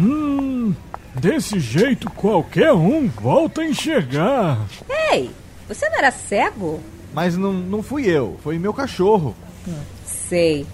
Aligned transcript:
Hum, 0.00 0.74
desse 1.14 1.60
jeito 1.60 2.10
qualquer 2.10 2.72
um 2.72 3.06
volta 3.08 3.60
a 3.60 3.66
enxergar. 3.66 4.66
Ei, 5.12 5.30
você 5.68 5.88
não 5.90 5.98
era 5.98 6.10
cego? 6.10 6.80
Mas 7.12 7.36
não, 7.36 7.52
não 7.52 7.82
fui 7.82 8.06
eu, 8.06 8.38
foi 8.42 8.58
meu 8.58 8.72
cachorro. 8.72 9.34
Sei, 10.06 10.66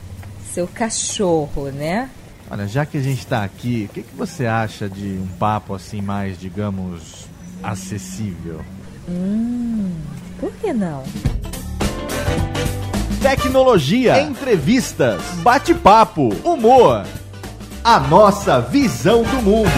seu 0.52 0.68
cachorro, 0.68 1.70
né? 1.70 2.08
Olha, 2.48 2.68
já 2.68 2.86
que 2.86 2.98
a 2.98 3.02
gente 3.02 3.26
tá 3.26 3.42
aqui, 3.42 3.88
o 3.90 3.94
que, 3.94 4.02
que 4.02 4.14
você 4.14 4.46
acha 4.46 4.88
de 4.88 5.18
um 5.20 5.26
papo 5.38 5.74
assim 5.74 6.00
mais, 6.00 6.38
digamos, 6.38 7.26
acessível? 7.62 8.60
Hum, 9.08 9.92
por 10.38 10.52
que 10.52 10.72
não? 10.72 11.02
Tecnologia, 13.20 14.20
entrevistas, 14.22 15.20
bate-papo, 15.42 16.28
humor. 16.44 17.04
A 17.88 18.00
nossa 18.00 18.60
visão 18.60 19.22
do 19.22 19.40
mundo. 19.40 19.70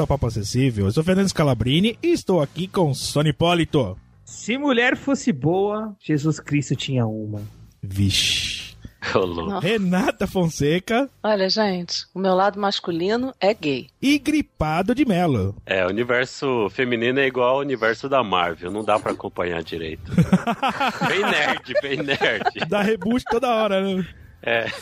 ao 0.00 0.06
Papo 0.06 0.26
Acessível. 0.28 0.86
Eu 0.86 0.92
sou 0.92 1.04
Fernando 1.04 1.28
Scalabrini 1.28 1.98
e 2.02 2.12
estou 2.12 2.40
aqui 2.40 2.66
com 2.66 2.94
Sony 2.94 3.34
Polito. 3.34 3.98
Se 4.24 4.56
mulher 4.56 4.96
fosse 4.96 5.30
boa, 5.30 5.94
Jesus 6.00 6.40
Cristo 6.40 6.74
tinha 6.74 7.06
uma. 7.06 7.42
Vixe. 7.82 8.70
Renata 9.62 10.26
Fonseca 10.26 11.08
Olha, 11.22 11.48
gente, 11.48 12.04
o 12.14 12.18
meu 12.18 12.34
lado 12.34 12.60
masculino 12.60 13.34
é 13.40 13.52
gay. 13.54 13.88
e 14.00 14.18
Gripado 14.18 14.94
de 14.94 15.06
Melo. 15.06 15.56
É, 15.66 15.84
o 15.84 15.88
universo 15.88 16.68
feminino 16.70 17.18
é 17.18 17.26
igual 17.26 17.56
ao 17.56 17.60
universo 17.60 18.08
da 18.08 18.22
Marvel, 18.22 18.70
não 18.70 18.84
dá 18.84 18.98
pra 18.98 19.12
acompanhar 19.12 19.62
direito. 19.62 20.12
bem 21.08 21.20
nerd, 21.20 21.74
bem 21.82 22.02
nerd. 22.02 22.68
Dá 22.68 22.82
reboot 22.82 23.24
toda 23.30 23.48
hora, 23.48 23.82
né? 23.82 24.06
É. 24.42 24.66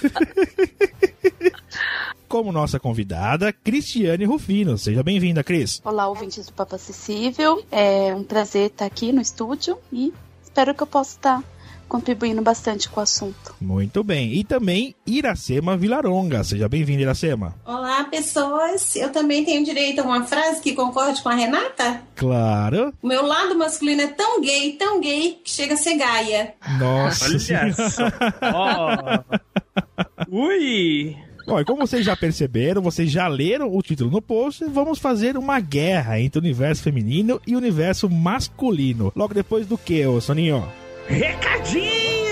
Como 2.29 2.53
nossa 2.53 2.79
convidada, 2.79 3.53
Cristiane 3.53 4.25
Rufino. 4.25 4.77
Seja 4.77 5.03
bem-vinda, 5.03 5.43
Cris. 5.43 5.81
Olá, 5.85 6.07
ouvintes 6.09 6.47
do 6.47 6.53
Papo 6.53 6.75
Acessível. 6.75 7.65
É 7.71 8.15
um 8.15 8.23
prazer 8.23 8.67
estar 8.67 8.85
aqui 8.85 9.13
no 9.13 9.21
estúdio 9.21 9.79
e 9.91 10.13
espero 10.43 10.75
que 10.75 10.83
eu 10.83 10.87
possa 10.87 11.17
estar 11.17 11.43
contribuindo 11.89 12.43
bastante 12.43 12.89
com 12.89 13.01
o 13.01 13.03
assunto. 13.03 13.55
Muito 13.61 14.05
bem. 14.05 14.35
E 14.35 14.45
também 14.45 14.95
Iracema 15.07 15.77
Vilaronga. 15.77 16.45
Seja 16.45 16.69
bem-vinda, 16.69 17.03
Iracema. 17.03 17.55
Olá, 17.65 18.05
pessoas. 18.05 18.95
Eu 18.95 19.11
também 19.11 19.45
tenho 19.45 19.65
direito 19.65 20.01
a 20.01 20.05
uma 20.05 20.25
frase 20.25 20.61
que 20.61 20.75
concorde 20.75 21.23
com 21.23 21.29
a 21.29 21.35
Renata? 21.35 22.03
Claro. 22.15 22.93
O 23.03 23.07
meu 23.07 23.25
lado 23.25 23.57
masculino 23.57 24.03
é 24.03 24.07
tão 24.09 24.41
gay, 24.41 24.73
tão 24.73 25.01
gay, 25.01 25.41
que 25.43 25.51
chega 25.51 25.75
a 25.75 25.77
ser 25.77 25.97
gaia. 25.97 26.55
Nossa 26.79 27.25
Olha 27.25 27.73
só. 27.73 28.05
Ó. 28.55 28.89
Ui! 30.31 31.17
Bom, 31.47 31.59
e 31.59 31.65
como 31.65 31.87
vocês 31.87 32.05
já 32.05 32.15
perceberam, 32.15 32.83
vocês 32.83 33.11
já 33.11 33.27
leram 33.27 33.75
o 33.75 33.81
título 33.81 34.11
no 34.11 34.21
post, 34.21 34.63
vamos 34.67 34.99
fazer 34.99 35.35
uma 35.35 35.59
guerra 35.61 36.21
entre 36.21 36.39
o 36.39 36.43
universo 36.43 36.83
feminino 36.83 37.41
e 37.47 37.55
o 37.55 37.59
universo 37.59 38.11
masculino. 38.11 39.11
Logo 39.17 39.33
depois 39.33 39.67
do 39.67 39.79
que, 39.79 40.07
ô 40.07 40.21
Soninho? 40.21 40.69
Recadinho! 41.09 42.29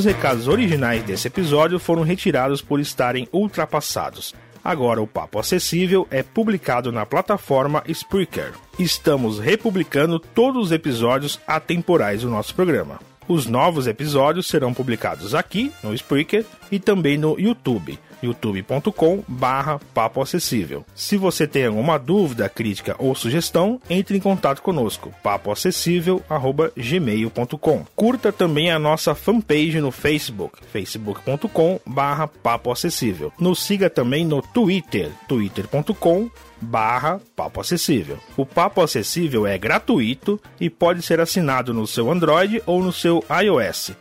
Os 0.00 0.06
recados 0.06 0.48
originais 0.48 1.02
desse 1.02 1.28
episódio 1.28 1.78
foram 1.78 2.02
retirados 2.02 2.62
por 2.62 2.80
estarem 2.80 3.28
ultrapassados. 3.30 4.34
Agora 4.64 5.02
o 5.02 5.06
Papo 5.06 5.38
Acessível 5.38 6.08
é 6.10 6.22
publicado 6.22 6.90
na 6.90 7.04
plataforma 7.04 7.84
Spreaker. 7.86 8.54
Estamos 8.78 9.38
republicando 9.38 10.18
todos 10.18 10.68
os 10.68 10.72
episódios 10.72 11.38
atemporais 11.46 12.22
do 12.22 12.30
nosso 12.30 12.54
programa. 12.54 12.98
Os 13.28 13.44
novos 13.44 13.86
episódios 13.86 14.46
serão 14.46 14.72
publicados 14.72 15.34
aqui 15.34 15.70
no 15.82 15.92
Spreaker 15.92 16.46
e 16.72 16.78
também 16.78 17.18
no 17.18 17.38
YouTube 17.38 17.98
youtube.com 18.22 19.24
barra 19.26 19.80
papo 19.94 20.20
acessível. 20.22 20.84
Se 20.94 21.16
você 21.16 21.46
tem 21.46 21.64
alguma 21.66 21.98
dúvida, 21.98 22.48
crítica 22.48 22.94
ou 22.98 23.14
sugestão, 23.14 23.80
entre 23.88 24.16
em 24.16 24.20
contato 24.20 24.62
conosco, 24.62 25.14
papoacessível.gmail.com. 25.22 27.86
Curta 27.96 28.32
também 28.32 28.70
a 28.70 28.78
nossa 28.78 29.14
fanpage 29.14 29.80
no 29.80 29.90
Facebook, 29.90 30.58
facebook.com 30.72 31.80
barra 31.86 32.26
papo 32.26 32.72
acessível. 32.72 33.30
Nos 33.38 33.62
siga 33.62 33.90
também 33.90 34.24
no 34.24 34.40
Twitter, 34.42 35.10
twitter.com 35.28 36.30
barra 36.60 37.20
Papo 37.34 37.60
Acessível. 37.60 38.18
O 38.36 38.44
Papo 38.44 38.82
Acessível 38.82 39.46
é 39.46 39.56
gratuito 39.56 40.38
e 40.60 40.68
pode 40.68 41.02
ser 41.02 41.20
assinado 41.20 41.72
no 41.72 41.86
seu 41.86 42.10
Android 42.10 42.62
ou 42.66 42.82
no 42.82 42.92
seu 42.92 43.24
iOS. 43.42 43.92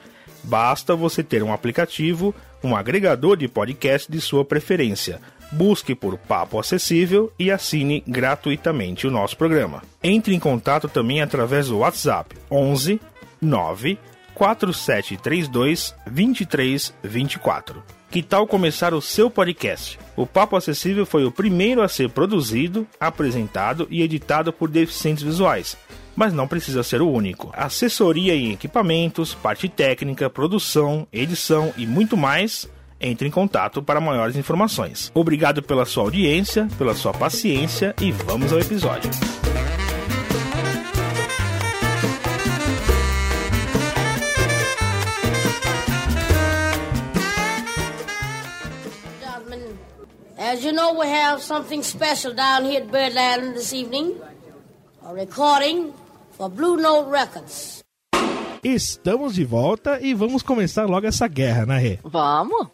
Basta 0.44 0.96
você 0.96 1.24
ter 1.24 1.44
um 1.44 1.54
aplicativo, 1.54 2.34
um 2.64 2.76
agregador 2.76 3.38
de 3.38 3.48
podcast 3.48 4.12
de 4.12 4.20
sua 4.20 4.44
preferência. 4.44 5.20
Busque 5.52 5.96
por 5.96 6.18
Papo 6.18 6.60
Acessível 6.60 7.32
e 7.40 7.50
assine 7.50 8.04
gratuitamente 8.08 9.08
o 9.08 9.12
nosso 9.12 9.36
programa. 9.36 9.82
Entre 10.04 10.36
em 10.36 10.40
contato 10.40 10.88
também 10.88 11.22
através 11.22 11.68
do 11.68 11.80
WhatsApp 11.80 12.36
11 12.52 13.02
9 13.42 13.98
4732 14.36 15.96
2324. 16.06 17.84
Que 18.12 18.24
tal 18.24 18.48
começar 18.48 18.94
o 18.94 19.02
seu 19.02 19.30
podcast? 19.30 20.00
O 20.16 20.26
Papo 20.26 20.56
Acessível 20.56 21.06
foi 21.06 21.26
o 21.26 21.32
primeiro 21.32 21.84
a 21.84 21.88
ser 21.88 22.10
produzido, 22.10 22.88
apresentado 23.00 23.88
e 23.90 24.02
editado 24.02 24.52
por 24.52 24.68
deficientes 24.68 25.24
visuais. 25.24 25.78
Mas 26.20 26.34
não 26.34 26.50
precisa 26.50 26.84
ser 26.84 27.02
o 27.02 27.10
único. 27.10 27.50
Assessoria 27.54 28.36
em 28.36 28.52
equipamentos, 28.52 29.34
parte 29.34 29.70
técnica, 29.70 30.30
produção, 30.30 31.08
edição 31.14 31.74
e 31.78 31.88
muito 31.88 32.18
mais. 32.18 32.68
Entre 33.00 33.26
em 33.26 33.32
contato 33.32 33.82
para 33.82 34.02
maiores 34.02 34.36
informações. 34.36 35.10
Obrigado 35.16 35.64
pela 35.64 35.86
sua 35.86 36.04
audiência, 36.04 36.68
pela 36.78 36.94
sua 36.94 37.14
paciência 37.14 37.96
e 38.02 38.12
vamos 38.12 38.52
ao 38.52 38.60
episódio. 38.60 39.10
As 50.38 50.66
you 50.66 50.74
know, 50.74 51.00
we 51.00 51.08
have 51.08 51.42
something 51.42 51.82
special 51.82 52.34
down 52.34 52.66
here 52.66 52.82
at 52.82 52.92
Birdland 52.92 53.54
this 53.54 53.72
evening. 53.72 54.16
A 55.06 55.14
recording 55.14 55.94
for 56.40 56.50
Blue 56.50 56.78
Note 56.78 57.12
Records. 57.12 57.84
Estamos 58.64 59.36
de 59.36 59.44
volta 59.44 60.00
e 60.00 60.14
vamos 60.14 60.42
começar 60.42 60.86
logo 60.86 61.06
essa 61.06 61.28
guerra, 61.28 61.66
né, 61.66 61.78
Rê? 61.78 62.00
Vamos? 62.02 62.70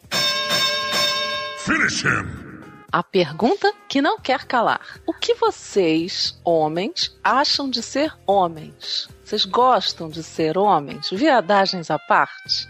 Finish 1.58 2.04
him! 2.04 2.46
A 2.92 3.02
pergunta 3.02 3.72
que 3.88 4.00
não 4.00 4.20
quer 4.20 4.44
calar. 4.44 4.80
O 5.04 5.12
que 5.12 5.34
vocês, 5.34 6.40
homens, 6.44 7.18
acham 7.22 7.68
de 7.68 7.82
ser 7.82 8.14
homens? 8.24 9.08
Vocês 9.24 9.44
gostam 9.44 10.08
de 10.08 10.22
ser 10.22 10.56
homens? 10.56 11.10
Viadagens 11.10 11.90
à 11.90 11.98
parte? 11.98 12.68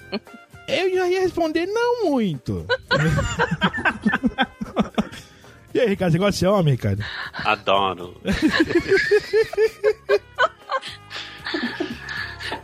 Eu 0.67 0.95
já 0.95 1.09
ia 1.09 1.21
responder 1.21 1.67
não 1.67 2.07
muito. 2.07 2.67
e 5.75 5.81
aí, 5.81 5.89
Ricardo, 5.89 6.13
você 6.13 6.19
gosta 6.19 6.33
de 6.33 6.39
ser 6.39 6.47
homem, 6.47 6.75
Ricardo? 6.75 7.05
Adoro. 7.45 8.19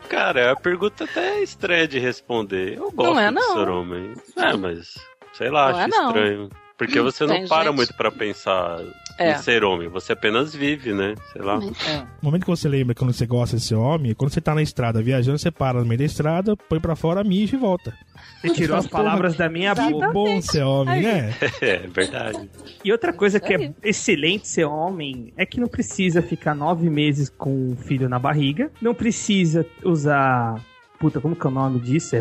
Cara, 0.08 0.40
é 0.40 0.50
a 0.50 0.56
pergunta 0.56 1.04
até 1.04 1.42
estranha 1.42 1.88
de 1.88 1.98
responder. 1.98 2.76
Eu 2.78 2.90
gosto 2.92 3.14
Não 3.14 3.20
é, 3.20 3.28
de 3.28 3.34
não. 3.34 3.80
homem. 3.80 4.14
É, 4.36 4.52
mas 4.56 4.94
sei 5.32 5.50
lá, 5.50 5.72
Não 5.72 5.78
acho 5.78 5.94
é, 5.94 6.06
estranho. 6.06 6.50
Porque 6.76 7.00
você 7.00 7.24
não 7.26 7.34
Tem 7.34 7.48
para 7.48 7.64
gente- 7.64 7.76
muito 7.76 7.94
pra 7.94 8.10
pensar 8.10 8.80
É. 9.18 9.32
em 9.32 9.38
ser 9.38 9.64
homem, 9.64 9.88
você 9.88 10.12
apenas 10.12 10.54
vive, 10.54 10.92
né? 10.92 11.14
Sei 11.32 11.42
lá. 11.42 11.58
O 11.58 11.72
momento 12.22 12.42
que 12.44 12.50
você 12.50 12.68
lembra 12.68 12.94
quando 12.94 13.12
você 13.12 13.26
gosta 13.26 13.56
de 13.56 13.62
ser 13.62 13.74
homem, 13.74 14.12
é 14.12 14.14
quando 14.14 14.32
você 14.32 14.40
tá 14.40 14.54
na 14.54 14.62
estrada 14.62 15.02
viajando, 15.02 15.38
você 15.38 15.50
para 15.50 15.80
no 15.80 15.86
meio 15.86 15.98
da 15.98 16.04
estrada, 16.04 16.56
põe 16.68 16.80
pra 16.80 16.96
fora, 16.96 17.22
mija 17.22 17.56
e 17.56 17.58
volta. 17.58 17.92
Você 18.40 18.50
tirou 18.54 18.76
as 18.76 18.86
palavras 18.86 19.36
da 19.36 19.48
minha 19.48 19.74
Que 19.74 19.90
boca. 19.90 20.12
bom 20.12 20.40
ser 20.40 20.62
homem, 20.62 21.02
né? 21.02 21.34
É 21.60 21.78
verdade. 21.88 22.50
E 22.84 22.90
outra 22.92 23.12
coisa 23.12 23.38
que 23.38 23.54
é 23.54 23.72
excelente 23.82 24.48
ser 24.48 24.64
homem 24.64 25.32
é 25.36 25.44
que 25.46 25.60
não 25.60 25.68
precisa 25.68 26.20
ficar 26.22 26.54
nove 26.54 26.88
meses 26.90 27.28
com 27.28 27.70
o 27.72 27.76
filho 27.76 28.08
na 28.08 28.18
barriga, 28.18 28.70
não 28.80 28.94
precisa 28.94 29.64
usar. 29.84 30.60
Puta, 30.98 31.20
como 31.20 31.34
que 31.36 31.46
é 31.46 31.50
o 31.50 31.52
nome 31.52 31.80
disso? 31.80 32.14
É, 32.16 32.20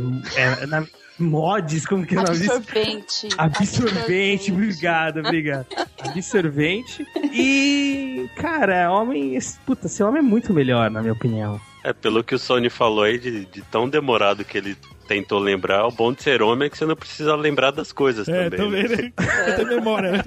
é 0.64 0.66
na- 0.66 0.86
mods, 1.22 1.86
como 1.86 2.06
que 2.06 2.18
é 2.18 2.24
disso? 2.24 2.52
Absorvente. 2.52 3.30
Absorvente, 3.38 4.52
obrigado, 4.52 5.20
obrigado. 5.20 5.68
Absorvente. 6.04 7.06
E, 7.32 8.30
cara, 8.36 8.92
homem. 8.92 9.38
Puta, 9.66 9.88
ser 9.88 10.04
homem 10.04 10.20
é 10.20 10.24
muito 10.24 10.54
melhor, 10.54 10.90
na 10.90 11.02
minha 11.02 11.14
opinião. 11.14 11.60
É, 11.84 11.94
pelo 11.94 12.24
que 12.24 12.36
o 12.36 12.40
Sony 12.40 12.70
falou 12.70 13.04
aí, 13.04 13.18
de, 13.18 13.46
de 13.46 13.62
tão 13.64 13.90
demorado 13.90 14.46
que 14.46 14.58
ele 14.58 14.76
tentou 15.08 15.40
lembrar, 15.40 15.86
o 15.88 15.92
bom 15.92 16.14
de 16.14 16.22
ser 16.24 16.42
homem 16.42 16.68
é 16.68 16.70
que 16.70 16.78
você 16.78 16.86
não 16.86 16.96
precisa 16.96 17.36
lembrar 17.36 17.72
das 17.72 17.92
coisas 17.92 18.28
É, 18.30 18.50
também. 18.50 18.60
também, 18.60 18.88
né? 18.88 19.14
né? 19.20 19.52
Tem 19.58 19.66
memória, 19.66 20.12
né? 20.12 20.24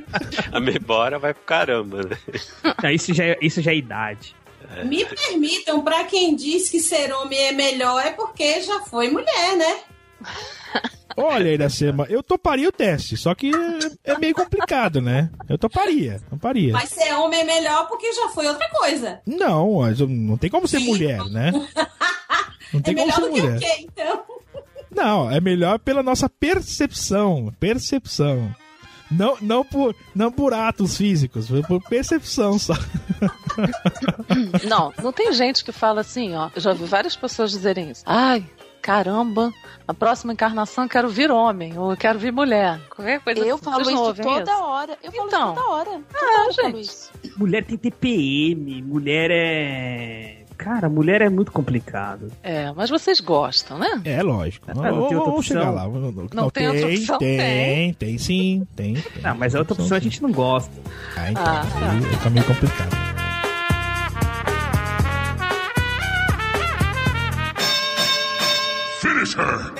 A 0.52 0.60
memória 0.60 1.18
vai 1.18 1.32
pro 1.32 1.42
caramba, 1.44 2.02
né? 2.02 2.18
Ah, 2.82 2.92
isso, 2.92 3.14
já 3.14 3.24
é, 3.24 3.38
isso 3.40 3.60
já 3.62 3.70
é 3.70 3.76
idade. 3.76 4.34
Me 4.84 5.04
permitam, 5.04 5.82
pra 5.82 6.04
quem 6.04 6.34
diz 6.34 6.68
que 6.68 6.80
ser 6.80 7.12
homem 7.12 7.38
é 7.38 7.52
melhor 7.52 8.04
é 8.04 8.10
porque 8.10 8.60
já 8.62 8.80
foi 8.80 9.08
mulher, 9.08 9.56
né? 9.56 9.76
Olha, 11.16 11.48
Iracema, 11.52 12.06
eu 12.08 12.22
toparia 12.24 12.68
o 12.68 12.72
teste, 12.72 13.16
só 13.16 13.34
que 13.36 13.52
é, 13.54 14.12
é 14.14 14.18
meio 14.18 14.34
complicado, 14.34 15.00
né? 15.00 15.30
Eu 15.48 15.56
toparia, 15.56 16.20
toparia. 16.28 16.72
Mas 16.72 16.88
ser 16.90 17.12
homem 17.14 17.40
é 17.40 17.44
melhor 17.44 17.86
porque 17.86 18.12
já 18.12 18.28
foi 18.30 18.48
outra 18.48 18.68
coisa. 18.70 19.20
Não, 19.24 19.80
não 20.08 20.36
tem 20.36 20.50
como 20.50 20.66
ser 20.66 20.80
mulher, 20.80 21.24
né? 21.30 21.52
Não 21.52 22.80
É 22.80 22.82
tem 22.82 22.94
como 22.96 23.06
melhor 23.06 23.14
ser 23.14 23.20
do 23.20 23.32
que 23.32 23.40
mulher. 23.40 23.56
o 23.56 23.60
quê, 23.60 23.76
então? 23.78 24.24
Não, 24.90 25.30
é 25.30 25.40
melhor 25.40 25.78
pela 25.78 26.02
nossa 26.02 26.28
percepção. 26.28 27.54
Percepção. 27.60 28.52
Não, 29.10 29.36
não, 29.40 29.64
por, 29.64 29.94
não 30.14 30.32
por 30.32 30.52
atos 30.52 30.96
físicos, 30.96 31.46
por 31.68 31.80
percepção 31.88 32.58
só. 32.58 32.74
Não, 34.66 34.92
não 35.02 35.12
tem 35.12 35.32
gente 35.32 35.62
que 35.64 35.70
fala 35.70 36.00
assim, 36.00 36.34
ó. 36.34 36.50
Eu 36.54 36.60
já 36.60 36.70
ouvi 36.70 36.84
várias 36.84 37.14
pessoas 37.14 37.50
dizerem 37.50 37.90
isso. 37.90 38.02
Ai, 38.06 38.44
caramba, 38.84 39.50
na 39.88 39.94
próxima 39.94 40.34
encarnação 40.34 40.84
eu 40.84 40.90
quero 40.90 41.08
vir 41.08 41.30
homem, 41.30 41.78
ou 41.78 41.92
eu 41.92 41.96
quero 41.96 42.18
vir 42.18 42.30
mulher. 42.32 42.78
Qualquer 42.94 43.18
coisa 43.20 43.40
Eu 43.40 43.54
assim. 43.54 43.64
falo 43.64 43.80
isso 43.80 43.98
ouvem 44.02 44.22
toda 44.26 44.52
isso? 44.52 44.62
hora. 44.62 44.98
Eu 45.02 45.10
falo 45.12 45.26
Então. 45.26 45.52
isso 45.54 45.62
toda 45.62 45.70
hora. 45.74 45.90
Ah, 45.90 46.18
Toda 46.18 46.32
hora 46.40 46.48
eu 46.50 46.54
falo 46.54 46.68
gente. 46.76 46.80
isso. 46.82 47.10
Mulher 47.38 47.64
tem 47.64 47.78
TPM, 47.78 48.82
mulher 48.82 49.30
é. 49.32 50.44
Cara, 50.58 50.88
mulher 50.88 51.20
é 51.22 51.28
muito 51.28 51.50
complicado. 51.50 52.30
É, 52.42 52.70
mas 52.72 52.88
vocês 52.88 53.18
gostam, 53.20 53.76
né? 53.78 54.00
É, 54.04 54.22
lógico. 54.22 54.66
Ah, 54.70 54.74
não 54.74 55.08
tem 55.08 55.16
outra 55.16 55.32
opção? 55.32 55.42
chegar 55.42 55.70
lá. 55.70 55.88
Não, 55.88 56.28
Não 56.32 56.50
tem 56.50 56.68
outra 56.68 56.86
opção? 56.86 57.18
Tem, 57.18 57.38
Tem. 57.38 57.92
tem 57.94 58.18
sim, 58.18 58.66
tem. 58.76 58.94
tem. 58.94 59.22
Não, 59.22 59.34
mas 59.34 59.54
a 59.54 59.58
outra 59.60 59.74
opção 59.74 59.96
a 59.96 60.00
gente 60.00 60.22
não 60.22 60.30
gosta. 60.30 60.70
Ah, 61.16 61.30
então, 61.32 61.42
Ah, 61.44 61.66
tá. 61.66 61.90
aí 61.90 62.16
tá 62.22 62.30
meio 62.30 62.46
complicado. 62.46 63.03
Finish 69.24 69.36
her! 69.36 69.74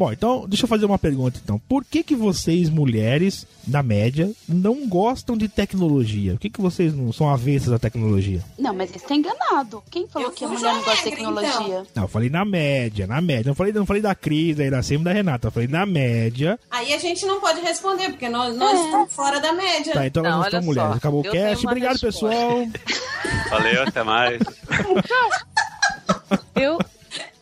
Bom, 0.00 0.10
então, 0.10 0.46
deixa 0.48 0.64
eu 0.64 0.68
fazer 0.68 0.86
uma 0.86 0.98
pergunta 0.98 1.38
então. 1.44 1.60
Por 1.68 1.84
que 1.84 2.02
que 2.02 2.16
vocês, 2.16 2.70
mulheres, 2.70 3.46
na 3.68 3.82
média, 3.82 4.30
não 4.48 4.88
gostam 4.88 5.36
de 5.36 5.46
tecnologia? 5.46 6.32
Por 6.32 6.40
que 6.40 6.48
que 6.48 6.58
vocês 6.62 6.94
não 6.94 7.12
são 7.12 7.28
avessas 7.28 7.70
à 7.70 7.78
tecnologia? 7.78 8.40
Não, 8.58 8.72
mas 8.72 8.88
você 8.90 8.98
tá 8.98 9.14
enganado. 9.14 9.82
Quem 9.90 10.08
falou 10.08 10.28
Eu 10.28 10.32
que 10.32 10.42
a 10.42 10.48
mulher 10.48 10.72
não 10.72 10.82
gosta 10.82 10.90
de 10.94 11.00
alegre, 11.00 11.10
tecnologia? 11.16 11.82
Não, 11.94 12.04
eu 12.04 12.08
falei 12.08 12.30
na 12.30 12.46
média, 12.46 13.06
na 13.06 13.20
média. 13.20 13.44
Não 13.50 13.54
falei, 13.54 13.74
não 13.74 13.84
falei 13.84 14.00
da 14.00 14.14
Cris, 14.14 14.56
da 14.56 14.64
Iracema 14.64 15.02
e 15.02 15.04
da 15.04 15.12
Renata. 15.12 15.48
Eu 15.48 15.52
falei 15.52 15.68
na 15.68 15.84
média. 15.84 16.58
Aí 16.70 16.94
a 16.94 16.98
gente 16.98 17.26
não 17.26 17.38
pode 17.38 17.60
responder, 17.60 18.08
porque 18.08 18.30
nós, 18.30 18.56
nós 18.56 18.78
É. 18.80 18.84
estamos 18.86 19.12
fora 19.12 19.38
da 19.38 19.52
média. 19.52 19.92
Tá, 19.92 20.06
então 20.06 20.22
Não, 20.22 20.30
nós 20.30 20.38
não 20.40 20.46
estamos 20.46 20.66
mulheres. 20.66 20.90
só, 20.92 20.96
Acabou 20.96 21.20
o 21.20 21.24
cast. 21.30 21.66
Obrigado, 21.66 21.92
resposta. 22.00 22.26
pessoal. 22.26 22.66
Valeu, 23.50 23.82
até 23.82 24.02
mais. 24.02 24.40
Eu, 26.56 26.78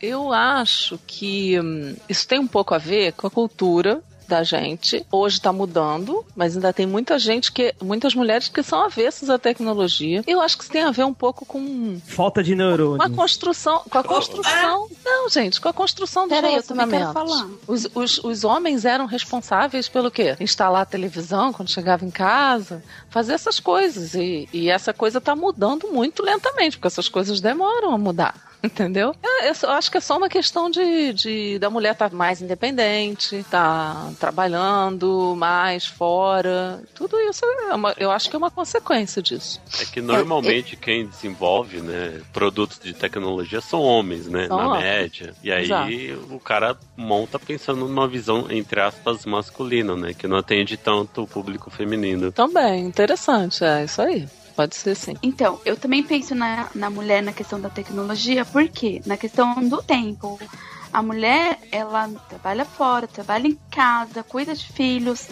eu 0.01 0.33
acho 0.33 0.99
que 1.05 1.59
hum, 1.59 1.95
isso 2.07 2.27
tem 2.27 2.39
um 2.39 2.47
pouco 2.47 2.73
a 2.73 2.77
ver 2.77 3.13
com 3.13 3.27
a 3.27 3.31
cultura 3.31 4.01
da 4.29 4.43
gente. 4.43 5.05
Hoje 5.11 5.41
tá 5.41 5.51
mudando, 5.51 6.23
mas 6.35 6.55
ainda 6.55 6.71
tem 6.71 6.85
muita 6.85 7.17
gente 7.17 7.51
que. 7.51 7.73
muitas 7.81 8.13
mulheres 8.13 8.47
que 8.47 8.61
são 8.61 8.83
avessas 8.83 9.29
à 9.29 9.39
tecnologia. 9.39 10.23
Eu 10.27 10.39
acho 10.39 10.55
que 10.55 10.63
isso 10.63 10.71
tem 10.71 10.83
a 10.83 10.91
ver 10.91 11.03
um 11.03 11.13
pouco 11.13 11.45
com 11.45 11.99
Falta 12.05 12.43
de 12.43 12.55
com 12.55 12.61
a 12.61 12.65
neurônio. 12.67 13.15
construção. 13.15 13.81
Com 13.89 13.97
a 13.97 14.03
construção. 14.03 14.87
Não, 15.03 15.27
gente, 15.29 15.59
com 15.59 15.67
a 15.67 15.73
construção 15.73 16.27
dos 16.27 16.37
Peraí, 16.37 16.55
eu 16.55 16.63
também 16.63 16.87
quero 16.87 17.11
falar. 17.11 17.47
Os, 17.67 17.87
os, 17.93 18.23
os 18.23 18.43
homens 18.43 18.85
eram 18.85 19.07
responsáveis 19.07 19.89
pelo 19.89 20.11
quê? 20.11 20.37
Instalar 20.39 20.83
a 20.83 20.85
televisão 20.85 21.51
quando 21.51 21.71
chegava 21.71 22.05
em 22.05 22.11
casa, 22.11 22.83
fazer 23.09 23.33
essas 23.33 23.59
coisas. 23.59 24.13
E, 24.13 24.47
e 24.53 24.69
essa 24.69 24.93
coisa 24.93 25.19
tá 25.19 25.35
mudando 25.35 25.87
muito 25.91 26.23
lentamente, 26.23 26.77
porque 26.77 26.87
essas 26.87 27.09
coisas 27.09 27.41
demoram 27.41 27.91
a 27.93 27.97
mudar. 27.97 28.48
Entendeu? 28.63 29.15
Eu, 29.23 29.47
eu 29.47 29.55
só- 29.55 29.71
acho 29.71 29.89
que 29.89 29.97
é 29.97 30.01
só 30.01 30.17
uma 30.17 30.27
questão 30.29 30.69
de, 30.69 31.13
de 31.13 31.59
da 31.59 31.69
mulher 31.69 31.93
estar 31.93 32.11
mais 32.11 32.41
independente, 32.41 33.45
tá 33.49 34.11
trabalhando 34.19 35.33
mais 35.37 35.85
fora. 35.85 36.81
Tudo 36.93 37.17
isso 37.29 37.45
é 37.69 37.73
uma- 37.75 37.93
eu 37.97 38.11
acho 38.11 38.29
que 38.29 38.35
é 38.35 38.39
uma 38.39 38.51
consequência 38.51 39.21
disso. 39.21 39.61
É 39.79 39.85
que 39.85 40.01
normalmente 40.01 40.75
quem 40.75 41.05
desenvolve, 41.07 41.81
né, 41.81 42.21
produtos 42.33 42.79
de 42.79 42.93
tecnologia 42.93 43.61
são 43.61 43.81
homens, 43.81 44.27
né, 44.27 44.47
São 44.47 44.57
na 44.57 44.67
homens. 44.67 44.83
média. 44.83 45.33
E 45.43 45.51
aí 45.51 45.63
Exato. 45.63 46.35
o 46.35 46.39
cara 46.39 46.77
monta 46.97 47.39
pensando 47.39 47.87
numa 47.87 48.07
visão 48.07 48.47
entre 48.49 48.81
aspas 48.81 49.25
masculina, 49.25 49.95
né, 49.95 50.13
que 50.13 50.27
não 50.27 50.37
atende 50.37 50.75
tanto 50.77 51.23
o 51.23 51.27
público 51.27 51.69
feminino. 51.69 52.31
Também, 52.31 52.85
interessante, 52.85 53.63
é 53.63 53.85
isso 53.85 54.01
aí. 54.01 54.27
Pode 54.59 54.75
ser 54.75 54.93
sim. 54.93 55.13
Então, 55.23 55.57
eu 55.63 55.77
também 55.77 56.03
penso 56.03 56.35
na, 56.35 56.69
na 56.75 56.89
mulher 56.89 57.23
na 57.23 57.31
questão 57.31 57.61
da 57.61 57.69
tecnologia, 57.69 58.43
porque 58.43 59.01
na 59.05 59.15
questão 59.15 59.55
do 59.69 59.81
tempo. 59.81 60.37
A 60.41 60.69
a 60.91 61.01
mulher, 61.01 61.59
ela 61.71 62.09
trabalha 62.27 62.65
fora, 62.65 63.07
trabalha 63.07 63.47
em 63.47 63.57
casa, 63.71 64.23
cuida 64.23 64.53
de 64.53 64.65
filhos. 64.65 65.27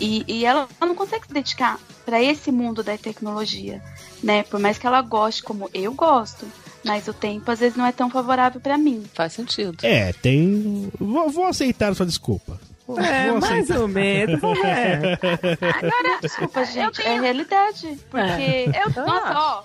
E, 0.00 0.24
e 0.26 0.46
ela 0.46 0.66
não 0.80 0.94
consegue 0.94 1.26
se 1.26 1.34
dedicar 1.34 1.78
para 2.06 2.22
esse 2.22 2.50
mundo 2.50 2.82
da 2.82 2.96
tecnologia, 2.96 3.82
né? 4.22 4.44
Por 4.44 4.58
mais 4.58 4.78
que 4.78 4.86
ela 4.86 5.02
goste, 5.02 5.42
como 5.42 5.68
eu 5.74 5.92
gosto, 5.92 6.46
mas 6.82 7.06
o 7.06 7.12
tempo 7.12 7.50
às 7.50 7.60
vezes 7.60 7.76
não 7.76 7.84
é 7.84 7.92
tão 7.92 8.08
favorável 8.08 8.62
para 8.62 8.78
mim. 8.78 9.04
Faz 9.12 9.34
sentido. 9.34 9.76
É, 9.82 10.12
tem. 10.14 10.90
Vou, 10.98 11.28
vou 11.28 11.44
aceitar 11.44 11.92
a 11.92 11.94
sua 11.94 12.06
desculpa. 12.06 12.58
Vou- 12.94 13.00
É, 13.00 13.32
mais 13.32 13.70
ou 13.70 13.86
menos. 13.88 14.40
É. 14.64 15.18
Agora, 15.68 16.20
desculpa, 16.20 16.64
gente, 16.64 17.02
é 17.02 17.18
realidade. 17.20 17.98
Porque, 18.10 18.70
É. 18.72 19.00
nossa, 19.00 19.38
ó, 19.38 19.62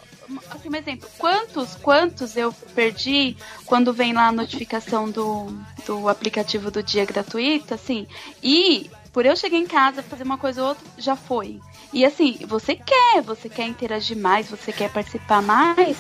assim, 0.52 0.70
um 0.70 0.76
exemplo. 0.76 1.08
Quantos, 1.18 1.76
quantos 1.76 2.36
eu 2.38 2.52
perdi 2.74 3.36
quando 3.66 3.94
vem 3.94 4.14
lá 4.14 4.28
a 4.28 4.32
notificação 4.32 5.10
do, 5.10 5.48
do 5.86 6.08
aplicativo 6.10 6.70
do 6.72 6.82
dia 6.84 7.06
gratuito, 7.06 7.74
assim, 7.74 8.08
e 8.44 8.90
por 9.14 9.26
eu 9.26 9.36
chegar 9.36 9.58
em 9.58 9.66
casa, 9.68 10.04
fazer 10.04 10.24
uma 10.24 10.38
coisa 10.38 10.62
ou 10.62 10.70
outra, 10.70 10.84
já 10.98 11.16
foi. 11.16 11.60
E 11.94 12.04
assim, 12.06 12.38
você 12.48 12.76
quer, 12.76 13.22
você 13.22 13.48
quer 13.48 13.66
interagir 13.68 14.18
mais, 14.18 14.50
você 14.50 14.74
quer 14.74 14.90
participar 14.90 15.42
mais, 15.42 15.98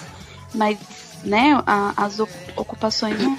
mas, 0.53 0.77
né, 1.23 1.61
a- 1.65 1.93
as 1.95 2.19
ocupações 2.57 3.17
não, 3.21 3.37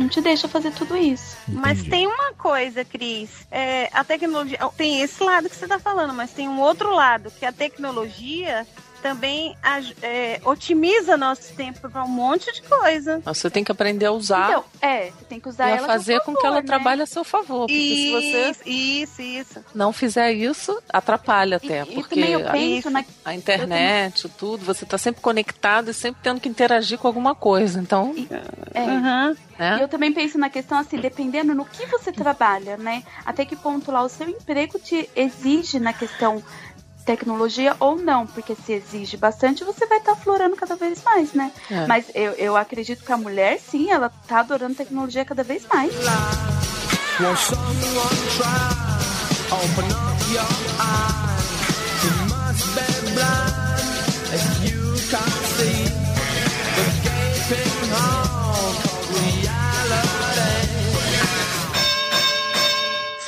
não- 0.00 0.08
te 0.08 0.20
deixam 0.20 0.48
fazer 0.50 0.72
tudo 0.72 0.96
isso. 0.96 1.36
Mas 1.48 1.82
tem 1.82 2.06
uma 2.06 2.32
coisa, 2.34 2.84
Cris. 2.84 3.30
É, 3.50 3.88
a 3.92 4.02
tecnologia. 4.04 4.58
Tem 4.76 5.00
esse 5.02 5.22
lado 5.22 5.48
que 5.48 5.56
você 5.56 5.64
está 5.64 5.78
falando, 5.78 6.12
mas 6.14 6.32
tem 6.32 6.48
um 6.48 6.60
outro 6.60 6.94
lado, 6.94 7.30
que 7.38 7.44
a 7.44 7.52
tecnologia 7.52 8.66
também 9.02 9.56
é, 10.02 10.40
otimiza 10.44 11.16
nosso 11.16 11.54
tempo 11.54 11.88
para 11.90 12.04
um 12.04 12.08
monte 12.08 12.52
de 12.52 12.62
coisa. 12.62 13.20
Você 13.24 13.50
tem 13.50 13.64
que 13.64 13.72
aprender 13.72 14.06
a 14.06 14.12
usar 14.12 14.50
Então, 14.50 14.64
é, 14.80 15.10
você 15.10 15.24
tem 15.28 15.40
que 15.40 15.48
usar 15.48 15.68
e 15.68 15.72
ela 15.76 15.86
a 15.86 15.86
fazer 15.86 16.14
seu 16.16 16.20
com 16.22 16.34
que 16.34 16.46
ela 16.46 16.56
favor, 16.56 16.62
né? 16.62 16.66
trabalhe 16.66 17.02
a 17.02 17.06
seu 17.06 17.24
favor. 17.24 17.66
Porque 17.66 17.74
se 17.74 18.10
você 18.12 18.50
Isso, 18.50 18.62
isso, 18.66 19.22
isso. 19.22 19.64
não 19.74 19.92
fizer 19.92 20.32
isso, 20.32 20.80
atrapalha 20.88 21.56
até. 21.56 21.82
E 21.82 21.94
porque 21.94 22.14
também 22.20 22.30
eu 22.32 22.48
a- 22.48 22.52
penso 22.52 22.90
na, 22.90 23.04
a 23.24 23.34
internet, 23.34 24.28
tudo, 24.30 24.64
você 24.64 24.84
tá 24.86 24.98
sempre 24.98 25.20
conectado 25.20 25.90
e 25.90 25.94
sempre 25.94 26.20
tendo 26.22 26.40
que 26.40 26.48
interagir 26.48 26.98
com 26.98 27.06
alguma 27.06 27.34
coisa. 27.34 27.80
Então, 27.80 28.14
É. 28.74 28.80
Uhum. 28.80 29.36
né? 29.58 29.78
E 29.78 29.82
eu 29.82 29.88
também 29.88 30.12
penso 30.12 30.38
na 30.38 30.48
questão 30.48 30.78
assim, 30.78 30.98
dependendo 30.98 31.54
no 31.54 31.64
que 31.64 31.84
você 31.86 32.12
trabalha, 32.12 32.76
né? 32.76 33.02
Até 33.24 33.44
que 33.44 33.56
ponto 33.56 33.90
lá 33.90 34.02
o 34.02 34.08
seu 34.08 34.28
emprego 34.28 34.78
te 34.78 35.08
exige 35.14 35.78
na 35.78 35.92
questão 35.92 36.42
tecnologia 37.10 37.74
ou 37.80 37.96
não, 37.96 38.24
porque 38.24 38.54
se 38.54 38.72
exige 38.72 39.16
bastante, 39.16 39.64
você 39.64 39.84
vai 39.86 39.98
estar 39.98 40.12
aflorando 40.12 40.54
cada 40.54 40.76
vez 40.76 41.02
mais, 41.02 41.32
né? 41.32 41.50
É. 41.68 41.84
Mas 41.86 42.06
eu, 42.14 42.32
eu 42.34 42.56
acredito 42.56 43.04
que 43.04 43.12
a 43.12 43.16
mulher, 43.16 43.58
sim, 43.58 43.90
ela 43.90 44.08
tá 44.28 44.38
adorando 44.40 44.76
tecnologia 44.76 45.24
cada 45.24 45.42
vez 45.42 45.66
mais. 45.66 45.92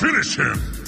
Want 0.03 0.25
someone 0.25 0.82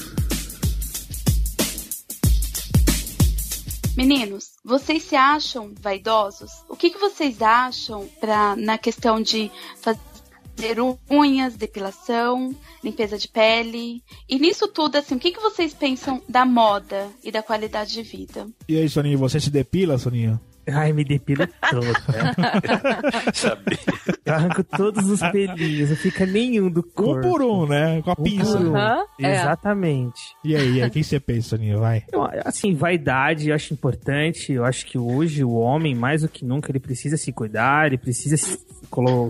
Meninos, 3.96 4.54
vocês 4.64 5.04
se 5.04 5.14
acham 5.14 5.72
vaidosos? 5.80 6.50
O 6.68 6.74
que, 6.74 6.90
que 6.90 6.98
vocês 6.98 7.40
acham 7.40 8.08
pra, 8.20 8.56
na 8.56 8.76
questão 8.76 9.22
de 9.22 9.52
fazer 9.80 10.78
unhas, 11.08 11.54
depilação, 11.54 12.52
limpeza 12.82 13.16
de 13.16 13.28
pele? 13.28 14.02
E 14.28 14.36
nisso 14.38 14.66
tudo, 14.66 14.96
assim, 14.96 15.14
o 15.14 15.18
que, 15.20 15.30
que 15.30 15.40
vocês 15.40 15.72
pensam 15.72 16.20
da 16.28 16.44
moda 16.44 17.08
e 17.22 17.30
da 17.30 17.40
qualidade 17.40 17.92
de 17.92 18.02
vida? 18.02 18.48
E 18.68 18.76
aí, 18.76 18.88
Soninho, 18.88 19.16
você 19.16 19.38
se 19.38 19.50
depila, 19.50 19.96
Soninho? 19.96 20.40
Ai, 20.72 20.92
me 20.92 21.04
depila 21.04 21.48
todo. 21.70 21.84
Sabia. 23.34 23.78
Eu 24.24 24.34
arranco 24.34 24.64
todos 24.64 25.08
os 25.10 25.20
pelinhos, 25.30 25.90
não 25.90 25.96
fica 25.96 26.24
nenhum 26.24 26.70
do 26.70 26.80
Um 26.80 26.82
corpo. 26.82 27.28
por 27.28 27.42
um, 27.42 27.66
né? 27.66 28.00
Com 28.02 28.10
a 28.10 28.16
Um 28.18 28.22
pinça. 28.22 28.56
por 28.56 28.66
um. 28.66 28.76
É. 28.76 29.04
Exatamente. 29.40 30.20
E 30.44 30.56
aí, 30.56 30.74
e 30.76 30.82
aí, 30.82 30.88
o 30.88 30.90
que 30.90 31.04
você 31.04 31.20
pensa, 31.20 31.50
Soninho? 31.50 31.80
Vai. 31.80 32.04
Eu, 32.12 32.22
assim, 32.44 32.74
vaidade 32.74 33.48
eu 33.48 33.54
acho 33.54 33.74
importante. 33.74 34.52
Eu 34.52 34.64
acho 34.64 34.86
que 34.86 34.98
hoje 34.98 35.44
o 35.44 35.52
homem, 35.52 35.94
mais 35.94 36.22
do 36.22 36.28
que 36.28 36.44
nunca, 36.44 36.70
ele 36.70 36.80
precisa 36.80 37.16
se 37.16 37.32
cuidar, 37.32 37.86
ele 37.86 37.98
precisa 37.98 38.36
se, 38.36 38.58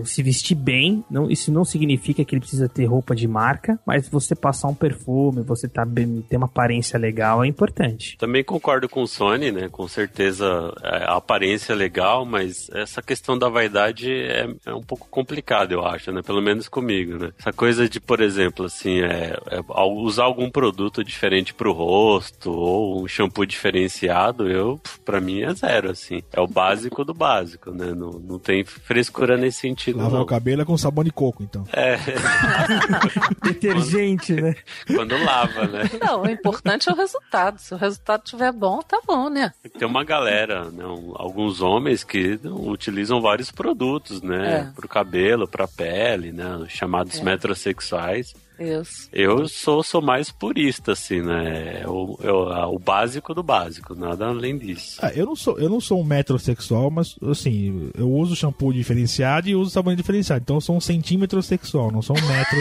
se 0.05 0.23
vestir 0.23 0.55
bem. 0.55 1.03
Não, 1.09 1.29
isso 1.29 1.51
não 1.51 1.65
significa 1.65 2.23
que 2.23 2.33
ele 2.33 2.39
precisa 2.41 2.69
ter 2.69 2.85
roupa 2.85 3.15
de 3.15 3.27
marca, 3.27 3.79
mas 3.85 4.07
você 4.07 4.33
passar 4.35 4.67
um 4.69 4.73
perfume, 4.73 5.41
você 5.41 5.67
tá 5.67 5.85
bem, 5.85 6.23
ter 6.29 6.37
uma 6.37 6.45
aparência 6.45 6.97
legal 6.97 7.43
é 7.43 7.47
importante. 7.47 8.17
Também 8.17 8.43
concordo 8.43 8.87
com 8.87 9.01
o 9.01 9.07
Sony, 9.07 9.51
né? 9.51 9.67
Com 9.69 9.87
certeza 9.87 10.45
é, 10.83 11.03
a 11.05 11.19
aparência 11.25 11.73
legal, 11.73 12.23
mas 12.23 12.69
essa 12.71 13.01
questão 13.01 13.35
da 13.37 13.49
vaidade 13.49 14.11
é, 14.11 14.47
é 14.65 14.73
um 14.73 14.83
pouco 14.83 15.07
complicada, 15.09 15.73
eu 15.73 15.83
acho, 15.85 16.11
né? 16.11 16.21
Pelo 16.21 16.41
menos 16.41 16.69
comigo, 16.69 17.17
né? 17.17 17.31
Essa 17.39 17.51
coisa 17.51 17.89
de, 17.89 17.99
por 17.99 18.21
exemplo, 18.21 18.65
assim, 18.65 19.01
é, 19.01 19.35
é, 19.49 19.59
usar 19.81 20.23
algum 20.25 20.49
produto 20.51 21.03
diferente 21.03 21.51
pro 21.53 21.73
rosto 21.73 22.51
ou 22.51 23.03
um 23.03 23.07
shampoo 23.07 23.45
diferenciado, 23.45 24.47
eu, 24.49 24.79
para 25.03 25.19
mim 25.19 25.41
é 25.41 25.53
zero, 25.55 25.89
assim. 25.89 26.21
É 26.31 26.39
o 26.39 26.47
básico 26.47 27.03
do 27.03 27.13
básico, 27.13 27.71
né? 27.71 27.87
Não, 27.95 28.11
não 28.11 28.37
tem 28.37 28.63
frescura 28.63 29.35
nesse 29.35 29.59
sentido, 29.61 29.97
Lavar 29.97 30.13
não. 30.13 30.21
o 30.21 30.25
cabelo 30.25 30.61
é 30.61 30.65
com 30.65 30.77
sabão 30.77 31.03
de 31.03 31.11
coco, 31.11 31.41
então. 31.41 31.63
É, 31.73 31.97
Detergente, 33.43 34.33
né? 34.33 34.55
quando 34.87 35.17
lava, 35.23 35.67
né? 35.67 35.89
Não, 35.99 36.21
o 36.23 36.29
importante 36.29 36.87
é 36.89 36.91
o 36.91 36.95
resultado. 36.95 37.57
Se 37.59 37.73
o 37.73 37.77
resultado 37.77 38.21
estiver 38.25 38.51
bom, 38.51 38.79
tá 38.81 38.99
bom, 39.05 39.29
né? 39.29 39.51
Tem 39.77 39.87
uma 39.87 40.03
galera, 40.03 40.69
né, 40.69 40.85
um- 40.85 41.14
alguns 41.15 41.61
homens 41.61 42.03
que 42.03 42.39
utilizam 42.43 43.21
vários 43.21 43.51
produtos, 43.51 44.21
né? 44.21 44.69
É. 44.69 44.71
Pro 44.75 44.87
cabelo, 44.87 45.47
pra 45.47 45.67
pele, 45.67 46.31
né? 46.31 46.57
os 46.57 46.71
Chamados 46.71 47.19
É. 47.19 47.23
metrosexuais. 47.23 48.33
Isso. 48.57 49.09
Eu 49.11 49.49
sou, 49.49 49.83
sou 49.83 50.01
mais 50.01 50.31
purista, 50.31 50.93
assim, 50.93 51.21
né? 51.21 51.81
É 51.81 51.87
o, 51.89 52.17
é 52.23 52.31
o, 52.31 52.79
básico 52.79 53.33
do 53.33 53.43
básico, 53.43 53.93
nada 53.93 54.27
além 54.27 54.57
disso. 54.57 54.97
Ah, 55.01 55.11
eu 55.13 55.25
não 55.25 55.35
sou, 55.35 55.59
eu 55.59 55.69
não 55.69 55.81
sou 55.81 55.99
um 55.99 56.05
metrosexual, 56.05 56.89
mas 56.89 57.15
assim, 57.23 57.89
eu 57.97 58.09
uso 58.09 58.33
shampoo 58.33 58.71
diferenciado 58.71 59.49
e 59.49 59.55
uso 59.55 59.71
sabão 59.71 59.93
diferenciado. 59.93 60.41
Então 60.41 60.55
eu 60.55 60.61
sou 60.61 60.77
um 60.77 60.79
centímetro 60.79 61.41
sexual, 61.43 61.91
não 61.91 62.01
sou 62.01 62.15
um 62.17 62.21
metro 62.21 62.57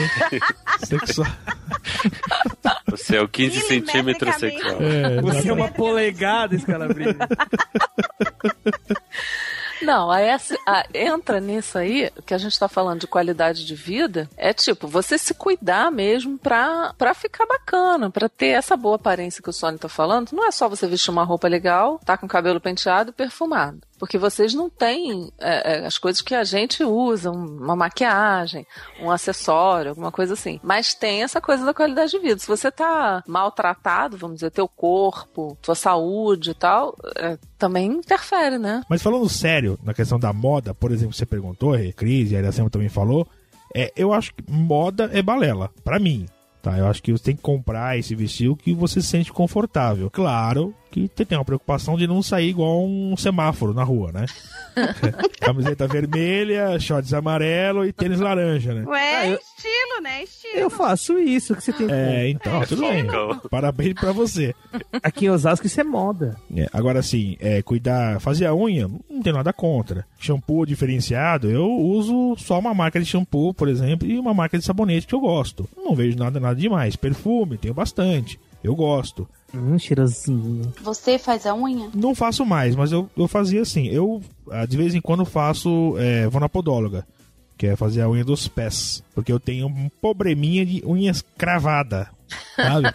sexual. 0.85 1.31
Você 2.91 3.17
é 3.17 3.23
o 3.23 3.29
15 3.29 3.61
centímetros 3.61 4.35
sexual. 4.37 4.77
É, 4.81 5.21
Você 5.21 5.49
é 5.49 5.53
uma 5.53 5.69
polegada, 5.69 6.59
Scalabrine. 6.59 7.15
Não, 9.83 10.11
a 10.11 10.21
essa, 10.21 10.57
a- 10.67 10.87
entra 10.95 11.41
nisso 11.41 11.77
aí, 11.77 12.11
que 12.25 12.33
a 12.33 12.39
gente 12.39 12.59
tá 12.59 12.69
falando 12.69 13.01
de 13.01 13.07
qualidade 13.07 13.67
de 13.67 13.75
vida, 13.75 14.31
é 14.37 14.53
tipo, 14.53 14.87
você 14.87 15.19
se 15.19 15.35
cuidar 15.35 15.91
mesmo 15.91 16.39
pra, 16.39 16.95
pra 16.97 17.13
ficar 17.13 17.45
bacana, 17.45 18.09
pra 18.09 18.29
ter 18.29 18.49
essa 18.49 18.77
boa 18.77 18.97
aparência 18.97 19.43
que 19.43 19.51
o 19.51 19.53
Sônia 19.53 19.79
tá 19.79 19.89
falando. 19.89 20.31
Não 20.33 20.47
é 20.47 20.51
só 20.53 20.69
você 20.69 20.87
vestir 20.87 21.11
uma 21.11 21.25
roupa 21.25 21.49
legal, 21.49 22.01
tá 22.05 22.17
com 22.17 22.27
cabelo 22.29 22.61
penteado 22.61 23.11
e 23.11 23.13
perfumado. 23.13 23.81
Porque 23.99 24.19
vocês 24.19 24.53
não 24.55 24.69
têm 24.69 25.31
é, 25.39 25.79
é, 25.83 25.87
as 25.87 25.99
coisas 25.99 26.21
que 26.21 26.35
a 26.35 26.45
gente 26.45 26.83
usa, 26.85 27.31
um- 27.31 27.59
uma 27.63 27.77
maquiagem, 27.77 28.67
um 29.01 29.11
acessório, 29.11 29.91
alguma 29.91 30.11
coisa 30.11 30.35
assim. 30.35 30.59
Mas 30.63 30.95
tem 30.95 31.23
essa 31.23 31.41
coisa 31.41 31.65
da 31.65 31.73
qualidade 31.73 32.11
de 32.11 32.19
vida. 32.19 32.39
Se 32.39 32.47
você 32.47 32.71
tá 32.71 33.23
maltratado, 33.27 34.17
vamos 34.17 34.37
dizer, 34.37 34.51
teu 34.51 34.67
corpo, 34.69 35.57
tua 35.63 35.75
saúde 35.75 36.51
e 36.51 36.55
tal, 36.55 36.97
é, 37.17 37.39
também 37.59 37.87
interfere, 37.93 38.59
né? 38.59 38.83
Mas 38.89 39.03
falando 39.03 39.29
sério, 39.29 39.79
na 39.83 39.95
questão 39.95 40.19
da 40.19 40.33
moda, 40.33 40.75
por 40.75 40.91
exemplo, 40.91 41.15
você 41.15 41.27
perguntou, 41.27 41.75
Cris 41.97 42.31
e 42.31 42.37
a 42.37 42.41
Iracema 42.41 42.69
também 42.71 42.89
falou, 42.89 43.27
é, 43.75 43.93
eu 43.97 44.13
acho 44.13 44.35
que 44.35 44.43
moda 44.51 45.11
é 45.13 45.23
balela, 45.23 45.71
pra 45.83 45.99
mim. 45.99 46.27
Tá, 46.63 46.79
eu 46.79 46.87
acho 46.87 47.03
que 47.03 47.13
você 47.13 47.23
tem 47.25 47.37
que 47.37 47.43
comprar 47.43 47.99
esse 47.99 48.15
vestido 48.15 48.57
que 48.57 48.73
você 48.73 49.03
se 49.03 49.09
sente 49.09 49.31
confortável. 49.31 50.09
Claro 50.11 50.75
que 50.95 51.11
você 51.13 51.25
tem 51.25 51.37
uma 51.37 51.45
preocupação 51.45 51.97
de 51.97 52.07
não 52.07 52.23
sair 52.23 52.51
igual 52.51 52.85
um 52.85 53.17
semáforo 53.17 53.75
na 53.75 53.83
rua, 53.83 54.13
né? 54.13 54.27
Camiseta 55.41 55.89
vermelha, 55.89 56.79
shorts 56.79 57.13
amarelo 57.13 57.85
e 57.85 57.93
tênis 57.93 58.21
laranja, 58.21 58.73
né? 58.73 58.85
Ué, 58.87 59.27
é 59.27 59.33
estilo, 59.33 60.01
né? 60.01 60.23
Estilo. 60.23 60.55
Eu 60.57 60.71
faço 60.71 61.19
isso 61.19 61.57
que 61.57 61.65
você 61.65 61.73
tem. 61.73 61.91
É, 61.91 62.29
então, 62.29 62.61
tudo 62.63 62.83
bem. 62.83 63.05
Parabéns 63.51 63.95
pra 63.95 64.13
você. 64.13 64.55
Aqui 65.03 65.27
em 65.27 65.31
Osasco 65.31 65.67
isso 65.67 65.81
é 65.81 65.85
moda. 65.85 66.37
É, 66.57 66.69
agora 66.73 67.01
assim, 67.01 67.37
é, 67.41 67.61
cuidar, 67.61 68.21
fazer 68.21 68.47
a 68.47 68.55
unha, 68.55 68.89
não 69.11 69.21
tem 69.21 69.33
nada 69.33 69.53
contra. 69.53 70.07
Shampoo 70.17 70.65
diferenciado, 70.65 71.51
eu 71.51 71.69
uso 71.69 72.37
só 72.39 72.61
uma 72.61 72.73
marca 72.73 73.01
de 73.01 73.07
shampoo, 73.07 73.53
por 73.53 73.67
exemplo, 73.67 74.09
e 74.09 74.17
uma 74.17 74.33
marca 74.33 74.57
de 74.57 74.65
sabonete 74.65 75.09
que 75.09 75.15
eu 75.15 75.21
gosto. 75.21 75.69
Não 75.77 75.97
vejo 75.97 76.17
nada, 76.17 76.39
nada 76.39 76.55
demais. 76.55 76.95
Perfume, 76.95 77.59
tenho 77.59 77.75
bastante. 77.75 78.39
Eu 78.63 78.77
gosto. 78.77 79.29
Hum, 79.55 79.79
cheirosinho. 79.79 80.73
Você 80.83 81.19
faz 81.19 81.47
a 81.47 81.55
unha? 81.55 81.89
Não 81.95 82.15
faço 82.15 82.45
mais, 82.45 82.75
mas 82.75 82.93
eu, 82.93 83.09
eu 83.17 83.29
fazia 83.29 83.63
assim. 83.63 83.87
Eu, 83.87 84.21
ah, 84.51 84.67
de 84.67 84.77
vez 84.77 84.95
em 84.95 85.01
quando, 85.01 85.25
faço. 85.25 85.95
é, 85.99 86.27
vou 86.29 86.41
na 86.41 86.49
podóloga. 86.49 87.07
que 87.57 87.67
é 87.69 87.77
fazer 87.77 88.03
a 88.03 88.09
unha 88.11 88.25
dos 88.25 88.49
pés, 88.49 89.03
porque 89.15 89.33
eu 89.33 89.39
tenho 89.39 89.67
um 89.69 89.89
probleminha 90.01 90.67
de 90.67 90.83
unhas 90.85 91.25
cravada, 91.39 92.09
sabe? 92.57 92.89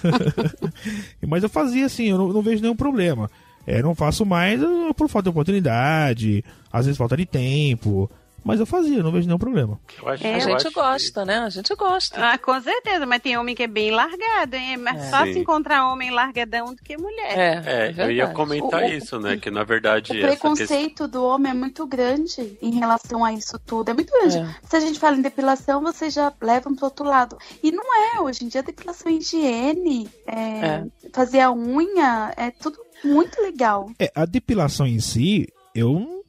Mas 1.26 1.42
eu 1.42 1.48
fazia 1.50 1.86
assim, 1.86 2.04
eu 2.04 2.18
não, 2.18 2.28
não 2.28 2.42
vejo 2.42 2.62
nenhum 2.62 2.76
problema. 2.76 3.30
É, 3.66 3.82
não 3.82 3.94
faço 3.94 4.24
mais 4.24 4.58
por 4.96 5.08
falta 5.08 5.24
de 5.24 5.30
oportunidade, 5.30 6.42
às 6.72 6.86
vezes 6.86 6.96
falta 6.98 7.16
de 7.16 7.26
tempo, 7.26 8.10
mas 8.44 8.60
eu 8.60 8.66
fazia, 8.66 9.02
não 9.02 9.12
vejo 9.12 9.26
nenhum 9.26 9.38
problema. 9.38 9.78
a 10.06 10.16
gente 10.16 10.70
gosta, 10.72 11.24
né? 11.24 11.38
A 11.38 11.48
gente 11.50 11.74
gosta. 11.74 12.32
Ah, 12.32 12.38
com 12.38 12.58
certeza, 12.60 13.06
mas 13.06 13.20
tem 13.22 13.36
homem 13.36 13.54
que 13.54 13.62
é 13.62 13.66
bem 13.66 13.90
largado, 13.90 14.56
hein? 14.56 14.74
É 14.74 14.76
mais 14.76 15.02
É. 15.04 15.10
fácil 15.10 15.34
Sim. 15.34 15.40
encontrar 15.40 15.88
homem 15.92 16.10
largadão 16.10 16.74
do 16.74 16.82
que 16.82 16.96
mulher. 16.96 17.64
É, 17.66 17.94
eu 17.96 18.10
ia 18.10 18.28
comentar 18.28 18.82
O- 18.82 18.86
isso, 18.86 19.18
né? 19.20 19.36
Que 19.36 19.50
na 19.50 19.64
verdade 19.64 20.12
O 20.12 20.14
questão. 20.14 20.30
preconceito 20.54 21.06
do 21.08 21.24
homem 21.24 21.50
é 21.52 21.54
muito 21.54 21.86
grande 21.86 22.56
em 22.62 22.72
relação 22.78 23.24
a 23.24 23.32
isso 23.32 23.58
tudo. 23.58 23.90
É 23.90 23.94
muito 23.94 24.12
grande. 24.12 24.38
É. 24.38 24.54
Se 24.68 24.76
a 24.76 24.80
gente 24.80 24.98
fala 24.98 25.16
em 25.16 25.22
depilação, 25.22 25.82
vocês 25.82 26.12
já 26.14 26.32
levam 26.40 26.74
pro 26.74 26.86
outro 26.86 27.04
lado. 27.04 27.36
E 27.62 27.70
não 27.72 27.84
é, 28.16 28.20
hoje 28.20 28.44
em 28.44 28.48
dia, 28.48 28.62
depilação 28.62 29.10
é 29.10 29.14
higiene, 29.16 30.08
é, 30.26 30.84
fazer 31.12 31.40
a 31.40 31.52
unha, 31.52 32.32
é 32.36 32.50
tudo 32.50 32.78
muito 33.04 33.40
legal. 33.40 33.90
É, 33.98 34.10
a 34.14 34.24
depilação 34.24 34.86
em 34.86 35.00
si, 35.00 35.48
eu 35.74 36.19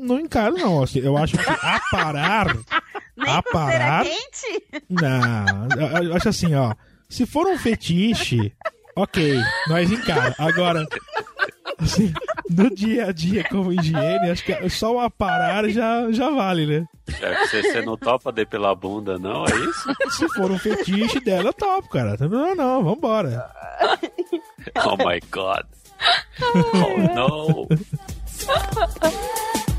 não 0.00 0.20
encaro, 0.20 0.56
não. 0.56 0.82
Assim, 0.82 1.00
Eu 1.00 1.16
acho 1.16 1.36
que 1.36 1.48
aparar. 1.48 2.56
aparar. 3.26 4.04
quente? 4.08 4.64
Não, 4.88 5.68
eu- 5.78 6.04
eu 6.04 6.14
acho 6.16 6.28
assim, 6.28 6.54
ó. 6.54 6.74
Se 7.08 7.26
for 7.26 7.46
um 7.46 7.58
fetiche, 7.58 8.52
ok, 8.96 9.36
nós 9.68 9.90
encara. 9.90 10.34
Agora, 10.38 10.86
assim, 11.78 12.12
no 12.48 12.72
dia 12.74 13.06
a 13.06 13.12
dia 13.12 13.42
como 13.48 13.72
higiene, 13.72 14.30
acho 14.30 14.44
que 14.44 14.68
só 14.70 14.94
o 14.94 15.00
aparar 15.00 15.68
já, 15.70 16.10
já 16.12 16.30
vale, 16.30 16.66
né? 16.66 16.86
É, 17.20 17.34
que 17.34 17.46
você, 17.48 17.62
você 17.62 17.82
não 17.82 17.96
topa 17.96 18.30
depilar 18.30 18.70
a 18.70 18.74
bunda, 18.76 19.18
não? 19.18 19.44
É 19.44 19.56
isso? 19.56 19.92
Se 20.10 20.28
for 20.34 20.52
um 20.52 20.58
fetiche 20.58 21.18
dela, 21.18 21.48
eu 21.48 21.52
topo, 21.52 21.88
cara. 21.88 22.16
Não, 22.20 22.54
não, 22.54 22.84
vambora. 22.84 23.50
Oh 24.86 24.96
my 25.04 25.20
god. 25.32 25.64
Oh 26.74 27.14
no. 27.14 27.68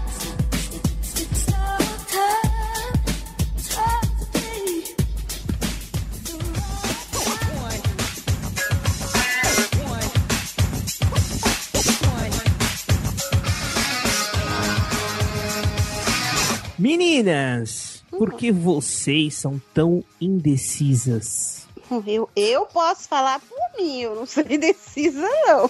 Meninas, 16.82 18.04
por 18.10 18.34
que 18.34 18.52
vocês 18.52 19.36
são 19.36 19.62
tão 19.74 20.04
indecisas? 20.20 21.68
Eu, 22.08 22.30
eu 22.36 22.66
posso 22.66 23.08
falar 23.08 23.40
por 23.40 23.58
mim, 23.82 24.00
eu 24.02 24.16
não 24.16 24.26
sou 24.26 24.44
indecisa, 24.50 25.22
não. 25.46 25.70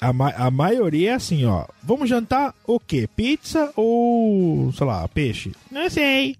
A, 0.00 0.12
ma- 0.12 0.34
a 0.36 0.50
maioria 0.50 1.10
é 1.10 1.14
assim, 1.14 1.44
ó. 1.46 1.64
Vamos 1.82 2.08
jantar 2.08 2.54
o 2.66 2.78
quê? 2.78 3.08
Pizza 3.16 3.72
ou, 3.74 4.70
sei 4.72 4.86
lá, 4.86 5.08
peixe? 5.08 5.52
Não 5.70 5.88
sei. 5.90 6.36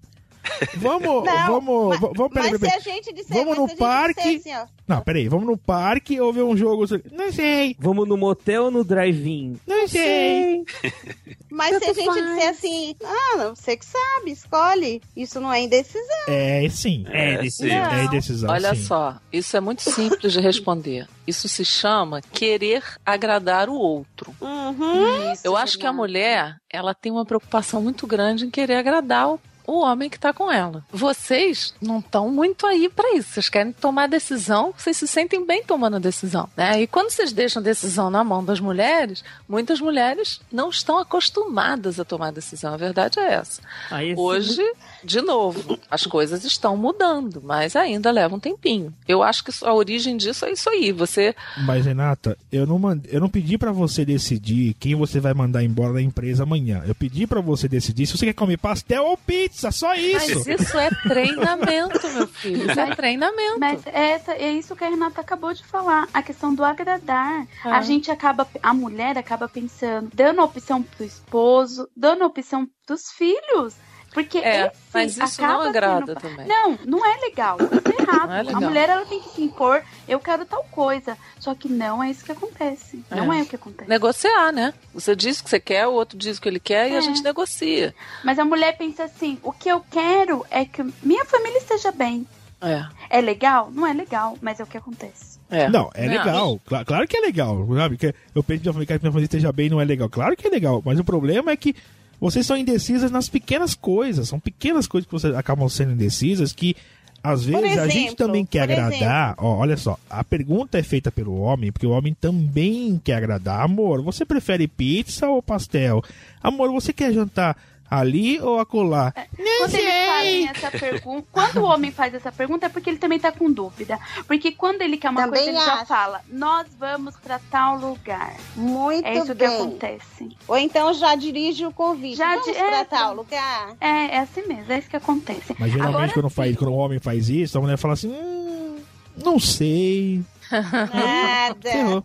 Vamos, 0.75 1.23
Não, 1.25 1.47
vamos, 1.47 1.89
mas- 1.89 1.99
vamos, 2.15 2.33
peraí, 2.33 2.51
mas 2.51 2.59
peraí, 2.61 2.81
se 2.81 2.89
a 2.89 2.93
gente 2.93 3.13
disser, 3.13 3.37
Vamos 3.37 3.49
mas 3.49 3.57
no 3.57 3.65
se 3.67 3.71
a 3.71 3.75
gente 3.75 3.77
parque. 3.77 4.37
disser 4.37 4.55
assim, 4.57 4.63
ó, 4.63 4.67
Não, 4.87 5.01
peraí, 5.01 5.27
vamos 5.27 5.45
no 5.47 5.57
parque 5.57 6.19
ou 6.19 6.31
ver 6.33 6.43
um 6.43 6.55
jogo? 6.55 6.85
Não 7.11 7.31
sei. 7.31 7.75
Vamos 7.79 8.07
no 8.07 8.17
motel 8.17 8.65
ou 8.65 8.71
no 8.71 8.83
drive-in? 8.83 9.59
Não 9.65 9.87
sei. 9.87 10.63
Mas 11.51 11.77
se 11.77 11.89
a 11.89 11.93
gente 11.93 12.13
disser 12.21 12.49
assim, 12.49 12.95
ah, 13.03 13.37
não, 13.37 13.55
você 13.55 13.77
que 13.77 13.85
sabe, 13.85 14.31
escolhe. 14.31 15.01
Isso 15.15 15.39
não 15.39 15.51
é 15.53 15.61
indecisão. 15.61 16.03
É, 16.27 16.67
sim. 16.69 17.05
É, 17.09 17.49
sim. 17.49 17.69
É 17.71 18.03
indecisão, 18.03 18.49
Olha 18.49 18.75
sim. 18.75 18.83
só, 18.83 19.15
isso 19.31 19.55
é 19.55 19.61
muito 19.61 19.81
simples 19.81 20.33
de 20.33 20.41
responder. 20.41 21.07
Isso 21.25 21.47
se 21.47 21.63
chama 21.63 22.21
querer 22.21 22.83
agradar 23.05 23.69
o 23.69 23.73
outro. 23.75 24.35
Uhum. 24.41 25.33
Eu 25.43 25.55
acho 25.55 25.77
que 25.79 25.87
a 25.87 25.93
mulher, 25.93 26.57
ela 26.69 26.93
tem 26.93 27.11
uma 27.11 27.25
preocupação 27.25 27.81
muito 27.81 28.05
grande 28.05 28.45
em 28.45 28.49
querer 28.51 28.75
agradar 28.75 29.29
o, 29.29 29.39
o 29.67 29.79
homem 29.79 30.09
que 30.09 30.19
tá 30.19 30.33
com 30.33 30.51
ela. 30.51 30.83
Vocês 30.91 31.73
não 31.81 31.99
estão 31.99 32.29
muito 32.29 32.65
aí 32.65 32.89
pra 32.89 33.15
isso. 33.15 33.31
Vocês 33.31 33.49
querem 33.49 33.71
tomar 33.71 34.07
decisão, 34.07 34.73
vocês 34.77 34.97
se 34.97 35.07
sentem 35.07 35.45
bem 35.45 35.63
tomando 35.63 35.97
a 35.97 35.99
decisão, 35.99 36.49
né? 36.55 36.81
E 36.81 36.87
quando 36.87 37.09
vocês 37.09 37.31
deixam 37.31 37.61
a 37.61 37.63
decisão 37.63 38.09
na 38.09 38.23
mão 38.23 38.43
das 38.43 38.59
mulheres, 38.59 39.23
muitas 39.47 39.79
mulheres 39.79 40.39
não 40.51 40.69
estão 40.69 40.99
acostumadas 40.99 41.99
a 41.99 42.05
tomar 42.05 42.31
decisão. 42.31 42.73
A 42.73 42.77
verdade 42.77 43.19
é 43.19 43.33
essa. 43.33 43.61
Aí, 43.89 44.15
Hoje, 44.15 44.61
de 45.03 45.21
novo, 45.21 45.79
as 45.89 46.05
coisas 46.05 46.43
estão 46.43 46.75
mudando, 46.77 47.41
mas 47.43 47.75
ainda 47.75 48.11
leva 48.11 48.35
um 48.35 48.39
tempinho. 48.39 48.93
Eu 49.07 49.23
acho 49.23 49.43
que 49.43 49.51
a 49.63 49.73
origem 49.73 50.17
disso 50.17 50.45
é 50.45 50.51
isso 50.51 50.69
aí. 50.69 50.91
Você 50.91 51.35
Mas, 51.65 51.85
Renata, 51.85 52.37
eu 52.51 52.65
não, 52.65 52.79
mand... 52.79 53.01
eu 53.09 53.19
não 53.19 53.29
pedi 53.29 53.57
pra 53.57 53.71
você 53.71 54.05
decidir 54.05 54.75
quem 54.79 54.95
você 54.95 55.19
vai 55.19 55.33
mandar 55.33 55.63
embora 55.63 55.93
da 55.93 56.01
empresa 56.01 56.43
amanhã. 56.43 56.83
Eu 56.87 56.95
pedi 56.95 57.27
pra 57.27 57.41
você 57.41 57.67
decidir 57.67 58.05
se 58.07 58.17
você 58.17 58.27
quer 58.27 58.33
comer 58.33 58.57
pastel 58.57 59.05
ou 59.05 59.17
pizza, 59.17 59.54
só 59.71 59.93
isso. 59.95 60.45
Mas 60.45 60.61
isso 60.61 60.77
é 60.77 60.89
treinamento, 60.89 62.09
meu 62.09 62.27
filho. 62.27 62.69
Isso 62.69 62.79
é 62.79 62.95
treinamento. 62.95 63.59
Mas 63.59 63.81
essa, 63.85 64.33
é 64.33 64.51
isso 64.51 64.75
que 64.75 64.83
a 64.83 64.89
Renata 64.89 65.21
acabou 65.21 65.53
de 65.53 65.63
falar. 65.65 66.07
A 66.13 66.21
questão 66.21 66.53
do 66.53 66.63
agradar. 66.63 67.47
É. 67.65 67.69
A 67.69 67.81
gente 67.81 68.11
acaba, 68.11 68.47
a 68.61 68.73
mulher 68.73 69.17
acaba 69.17 69.47
pensando, 69.47 70.09
dando 70.13 70.41
opção 70.41 70.83
pro 70.83 71.05
esposo, 71.05 71.89
dando 71.95 72.25
opção 72.25 72.67
pros 72.85 73.11
filhos. 73.11 73.75
Porque 74.15 74.37
É, 74.39 74.67
esse 74.67 74.75
mas 74.93 75.17
isso 75.17 75.41
acaba 75.43 75.53
não 75.65 75.69
agrada 75.69 76.05
sendo- 76.13 76.21
também. 76.21 76.47
Não, 76.47 76.79
não 76.85 77.05
é 77.05 77.17
legal. 77.19 77.57
Isso 77.59 77.73
é 77.99 78.01
errado. 78.01 78.27
Não 78.29 78.33
é 78.35 78.39
a 78.39 78.41
legal. 78.41 78.61
mulher 78.61 78.89
ela 78.89 79.05
tem 79.05 79.19
que 79.21 79.29
se 79.29 79.41
impor, 79.43 79.83
eu 80.07 80.19
quero 80.19 80.45
tal 80.45 80.63
coisa. 80.71 81.15
Só 81.37 81.53
que 81.53 81.67
não 81.69 82.01
é 82.03 82.09
isso 82.09 82.23
que 82.25 82.31
acontece. 82.31 83.03
Não 83.11 83.31
é, 83.31 83.41
o 83.41 83.45
que 83.45 83.55
acontece. 83.57 83.89
Negociar, 83.89 84.51
né? 84.51 84.73
Você 84.93 85.15
diz 85.15 85.39
o 85.39 85.43
que 85.43 85.49
você 85.51 85.59
quer, 85.59 85.85
o 85.85 85.91
outro 85.93 86.17
diz 86.17 86.37
o 86.37 86.41
que 86.41 86.47
ele 86.49 86.59
quer 86.61 86.89
e 86.89 86.93
É. 86.93 86.97
a 86.97 87.01
gente 87.01 87.21
negocia. 87.21 87.93
Mas 88.23 88.39
a 88.39 88.45
mulher 88.45 88.77
pensa 88.77 89.03
assim: 89.03 89.37
o 89.43 89.51
que 89.51 89.67
eu 89.69 89.83
quero 89.91 90.45
é 90.49 90.63
que 90.65 90.81
minha 91.03 91.25
família 91.25 91.57
esteja 91.59 91.91
bem. 91.91 92.25
É. 92.61 92.85
É 93.09 93.21
legal? 93.21 93.69
Não 93.71 93.85
é 93.85 93.93
legal, 93.93 94.37
mas 94.41 94.59
é 94.59 94.63
o 94.63 94.65
que 94.67 94.77
acontece. 94.77 95.35
Não, 95.71 95.91
é 95.93 96.07
legal. 96.07 96.59
Cla- 96.65 96.83
claro 96.83 97.07
que 97.07 97.15
é 97.15 97.19
legal. 97.21 97.67
Sabe? 97.75 97.97
Que 97.97 98.15
eu 98.33 98.41
penso 98.43 98.63
que 98.63 98.69
minha 98.71 98.99
família 98.99 99.23
esteja 99.25 99.51
bem 99.51 99.69
não 99.69 99.79
é 99.79 99.85
legal. 99.85 100.09
Claro 100.09 100.35
que 100.35 100.47
é 100.47 100.49
legal. 100.49 100.81
Mas 100.83 100.97
o 100.99 101.03
problema 101.03 101.51
é 101.51 101.55
que 101.57 101.75
vocês 102.19 102.45
são 102.45 102.57
indecisas 102.57 103.11
nas 103.11 103.29
pequenas 103.29 103.73
coisas. 103.73 104.27
São 104.27 104.39
pequenas 104.39 104.87
coisas 104.87 105.07
que 105.07 105.13
vocês 105.13 105.35
acabam 105.35 105.67
sendo 105.69 105.93
indecisas 105.93 106.51
que. 106.51 106.75
Às 107.23 107.43
vezes 107.43 107.63
a 107.63 107.87
exemplo, 107.87 107.91
gente 107.91 108.15
também 108.15 108.45
quer 108.45 108.61
agradar. 108.61 109.33
Ó, 109.39 109.55
olha 109.57 109.75
só, 109.75 109.97
a 110.07 110.23
pergunta 110.23 110.77
é 110.77 110.83
feita 110.83 111.11
pelo 111.11 111.39
homem, 111.39 111.71
porque 111.71 111.87
o 111.87 111.89
homem 111.89 112.13
também 112.13 113.01
quer 113.03 113.15
agradar. 113.15 113.61
Amor, 113.61 114.03
você 114.03 114.23
prefere 114.23 114.67
pizza 114.67 115.27
ou 115.27 115.41
pastel? 115.41 116.03
Amor, 116.43 116.71
você 116.71 116.93
quer 116.93 117.11
jantar 117.11 117.57
ali 117.89 118.39
ou 118.41 118.59
acolá? 118.59 119.13
Quando 119.13 119.75
eles 119.75 120.05
fazem 120.07 120.47
essa 120.49 120.71
pergunta, 120.71 121.27
quando 121.31 121.57
o 121.57 121.63
homem 121.65 121.91
faz 121.91 122.13
essa 122.13 122.31
pergunta 122.31 122.65
é 122.65 122.69
porque 122.69 122.89
ele 122.89 122.97
também 122.97 123.19
tá 123.19 123.31
com 123.31 123.51
dúvida. 123.51 123.99
Porque 124.27 124.51
quando 124.51 124.81
ele 124.81 124.97
quer 124.97 125.09
uma 125.09 125.21
Também 125.25 125.43
coisa, 125.45 125.57
ele 125.59 125.65
já 125.65 125.73
acho. 125.75 125.85
fala: 125.85 126.21
nós 126.29 126.67
vamos 126.77 127.15
pra 127.17 127.39
tal 127.51 127.77
lugar. 127.77 128.33
Muito 128.55 129.05
É 129.05 129.13
isso 129.17 129.35
bem. 129.35 129.47
que 129.49 129.55
acontece. 129.55 130.37
Ou 130.47 130.57
então 130.57 130.93
já 130.93 131.15
dirige 131.15 131.65
o 131.65 131.71
convite. 131.71 132.17
Já 132.17 132.31
Vamos 132.31 132.45
di- 132.45 132.53
pra 132.53 132.77
é, 132.79 132.83
tal 132.85 133.13
lugar. 133.15 133.75
É, 133.79 134.15
é 134.15 134.19
assim 134.19 134.45
mesmo, 134.47 134.71
é 134.71 134.79
isso 134.79 134.89
que 134.89 134.97
acontece. 134.97 135.55
Mas 135.59 135.71
geralmente 135.71 135.95
Agora, 135.97 136.13
quando, 136.13 136.29
faz, 136.29 136.55
quando 136.57 136.71
o 136.71 136.77
homem 136.77 136.99
faz 136.99 137.29
isso, 137.29 137.57
a 137.57 137.61
mulher 137.61 137.77
fala 137.77 137.93
assim: 137.93 138.09
hum, 138.09 138.77
não 139.23 139.39
sei. 139.39 140.21
Nada. 140.51 142.03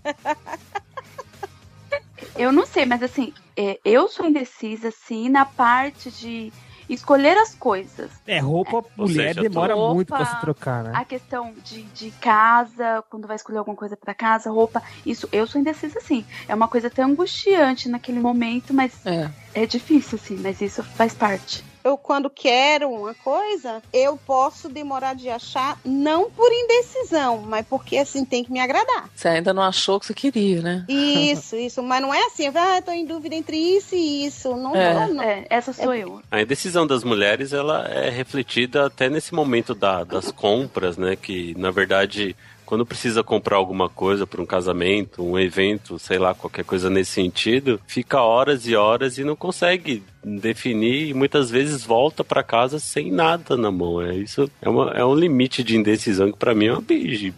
Eu 2.37 2.53
não 2.53 2.65
sei, 2.67 2.87
mas 2.87 3.03
assim, 3.03 3.33
é, 3.61 3.79
eu 3.85 4.09
sou 4.09 4.27
indecisa, 4.27 4.89
assim, 4.89 5.29
na 5.29 5.45
parte 5.45 6.11
de 6.11 6.51
escolher 6.89 7.37
as 7.37 7.55
coisas. 7.55 8.11
É, 8.27 8.39
roupa, 8.39 8.83
mulher 8.97 9.35
seja, 9.35 9.43
demora 9.43 9.75
roupa, 9.75 9.95
muito 9.95 10.09
pra 10.09 10.25
se 10.25 10.37
trocar, 10.41 10.83
né? 10.83 10.93
A 10.95 11.05
questão 11.05 11.53
de, 11.65 11.83
de 11.83 12.11
casa, 12.13 13.05
quando 13.11 13.29
vai 13.29 13.37
escolher 13.37 13.59
alguma 13.59 13.77
coisa 13.77 13.97
pra 13.97 14.15
casa, 14.15 14.51
roupa, 14.51 14.83
isso 15.05 15.29
eu 15.31 15.47
sou 15.47 15.61
indecisa 15.61 16.01
sim. 16.01 16.25
É 16.49 16.55
uma 16.55 16.69
coisa 16.69 16.87
até 16.89 17.03
angustiante 17.03 17.89
naquele 17.89 18.19
momento, 18.19 18.73
mas 18.73 19.05
É. 19.05 19.31
é 19.55 19.67
difícil 19.67 20.17
sim, 20.17 20.39
mas 20.41 20.61
isso 20.61 20.83
faz 20.83 21.13
parte. 21.15 21.70
Eu, 21.83 21.97
quando 21.97 22.29
quero 22.29 22.91
uma 22.91 23.15
coisa, 23.15 23.83
eu 23.93 24.17
posso 24.27 24.69
demorar 24.69 25.15
de 25.15 25.29
achar, 25.31 25.79
não 25.85 26.31
por 26.31 26.51
indecisão, 26.53 27.39
mas 27.47 27.67
porque 27.67 27.97
assim 27.97 28.25
tem 28.25 28.45
que 28.45 28.53
me 28.53 28.61
agradar. 28.61 29.09
Você 29.15 29.29
ainda 29.29 29.53
não 29.55 29.63
achou 29.63 29.97
o 29.97 30.01
que 30.01 30.07
você 30.07 30.15
queria, 30.15 30.61
né? 30.63 30.85
Isso, 30.89 31.57
isso. 31.57 31.83
Mas 31.83 32.03
não 32.03 32.13
é 32.13 32.23
assim, 32.27 32.49
ah, 32.49 32.77
eu 32.77 32.83
tô 32.83 32.93
em 32.93 33.05
dúvida 33.07 33.35
entre 33.35 33.57
isso 33.57 33.95
e 33.95 34.27
isso. 34.27 34.55
Não, 34.57 34.75
É. 34.77 34.95
não, 34.95 35.15
não. 35.15 35.23
É, 35.25 35.47
essa 35.49 35.73
sou 35.73 35.95
eu. 35.95 36.21
A 36.31 36.41
indecisão 36.43 36.87
das 36.87 37.03
mulheres 37.05 37.53
ela 37.53 37.87
é 37.89 38.11
refletida 38.11 38.87
até 38.87 39.09
nesse 39.09 39.35
momento 39.35 39.75
da- 39.75 40.05
das 40.05 40.31
compras, 40.31 40.97
né? 40.97 41.17
Que 41.17 41.55
na 41.59 41.71
verdade, 41.71 42.37
quando 42.67 42.87
precisa 42.87 43.25
comprar 43.25 43.57
alguma 43.57 43.89
coisa 43.89 44.27
para 44.27 44.41
um 44.41 44.47
casamento, 44.47 45.25
um 45.25 45.39
evento, 45.39 45.99
sei 45.99 46.19
lá, 46.19 46.35
qualquer 46.35 46.65
coisa 46.65 46.89
nesse 46.89 47.13
sentido, 47.13 47.81
fica 47.87 48.23
horas 48.23 48.67
e 48.67 48.77
horas 48.77 49.19
e 49.19 49.25
não 49.25 49.35
consegue 49.35 50.03
definir 50.23 51.09
e 51.09 51.15
muitas 51.15 51.51
vezes 51.51 51.85
volta 51.85 52.23
pra 52.23 52.43
casa 52.43 52.79
sem 52.79 53.11
nada 53.11 53.57
na 53.57 53.71
mão. 53.71 54.01
É 54.03 54.15
isso 54.15 54.51
é, 54.61 54.69
uma, 54.69 54.91
é 54.93 55.05
um 55.05 55.15
limite 55.15 55.63
de 55.63 55.77
indecisão 55.77 56.31
que 56.33 56.39
pra 56.39 56.55
mim 56.55 56.67
é 56.67 56.73
uma 56.73 56.83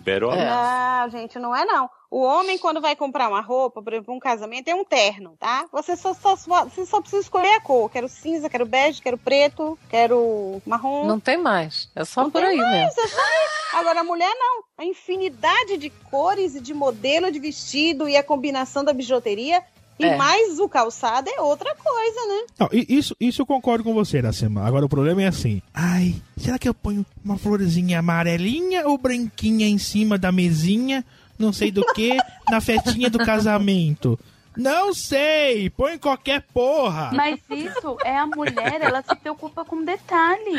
bero 0.05 0.31
Não, 0.35 1.11
gente, 1.11 1.39
não 1.39 1.55
é 1.55 1.65
não. 1.65 1.89
O 2.11 2.21
homem, 2.23 2.59
quando 2.59 2.79
vai 2.79 2.95
comprar 2.95 3.29
uma 3.31 3.41
roupa, 3.41 3.83
por 3.83 3.91
exemplo, 3.95 4.13
um 4.15 4.19
casamento, 4.19 4.69
é 4.69 4.75
um 4.75 4.85
terno, 4.85 5.35
tá? 5.39 5.65
Você 5.73 5.97
só, 5.97 6.13
só, 6.13 6.37
só- 6.37 6.65
você 6.65 6.85
só 6.85 7.01
precisa 7.01 7.23
escolher 7.23 7.55
a 7.55 7.61
cor. 7.63 7.89
Quero 7.91 8.07
cinza, 8.07 8.51
quero 8.51 8.67
bege, 8.67 9.01
quero 9.01 9.17
preto, 9.17 9.79
quero 9.89 10.61
marrom. 10.67 11.07
Não 11.07 11.19
tem 11.19 11.39
mais. 11.39 11.89
É 11.97 12.05
só 12.05 12.25
Não 12.25 12.31
por 12.31 12.43
tem 12.43 12.51
aí 12.51 12.57
mais, 12.59 12.95
mesmo. 12.95 13.01
é. 13.19 13.79
Agora, 13.79 14.01
a 14.01 14.05
mulher 14.05 14.31
não. 14.39 14.63
A 14.77 14.85
infinidade 14.85 15.79
de 15.79 15.89
cores 15.89 16.55
e 16.55 16.61
de 16.61 16.75
modelo 16.75 17.33
de 17.33 17.39
vestido 17.39 18.07
e 18.07 18.15
a 18.15 18.23
combinação 18.23 18.85
da 18.85 18.93
bijuteria 18.93 19.63
e 20.05 20.09
É. 20.11 20.17
mais 20.17 20.59
o 20.59 20.69
calçado 20.69 21.29
é 21.31 21.41
outra 21.41 21.75
coisa, 21.75 22.27
né? 22.29 22.43
Não, 22.59 22.69
isso, 22.73 23.17
isso 23.21 23.43
eu 23.43 23.47
concordo 23.47 23.85
com 23.85 23.95
você, 23.95 24.19
Iracema. 24.19 24.65
Agora 24.67 24.85
o 24.85 24.89
problema 24.89 25.23
é 25.23 25.27
assim. 25.27 25.63
Ai, 25.73 26.15
será 26.37 26.59
que 26.59 26.69
eu 26.69 26.75
ponho 26.75 27.05
uma 27.25 27.39
florzinha 27.39 27.99
amarelinha 28.01 28.87
ou 28.89 28.99
branquinha 28.99 29.67
em 29.67 29.79
cima 29.79 30.17
da 30.19 30.31
mesinha, 30.33 31.05
não 31.39 31.53
sei 31.53 31.71
do 31.71 31.85
que, 31.95 32.17
na 32.51 32.61
festinha 32.61 33.09
do 33.11 33.19
casamento? 33.19 34.19
Não 34.55 34.93
sei, 34.93 35.71
põe 35.71 35.97
qualquer 35.97 36.43
porra. 36.53 37.11
Mas 37.15 37.41
isso 37.51 37.97
é 38.05 38.19
a 38.19 38.27
mulher, 38.27 38.83
ela 38.83 39.01
se 39.03 39.17
preocupa 39.17 39.65
com 39.65 39.83
detalhe. 39.83 40.59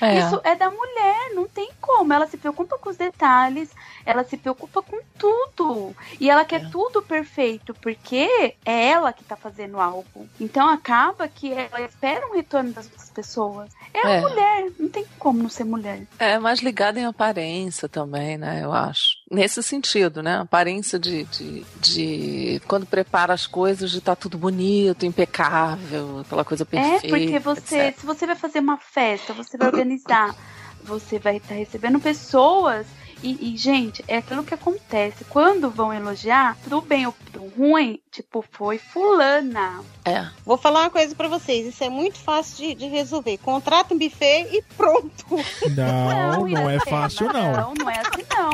É. 0.00 0.18
Isso 0.18 0.40
é 0.42 0.56
da 0.56 0.68
mulher, 0.68 1.34
não 1.36 1.46
tem 1.46 1.70
como. 1.80 2.12
Ela 2.12 2.26
se 2.26 2.36
preocupa 2.36 2.76
com 2.78 2.90
os 2.90 2.96
detalhes, 2.96 3.68
ela 4.08 4.24
se 4.24 4.38
preocupa 4.38 4.80
com 4.80 4.98
tudo. 5.18 5.94
E 6.18 6.30
ela 6.30 6.42
quer 6.42 6.70
tudo 6.70 7.02
perfeito, 7.02 7.74
porque 7.74 8.54
é 8.64 8.88
ela 8.88 9.12
que 9.12 9.22
tá 9.22 9.36
fazendo 9.36 9.78
algo. 9.78 10.26
Então 10.40 10.66
acaba 10.66 11.28
que 11.28 11.52
ela 11.52 11.82
espera 11.82 12.26
um 12.26 12.34
retorno 12.34 12.72
das 12.72 12.86
outras 12.86 13.10
pessoas. 13.10 13.70
É 13.92 14.06
a 14.06 14.10
É. 14.12 14.20
mulher, 14.22 14.72
não 14.78 14.88
tem 14.88 15.04
como 15.18 15.42
não 15.42 15.50
ser 15.50 15.64
mulher. 15.64 16.06
É 16.18 16.38
mais 16.38 16.60
ligada 16.60 16.98
em 16.98 17.04
aparência 17.04 17.86
também, 17.86 18.38
né? 18.38 18.60
Eu 18.64 18.72
acho. 18.72 19.08
Nesse 19.30 19.62
sentido, 19.62 20.22
né? 20.22 20.38
Aparência 20.38 20.98
de, 20.98 21.24
de, 21.24 21.64
de- 21.78 22.62
quando 22.66 22.86
prepara 22.86 23.34
as 23.34 23.46
coisas 23.46 23.90
de 23.90 23.98
estar 23.98 24.16
tudo 24.16 24.38
bonito, 24.38 25.04
impecável, 25.04 26.20
aquela 26.20 26.44
coisa 26.46 26.64
perfeita. 26.64 27.06
É, 27.06 27.10
porque 27.10 27.38
você, 27.38 27.78
etc. 27.88 28.00
se 28.00 28.06
você 28.06 28.26
vai 28.26 28.36
fazer 28.36 28.60
uma 28.60 28.78
festa, 28.78 29.34
você 29.34 29.58
vai 29.58 29.68
organizar, 29.68 30.34
você 30.82 31.18
vai 31.18 31.36
estar 31.36 31.54
recebendo 31.56 32.00
pessoas. 32.00 32.86
E, 33.22 33.52
e, 33.52 33.56
gente, 33.56 34.04
é 34.06 34.18
aquilo 34.18 34.44
que 34.44 34.54
acontece. 34.54 35.24
Quando 35.24 35.70
vão 35.70 35.92
elogiar, 35.92 36.56
pro 36.64 36.80
bem 36.80 37.06
ou 37.06 37.12
pro 37.32 37.48
ruim, 37.48 37.98
tipo, 38.10 38.44
foi 38.50 38.78
fulana. 38.78 39.80
É. 40.04 40.26
Vou 40.44 40.56
falar 40.56 40.80
uma 40.82 40.90
coisa 40.90 41.14
pra 41.14 41.28
vocês. 41.28 41.66
Isso 41.66 41.82
é 41.82 41.88
muito 41.88 42.18
fácil 42.18 42.56
de, 42.56 42.74
de 42.74 42.86
resolver. 42.86 43.38
Contrata 43.38 43.92
um 43.94 43.98
buffet 43.98 44.48
e 44.52 44.62
pronto. 44.76 45.26
Não, 45.74 46.46
não 46.46 46.70
é 46.70 46.78
fácil 46.80 47.32
não. 47.32 47.52
Não, 47.52 47.74
não 47.74 47.90
é 47.90 47.98
assim 47.98 48.24
não. 48.30 48.50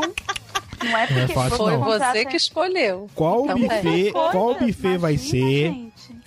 Não 0.84 0.90
é 0.90 0.92
Não 0.92 0.98
é 0.98 1.06
porque 1.06 1.32
fácil, 1.34 1.56
Foi 1.56 1.72
não. 1.72 1.84
você 1.84 2.24
que 2.26 2.36
escolheu. 2.36 3.08
Qual 3.14 3.46
Também. 3.46 3.68
buffet, 3.68 4.12
qual 4.12 4.54
buffet 4.54 4.98
vai 4.98 5.16
ser? 5.16 5.74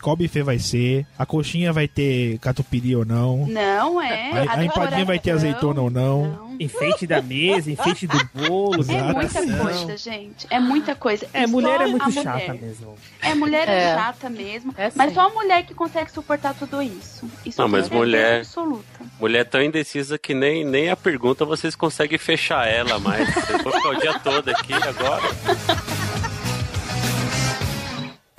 Qual 0.08 0.16
buffet 0.16 0.42
vai 0.42 0.58
ser? 0.58 1.06
A 1.20 1.26
coxinha 1.26 1.74
vai 1.74 1.86
ter 1.86 2.38
catupiry 2.40 2.96
ou 2.96 3.04
não? 3.04 3.46
Não 3.46 4.02
é. 4.02 4.48
A, 4.48 4.54
a 4.60 4.64
empadinha 4.64 5.04
vai 5.04 5.20
ter 5.20 5.32
azeitona 5.32 5.82
ou 5.82 5.90
não? 5.90 6.48
Enfeite 6.58 7.06
da 7.06 7.22
mesa, 7.22 7.70
enfeite 7.70 8.08
do 8.08 8.18
bolo. 8.34 8.86
É 8.90 9.14
muita 9.14 9.58
coisa, 9.58 9.98
gente. 9.98 10.48
É 10.50 10.60
muita 10.62 10.96
coisa. 10.96 11.28
É, 11.34 11.44
E 11.44 11.48
mulher 11.48 11.82
é 11.82 11.88
muito 11.88 12.10
chata 12.10 12.30
mulher. 12.30 12.54
mesmo. 12.62 12.96
É, 13.22 13.36
mulher 13.36 13.68
é, 13.68 13.84
É. 13.84 13.96
chata 13.96 14.30
mesmo. 14.30 14.74
É 14.78 14.90
mas 14.96 15.14
só 15.14 15.28
a 15.28 15.30
mulher 15.30 15.64
que 15.66 15.74
consegue 15.74 16.10
suportar 16.10 16.54
tudo 16.54 16.82
isso. 16.82 17.30
Isso 17.46 17.60
Não, 17.62 17.68
mas 17.68 17.82
certeza 17.82 18.00
mulher- 18.00 18.40
Absoluta. 18.40 18.86
Mulher 19.20 19.44
tão 19.46 19.62
indecisa 19.62 20.18
que 20.18 20.34
nem, 20.34 20.64
nem 20.64 20.90
a 20.90 20.96
pergunta 20.96 21.44
vocês 21.44 21.76
conseguem 21.76 22.18
fechar 22.18 22.66
ela 22.66 22.98
mais. 22.98 23.28
Eu 23.50 23.60
vou 23.62 23.74
ficar 23.74 23.90
o 23.90 23.96
dia 24.00 24.18
todo 24.20 24.48
aqui 24.50 24.72
agora. 24.74 25.24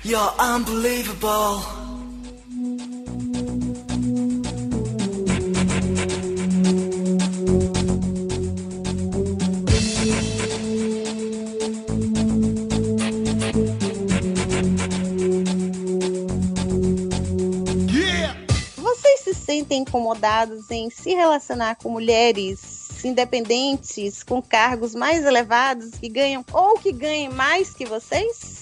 You're 0.09 0.33
unbelievable. 0.39 1.61
Vocês 18.77 19.21
se 19.21 19.35
sentem 19.35 19.83
incomodados 19.83 20.71
em 20.71 20.89
se 20.89 21.11
relacionar 21.11 21.77
com 21.77 21.91
mulheres 21.91 23.05
independentes, 23.05 24.23
com 24.23 24.41
cargos 24.41 24.95
mais 24.95 25.27
elevados, 25.27 25.91
que 26.01 26.09
ganham 26.09 26.43
ou 26.51 26.79
que 26.79 26.93
ganhem 26.93 27.29
mais 27.29 27.75
que 27.75 27.85
vocês? 27.85 28.58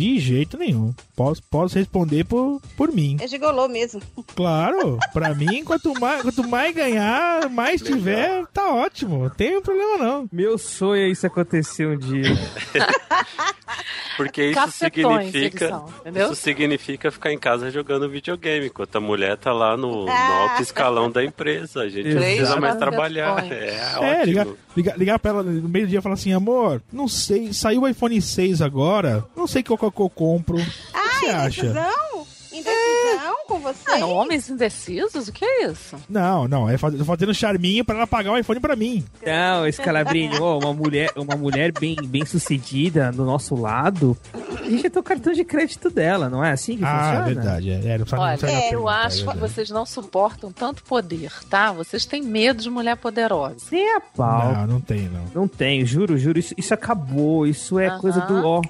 De 0.00 0.18
jeito 0.18 0.56
nenhum. 0.56 0.94
Posso, 1.14 1.42
posso 1.50 1.74
responder 1.78 2.24
por, 2.24 2.58
por 2.74 2.90
mim. 2.90 3.18
É 3.20 3.28
gigolô 3.28 3.68
mesmo. 3.68 4.00
Claro, 4.34 4.98
pra 5.12 5.34
mim, 5.36 5.62
quanto 5.62 5.92
mais, 6.00 6.22
quanto 6.22 6.48
mais 6.48 6.74
ganhar, 6.74 7.50
mais 7.50 7.82
tiver, 7.82 8.46
tá 8.46 8.72
ótimo. 8.72 9.24
Não 9.24 9.28
tem 9.30 9.60
problema 9.60 9.98
não. 9.98 10.28
Meu 10.32 10.56
sonho 10.56 11.02
é 11.02 11.08
isso 11.08 11.26
acontecer 11.26 11.86
um 11.86 11.98
dia. 11.98 12.22
Porque 14.16 14.46
isso 14.46 14.54
Cafetões 14.54 15.26
significa. 15.32 15.82
entendeu? 16.00 16.26
Isso 16.26 16.34
significa 16.42 17.10
ficar 17.10 17.32
em 17.32 17.38
casa 17.38 17.70
jogando 17.70 18.08
videogame, 18.08 18.66
enquanto 18.66 18.96
a 18.96 19.00
mulher 19.00 19.36
tá 19.38 19.52
lá 19.52 19.76
no, 19.76 20.04
no 20.04 20.10
Ah. 20.10 20.48
alto 20.50 20.62
escalão 20.62 21.10
da 21.10 21.24
empresa. 21.24 21.80
A 21.82 21.88
gente 21.88 22.12
não 22.14 22.20
precisa 22.20 22.56
mais 22.60 22.76
trabalhar. 22.76 23.50
É, 23.50 23.76
É, 23.76 23.96
ótimo. 23.98 24.24
ligar, 24.26 24.46
ligar, 24.76 24.98
ligar 24.98 25.18
pra 25.18 25.30
ela 25.30 25.42
no 25.42 25.68
meio 25.68 25.86
do 25.86 25.90
dia 25.90 26.00
e 26.00 26.02
falar 26.02 26.14
assim, 26.14 26.32
amor, 26.32 26.82
não 26.92 27.08
sei, 27.08 27.52
saiu 27.52 27.82
o 27.82 27.88
iPhone 27.88 28.20
6 28.20 28.60
agora, 28.60 29.24
não 29.34 29.46
sei 29.46 29.62
qual 29.62 29.89
que 29.92 30.00
eu 30.00 30.10
compro. 30.10 30.56
O 30.56 30.60
que 30.60 31.20
você 31.20 31.26
acha? 31.30 31.66
Indecisão? 31.66 32.26
Indecisão 32.52 33.36
com 33.46 33.58
você? 33.60 33.78
Ah, 33.92 34.06
homens 34.06 34.50
indecisos? 34.50 35.28
O 35.28 35.32
que 35.32 35.44
é 35.44 35.66
isso? 35.66 35.96
Não, 36.08 36.48
não, 36.48 36.68
é 36.68 36.76
faz- 36.76 37.00
fazendo 37.06 37.32
charminho 37.32 37.84
pra 37.84 37.94
ela 37.96 38.06
pagar 38.08 38.32
o 38.32 38.36
iPhone 38.38 38.58
pra 38.58 38.74
mim. 38.74 39.04
Não, 39.24 39.66
Escalabrini, 39.66 40.36
ó, 40.40 40.58
uma 40.58 40.74
mulher, 40.74 41.12
uma 41.16 41.36
mulher 41.36 41.70
bem, 41.72 41.96
bem 42.04 42.24
sucedida 42.26 43.12
do 43.12 43.24
nosso 43.24 43.54
lado, 43.54 44.16
a 44.34 44.68
gente 44.68 44.90
tem 44.90 45.00
o 45.00 45.02
cartão 45.02 45.32
de 45.32 45.44
crédito 45.44 45.88
dela, 45.90 46.28
não 46.28 46.44
é 46.44 46.50
assim 46.50 46.76
que 46.76 46.84
Ah, 46.84 47.04
funciona? 47.22 47.24
verdade. 47.26 47.70
É, 47.70 47.74
é, 47.74 47.98
não 47.98 48.04
precisa- 48.04 48.16
não 48.16 48.22
Olha, 48.24 48.38
precisa 48.38 48.60
eu 48.60 48.68
perguntar, 48.70 48.90
é 49.02 49.06
acho 49.06 49.16
que 49.18 49.24
verdade. 49.26 49.40
vocês 49.54 49.70
não 49.70 49.86
suportam 49.86 50.52
tanto 50.52 50.82
poder, 50.82 51.32
tá? 51.48 51.70
Vocês 51.72 52.04
têm 52.04 52.22
medo 52.22 52.60
de 52.60 52.68
mulher 52.68 52.96
poderosa. 52.96 53.56
Nem 53.70 53.94
a 53.96 54.00
pau. 54.00 54.52
Não, 54.54 54.66
não 54.66 54.80
tem, 54.80 55.08
não. 55.08 55.24
Não 55.34 55.48
tem, 55.48 55.86
juro, 55.86 56.18
juro, 56.18 56.38
isso, 56.38 56.52
isso 56.58 56.74
acabou, 56.74 57.46
isso 57.46 57.78
é 57.78 57.86
Aham. 57.88 57.98
coisa 58.00 58.20
do 58.22 58.44
ó, 58.44 58.60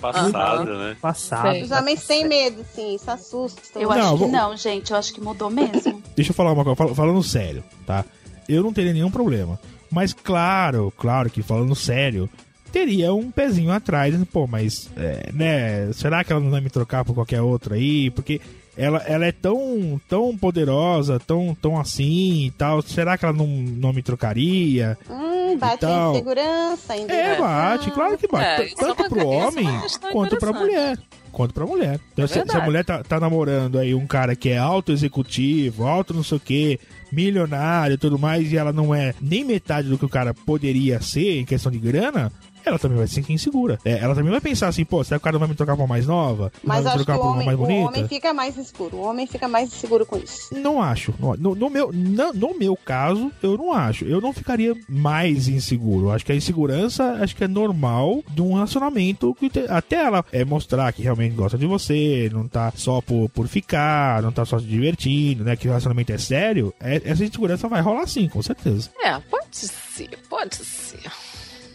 Passado, 0.00 0.78
né? 0.78 0.96
passado. 1.00 1.50
Sei. 1.52 1.62
Os 1.62 1.70
homens 1.70 2.06
têm 2.06 2.26
medo, 2.28 2.64
sim, 2.74 2.94
isso 2.94 3.10
assusta. 3.10 3.60
Eu 3.78 3.88
Não, 3.88 3.92
acho 3.96 4.12
que 4.12 4.18
vou- 4.18 4.28
não, 4.30 4.56
gente. 4.56 4.90
Eu 4.92 4.96
acho 4.96 5.12
que 5.12 5.20
mudou 5.20 5.50
mesmo. 5.50 6.02
Deixa 6.14 6.30
eu 6.30 6.34
falar 6.34 6.52
uma 6.52 6.62
coisa, 6.64 6.76
fal- 6.76 6.94
falando 6.94 7.22
sério, 7.22 7.64
tá? 7.86 8.04
Eu 8.48 8.62
não 8.62 8.72
teria 8.72 8.92
nenhum 8.92 9.10
problema. 9.10 9.58
Mas 9.90 10.12
claro, 10.12 10.92
claro 10.96 11.28
que 11.30 11.42
falando 11.42 11.74
sério, 11.74 12.28
teria 12.70 13.12
um 13.12 13.30
pezinho 13.30 13.70
atrás, 13.72 14.14
pô, 14.32 14.46
mas, 14.46 14.88
é, 14.96 15.30
né, 15.32 15.92
será 15.92 16.22
que 16.22 16.32
ela 16.32 16.40
não 16.42 16.50
vai 16.50 16.60
me 16.60 16.70
trocar 16.70 17.04
por 17.04 17.14
qualquer 17.14 17.40
outra 17.40 17.74
aí? 17.74 18.10
Porque 18.10 18.40
ela, 18.78 18.98
ela 19.06 19.26
é 19.26 19.32
tão, 19.32 20.00
tão 20.08 20.36
poderosa, 20.36 21.18
tão, 21.18 21.54
tão 21.60 21.78
assim 21.78 22.46
e 22.46 22.50
tal, 22.52 22.80
será 22.80 23.18
que 23.18 23.24
ela 23.24 23.34
não, 23.34 23.46
não 23.46 23.92
me 23.92 24.02
trocaria? 24.02 24.96
Hum, 25.10 25.58
bate 25.58 25.76
Então- 25.84 26.08
a 26.08 26.14
insegurança, 26.14 26.92
a 26.92 26.96
É, 26.96 27.38
bate, 27.38 27.90
claro 27.90 28.16
que 28.16 28.28
bate. 28.28 28.62
É, 28.62 28.64
é 28.66 28.74
Tanto 28.74 29.08
pro 29.08 29.20
é 29.20 29.24
homem 29.24 29.66
quanto 30.12 30.36
pra 30.38 30.52
mulher. 30.52 30.98
Quanto 31.32 31.52
pra 31.52 31.66
mulher. 31.66 32.00
Então, 32.12 32.24
É 32.24 32.28
se, 32.28 32.34
se 32.42 32.56
a 32.56 32.60
mulher 32.64 32.84
tá, 32.84 33.02
tá 33.02 33.20
namorando 33.20 33.78
aí 33.78 33.94
um 33.94 34.06
cara 34.06 34.34
que 34.34 34.48
é 34.48 34.56
alto 34.58 34.92
executivo, 34.92 35.86
alto 35.86 36.14
não 36.14 36.22
sei 36.22 36.36
o 36.38 36.40
que, 36.40 36.80
milionário 37.12 37.94
e 37.94 37.98
tudo 37.98 38.18
mais, 38.18 38.50
e 38.50 38.56
ela 38.56 38.72
não 38.72 38.94
é 38.94 39.14
nem 39.20 39.44
metade 39.44 39.88
do 39.88 39.98
que 39.98 40.04
o 40.04 40.08
cara 40.08 40.32
poderia 40.32 41.00
ser 41.02 41.38
em 41.40 41.44
questão 41.44 41.70
de 41.70 41.78
grana, 41.78 42.32
ela 42.68 42.78
também 42.78 42.98
vai 42.98 43.06
se 43.06 43.14
sentir 43.14 43.32
insegura. 43.32 43.78
É, 43.84 43.98
ela 43.98 44.14
também 44.14 44.30
vai 44.30 44.40
pensar 44.40 44.68
assim, 44.68 44.84
pô, 44.84 45.02
será 45.04 45.18
que 45.18 45.22
o 45.22 45.24
cara 45.24 45.38
vai 45.38 45.48
me 45.48 45.54
trocar 45.54 45.74
pra 45.74 45.82
uma 45.84 45.88
mais 45.88 46.06
nova? 46.06 46.52
Mas 46.62 46.84
vai 46.84 46.96
me 46.98 47.04
trocar 47.04 47.18
o 47.18 47.22
por 47.22 47.26
uma 47.26 47.32
homem, 47.34 47.46
mais 47.46 47.58
o 47.58 47.62
bonita? 47.62 47.88
homem 47.88 48.08
fica 48.08 48.32
mais 48.34 48.56
inseguro. 48.56 48.96
O 48.96 49.02
homem 49.02 49.26
fica 49.26 49.48
mais 49.48 49.72
inseguro 49.72 50.06
com 50.06 50.16
isso. 50.18 50.54
Não 50.54 50.82
acho. 50.82 51.14
No, 51.18 51.36
no- 51.36 51.54
no 51.54 51.70
meu, 51.70 51.90
na- 51.92 52.32
no 52.32 52.56
meu 52.58 52.76
caso, 52.76 53.30
eu 53.42 53.56
não 53.56 53.72
acho. 53.72 54.04
Eu 54.04 54.20
não 54.20 54.32
ficaria 54.32 54.74
mais 54.88 55.48
inseguro. 55.48 56.10
Acho 56.10 56.24
que 56.24 56.32
a 56.32 56.36
insegurança 56.36 57.18
acho 57.20 57.34
que 57.34 57.44
é 57.44 57.48
normal 57.48 58.22
de 58.30 58.42
um 58.42 58.54
relacionamento 58.54 59.34
que 59.34 59.48
te- 59.50 59.66
até 59.68 59.96
ela 59.96 60.24
é 60.32 60.44
mostrar 60.44 60.92
que 60.92 61.02
realmente 61.02 61.34
gosta 61.34 61.56
de 61.58 61.66
você, 61.66 62.30
não 62.32 62.46
tá 62.46 62.72
só 62.76 63.00
por, 63.00 63.28
por 63.30 63.48
ficar, 63.48 64.22
não 64.22 64.32
tá 64.32 64.44
só 64.44 64.58
se 64.58 64.66
divertindo, 64.66 65.44
né? 65.44 65.56
Que 65.56 65.66
o 65.66 65.70
relacionamento 65.70 66.12
é 66.12 66.18
sério. 66.18 66.72
é- 66.80 67.00
essa 67.04 67.24
insegurança 67.24 67.68
vai 67.68 67.80
rolar 67.80 68.06
sim, 68.06 68.28
com 68.28 68.42
certeza. 68.42 68.90
É, 69.00 69.18
pode 69.30 69.46
ser, 69.56 70.10
pode 70.28 70.56
ser. 70.56 70.98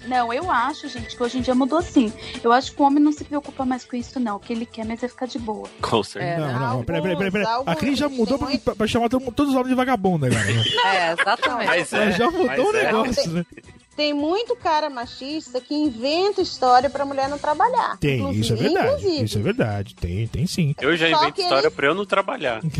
Não, 0.07 0.33
eu 0.33 0.49
acho, 0.51 0.87
gente, 0.87 1.15
que 1.15 1.23
hoje 1.23 1.37
em 1.37 1.41
dia 1.41 1.55
mudou 1.55 1.81
sim. 1.81 2.11
Eu 2.43 2.51
acho 2.51 2.73
que 2.73 2.81
o 2.81 2.85
homem 2.85 3.01
não 3.03 3.11
se 3.11 3.23
preocupa 3.23 3.65
mais 3.65 3.83
com 3.85 3.95
isso, 3.95 4.19
não. 4.19 4.35
O 4.35 4.39
que 4.39 4.51
ele 4.53 4.65
quer 4.65 4.85
mesmo 4.85 5.05
é 5.05 5.09
ficar 5.09 5.25
de 5.27 5.39
boa. 5.39 5.69
Com 5.81 6.03
certeza. 6.03 6.47
Não, 6.51 6.59
não, 6.77 6.83
peraí, 6.83 7.01
peraí, 7.01 7.17
peraí. 7.17 7.31
peraí. 7.31 7.63
A 7.65 7.75
Cris 7.75 7.97
já 7.99 8.09
mudou 8.09 8.37
pra, 8.37 8.47
pra- 8.59 8.75
pra 8.75 8.87
chamar 8.87 9.09
todo 9.09 9.23
todos 9.31 9.51
os 9.51 9.55
homens 9.55 9.69
de 9.69 9.75
vagabundo 9.75 10.25
agora. 10.25 10.43
né? 10.43 10.63
É, 10.85 11.11
exatamente. 11.13 11.67
Mas 11.67 11.93
é, 11.93 12.11
já 12.11 12.29
mudou 12.29 12.45
mas 12.47 12.59
o 12.59 12.75
é. 12.77 12.83
negócio, 12.85 13.31
né? 13.31 13.45
Tem 13.95 14.11
muito 14.11 14.55
cara 14.55 14.89
machista 14.89 15.61
que 15.61 15.73
inventa 15.75 16.41
história 16.41 16.89
pra 16.89 17.05
mulher 17.05 17.29
não 17.29 17.37
trabalhar. 17.37 17.95
Tem, 17.99 18.19
Inclusive- 18.21 18.41
isso 18.41 18.53
é 18.53 18.55
verdade. 18.55 18.87
Inclusive. 18.87 19.23
Isso 19.25 19.37
é 19.37 19.41
verdade. 19.41 19.95
Tem, 19.95 20.27
tem 20.27 20.47
sim. 20.47 20.75
Eu 20.81 20.97
já 20.97 21.09
Só 21.11 21.21
invento 21.21 21.41
história 21.41 21.67
eles- 21.67 21.75
pra 21.75 21.87
eu 21.87 21.93
não 21.95 22.03
trabalhar. 22.05 22.59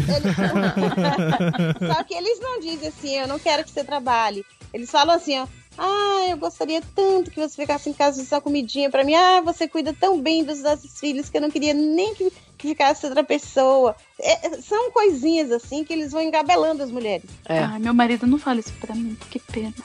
Só 1.88 2.04
que 2.04 2.14
eles 2.16 2.40
não 2.40 2.60
dizem 2.60 2.88
assim, 2.90 3.16
eu 3.20 3.28
não 3.28 3.38
quero 3.40 3.64
que 3.64 3.70
você 3.72 3.84
trabalhe. 3.84 4.44
Eles 4.74 4.90
falam 4.90 5.16
assim, 5.16 5.40
ó. 5.40 5.48
Ah, 5.78 6.26
eu 6.30 6.38
gostaria 6.38 6.82
tanto 6.96 7.32
que 7.32 7.40
você 7.40 7.56
ficasse 7.56 7.90
em 7.90 7.94
casa 7.94 8.24
só 8.24 8.40
comidinha 8.40 8.90
pra 8.90 9.04
mim. 9.04 9.16
Ah, 9.16 9.42
você 9.42 9.68
cuida 9.68 9.94
tão 9.94 10.22
bem 10.22 10.44
dos 10.44 10.62
nossos 10.62 11.00
filhos 11.00 11.30
que 11.30 11.38
eu 11.38 11.42
não 11.42 11.50
queria 11.50 11.74
nem 11.74 12.14
que, 12.14 12.32
que 12.58 12.68
ficasse 12.70 13.06
outra 13.06 13.24
pessoa. 13.24 13.96
É, 14.20 14.48
é, 14.48 14.62
são 14.62 14.92
coisinhas 14.92 15.52
assim 15.52 15.84
que 15.84 15.94
eles 15.94 16.12
vão 16.12 16.22
engabelando 16.22 16.84
as 16.84 16.92
mulheres. 16.92 17.30
É. 17.46 17.60
Ai, 17.60 17.80
meu 17.80 17.94
marido 17.94 18.28
não 18.28 18.38
fala 18.38 18.60
isso 18.60 18.74
pra 18.80 18.96
mim, 18.96 19.18
que 19.30 19.40
pena. 19.40 19.74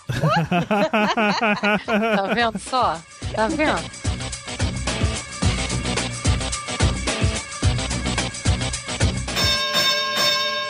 Tá 1.87 2.35
vendo 2.35 2.59
só? 2.59 3.01
Tá 3.35 3.48
vendo? 3.48 4.09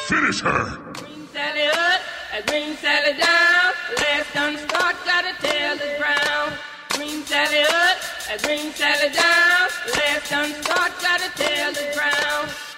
Finish 0.06 0.40
her! 0.40 0.78
Sally 1.34 1.66
up, 1.68 2.00
a 2.32 2.42
green 2.46 2.74
Sally 2.76 3.12
down. 3.18 3.67
Last 3.96 4.34
done 4.34 4.56
start, 4.58 4.96
got 5.06 5.24
a 5.24 5.34
tail 5.40 5.74
is 5.74 5.98
brown. 5.98 6.52
Green 6.90 7.22
Sally 7.24 7.62
up, 7.62 7.98
a 8.34 8.38
green 8.42 8.72
Sally 8.72 9.08
down. 9.14 9.68
Last 9.96 10.30
done 10.30 10.52
start, 10.62 10.92
got 11.00 11.20
a 11.22 11.30
tail 11.36 11.70
is 11.70 11.96
brown. 11.96 12.68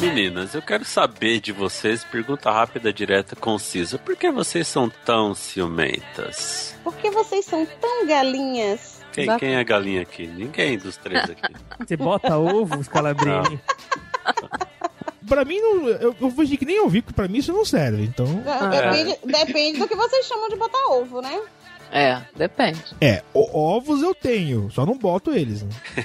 Meninas, 0.00 0.54
eu 0.54 0.62
quero 0.62 0.84
saber 0.84 1.40
de 1.40 1.52
vocês, 1.52 2.04
pergunta 2.04 2.50
rápida, 2.50 2.92
direta, 2.92 3.34
concisa. 3.36 3.98
Por 3.98 4.16
que 4.16 4.30
vocês 4.30 4.66
são 4.66 4.88
tão 4.88 5.34
ciumentas? 5.34 6.74
Por 6.82 6.94
que 6.96 7.10
vocês 7.10 7.44
são 7.44 7.66
tão 7.80 8.06
galinhas? 8.06 9.02
Quem, 9.12 9.36
quem 9.38 9.56
é 9.56 9.64
galinha 9.64 10.02
aqui? 10.02 10.26
Ninguém 10.26 10.78
dos 10.78 10.96
três 10.96 11.24
aqui. 11.24 11.54
Você 11.78 11.96
bota 11.96 12.36
ovos, 12.36 12.88
Calabrini. 12.88 13.60
Pra 15.28 15.44
mim, 15.44 15.58
não, 15.60 15.88
eu, 15.88 16.14
eu 16.20 16.30
vejo 16.30 16.56
que 16.56 16.64
nem 16.64 16.80
ouvi, 16.80 17.00
porque 17.02 17.14
pra 17.16 17.28
mim 17.28 17.38
isso 17.38 17.52
não 17.52 17.64
serve. 17.64 18.02
Então. 18.04 18.26
Depende, 18.70 19.18
depende 19.24 19.78
do 19.78 19.88
que 19.88 19.94
vocês 19.96 20.26
chamam 20.26 20.48
de 20.48 20.56
botar 20.56 20.78
ovo, 20.90 21.20
né? 21.22 21.40
É, 21.92 22.20
depende. 22.34 22.82
É, 23.00 23.22
o- 23.32 23.56
ovos 23.76 24.02
eu 24.02 24.14
tenho, 24.14 24.68
só 24.70 24.84
não 24.84 24.98
boto 24.98 25.32
eles. 25.32 25.62
Né? 25.62 25.68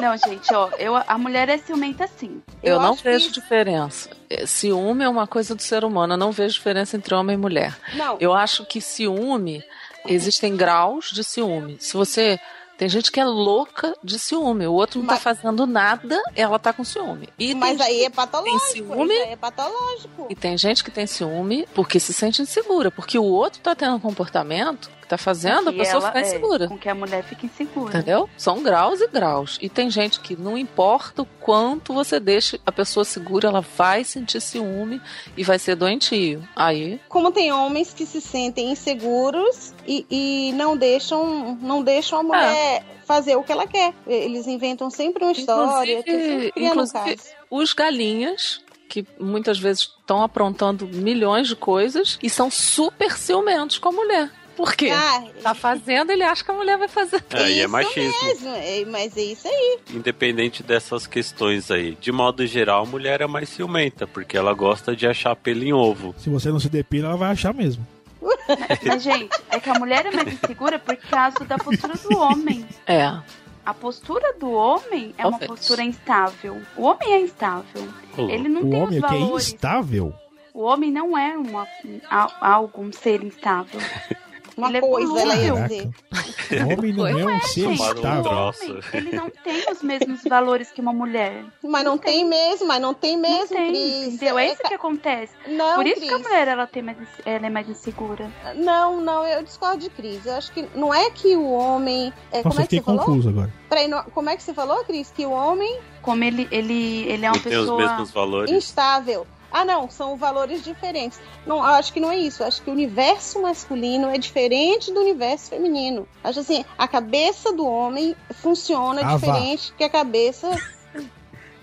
Não, 0.00 0.16
gente, 0.16 0.52
ó, 0.54 0.70
eu, 0.78 0.96
a 0.96 1.18
mulher 1.18 1.48
é 1.48 1.58
ciumenta 1.58 2.08
sim. 2.18 2.40
Eu, 2.62 2.80
não 2.80 2.90
acho 2.92 2.98
que 3.02 3.08
vejo 3.10 3.24
isso- 3.30 3.40
diferença. 3.40 4.10
É, 4.30 4.46
Ciúme 4.46 5.04
é 5.04 5.08
uma 5.08 5.26
coisa 5.26 5.54
do 5.54 5.62
ser 5.62 5.84
humano. 5.84 6.14
Eu 6.14 6.18
não 6.18 6.30
vejo 6.32 6.54
diferença 6.54 6.96
entre 6.96 7.14
homem 7.14 7.34
e 7.34 7.36
mulher. 7.38 7.76
Não. 7.94 8.16
Eu 8.20 8.32
acho 8.32 8.64
que 8.64 8.80
ciúme, 8.80 9.62
existem 10.06 10.56
graus 10.56 11.10
de 11.12 11.22
ciúme. 11.24 11.76
Se 11.80 11.94
você. 11.96 12.38
Tem 12.78 12.88
gente 12.88 13.10
que 13.10 13.18
é 13.18 13.24
louca 13.24 13.92
de 14.04 14.20
ciúme, 14.20 14.64
o 14.68 14.72
outro 14.72 15.00
não 15.00 15.08
tá 15.08 15.16
fazendo 15.16 15.66
nada, 15.66 16.22
ela 16.36 16.60
tá 16.60 16.72
com 16.72 16.84
ciúme. 16.84 17.28
E 17.36 17.52
Mas 17.52 17.80
aí 17.80 18.04
é 18.04 18.10
patológico. 18.10 18.60
Tem 18.60 18.84
ciúme, 18.84 19.14
é 19.14 19.34
patológico. 19.36 20.26
e 20.30 20.34
tem 20.36 20.56
gente 20.56 20.84
que 20.84 20.90
tem 20.90 21.04
ciúme 21.04 21.66
porque 21.74 21.98
se 21.98 22.12
sente 22.12 22.40
insegura, 22.40 22.88
porque 22.88 23.18
o 23.18 23.24
outro 23.24 23.60
tá 23.60 23.74
tendo 23.74 23.96
um 23.96 24.00
comportamento 24.00 24.88
que 25.08 25.10
tá 25.10 25.18
fazendo 25.18 25.70
a 25.70 25.72
pessoa 25.72 26.02
ela- 26.02 26.06
ficar 26.08 26.18
é, 26.20 26.22
insegura. 26.22 26.68
com 26.68 26.76
que 26.78 26.88
a 26.88 26.94
mulher 26.94 27.24
fica 27.24 27.46
insegura. 27.46 27.88
Entendeu? 27.96 28.28
São 28.36 28.62
graus 28.62 29.00
e 29.00 29.08
graus. 29.08 29.58
E 29.62 29.68
tem 29.68 29.90
gente 29.90 30.20
que 30.20 30.36
não 30.36 30.56
importa 30.58 31.22
o 31.22 31.26
quanto 31.40 31.94
você 31.94 32.20
deixe 32.20 32.60
a 32.66 32.70
pessoa 32.70 33.04
segura, 33.04 33.48
ela 33.48 33.62
vai 33.62 34.04
sentir 34.04 34.40
ciúme 34.40 35.00
e 35.36 35.42
vai 35.42 35.58
ser 35.58 35.74
doentio. 35.76 36.46
Aí, 36.54 37.00
Como 37.08 37.32
tem 37.32 37.50
homens 37.50 37.94
que 37.94 38.04
se 38.04 38.20
sentem 38.20 38.70
inseguros 38.70 39.72
e, 39.86 40.04
e 40.10 40.52
não 40.52 40.76
deixam 40.76 41.56
não 41.60 41.82
deixam 41.82 42.18
a 42.20 42.22
mulher 42.22 42.84
fazer 43.06 43.36
o 43.36 43.42
que 43.42 43.50
ela 43.52 43.66
quer. 43.66 43.94
Eles 44.06 44.46
inventam 44.46 44.90
sempre 44.90 45.24
uma 45.24 45.32
história, 45.32 46.00
inclusive, 46.00 46.52
inclusive 46.54 47.16
caso. 47.16 47.22
os 47.50 47.72
galinhas 47.72 48.60
que 48.88 49.06
muitas 49.20 49.58
vezes 49.58 49.82
estão 49.82 50.22
aprontando 50.22 50.86
milhões 50.86 51.46
de 51.48 51.54
coisas 51.56 52.18
e 52.22 52.30
são 52.30 52.50
super 52.50 53.12
ciumentos 53.18 53.78
com 53.78 53.88
a 53.90 53.92
mulher. 53.92 54.30
Por 54.58 54.74
quê? 54.74 54.90
Ah, 54.92 55.24
tá 55.40 55.54
fazendo, 55.54 56.10
ele 56.10 56.24
acha 56.24 56.42
que 56.44 56.50
a 56.50 56.54
mulher 56.54 56.76
vai 56.76 56.88
fazer. 56.88 57.24
É, 57.32 57.48
e 57.48 57.52
é 57.60 57.62
Isso 57.62 57.68
machismo. 57.68 58.24
mesmo, 58.24 58.48
é, 58.56 58.84
mas 58.86 59.16
é 59.16 59.22
isso 59.22 59.46
aí. 59.46 59.78
Independente 59.94 60.64
dessas 60.64 61.06
questões 61.06 61.70
aí. 61.70 61.94
De 62.00 62.10
modo 62.10 62.44
geral, 62.44 62.82
a 62.82 62.86
mulher 62.86 63.20
é 63.20 63.26
mais 63.28 63.48
ciumenta, 63.48 64.04
porque 64.04 64.36
ela 64.36 64.52
gosta 64.52 64.96
de 64.96 65.06
achar 65.06 65.36
pelo 65.36 65.62
em 65.62 65.72
ovo. 65.72 66.12
Se 66.18 66.28
você 66.28 66.50
não 66.50 66.58
se 66.58 66.68
depila, 66.68 67.08
ela 67.10 67.16
vai 67.16 67.30
achar 67.30 67.54
mesmo. 67.54 67.86
Mas, 68.84 69.00
gente, 69.02 69.30
é 69.48 69.60
que 69.60 69.70
a 69.70 69.78
mulher 69.78 70.04
é 70.06 70.10
mais 70.10 70.32
insegura 70.32 70.76
por 70.78 70.96
causa 70.96 71.44
da 71.44 71.56
postura 71.56 71.94
do 71.94 72.18
homem. 72.18 72.66
É. 72.84 73.16
A 73.64 73.72
postura 73.72 74.32
do 74.40 74.50
homem 74.50 75.14
é 75.16 75.22
uma 75.24 75.38
Talvez. 75.38 75.50
postura 75.52 75.84
instável. 75.84 76.60
O 76.76 76.82
homem 76.82 77.12
é 77.12 77.20
instável. 77.20 77.88
Ele 78.16 78.48
não 78.48 78.62
o 78.62 78.70
tem 78.70 78.82
homem 78.82 78.98
os 78.98 79.04
é 79.04 79.08
que 79.08 79.14
é 79.14 79.18
valores. 79.20 79.46
instável. 79.52 80.14
O 80.52 80.62
homem 80.62 80.90
não 80.90 81.16
é 81.16 81.38
uma, 81.38 81.64
a- 82.10 82.48
algo, 82.54 82.82
um 82.82 82.90
ser 82.90 83.22
instável. 83.22 83.80
Uma 84.58 84.68
Ele 84.68 84.78
é 84.78 84.80
coisa, 84.80 85.20
ela 85.20 85.36
ia 85.36 85.54
volúvel. 85.54 85.68
dizer. 85.68 86.64
O 86.64 86.72
homem 86.78 86.92
não 86.92 87.06
é 87.06 87.14
um 87.36 87.40
ser 87.42 87.60
Gente, 87.60 87.80
estável. 87.80 88.80
ele 88.92 89.12
não 89.16 89.30
tem 89.30 89.64
os 89.70 89.82
mesmos 89.82 90.24
valores 90.24 90.72
que 90.72 90.80
uma 90.80 90.92
mulher. 90.92 91.44
Mas 91.62 91.84
não, 91.84 91.96
tem. 91.96 92.24
mesmo, 92.24 92.66
mas 92.66 92.80
não 92.82 92.92
tem 92.92 93.16
mesmo, 93.16 93.38
Não 93.38 93.46
tem, 93.46 93.68
Cris. 93.68 94.14
entendeu? 94.14 94.36
É 94.38 94.52
isso 94.52 94.62
que 94.62 94.74
acontece. 94.74 95.32
Não, 95.46 95.76
Por 95.76 95.86
isso 95.86 96.00
que 96.00 96.08
a 96.08 96.14
Cris. 96.14 96.22
mulher 96.26 96.48
ela 96.48 96.66
tem 96.66 96.82
mais, 96.82 96.96
ela 97.24 97.46
é 97.46 97.50
mais 97.50 97.68
insegura. 97.68 98.28
Não, 98.56 99.00
não, 99.00 99.24
eu 99.24 99.42
discordo 99.44 99.78
de 99.78 99.90
Cris. 99.90 100.26
Eu 100.26 100.34
acho 100.34 100.50
que 100.52 100.66
não 100.74 100.92
é 100.92 101.08
que 101.10 101.36
o 101.36 101.50
homem. 101.52 102.12
É, 102.32 102.38
Nossa, 102.38 102.48
como 102.48 102.54
eu 102.54 102.64
é 102.64 102.66
que 102.66 102.76
fiquei 102.76 102.78
você 102.80 102.84
falou? 102.84 103.04
confuso 103.04 103.28
agora. 103.28 103.54
Peraí, 103.68 103.86
não- 103.86 104.02
como 104.04 104.28
é 104.30 104.36
que 104.36 104.42
você 104.42 104.52
falou, 104.54 104.84
Cris? 104.84 105.12
Que 105.14 105.24
o 105.24 105.30
homem 105.30 105.78
Como 106.02 106.24
ele, 106.24 106.48
ele, 106.50 107.04
ele 107.08 107.24
é 107.24 107.28
uma 107.28 107.36
Não 107.36 107.42
tem 107.42 107.52
os 107.52 107.60
pessoa. 107.60 107.78
mesmos 107.78 108.10
valores. 108.10 108.50
instável. 108.52 109.24
Ah, 109.50 109.64
não, 109.64 109.88
são 109.88 110.16
valores 110.16 110.62
diferentes. 110.62 111.18
Não, 111.46 111.62
acho 111.62 111.92
que 111.92 112.00
não 112.00 112.10
é 112.10 112.16
isso. 112.18 112.44
Acho 112.44 112.60
que 112.62 112.68
o 112.68 112.72
universo 112.72 113.40
masculino 113.40 114.08
é 114.08 114.18
diferente 114.18 114.92
do 114.92 115.00
universo 115.00 115.50
feminino. 115.50 116.06
Acho 116.22 116.40
assim, 116.40 116.64
a 116.76 116.86
cabeça 116.86 117.52
do 117.52 117.66
homem 117.66 118.14
funciona 118.34 119.00
Ah, 119.02 119.16
vá. 119.16 119.16
diferente 119.16 119.72
que 119.76 119.84
a 119.84 119.88
cabeça. 119.88 120.50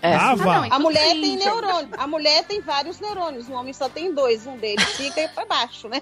É. 0.02 0.14
Ah, 0.14 0.34
vá. 0.34 0.66
A 0.70 0.78
mulher 0.78 1.10
tem 1.10 1.36
neurônio. 1.36 1.88
A 1.96 2.06
mulher 2.06 2.44
tem 2.44 2.60
vários 2.60 3.00
neurônios. 3.00 3.48
O 3.48 3.52
homem 3.54 3.72
só 3.72 3.88
tem 3.88 4.12
dois. 4.14 4.46
Um 4.46 4.56
deles 4.56 4.84
fica 4.96 5.28
pra 5.34 5.44
baixo, 5.46 5.88
né? 5.88 6.00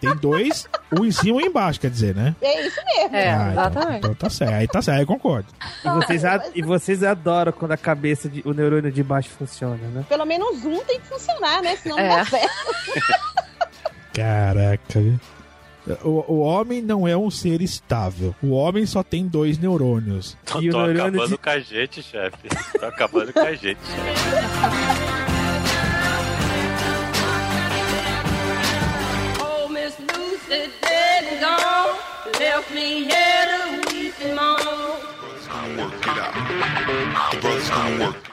Tem 0.00 0.14
dois, 0.16 0.66
um 0.98 1.04
em 1.04 1.10
cima 1.12 1.40
e 1.40 1.44
um 1.44 1.46
embaixo, 1.46 1.80
quer 1.80 1.90
dizer, 1.90 2.14
né? 2.14 2.34
É 2.42 2.66
isso 2.66 2.80
mesmo. 2.84 3.16
É, 3.16 3.30
Ah, 3.30 3.34
então- 3.34 3.50
exatamente. 3.52 3.98
Então, 3.98 4.14
tá 4.14 4.28
certo. 4.30 4.52
Aí 4.54 4.66
tá 4.68 4.82
certo, 4.82 4.96
aí 4.96 5.02
eu 5.02 5.06
concordo. 5.06 5.48
E 5.84 5.88
vocês, 5.88 6.24
a- 6.24 6.44
e 6.54 6.62
vocês 6.62 7.02
adoram 7.04 7.52
quando 7.52 7.72
a 7.72 7.76
cabeça, 7.76 8.28
de, 8.28 8.42
o 8.44 8.52
neurônio 8.52 8.90
de 8.92 9.02
baixo 9.02 9.30
funciona, 9.30 9.76
né? 9.88 10.04
Pelo 10.08 10.24
menos 10.26 10.64
um 10.64 10.80
tem 10.84 11.00
que 11.00 11.06
funcionar, 11.06 11.62
né? 11.62 11.76
Senão 11.76 11.98
É. 11.98 12.08
não 12.08 12.16
dá 12.16 12.24
certo. 12.24 12.50
Caraca, 14.12 15.00
viu? 15.00 15.20
O, 16.02 16.32
o 16.34 16.40
homem 16.40 16.82
não 16.82 17.06
é 17.06 17.16
um 17.16 17.30
ser 17.30 17.62
estável. 17.62 18.34
O 18.42 18.50
homem 18.50 18.84
só 18.86 19.02
tem 19.02 19.26
dois 19.28 19.56
neurônios. 19.58 20.36
Tô, 20.44 20.60
E 20.60 20.68
tô 20.70 20.78
neurônio 20.78 21.02
acabando 21.02 21.28
de- 21.28 21.38
com 21.38 21.50
a 21.50 21.58
gente, 21.60 22.02
chefe. 22.02 22.48
Tô 22.78 22.86
acabando 22.86 23.32
com 23.32 23.40
a 23.40 23.52
gente, 23.54 23.78
chefe. 23.78 25.36
Miss 29.70 29.94
Lucy 29.98 30.70
dead 30.82 31.24
and 31.32 31.40
gone. 31.40 31.98
Left 32.40 32.70
me 32.74 33.04
here 33.04 33.46
to 33.50 33.94
weep 33.94 34.14
and 34.24 34.34
moan. 34.34 34.96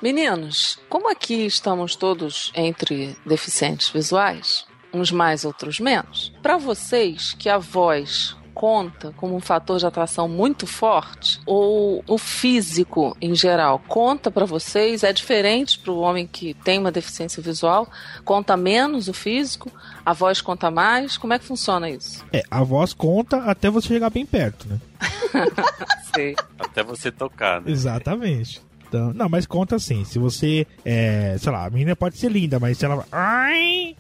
Meninos, 0.02 0.80
como 0.90 1.10
aqui 1.10 1.46
estamos 1.46 1.96
todos 1.96 2.52
entre 2.56 3.16
deficientes 3.26 3.90
visuais, 3.90 4.66
uns 4.94 5.12
mais, 5.12 5.44
outros 5.46 5.80
menos, 5.80 6.34
para 6.42 6.58
vocês 6.58 7.34
que 7.34 7.50
a 7.50 7.58
voz 7.58 8.36
conta 8.54 9.12
como 9.18 9.36
um 9.36 9.40
fator 9.40 9.80
de 9.80 9.86
atração 9.88 10.30
muito 10.30 10.68
forte 10.68 11.40
ou 11.44 12.04
o 12.08 12.20
físico 12.20 13.18
em 13.20 13.34
geral 13.34 13.82
conta 13.88 14.30
para 14.30 14.46
vocês 14.46 15.04
é 15.04 15.12
diferente 15.12 15.80
para 15.80 15.92
o 15.92 15.98
homem 15.98 16.28
que 16.28 16.54
tem 16.54 16.78
uma 16.78 16.92
deficiência 16.92 17.42
visual 17.42 17.88
conta 18.24 18.56
menos 18.56 19.08
o 19.08 19.14
físico 19.14 19.72
a 20.06 20.14
voz 20.14 20.40
conta 20.40 20.70
mais 20.70 21.18
como 21.18 21.34
é 21.34 21.40
que 21.40 21.46
funciona 21.46 21.90
isso 21.90 22.24
É, 22.32 22.44
a 22.52 22.62
voz 22.62 22.94
conta 22.94 23.38
até 23.38 23.72
você 23.72 23.88
chegar 23.88 24.12
bem 24.12 24.24
perto, 24.24 24.68
né? 24.68 24.80
Até 26.60 26.84
você 26.84 27.12
tocar, 27.12 27.62
né? 27.62 27.72
Exatamente. 27.72 28.62
Então, 28.88 29.12
não, 29.14 29.28
mas 29.28 29.46
conta 29.46 29.76
assim. 29.76 30.04
Se 30.06 30.20
você, 30.20 30.68
é, 30.86 31.36
sei 31.40 31.52
lá, 31.52 31.66
a 31.66 31.70
menina 31.70 31.96
pode 31.96 32.18
ser 32.18 32.32
linda, 32.32 32.60
mas 32.60 32.78
se 32.78 32.86
ela. 32.86 33.06
Ai! 33.12 33.96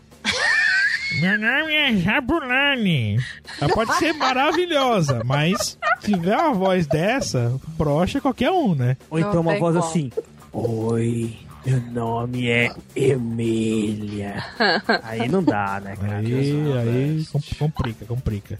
Meu 1.19 1.37
nome 1.37 1.73
é 1.73 1.93
Jabulani. 1.95 3.17
Ela 3.61 3.73
pode 3.73 3.93
ser 3.97 4.13
maravilhosa, 4.13 5.21
mas 5.23 5.77
se 6.01 6.11
tiver 6.11 6.35
uma 6.37 6.53
voz 6.53 6.87
dessa, 6.87 7.53
brocha 7.77 8.19
qualquer 8.19 8.51
um, 8.51 8.73
né? 8.75 8.97
Ou 9.09 9.19
então 9.19 9.41
uma 9.41 9.57
voz 9.59 9.75
assim. 9.75 10.11
Oi, 10.51 11.35
meu 11.65 11.79
nome 11.91 12.49
é 12.49 12.73
Emília. 12.95 14.43
Aí 15.03 15.27
não 15.27 15.43
dá, 15.43 15.79
né, 15.83 15.95
cara? 15.95 16.17
Aí, 16.17 16.33
aí 16.77 17.25
com- 17.31 17.41
complica, 17.59 18.05
complica. 18.05 18.59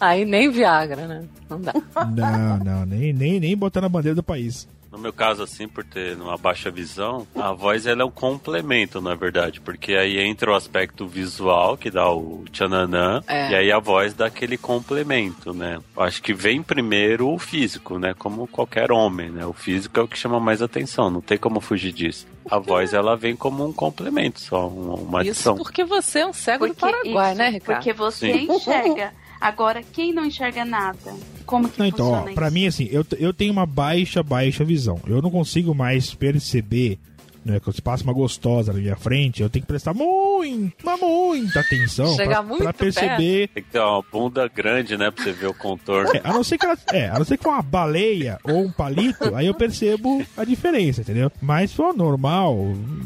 Aí 0.00 0.24
nem 0.24 0.50
Viagra, 0.50 1.06
né? 1.08 1.24
Não 1.50 1.60
dá. 1.60 1.72
Não, 2.14 2.58
não, 2.58 2.86
nem, 2.86 3.12
nem, 3.12 3.40
nem 3.40 3.56
botar 3.56 3.80
na 3.80 3.88
bandeira 3.88 4.14
do 4.14 4.22
país. 4.22 4.68
No 4.94 5.00
meu 5.00 5.12
caso, 5.12 5.42
assim, 5.42 5.66
por 5.66 5.82
ter 5.82 6.16
uma 6.16 6.36
baixa 6.36 6.70
visão, 6.70 7.26
a 7.34 7.52
voz 7.52 7.84
ela 7.84 8.02
é 8.02 8.04
um 8.04 8.10
complemento, 8.12 9.00
na 9.00 9.16
verdade, 9.16 9.60
porque 9.60 9.92
aí 9.94 10.20
entra 10.20 10.52
o 10.52 10.54
aspecto 10.54 11.04
visual, 11.04 11.76
que 11.76 11.90
dá 11.90 12.08
o 12.08 12.44
tchananã, 12.52 13.20
É. 13.26 13.50
e 13.50 13.54
aí 13.56 13.72
a 13.72 13.80
voz 13.80 14.14
dá 14.14 14.26
aquele 14.26 14.56
complemento, 14.56 15.52
né? 15.52 15.80
Acho 15.96 16.22
que 16.22 16.32
vem 16.32 16.62
primeiro 16.62 17.28
o 17.28 17.40
físico, 17.40 17.98
né? 17.98 18.14
Como 18.16 18.46
qualquer 18.46 18.92
homem, 18.92 19.30
né? 19.30 19.44
O 19.44 19.52
físico 19.52 19.98
é 19.98 20.02
o 20.04 20.06
que 20.06 20.16
chama 20.16 20.38
mais 20.38 20.62
atenção, 20.62 21.10
não 21.10 21.20
tem 21.20 21.36
como 21.36 21.60
fugir 21.60 21.90
disso. 21.92 22.24
A 22.48 22.60
voz, 22.60 22.94
ela 22.94 23.16
vem 23.16 23.34
como 23.34 23.66
um 23.66 23.72
complemento, 23.72 24.38
só 24.40 24.68
um- 24.68 24.94
uma 24.94 25.22
Isso 25.22 25.30
adição. 25.30 25.56
porque 25.56 25.82
você 25.82 26.20
é 26.20 26.26
um 26.26 26.32
cego 26.32 26.68
do 26.68 26.74
Porque 26.74 26.92
Paraguai, 26.92 27.30
isso, 27.32 27.38
né, 27.38 27.48
Ricardo? 27.48 27.78
Porque 27.78 27.92
você 27.92 28.32
Sim. 28.32 28.52
enxerga. 28.52 29.12
Agora, 29.44 29.82
quem 29.82 30.10
não 30.10 30.24
enxerga 30.24 30.64
nada? 30.64 31.12
Como 31.44 31.68
que 31.68 31.78
Não, 31.78 31.84
então, 31.84 32.06
funciona 32.06 32.22
ó, 32.22 32.26
isso? 32.28 32.34
pra 32.34 32.50
mim, 32.50 32.66
assim, 32.66 32.88
eu, 32.90 33.04
eu 33.18 33.30
tenho 33.30 33.52
uma 33.52 33.66
baixa, 33.66 34.22
baixa 34.22 34.64
visão. 34.64 34.98
Eu 35.06 35.20
não 35.20 35.30
consigo 35.30 35.74
mais 35.74 36.14
perceber, 36.14 36.98
né, 37.44 37.60
que 37.60 37.70
se 37.70 37.82
passa 37.82 38.02
uma 38.04 38.14
gostosa 38.14 38.72
na 38.72 38.78
minha 38.78 38.96
frente, 38.96 39.42
eu 39.42 39.50
tenho 39.50 39.62
que 39.62 39.66
prestar 39.66 39.92
muito, 39.92 40.74
mas 40.82 40.98
muita 40.98 41.60
atenção 41.60 42.16
Chegar 42.16 42.36
pra, 42.36 42.42
muito 42.42 42.62
pra 42.62 42.72
perceber. 42.72 43.48
Tem 43.48 43.62
que 43.62 43.68
ter 43.70 43.80
uma 43.80 44.02
bunda 44.10 44.48
grande, 44.48 44.96
né? 44.96 45.10
Pra 45.10 45.22
você 45.22 45.32
ver 45.32 45.48
o 45.48 45.54
contorno. 45.54 46.10
É, 46.14 46.22
a 46.24 46.32
não 46.32 46.42
ser 46.42 46.56
que 46.56 46.64
ela, 46.64 46.78
é, 46.90 47.10
a 47.10 47.18
não 47.18 47.24
ser 47.26 47.36
que 47.36 47.42
for 47.42 47.50
uma 47.50 47.60
baleia 47.60 48.38
ou 48.44 48.64
um 48.64 48.72
palito, 48.72 49.34
aí 49.36 49.46
eu 49.46 49.52
percebo 49.52 50.24
a 50.38 50.44
diferença, 50.46 51.02
entendeu? 51.02 51.30
Mas 51.42 51.68
se 51.68 51.76
for 51.76 51.94
normal, 51.94 52.56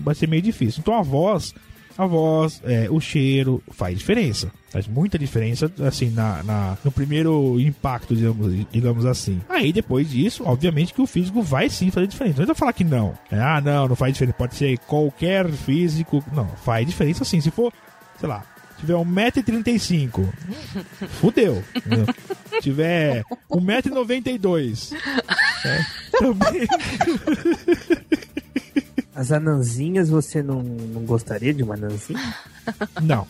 vai 0.05 0.15
ser 0.15 0.29
meio 0.29 0.41
difícil. 0.41 0.79
Então 0.83 0.95
a 0.97 1.03
voz, 1.03 1.53
a 1.99 2.07
voz, 2.07 2.63
é, 2.65 2.87
o 2.89 3.01
cheiro 3.01 3.61
faz 3.73 3.99
diferença. 3.99 4.51
Faz 4.71 4.87
muita 4.87 5.19
diferença, 5.19 5.71
assim, 5.87 6.11
na, 6.11 6.43
na- 6.45 6.79
no 6.85 6.93
primeiro 6.93 7.59
impacto, 7.61 8.15
digamos, 8.15 8.55
digamos 8.71 9.05
assim. 9.05 9.41
Aí 9.49 9.73
depois 9.73 10.09
disso, 10.11 10.45
obviamente 10.47 10.95
que 10.95 11.03
o 11.03 11.07
físico 11.07 11.43
vai 11.43 11.69
sim 11.69 11.91
fazer 11.91 12.07
diferença. 12.07 12.37
Não 12.37 12.43
adianta 12.45 12.59
falar 12.59 12.73
que 12.73 12.85
não. 12.85 13.19
É, 13.33 13.41
ah, 13.41 13.61
não, 13.61 13.89
não 13.89 13.97
faz 13.97 14.13
diferença. 14.13 14.37
Pode 14.39 14.55
ser 14.55 14.79
qualquer 14.81 15.49
físico. 15.51 16.23
Não, 16.33 16.47
faz 16.65 16.87
diferença 16.87 17.25
sim. 17.25 17.41
Se 17.41 17.51
for, 17.51 17.73
sei 18.21 18.29
lá, 18.29 18.45
tiver 18.79 18.95
1,35m, 18.95 20.29
fudeu. 21.21 21.65
Se 22.53 22.61
tiver 22.61 23.25
1,92m, 23.51 24.95
é, 25.65 25.85
também. 26.19 26.69
As 29.19 29.33
anãzinhas, 29.33 30.09
você 30.09 30.45
não, 30.45 30.63
não 30.63 31.03
gostaria 31.03 31.53
de 31.53 31.61
uma 31.65 31.75
anãzinha? 31.75 32.21
Não. 33.03 33.27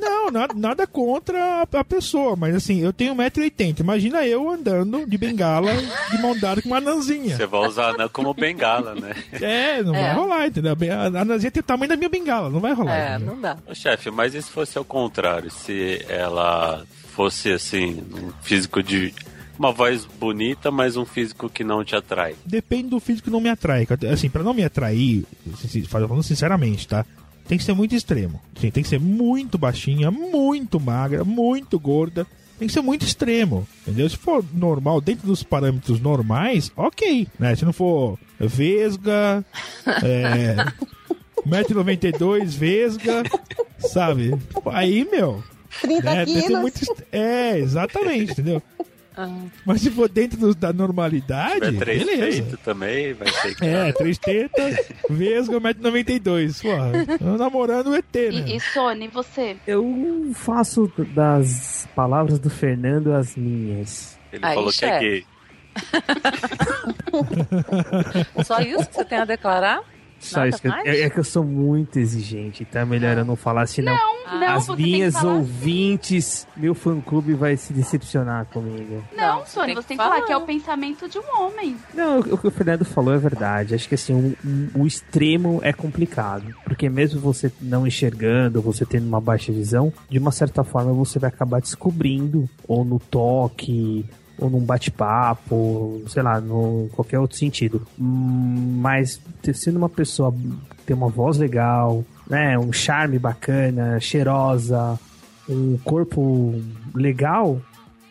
Não, 0.00 0.30
nada, 0.32 0.54
nada 0.56 0.86
contra 0.86 1.38
a, 1.60 1.78
a 1.78 1.84
pessoa, 1.84 2.34
mas 2.34 2.56
assim, 2.56 2.80
eu 2.80 2.92
tenho 2.92 3.14
1,80m. 3.14 3.80
Imagina 3.80 4.26
eu 4.26 4.48
andando 4.50 5.06
de 5.06 5.16
bengala 5.16 5.70
de 6.10 6.18
mão 6.20 6.36
dada 6.36 6.60
com 6.60 6.68
uma 6.68 6.78
anãzinha. 6.78 7.36
Você 7.36 7.46
vai 7.46 7.68
usar 7.68 7.96
né, 7.96 8.08
como 8.12 8.34
bengala, 8.34 8.94
né? 8.96 9.14
É, 9.34 9.80
não 9.82 9.94
É. 9.94 10.00
vai 10.02 10.14
rolar, 10.14 10.46
entendeu? 10.48 10.72
A 10.90 10.94
a 11.18 11.20
anãzinha 11.22 11.50
tem 11.52 11.60
o 11.60 11.64
tamanho 11.64 11.88
da 11.90 11.96
minha 11.96 12.08
bengala, 12.08 12.50
não 12.50 12.58
vai 12.60 12.72
rolar. 12.72 12.96
É, 12.96 13.14
entendeu? 13.14 13.34
não 13.34 13.40
dá. 13.40 13.56
Ô, 13.68 13.74
chefe, 13.74 14.10
mas 14.10 14.34
e 14.34 14.42
se 14.42 14.50
fosse 14.50 14.76
ao 14.76 14.84
contrário? 14.84 15.50
Se 15.52 16.04
ela 16.08 16.84
fosse, 17.12 17.52
assim, 17.52 18.02
um 18.12 18.32
físico 18.42 18.82
de... 18.82 19.14
Uma 19.58 19.72
voz 19.72 20.04
bonita, 20.18 20.70
mas 20.70 20.96
um 20.96 21.04
físico 21.04 21.48
que 21.48 21.62
não 21.62 21.84
te 21.84 21.94
atrai. 21.94 22.34
Depende 22.44 22.88
do 22.90 22.98
físico 23.00 23.26
que 23.26 23.30
não 23.32 23.40
me 23.40 23.48
atrai. 23.48 23.86
Assim, 24.12 24.28
pra 24.28 24.42
não 24.42 24.52
me 24.54 24.64
atrair, 24.64 25.24
falando 25.88 26.22
sinceramente, 26.22 26.88
tá? 26.88 27.04
Tem 27.46 27.56
que 27.58 27.64
ser 27.64 27.74
muito 27.74 27.94
extremo. 27.94 28.40
Sim, 28.60 28.70
tem 28.70 28.82
que 28.82 28.88
ser 28.88 28.98
muito 28.98 29.56
baixinha, 29.58 30.10
muito 30.10 30.80
magra, 30.80 31.24
muito 31.24 31.78
gorda. 31.78 32.26
Tem 32.58 32.66
que 32.68 32.74
ser 32.74 32.80
muito 32.82 33.04
extremo, 33.04 33.66
entendeu? 33.82 34.08
Se 34.08 34.16
for 34.16 34.44
normal, 34.54 35.00
dentro 35.00 35.26
dos 35.26 35.42
parâmetros 35.42 36.00
normais, 36.00 36.70
ok, 36.76 37.26
né? 37.38 37.54
Se 37.56 37.64
não 37.64 37.72
for 37.72 38.16
vesga, 38.38 39.44
é, 40.02 40.56
1,92m, 41.46 42.46
vesga, 42.46 43.22
sabe? 43.78 44.34
Aí, 44.66 45.06
meu... 45.10 45.42
30 45.80 46.02
né, 46.04 46.24
tem 46.24 46.34
que 46.34 46.40
ser 46.40 46.46
quilos. 46.46 46.60
muito 46.62 46.82
est- 46.82 47.04
É, 47.10 47.58
exatamente, 47.58 48.30
entendeu? 48.32 48.62
Mas 49.64 49.80
se 49.80 49.90
for 49.90 50.08
dentro 50.08 50.38
do- 50.38 50.54
da 50.54 50.72
normalidade, 50.72 51.60
tiver 51.66 51.78
três 51.78 52.04
beleza. 52.04 52.58
também, 52.64 53.12
vai 53.12 53.28
ser... 53.28 53.56
É, 53.62 53.92
três 53.92 54.18
tetas, 54.18 54.76
vesga, 55.08 55.60
1,92m. 55.60 56.62
Porra, 56.62 56.92
eu 57.20 57.38
namorando 57.38 57.88
o 57.88 57.94
ET, 57.94 58.04
né? 58.14 58.28
E, 58.30 58.56
e 58.56 58.60
Sony, 58.60 59.08
você? 59.08 59.56
Eu 59.66 60.30
faço 60.34 60.90
das 61.14 61.88
palavras 61.94 62.38
do 62.38 62.50
Fernando 62.50 63.12
as 63.12 63.36
minhas. 63.36 64.18
Ele 64.32 64.44
Aí, 64.44 64.54
falou 64.54 64.72
que 64.72 64.84
é 64.84 64.88
chefe. 64.88 65.04
gay. 65.04 65.24
Só 68.44 68.60
isso 68.60 68.86
que 68.88 68.94
você 68.94 69.04
tem 69.04 69.18
a 69.18 69.24
declarar? 69.24 69.80
Só 70.26 70.46
isso 70.46 70.60
que 70.60 70.68
eu- 70.68 70.72
é, 70.72 71.00
é 71.02 71.10
que 71.10 71.18
eu 71.18 71.24
sou 71.24 71.44
muito 71.44 71.98
exigente, 71.98 72.62
então 72.68 72.82
é 72.82 72.84
melhor 72.84 73.16
eu 73.18 73.24
não 73.24 73.36
falar 73.36 73.62
assim, 73.62 73.82
não. 73.82 73.94
Não, 73.94 74.40
não, 74.40 74.48
As 74.54 74.68
minhas 74.68 75.14
ouvintes, 75.22 76.46
meu 76.56 76.74
fã-clube 76.74 77.34
vai 77.34 77.56
se 77.56 77.72
decepcionar 77.72 78.46
comigo. 78.46 79.04
Não, 79.16 79.40
Não, 79.40 79.46
Sony, 79.46 79.66
tem 79.66 79.74
você 79.76 79.82
que 79.82 79.88
tem 79.88 79.96
que 79.96 80.02
falar 80.02 80.22
que 80.22 80.32
é 80.32 80.36
o 80.36 80.40
pensamento 80.42 81.08
de 81.08 81.18
um 81.18 81.40
homem. 81.42 81.76
Não, 81.94 82.20
o 82.20 82.38
que 82.38 82.46
o 82.46 82.50
Fernando 82.50 82.84
falou 82.84 83.14
é 83.14 83.18
verdade. 83.18 83.74
Acho 83.74 83.88
que 83.88 83.94
assim, 83.94 84.12
o, 84.14 84.78
o- 84.78 84.82
o 84.82 84.86
extremo 84.86 85.60
é 85.62 85.72
complicado. 85.72 86.54
Porque 86.64 86.88
mesmo 86.88 87.20
você 87.20 87.52
não 87.60 87.86
enxergando, 87.86 88.60
você 88.62 88.84
tendo 88.86 89.06
uma 89.06 89.20
baixa 89.20 89.52
visão, 89.52 89.92
de 90.08 90.18
uma 90.18 90.32
certa 90.32 90.64
forma 90.64 90.92
você 90.92 91.18
vai 91.18 91.28
acabar 91.28 91.60
descobrindo, 91.60 92.48
ou 92.66 92.84
no 92.84 92.98
toque, 92.98 94.04
ou 94.38 94.50
num 94.50 94.60
bate-papo, 94.60 96.02
sei 96.08 96.22
lá, 96.22 96.40
no 96.40 96.88
qualquer 96.92 97.18
outro 97.18 97.36
sentido. 97.36 97.86
Hum, 98.00 98.78
Mas 98.80 99.20
ter- 99.42 99.54
sendo 99.54 99.76
uma 99.76 99.88
pessoa 99.88 100.34
ter 100.86 100.94
uma 100.94 101.08
voz 101.08 101.38
legal, 101.38 102.04
né, 102.28 102.58
um 102.58 102.72
charme 102.72 103.18
bacana, 103.18 103.98
cheirosa, 104.00 104.98
um 105.48 105.78
corpo 105.84 106.54
legal, 106.94 107.60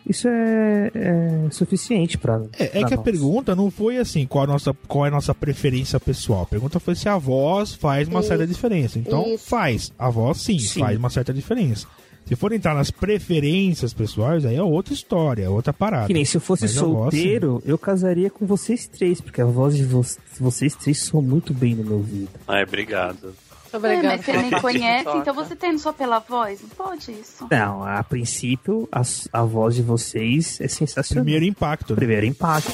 isso 0.06 0.28
é, 0.28 0.90
é 0.94 1.46
suficiente 1.50 2.18
pra. 2.18 2.42
É, 2.58 2.64
é 2.80 2.84
que 2.84 2.92
a 2.94 2.96
nós. 2.96 3.00
pergunta 3.04 3.54
não 3.56 3.70
foi 3.70 3.96
assim, 3.98 4.26
qual, 4.26 4.44
a 4.44 4.46
nossa, 4.46 4.74
qual 4.86 5.04
é 5.06 5.08
a 5.08 5.12
nossa 5.12 5.34
preferência 5.34 5.98
pessoal. 5.98 6.42
A 6.42 6.46
pergunta 6.46 6.78
foi 6.78 6.94
se 6.94 7.08
a 7.08 7.16
voz 7.16 7.74
faz 7.74 8.06
uma 8.08 8.20
Isso. 8.20 8.28
certa 8.28 8.46
diferença. 8.46 8.98
Então, 8.98 9.24
Isso. 9.26 9.46
faz. 9.46 9.92
A 9.98 10.10
voz, 10.10 10.38
sim, 10.42 10.58
Sim. 10.58 10.80
faz 10.80 10.98
uma 10.98 11.08
certa 11.10 11.32
diferença. 11.32 11.86
Se 12.26 12.34
for 12.34 12.52
entrar 12.52 12.74
nas 12.74 12.90
preferências 12.90 13.92
pessoais, 13.92 14.46
aí 14.46 14.56
é 14.56 14.62
outra 14.62 14.94
história, 14.94 15.44
é 15.44 15.48
outra 15.48 15.72
parada. 15.74 16.06
Que 16.06 16.14
nem 16.14 16.24
se 16.24 16.36
eu 16.36 16.40
fosse 16.40 16.62
Mas 16.62 16.78
a 16.78 16.80
voz, 16.80 17.14
sim. 17.14 17.20
solteiro, 17.20 17.62
eu 17.66 17.76
casaria 17.76 18.30
com 18.30 18.46
vocês 18.46 18.86
três, 18.86 19.20
porque 19.20 19.42
a 19.42 19.44
voz 19.44 19.76
de 19.76 19.84
vo 19.84 20.04
vocês 20.40 20.74
três 20.74 21.00
soa 21.02 21.20
muito 21.20 21.52
bem 21.52 21.74
no 21.74 21.84
meu 21.84 21.96
ouvido. 21.98 22.30
Ai, 22.48 22.62
obrigado. 22.62 23.34
Obrigada 23.72 24.06
é, 24.06 24.16
mas 24.16 24.24
você 24.24 24.32
nem 24.36 24.50
conhece, 24.52 25.08
então 25.16 25.34
você 25.34 25.56
tendo 25.56 25.78
só 25.80 25.92
pela 25.92 26.20
voz, 26.20 26.62
não 26.62 26.68
pode 26.68 27.10
isso. 27.10 27.46
Não, 27.50 27.82
a 27.84 28.02
princípio, 28.04 28.88
a, 28.90 29.02
a 29.32 29.42
voz 29.42 29.74
de 29.74 29.82
vocês 29.82 30.60
é 30.60 30.68
sensacional. 30.68 31.24
Primeiro 31.24 31.44
impacto. 31.44 31.90
né? 31.90 31.96
Primeiro 31.96 32.24
impacto. 32.24 32.70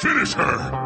Finish 0.00 0.34
her! 0.34 0.85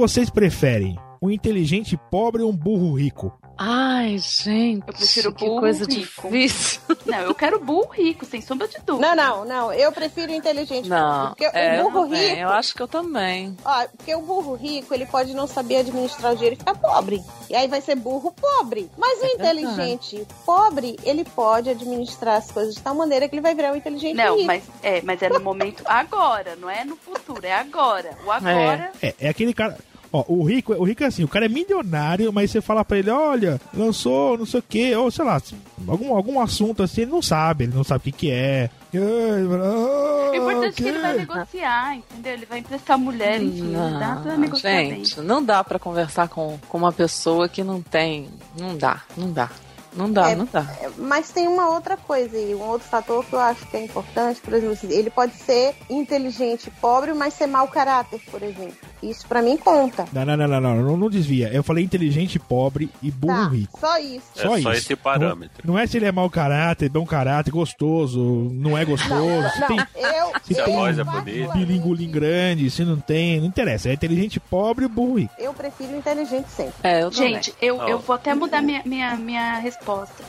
Vocês 0.00 0.30
preferem? 0.30 0.98
Um 1.22 1.30
inteligente 1.30 1.98
pobre 2.10 2.40
ou 2.42 2.50
um 2.50 2.56
burro 2.56 2.94
rico? 2.94 3.38
Ai, 3.58 4.16
gente. 4.16 4.82
Eu 4.88 4.94
prefiro 4.94 5.34
que 5.34 5.44
burro 5.44 5.60
coisa 5.60 5.84
rico. 5.84 6.30
difícil. 6.30 6.80
Não, 7.04 7.18
eu 7.18 7.34
quero 7.34 7.62
burro 7.62 7.90
rico, 7.92 8.24
sem 8.24 8.40
sombra 8.40 8.66
de 8.66 8.78
dúvida. 8.86 9.14
Não, 9.14 9.14
não, 9.14 9.44
não. 9.44 9.72
Eu 9.74 9.92
prefiro 9.92 10.32
inteligente. 10.32 10.88
Não, 10.88 11.28
Porque 11.28 11.44
é, 11.44 11.74
o 11.74 11.76
eu 11.76 11.90
burro 11.90 12.04
também, 12.06 12.28
rico. 12.30 12.40
eu 12.40 12.48
acho 12.48 12.74
que 12.74 12.80
eu 12.82 12.88
também. 12.88 13.54
Ó, 13.62 13.86
porque 13.94 14.14
o 14.14 14.22
burro 14.22 14.54
rico, 14.54 14.94
ele 14.94 15.04
pode 15.04 15.34
não 15.34 15.46
saber 15.46 15.76
administrar 15.76 16.32
o 16.32 16.36
dinheiro 16.36 16.56
e 16.56 16.58
ficar 16.58 16.74
pobre. 16.74 17.22
E 17.50 17.54
aí 17.54 17.68
vai 17.68 17.82
ser 17.82 17.96
burro 17.96 18.32
pobre. 18.32 18.90
Mas 18.96 19.20
o 19.20 19.24
É 19.26 19.32
inteligente 19.34 20.26
pobre, 20.46 20.96
ele 21.04 21.24
pode 21.24 21.68
administrar 21.68 22.36
as 22.38 22.50
coisas 22.50 22.74
de 22.74 22.80
tal 22.80 22.94
maneira 22.94 23.28
que 23.28 23.34
ele 23.34 23.42
vai 23.42 23.54
virar 23.54 23.72
um 23.74 23.76
inteligente 23.76 24.16
Não, 24.16 24.36
rico. 24.36 24.46
mas 24.46 24.62
é, 24.82 25.02
mas 25.02 25.20
é 25.20 25.28
no 25.28 25.40
momento 25.40 25.82
agora, 25.84 26.56
não 26.56 26.70
é 26.70 26.82
no 26.82 26.96
futuro, 26.96 27.44
é 27.44 27.52
agora. 27.52 28.16
O 28.24 28.30
agora. 28.32 28.90
É, 29.02 29.14
é 29.20 29.28
aquele 29.28 29.52
cara. 29.52 29.76
Ó, 30.12 30.24
o 30.26 30.42
rico, 30.42 30.72
o 30.74 30.82
rico 30.84 31.04
é 31.04 31.06
assim, 31.06 31.22
o 31.22 31.28
cara 31.28 31.46
é 31.46 31.48
milionário, 31.48 32.32
mas 32.32 32.50
você 32.50 32.60
fala 32.60 32.84
pra 32.84 32.98
ele, 32.98 33.10
olha, 33.10 33.60
lançou 33.72 34.36
não 34.36 34.44
sei 34.44 34.58
o 34.58 34.62
que, 34.62 34.94
ou 34.96 35.08
sei 35.10 35.24
lá, 35.24 35.40
algum, 35.86 36.14
algum 36.16 36.40
assunto 36.40 36.82
assim, 36.82 37.02
ele 37.02 37.12
não 37.12 37.22
sabe, 37.22 37.64
ele 37.64 37.74
não 37.74 37.84
sabe 37.84 38.00
o 38.00 38.02
que, 38.04 38.12
que 38.12 38.30
é, 38.30 38.68
O 38.92 40.34
importante 40.34 40.66
é 40.66 40.72
que 40.72 40.88
ele 40.88 40.98
vai 40.98 41.16
negociar, 41.16 41.96
entendeu? 41.96 42.32
Ele 42.32 42.46
vai 42.46 42.58
emprestar 42.58 42.98
mulher, 42.98 43.40
enfim, 43.40 43.72
dá 43.72 44.16
pra 44.16 44.32
Não, 44.32 44.38
negociar 44.38 44.70
bem. 44.72 44.90
gente, 45.04 45.20
não 45.20 45.42
dá 45.44 45.62
pra 45.62 45.78
conversar 45.78 46.28
com, 46.28 46.58
com 46.68 46.78
uma 46.78 46.92
pessoa 46.92 47.48
que 47.48 47.62
não 47.62 47.80
tem. 47.80 48.28
Não 48.58 48.76
dá, 48.76 49.02
não 49.16 49.30
dá. 49.32 49.48
Não 49.94 50.10
dá, 50.10 50.30
É, 50.30 50.34
não 50.36 50.48
dá. 50.50 50.66
Mas 50.96 51.30
tem 51.30 51.48
uma 51.48 51.68
outra 51.70 51.96
coisa 51.96 52.36
aí, 52.36 52.54
um 52.54 52.62
outro 52.62 52.86
fator 52.88 53.24
que 53.24 53.32
eu 53.32 53.40
acho 53.40 53.66
que 53.66 53.76
é 53.76 53.84
importante, 53.84 54.40
por 54.40 54.52
exemplo, 54.54 54.72
assim, 54.74 54.88
ele 54.90 55.10
pode 55.10 55.32
ser 55.34 55.74
inteligente 55.88 56.66
e 56.68 56.70
pobre, 56.70 57.12
mas 57.14 57.34
ser 57.34 57.46
mau 57.46 57.66
caráter, 57.68 58.20
por 58.30 58.42
exemplo. 58.42 58.74
Isso 59.02 59.26
pra 59.26 59.40
mim 59.42 59.56
conta. 59.56 60.04
Não, 60.12 60.24
não, 60.24 60.36
não, 60.36 60.46
não, 60.48 60.60
não, 60.60 60.76
não, 60.82 60.96
não 60.96 61.10
desvia. 61.10 61.48
Eu 61.52 61.62
falei 61.62 61.82
inteligente, 61.84 62.38
pobre 62.38 62.90
e 63.02 63.10
burro 63.10 63.32
Tá, 63.34 63.48
rico. 63.48 63.78
só 63.80 63.98
isso. 63.98 64.26
É 64.36 64.60
só 64.60 64.72
esse 64.72 64.94
parâmetro. 64.96 65.62
Não, 65.64 65.74
não 65.74 65.80
é 65.80 65.86
se 65.86 65.96
ele 65.96 66.06
é 66.06 66.12
mau 66.12 66.28
caráter, 66.28 66.88
bom 66.90 67.06
caráter, 67.06 67.50
gostoso, 67.50 68.20
não 68.52 68.76
é 68.76 68.84
gostoso. 68.84 69.48
se 69.54 69.66
tem, 69.66 69.78
eu, 69.78 70.32
se 70.42 70.54
Se 70.54 70.60
a 70.60 70.64
tem 70.64 70.74
voz 70.74 70.98
é 70.98 71.02
um 71.02 71.06
bonita. 71.06 71.52
bilingulim 71.54 72.10
grande, 72.10 72.70
se 72.70 72.84
não 72.84 72.98
tem, 72.98 73.40
não 73.40 73.46
interessa. 73.46 73.88
É 73.88 73.94
inteligente, 73.94 74.38
pobre 74.38 74.84
e 74.84 74.88
burro 74.88 75.18
rico. 75.18 75.32
eu 75.38 75.54
prefiro 75.54 75.96
inteligente 75.96 76.48
sempre. 76.50 76.74
É, 76.82 77.02
eu 77.02 77.10
Gente, 77.10 77.54
eu, 77.60 77.78
Não. 77.78 77.88
eu 77.88 77.98
vou 77.98 78.14
até 78.16 78.34
mudar 78.34 78.60
minha, 78.62 78.82
minha, 78.84 79.16
minha 79.16 79.54
resposta. 79.58 79.79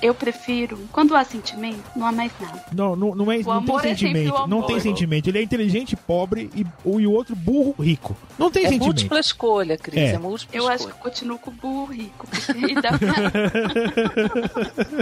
Eu 0.02 0.14
prefiro, 0.14 0.78
quando 0.92 1.16
há 1.16 1.24
sentimento, 1.24 1.84
não 1.96 2.08
há 2.08 2.12
mais 2.12 2.32
nada. 2.40 2.64
Não, 2.72 2.96
não, 2.96 3.14
não, 3.16 3.32
é, 3.32 3.38
O 3.38 3.62
não 3.62 3.80
tem 3.80 3.92
é 3.92 3.96
sentimento. 3.96 4.34
o 4.36 4.48
não 4.48 4.62
tem 4.64 4.80
sentimento. 4.80 5.28
Ele 5.30 5.40
é 5.40 5.44
inteligente, 5.44 5.96
pobre 5.96 6.50
e 6.56 6.66
o, 6.84 7.00
e 7.00 7.06
o 7.08 7.12
outro 7.12 7.36
burro, 7.36 7.76
rico. 7.80 8.16
Não 8.40 8.50
tem 8.50 8.64
É 8.64 8.70
sentimento. 8.70 8.86
múltipla 8.88 9.20
escolha, 9.20 9.78
Cris. 9.78 10.00
É. 10.00 10.14
É, 10.14 10.18
múltipla 10.18 10.56
Eu 10.58 10.68
acho 10.68 10.86
que 10.86 10.92
escolha. 10.92 11.00
eu 11.00 11.04
continuo 11.12 11.38
com 11.40 11.52
o 11.52 11.54
burro 11.54 11.86
rico. 11.94 12.28
Dá 12.82 12.98
pra... 12.98 13.32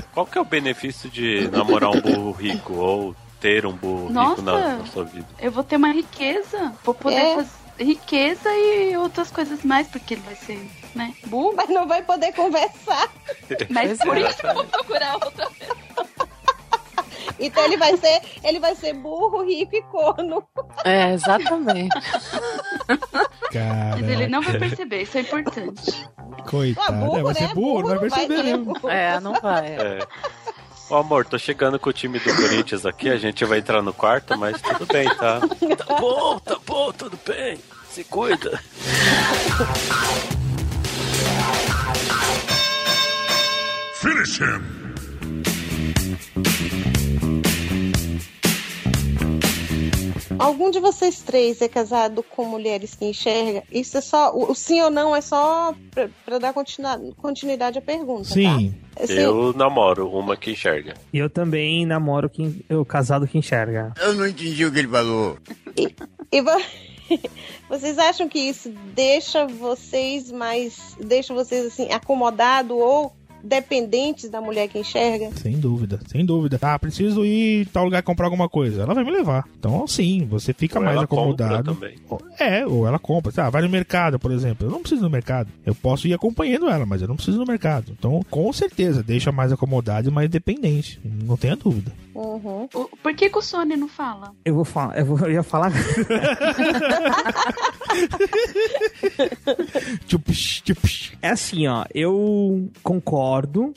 Qual 0.13 0.25
que 0.25 0.37
é 0.37 0.41
o 0.41 0.45
benefício 0.45 1.09
de 1.09 1.47
namorar 1.51 1.89
um 1.91 2.01
burro 2.01 2.31
rico 2.31 2.73
ou 2.73 3.15
ter 3.39 3.65
um 3.65 3.73
burro 3.73 4.01
rico 4.07 4.13
Nossa. 4.13 4.41
na, 4.41 4.77
na 4.77 4.85
sua 4.87 5.03
vida? 5.05 5.25
Eu 5.39 5.51
vou 5.51 5.63
ter 5.63 5.77
uma 5.77 5.91
riqueza. 5.91 6.73
Vou 6.83 6.93
poder 6.93 7.15
É. 7.15 7.35
fazer 7.35 7.49
riqueza 7.79 8.49
e 8.53 8.95
outras 8.97 9.31
coisas 9.31 9.63
mais, 9.63 9.87
porque 9.87 10.13
ele 10.15 10.21
vai 10.21 10.35
ser, 10.35 10.69
né, 10.95 11.13
burro. 11.27 11.53
Mas 11.55 11.69
não 11.69 11.87
vai 11.87 12.01
poder 12.03 12.33
conversar. 12.33 13.09
Mas 13.69 13.97
por 13.99 14.17
isso 14.17 14.37
que 14.37 14.45
eu 14.47 14.53
vou 14.53 14.65
procurar 14.65 15.13
outra 15.15 15.47
Então 17.39 17.63
ele 17.63 17.77
vai 17.77 17.95
ser, 17.95 18.21
ele 18.43 18.59
vai 18.59 18.75
ser 18.75 18.93
burro, 18.93 19.45
rico 19.45 19.73
e 19.75 19.81
corno. 19.83 20.43
É, 20.83 21.13
exatamente. 21.13 21.95
Cara, 23.51 23.95
Mas 23.95 24.09
ele 24.09 24.27
não 24.27 24.41
vai 24.41 24.59
perceber, 24.59 25.03
isso 25.03 25.17
é 25.17 25.21
importante. 25.21 26.09
coitado. 26.45 26.87
Ah, 26.87 26.91
burro, 26.91 27.17
é, 27.17 27.23
vai 27.23 27.33
né? 27.33 27.39
ser 27.47 27.53
burro, 27.55 27.81
não 27.81 27.87
vai 27.89 27.97
Burro 27.97 28.09
perceber 28.09 28.35
ser 28.37 28.43
mesmo. 28.43 28.65
burro. 28.73 28.89
É, 28.89 29.19
não 29.21 29.33
vai. 29.33 29.67
É. 29.69 29.99
Ô 30.89 30.95
amor, 30.95 31.23
tô 31.23 31.37
chegando 31.37 31.77
com 31.77 31.91
o 31.91 31.93
time 31.93 32.17
do 32.17 32.35
Corinthians 32.35 32.83
aqui, 32.83 33.09
a 33.09 33.17
gente 33.17 33.45
vai 33.45 33.59
entrar 33.59 33.81
no 33.81 33.93
quarto, 33.93 34.35
mas 34.37 34.59
tudo 34.59 34.87
bem, 34.87 35.07
tá? 35.15 35.39
Tá 35.77 35.95
bom, 35.99 36.39
tá 36.39 36.57
bom, 36.65 36.91
tudo 36.91 37.17
bem. 37.27 37.59
Se 37.91 38.03
cuida. 38.03 38.59
Finish 44.01 44.39
him. 44.39 44.78
Algum 50.39 50.71
de 50.71 50.79
vocês 50.79 51.21
três 51.21 51.61
é 51.61 51.67
casado 51.67 52.23
com 52.23 52.45
mulheres 52.45 52.95
que 52.95 53.05
enxerga? 53.05 53.63
Isso 53.71 53.97
é 53.97 54.01
só. 54.01 54.33
O, 54.33 54.51
o 54.51 54.55
sim 54.55 54.81
ou 54.81 54.89
não 54.89 55.15
é 55.15 55.21
só 55.21 55.75
pra, 55.91 56.09
pra 56.25 56.39
dar 56.39 56.53
continua- 56.53 56.99
continuidade 57.17 57.77
à 57.77 57.81
pergunta. 57.81 58.23
Sim. 58.23 58.73
Tá? 58.95 59.03
Assim, 59.03 59.13
Eu 59.13 59.53
namoro 59.53 60.09
uma 60.09 60.35
que 60.37 60.51
enxerga. 60.51 60.93
E 61.13 61.17
eu 61.17 61.29
também 61.29 61.85
namoro 61.85 62.29
quem, 62.29 62.61
o 62.69 62.83
casado 62.85 63.27
que 63.27 63.37
enxerga. 63.37 63.93
Eu 63.99 64.13
não 64.13 64.25
entendi 64.27 64.65
o 64.65 64.71
que 64.71 64.79
ele 64.79 64.87
falou. 64.87 65.37
E 66.31 66.41
vo- 66.41 66.61
vocês 67.69 67.97
acham 67.97 68.27
que 68.29 68.39
isso 68.39 68.69
deixa 68.93 69.45
vocês 69.47 70.31
mais. 70.31 70.95
deixa 70.99 71.33
vocês 71.33 71.65
assim, 71.65 71.91
acomodados 71.91 72.71
ou 72.77 73.13
dependentes 73.43 74.29
da 74.29 74.41
mulher 74.41 74.67
que 74.67 74.79
enxerga? 74.79 75.31
Sem 75.35 75.57
dúvida, 75.59 75.99
sem 76.07 76.25
dúvida. 76.25 76.57
Ah, 76.61 76.77
preciso 76.77 77.25
ir 77.25 77.61
em 77.61 77.65
tal 77.65 77.85
lugar 77.85 78.03
comprar 78.03 78.25
alguma 78.27 78.47
coisa. 78.49 78.81
Ela 78.83 78.93
vai 78.93 79.03
me 79.03 79.11
levar. 79.11 79.45
Então, 79.57 79.87
sim, 79.87 80.25
você 80.29 80.53
fica 80.53 80.77
Ou 80.79 80.85
mais 80.85 80.95
ela 80.95 81.05
acomodado. 81.05 81.77
É, 82.39 82.65
ou 82.65 82.87
ela 82.87 82.99
compra. 82.99 83.31
Ah, 83.37 83.49
vai 83.49 83.61
no 83.61 83.69
mercado, 83.69 84.19
por 84.19 84.31
exemplo. 84.31 84.67
Eu 84.67 84.71
não 84.71 84.79
preciso 84.81 85.01
ir 85.01 85.03
no 85.03 85.09
mercado. 85.09 85.49
Eu 85.65 85.73
posso 85.75 86.07
ir 86.07 86.13
acompanhando 86.13 86.69
ela, 86.69 86.85
mas 86.85 87.01
eu 87.01 87.07
não 87.07 87.15
preciso 87.15 87.37
ir 87.37 87.39
no 87.39 87.45
mercado. 87.45 87.93
Então, 87.97 88.21
com 88.29 88.51
certeza, 88.53 89.01
deixa 89.03 89.31
mais 89.31 89.51
acomodado 89.51 90.09
e 90.09 90.11
mais 90.11 90.29
dependente. 90.29 90.99
Não 91.03 91.37
tenha 91.37 91.55
dúvida. 91.55 91.91
Uhum. 92.13 92.67
O- 92.73 92.89
por 93.01 93.13
que, 93.13 93.29
que 93.29 93.37
o 93.37 93.41
Sony 93.41 93.77
não 93.77 93.87
fala? 93.87 94.33
Eu 94.43 94.55
vou 94.55 94.65
falar, 94.65 94.97
eu, 94.99 95.05
vou, 95.05 95.17
eu 95.19 95.31
ia 95.31 95.43
falar. 95.43 95.71
É 101.21 101.29
assim, 101.29 101.67
ó, 101.67 101.85
eu 101.93 102.69
concordo, 102.81 103.19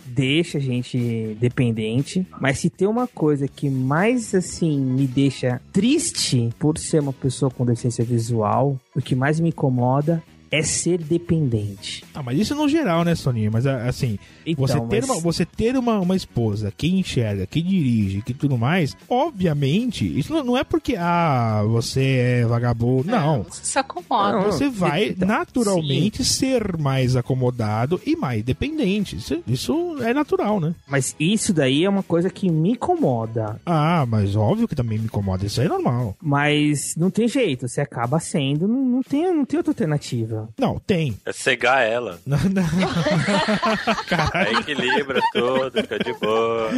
deixa 0.05 0.59
a 0.59 0.61
gente 0.61 1.37
dependente, 1.41 2.27
mas 2.41 2.59
se 2.59 2.71
tem 2.71 2.89
uma 2.89 3.07
coisa 3.07 3.47
que 3.47 3.69
mais 3.69 4.35
assim 4.35 4.81
me 4.81 5.07
deixa 5.07 5.61
triste 5.73 6.51
por 6.59 6.79
ser 6.79 7.01
uma 7.01 7.13
pessoa 7.13 7.51
com 7.51 7.65
deficiência 7.65 8.05
visual, 8.05 8.79
o 8.95 9.01
que 9.01 9.15
mais 9.15 9.39
me 9.41 9.51
incomoda 9.51 10.23
é 10.53 10.63
ser 10.63 10.99
dependente. 10.99 12.05
Ah, 12.15 12.23
mas 12.23 12.39
isso 12.39 12.55
no 12.55 12.69
geral, 12.69 13.05
né, 13.05 13.15
Soninha? 13.15 13.51
Mas 13.51 13.67
assim, 13.67 14.19
Então, 14.47 14.67
você 14.67 14.79
ter, 14.81 15.01
mas- 15.01 15.11
uma, 15.11 15.21
você 15.21 15.45
ter 15.47 15.77
uma, 15.77 15.99
uma 15.99 16.15
esposa 16.15 16.71
que 16.77 16.89
enxerga, 16.89 17.47
que 17.47 17.63
dirige, 17.63 18.21
que 18.23 18.35
tudo 18.35 18.59
mais, 18.59 18.95
obviamente, 19.09 20.07
isso 20.19 20.33
não, 20.33 20.45
não 20.45 20.59
é 20.59 20.63
porque, 20.63 20.95
ah, 20.99 21.63
você 21.67 22.03
é 22.43 22.45
vagabundo. 22.47 23.11
Não. 23.11 23.45
Você 23.45 23.65
se 23.65 23.79
acomoda. 23.79 24.33
Não, 24.41 24.43
Você 24.53 24.69
vai 24.69 25.09
então, 25.09 25.27
naturalmente 25.27 26.23
ser 26.25 26.77
mais 26.77 27.17
acomodado 27.17 28.01
e 28.05 28.15
mais 28.15 28.43
dependente. 28.45 29.17
Isso, 29.17 29.43
isso 29.47 29.97
é 30.03 30.13
natural, 30.13 30.61
né? 30.61 30.75
Mas 30.87 31.17
isso 31.19 31.53
daí 31.55 31.85
é 31.85 31.89
uma 31.89 32.03
coisa 32.03 32.29
que 32.29 32.51
me 32.51 32.73
incomoda. 32.73 33.61
Ah, 33.65 34.05
mas 34.07 34.37
óbvio 34.37 34.69
que 34.69 34.75
também 34.77 34.99
me 34.99 35.07
incomoda. 35.07 35.47
Isso 35.47 35.61
é 35.61 35.69
normal. 35.69 36.15
Mas 36.21 36.95
não 36.97 37.11
tem 37.11 37.27
jeito, 37.27 37.67
você 37.69 37.81
acaba 37.81 38.21
sendo, 38.21 38.69
não, 38.69 38.85
não, 38.85 39.03
tem, 39.03 39.35
não 39.35 39.45
tem 39.45 39.57
outra 39.59 39.71
alternativa. 39.71 40.42
Não, 40.59 40.79
tem. 40.79 41.17
É 41.25 41.33
cegar 41.33 41.83
ela. 41.87 42.19
Não, 42.27 42.39
não. 42.39 42.63
Aí 44.35 44.55
equilibra 44.55 45.21
tudo, 45.33 45.73
fica 45.83 45.99
de 45.99 46.13
boa. 46.15 46.71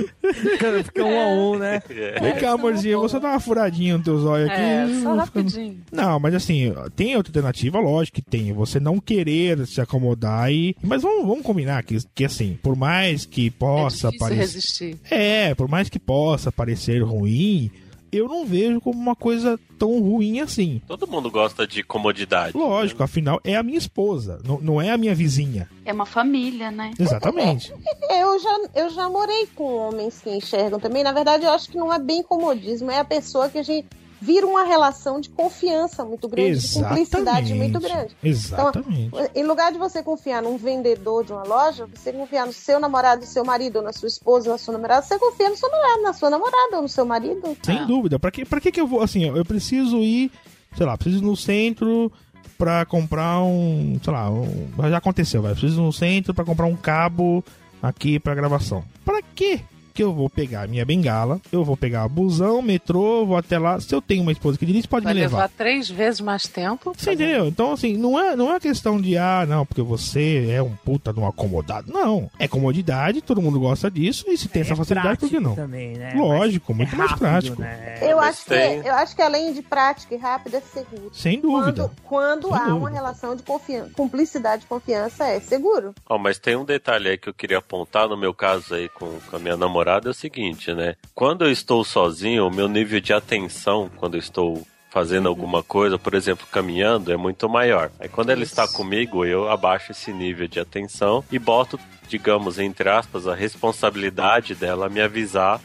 Fica 0.84 1.04
um 1.04 1.20
a 1.20 1.26
um, 1.28 1.58
né? 1.58 1.82
É. 1.90 2.20
Vem 2.20 2.34
cá, 2.36 2.52
amorzinho, 2.52 2.92
eu 2.92 3.00
vou 3.00 3.08
só 3.08 3.18
dar 3.18 3.30
uma 3.30 3.40
furadinha 3.40 3.96
no 3.98 4.04
teus 4.04 4.24
olhos 4.24 4.48
aqui. 4.50 4.60
É, 4.60 4.86
só 4.86 4.94
ficando- 4.94 5.16
rapidinho. 5.16 5.78
Não, 5.92 6.18
mas 6.20 6.34
assim, 6.34 6.72
tem 6.96 7.16
outra 7.16 7.30
alternativa, 7.30 7.78
lógico 7.80 8.16
que 8.16 8.22
tem. 8.22 8.52
Você 8.52 8.78
não 8.80 8.98
querer 8.98 9.66
se 9.66 9.80
acomodar 9.80 10.50
e. 10.52 10.76
Mas 10.82 11.02
vamos, 11.02 11.26
vamos 11.26 11.42
combinar 11.44 11.82
que, 11.82 11.98
que 12.14 12.24
assim, 12.24 12.58
por 12.62 12.76
mais 12.76 13.24
que 13.26 13.50
possa 13.50 14.08
é 14.08 14.18
parecer. 14.18 14.40
resistir. 14.40 14.98
É, 15.10 15.54
por 15.54 15.68
mais 15.68 15.88
que 15.88 15.98
possa 15.98 16.50
parecer 16.52 17.02
ruim, 17.02 17.70
eu 18.16 18.28
não 18.28 18.46
vejo 18.46 18.80
como 18.80 18.98
uma 18.98 19.16
coisa 19.16 19.58
tão 19.78 20.00
ruim 20.00 20.40
assim. 20.40 20.80
Todo 20.86 21.06
mundo 21.06 21.30
gosta 21.30 21.66
de 21.66 21.82
comodidade. 21.82 22.56
Lógico, 22.56 23.02
afinal, 23.02 23.40
é 23.44 23.56
a 23.56 23.62
minha 23.62 23.78
esposa, 23.78 24.40
não, 24.46 24.60
não 24.60 24.82
é 24.82 24.90
a 24.90 24.96
minha 24.96 25.14
vizinha. 25.14 25.68
É 25.84 25.92
uma 25.92 26.06
família, 26.06 26.70
né? 26.70 26.92
Exatamente. 26.98 27.72
Eu 28.10 28.38
já, 28.38 28.58
eu 28.74 28.90
já 28.90 29.08
morei 29.08 29.46
com 29.54 29.64
homens 29.64 30.20
que 30.20 30.30
enxergam 30.30 30.78
também. 30.78 31.02
Na 31.02 31.12
verdade, 31.12 31.44
eu 31.44 31.50
acho 31.50 31.70
que 31.70 31.76
não 31.76 31.92
é 31.92 31.98
bem 31.98 32.22
comodismo, 32.22 32.90
é 32.90 32.98
a 32.98 33.04
pessoa 33.04 33.48
que 33.48 33.58
a 33.58 33.62
gente 33.62 33.86
vira 34.24 34.46
uma 34.46 34.64
relação 34.64 35.20
de 35.20 35.28
confiança 35.28 36.02
muito 36.02 36.26
grande, 36.26 36.58
de 36.58 36.72
cumplicidade 36.72 37.52
muito 37.52 37.78
grande. 37.78 38.16
Exatamente. 38.22 39.08
Então, 39.08 39.28
em 39.34 39.44
lugar 39.44 39.70
de 39.70 39.76
você 39.76 40.02
confiar 40.02 40.42
num 40.42 40.56
vendedor 40.56 41.24
de 41.24 41.32
uma 41.32 41.42
loja, 41.42 41.86
você 41.94 42.10
confiar 42.10 42.46
no 42.46 42.52
seu 42.52 42.80
namorado, 42.80 43.20
no 43.20 43.26
seu 43.26 43.44
marido, 43.44 43.76
ou 43.76 43.82
na 43.82 43.92
sua 43.92 44.08
esposa, 44.08 44.50
na 44.50 44.56
sua 44.56 44.72
namorada, 44.72 45.02
você 45.02 45.18
confia 45.18 45.50
no 45.50 45.56
seu 45.56 45.70
namorado, 45.70 46.02
na 46.02 46.12
sua 46.14 46.30
namorada 46.30 46.76
ou 46.76 46.82
no 46.82 46.88
seu 46.88 47.04
marido. 47.04 47.54
Sem 47.62 47.86
dúvida. 47.86 48.18
Pra 48.18 48.30
que, 48.30 48.46
pra 48.46 48.60
que 48.60 48.72
que 48.72 48.80
eu 48.80 48.86
vou, 48.86 49.02
assim, 49.02 49.24
eu 49.24 49.44
preciso 49.44 49.98
ir, 49.98 50.30
sei 50.74 50.86
lá, 50.86 50.96
preciso 50.96 51.22
ir 51.22 51.26
no 51.26 51.36
centro 51.36 52.10
pra 52.56 52.86
comprar 52.86 53.42
um, 53.42 53.98
sei 54.02 54.12
lá, 54.12 54.30
um, 54.30 54.68
já 54.88 54.96
aconteceu, 54.96 55.42
vai, 55.42 55.52
preciso 55.52 55.82
ir 55.82 55.84
no 55.84 55.92
centro 55.92 56.32
pra 56.32 56.46
comprar 56.46 56.66
um 56.66 56.76
cabo 56.76 57.44
aqui 57.82 58.18
pra 58.18 58.34
gravação. 58.34 58.82
Pra 59.04 59.20
quê? 59.34 59.60
Que 59.94 60.02
eu 60.02 60.12
vou 60.12 60.28
pegar 60.28 60.62
a 60.62 60.66
minha 60.66 60.84
bengala, 60.84 61.40
eu 61.52 61.64
vou 61.64 61.76
pegar 61.76 62.04
o 62.04 62.08
busão, 62.08 62.60
metrô, 62.60 63.24
vou 63.24 63.36
até 63.36 63.58
lá. 63.58 63.80
Se 63.80 63.94
eu 63.94 64.02
tenho 64.02 64.22
uma 64.22 64.32
esposa 64.32 64.58
que 64.58 64.66
dirige, 64.66 64.88
pode 64.88 65.04
Vai 65.04 65.14
me 65.14 65.20
levar 65.20 65.36
levar. 65.36 65.48
três 65.56 65.88
vezes 65.88 66.20
mais 66.20 66.42
tempo. 66.48 66.92
Você 66.98 67.12
entendeu? 67.12 67.46
Então, 67.46 67.72
assim, 67.72 67.96
não 67.96 68.18
é, 68.18 68.34
não 68.34 68.52
é 68.52 68.58
questão 68.58 69.00
de, 69.00 69.16
ah, 69.16 69.46
não, 69.48 69.64
porque 69.64 69.80
você 69.82 70.48
é 70.50 70.60
um 70.60 70.74
puta 70.74 71.12
de 71.12 71.20
um 71.20 71.26
acomodado. 71.28 71.92
Não. 71.92 72.28
É 72.40 72.48
comodidade, 72.48 73.22
todo 73.22 73.40
mundo 73.40 73.60
gosta 73.60 73.88
disso, 73.88 74.24
e 74.28 74.36
se 74.36 74.48
tem 74.48 74.62
essa 74.62 74.74
facilidade, 74.74 75.16
por 75.18 75.28
que 75.28 75.38
não? 75.38 75.54
Também, 75.54 75.94
né? 75.96 76.12
Lógico, 76.16 76.74
muito 76.74 76.96
mais 76.96 77.10
rápido, 77.12 77.28
prático. 77.28 77.62
né? 77.62 77.98
Eu 78.02 78.16
mas 78.16 78.30
acho, 78.38 78.46
tem- 78.46 78.82
que, 78.82 78.88
eu 78.88 78.94
acho 78.94 79.14
que 79.14 79.22
além 79.22 79.52
de 79.52 79.62
prática 79.62 80.12
e 80.12 80.18
rápido, 80.18 80.56
é 80.56 80.60
seguro. 80.60 81.10
Sem 81.12 81.40
dúvida. 81.40 81.88
Quando, 82.02 82.02
quando 82.02 82.48
Sem 82.48 82.56
há 82.56 82.58
dúvida. 82.64 82.74
uma 82.76 82.90
relação 82.90 83.36
de 83.36 83.44
confiança, 83.44 83.90
cumplicidade 83.94 84.64
e 84.64 84.66
confiança, 84.66 85.24
é 85.24 85.38
seguro. 85.38 85.94
Ó, 86.08 86.18
mas 86.18 86.36
tem 86.36 86.56
um 86.56 86.64
detalhe 86.64 87.10
aí 87.10 87.16
que 87.16 87.28
eu 87.28 87.34
queria 87.34 87.58
apontar 87.58 88.08
no 88.08 88.16
meu 88.16 88.34
caso 88.34 88.74
aí 88.74 88.88
com, 88.88 89.06
com 89.30 89.36
a 89.36 89.38
minha 89.38 89.56
namorada 89.56 89.83
namorada 89.84 90.08
é 90.08 90.10
o 90.10 90.14
seguinte, 90.14 90.72
né? 90.72 90.96
Quando 91.14 91.44
eu 91.44 91.50
estou 91.50 91.84
sozinho, 91.84 92.46
o 92.46 92.50
meu 92.50 92.66
nível 92.68 93.00
de 93.00 93.12
atenção, 93.12 93.90
quando 93.96 94.14
eu 94.14 94.18
estou 94.18 94.66
fazendo 94.90 95.28
alguma 95.28 95.62
coisa, 95.62 95.98
por 95.98 96.14
exemplo, 96.14 96.46
caminhando, 96.50 97.12
é 97.12 97.16
muito 97.16 97.48
maior. 97.48 97.90
Aí 98.00 98.08
quando 98.08 98.30
ela 98.30 98.42
está 98.42 98.66
comigo, 98.66 99.24
eu 99.24 99.50
abaixo 99.50 99.92
esse 99.92 100.12
nível 100.12 100.48
de 100.48 100.58
atenção 100.58 101.22
e 101.30 101.38
boto, 101.38 101.78
digamos, 102.08 102.58
entre 102.58 102.88
aspas, 102.88 103.26
a 103.26 103.34
responsabilidade 103.34 104.54
dela 104.54 104.88
me 104.88 105.00
avisar 105.00 105.60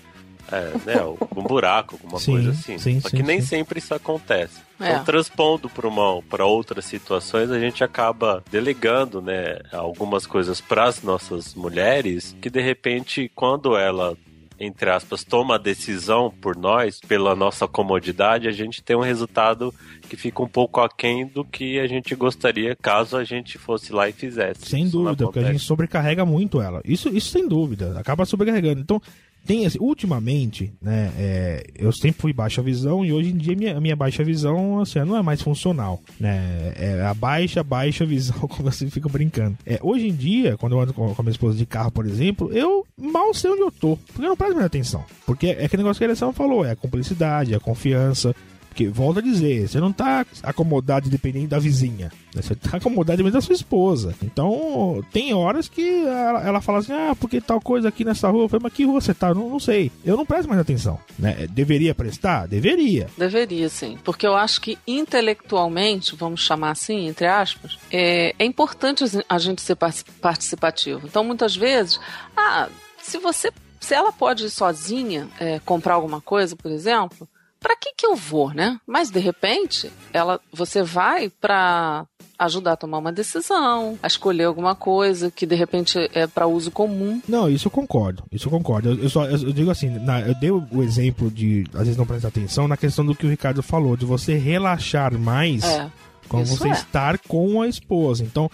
é, 0.52 0.72
né, 0.86 1.00
algum 1.00 1.44
buraco, 1.44 1.96
alguma 1.96 2.20
Sim, 2.20 2.34
coisa 2.34 2.52
assim. 2.52 2.78
sim, 2.78 3.00
Só 3.00 3.10
sim, 3.10 3.18
que 3.18 3.24
nem 3.24 3.42
sim. 3.42 3.48
sempre 3.48 3.80
isso 3.80 3.94
acontece. 3.94 4.60
É. 4.80 4.92
Então, 4.92 5.04
transpondo 5.04 5.70
para 5.70 5.88
uma 5.88 6.22
para 6.24 6.46
outras 6.46 6.86
situações, 6.86 7.52
a 7.52 7.60
gente 7.60 7.84
acaba 7.84 8.44
delegando, 8.50 9.22
né, 9.22 9.60
algumas 9.72 10.26
coisas 10.26 10.62
para 10.62 10.86
as 10.86 11.04
nossas 11.04 11.54
mulheres 11.54 12.36
que 12.42 12.50
de 12.50 12.62
repente, 12.62 13.32
quando 13.36 13.76
ela 13.78 14.18
entre 14.60 14.90
aspas, 14.90 15.24
toma 15.24 15.56
a 15.56 15.58
decisão 15.58 16.30
por 16.30 16.56
nós, 16.56 17.00
pela 17.00 17.34
nossa 17.36 17.68
comodidade, 17.68 18.48
a 18.48 18.52
gente 18.52 18.84
tem 18.84 18.96
um 18.96 19.02
resultado 19.02 19.74
que 20.10 20.18
fica 20.18 20.44
um 20.44 20.48
pouco 20.48 20.82
aquém 20.82 21.26
do 21.26 21.46
que 21.46 21.80
a 21.80 21.88
gente 21.88 22.14
gostaria 22.14 22.76
caso 22.76 23.16
a 23.16 23.24
gente 23.24 23.58
fosse 23.58 23.94
lá 23.94 24.10
e 24.10 24.12
fizesse. 24.12 24.66
Sem 24.68 24.90
dúvida, 24.90 25.26
porque 25.26 25.40
a 25.40 25.52
gente 25.54 25.64
sobrecarrega 25.64 26.26
muito 26.26 26.62
ela. 26.62 26.82
Isso, 26.84 27.08
isso 27.10 27.30
sem 27.30 27.48
dúvida, 27.48 27.98
acaba 27.98 28.26
sobrecarregando. 28.26 28.82
Então, 28.82 29.02
tem 29.46 29.68
ultimamente, 29.80 30.72
né, 30.82 31.12
é, 31.18 31.64
eu 31.76 31.92
sempre 31.92 32.22
fui 32.22 32.34
baixa 32.34 32.62
visão 32.62 33.04
e 33.04 33.12
hoje 33.12 33.32
em 33.32 33.38
dia 33.38 33.56
minha, 33.56 33.80
minha 33.80 33.96
baixa 33.96 34.24
visão 34.24 34.80
assim, 34.80 35.00
não 35.00 35.18
é 35.18 35.22
mais 35.22 35.42
funcional, 35.42 36.02
né? 36.20 36.74
É 36.76 37.06
a 37.06 37.14
baixa, 37.14 37.64
baixa 37.64 38.06
visão, 38.06 38.40
como 38.48 38.70
você 38.70 38.88
fica 38.90 39.10
brincando. 39.10 39.58
É, 39.66 39.80
hoje 39.82 40.08
em 40.08 40.14
dia, 40.14 40.58
quando 40.58 40.74
eu 40.74 40.82
ando 40.82 40.94
com, 40.94 41.14
com 41.14 41.22
a 41.22 41.24
minha 41.24 41.32
esposa 41.32 41.58
de 41.58 41.66
carro, 41.66 41.92
por 41.92 42.06
exemplo, 42.06 42.52
eu 42.54 42.86
mal 42.98 43.34
sei 43.34 43.50
onde 43.52 43.62
eu 43.62 43.72
tô, 43.72 43.98
porque 43.98 44.22
eu 44.22 44.30
não 44.30 44.38
presto 44.38 44.54
mais 44.54 44.66
atenção. 44.66 45.04
Porque 45.26 45.48
é 45.48 45.66
aquele 45.66 45.84
negócio 45.84 46.00
que 46.00 46.04
a 46.04 46.08
eleição 46.08 46.34
falou, 46.34 46.66
é 46.66 46.72
a 46.72 46.76
cumplicidade, 46.76 47.54
é 47.54 47.58
a 47.58 47.60
confiança. 47.60 48.36
Porque, 48.80 48.88
volto 48.94 49.20
a 49.20 49.22
dizer, 49.22 49.68
você 49.68 49.78
não 49.78 49.92
tá 49.92 50.26
acomodado 50.42 51.08
independente 51.10 51.48
da 51.48 51.60
vizinha. 51.60 52.10
né? 52.34 52.42
Você 52.42 52.56
tá 52.56 52.78
acomodado 52.78 53.20
independente 53.22 53.42
da 53.42 53.46
sua 53.46 53.54
esposa. 53.56 54.16
Então, 54.24 55.04
tem 55.12 55.34
horas 55.34 55.68
que 55.68 56.06
ela, 56.06 56.42
ela 56.48 56.62
fala 56.62 56.78
assim, 56.80 56.94
ah, 56.94 57.14
porque 57.20 57.42
tal 57.42 57.60
coisa 57.60 57.90
aqui 57.90 58.06
nessa 58.06 58.30
rua. 58.30 58.44
Eu 58.46 58.48
falei, 58.48 58.62
mas 58.64 58.72
que 58.74 58.86
rua 58.86 59.02
você 59.02 59.14
tá? 59.14 59.34
Não, 59.34 59.50
não 59.50 59.60
sei. 59.60 59.92
Eu 60.06 60.16
não 60.16 60.26
presto 60.26 60.48
mais 60.48 60.62
atenção. 60.62 60.98
Né? 61.18 61.46
Deveria 61.50 61.94
prestar? 61.94 62.48
Deveria. 62.48 63.10
Deveria, 63.18 63.68
sim. 63.68 63.98
Porque 64.02 64.26
eu 64.26 64.34
acho 64.36 64.62
que 64.62 64.78
intelectualmente, 64.88 66.16
vamos 66.16 66.40
chamar 66.42 66.72
assim, 66.72 67.08
entre 67.10 67.28
aspas, 67.28 67.78
é, 67.92 68.34
é 68.40 68.46
importante 68.46 69.04
a 69.28 69.38
gente 69.40 69.62
ser 69.62 69.76
par- 69.76 69.94
participativo. 70.22 71.02
Então, 71.06 71.24
muitas 71.26 71.54
vezes, 71.54 72.00
ah, 72.38 72.70
se 73.02 73.18
você. 73.18 73.52
Se 73.82 73.94
ela 73.94 74.12
pode 74.12 74.46
ir 74.46 74.50
sozinha 74.50 75.28
é, 75.40 75.60
comprar 75.66 75.94
alguma 75.96 76.20
coisa, 76.22 76.54
por 76.56 76.70
exemplo, 76.70 77.28
para 77.60 77.76
que 77.76 77.94
que 77.96 78.06
eu 78.06 78.16
vou, 78.16 78.52
né? 78.54 78.80
Mas 78.88 79.10
de 79.12 79.20
repente, 79.20 79.92
ela, 80.14 80.40
você 80.52 80.82
vai 80.84 81.30
para 81.30 82.06
ajudar 82.38 82.72
a 82.74 82.78
tomar 82.78 83.00
uma 83.00 83.12
decisão, 83.12 84.00
a 84.02 84.08
escolher 84.08 84.46
alguma 84.46 84.74
coisa 84.74 85.30
que 85.30 85.46
de 85.46 85.56
repente 85.56 85.98
é 86.14 86.26
para 86.26 86.48
uso 86.48 86.72
comum. 86.72 87.22
Não, 87.28 87.50
isso 87.50 87.68
eu 87.68 87.72
concordo. 87.72 88.24
Isso 88.32 88.48
eu 88.48 88.52
concordo. 88.52 88.92
Eu, 88.92 89.04
eu 89.04 89.10
só, 89.10 89.26
eu 89.26 89.52
digo 89.52 89.70
assim, 89.70 89.90
na- 89.90 90.22
eu 90.22 90.34
dei 90.36 90.50
o 90.52 90.82
exemplo 90.82 91.30
de, 91.30 91.66
às 91.74 91.82
vezes, 91.82 91.98
não 91.98 92.06
prestar 92.06 92.30
atenção 92.30 92.66
na 92.68 92.78
questão 92.78 93.06
do 93.06 93.14
que 93.14 93.26
o 93.26 93.30
Ricardo 93.30 93.62
falou, 93.62 93.98
de 93.98 94.06
você 94.06 94.38
relaxar 94.38 95.18
mais 95.20 95.64
É, 95.66 95.90
quando 96.30 96.46
você 96.46 96.70
é. 96.70 96.72
estar 96.72 97.18
com 97.20 97.62
a 97.62 97.68
esposa. 97.68 98.24
Então, 98.24 98.50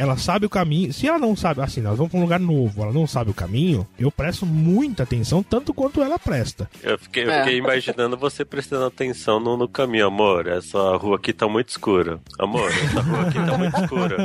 ela 0.00 0.16
sabe 0.16 0.46
o 0.46 0.50
caminho. 0.50 0.92
Se 0.92 1.06
ela 1.06 1.18
não 1.18 1.36
sabe, 1.36 1.60
assim, 1.60 1.80
nós 1.82 1.96
vamos 1.98 2.10
pra 2.10 2.18
um 2.18 2.22
lugar 2.22 2.40
novo, 2.40 2.82
ela 2.82 2.92
não 2.92 3.06
sabe 3.06 3.30
o 3.30 3.34
caminho, 3.34 3.86
eu 3.98 4.10
presto 4.10 4.46
muita 4.46 5.02
atenção, 5.02 5.42
tanto 5.42 5.74
quanto 5.74 6.02
ela 6.02 6.18
presta. 6.18 6.68
Eu 6.82 6.98
fiquei, 6.98 7.24
eu 7.24 7.30
É. 7.30 7.44
fiquei 7.44 7.58
imaginando 7.58 8.16
você 8.16 8.44
prestando 8.44 8.86
atenção 8.86 9.38
no, 9.38 9.56
no 9.58 9.68
caminho, 9.68 10.06
amor. 10.06 10.46
Essa 10.46 10.96
rua 10.96 11.16
aqui 11.16 11.32
tá 11.32 11.46
muito 11.46 11.68
escura. 11.68 12.18
Amor, 12.38 12.70
essa 12.70 13.00
rua 13.02 13.20
aqui 13.28 13.34
tá 13.44 13.58
muito 13.58 13.80
escura. 13.80 14.16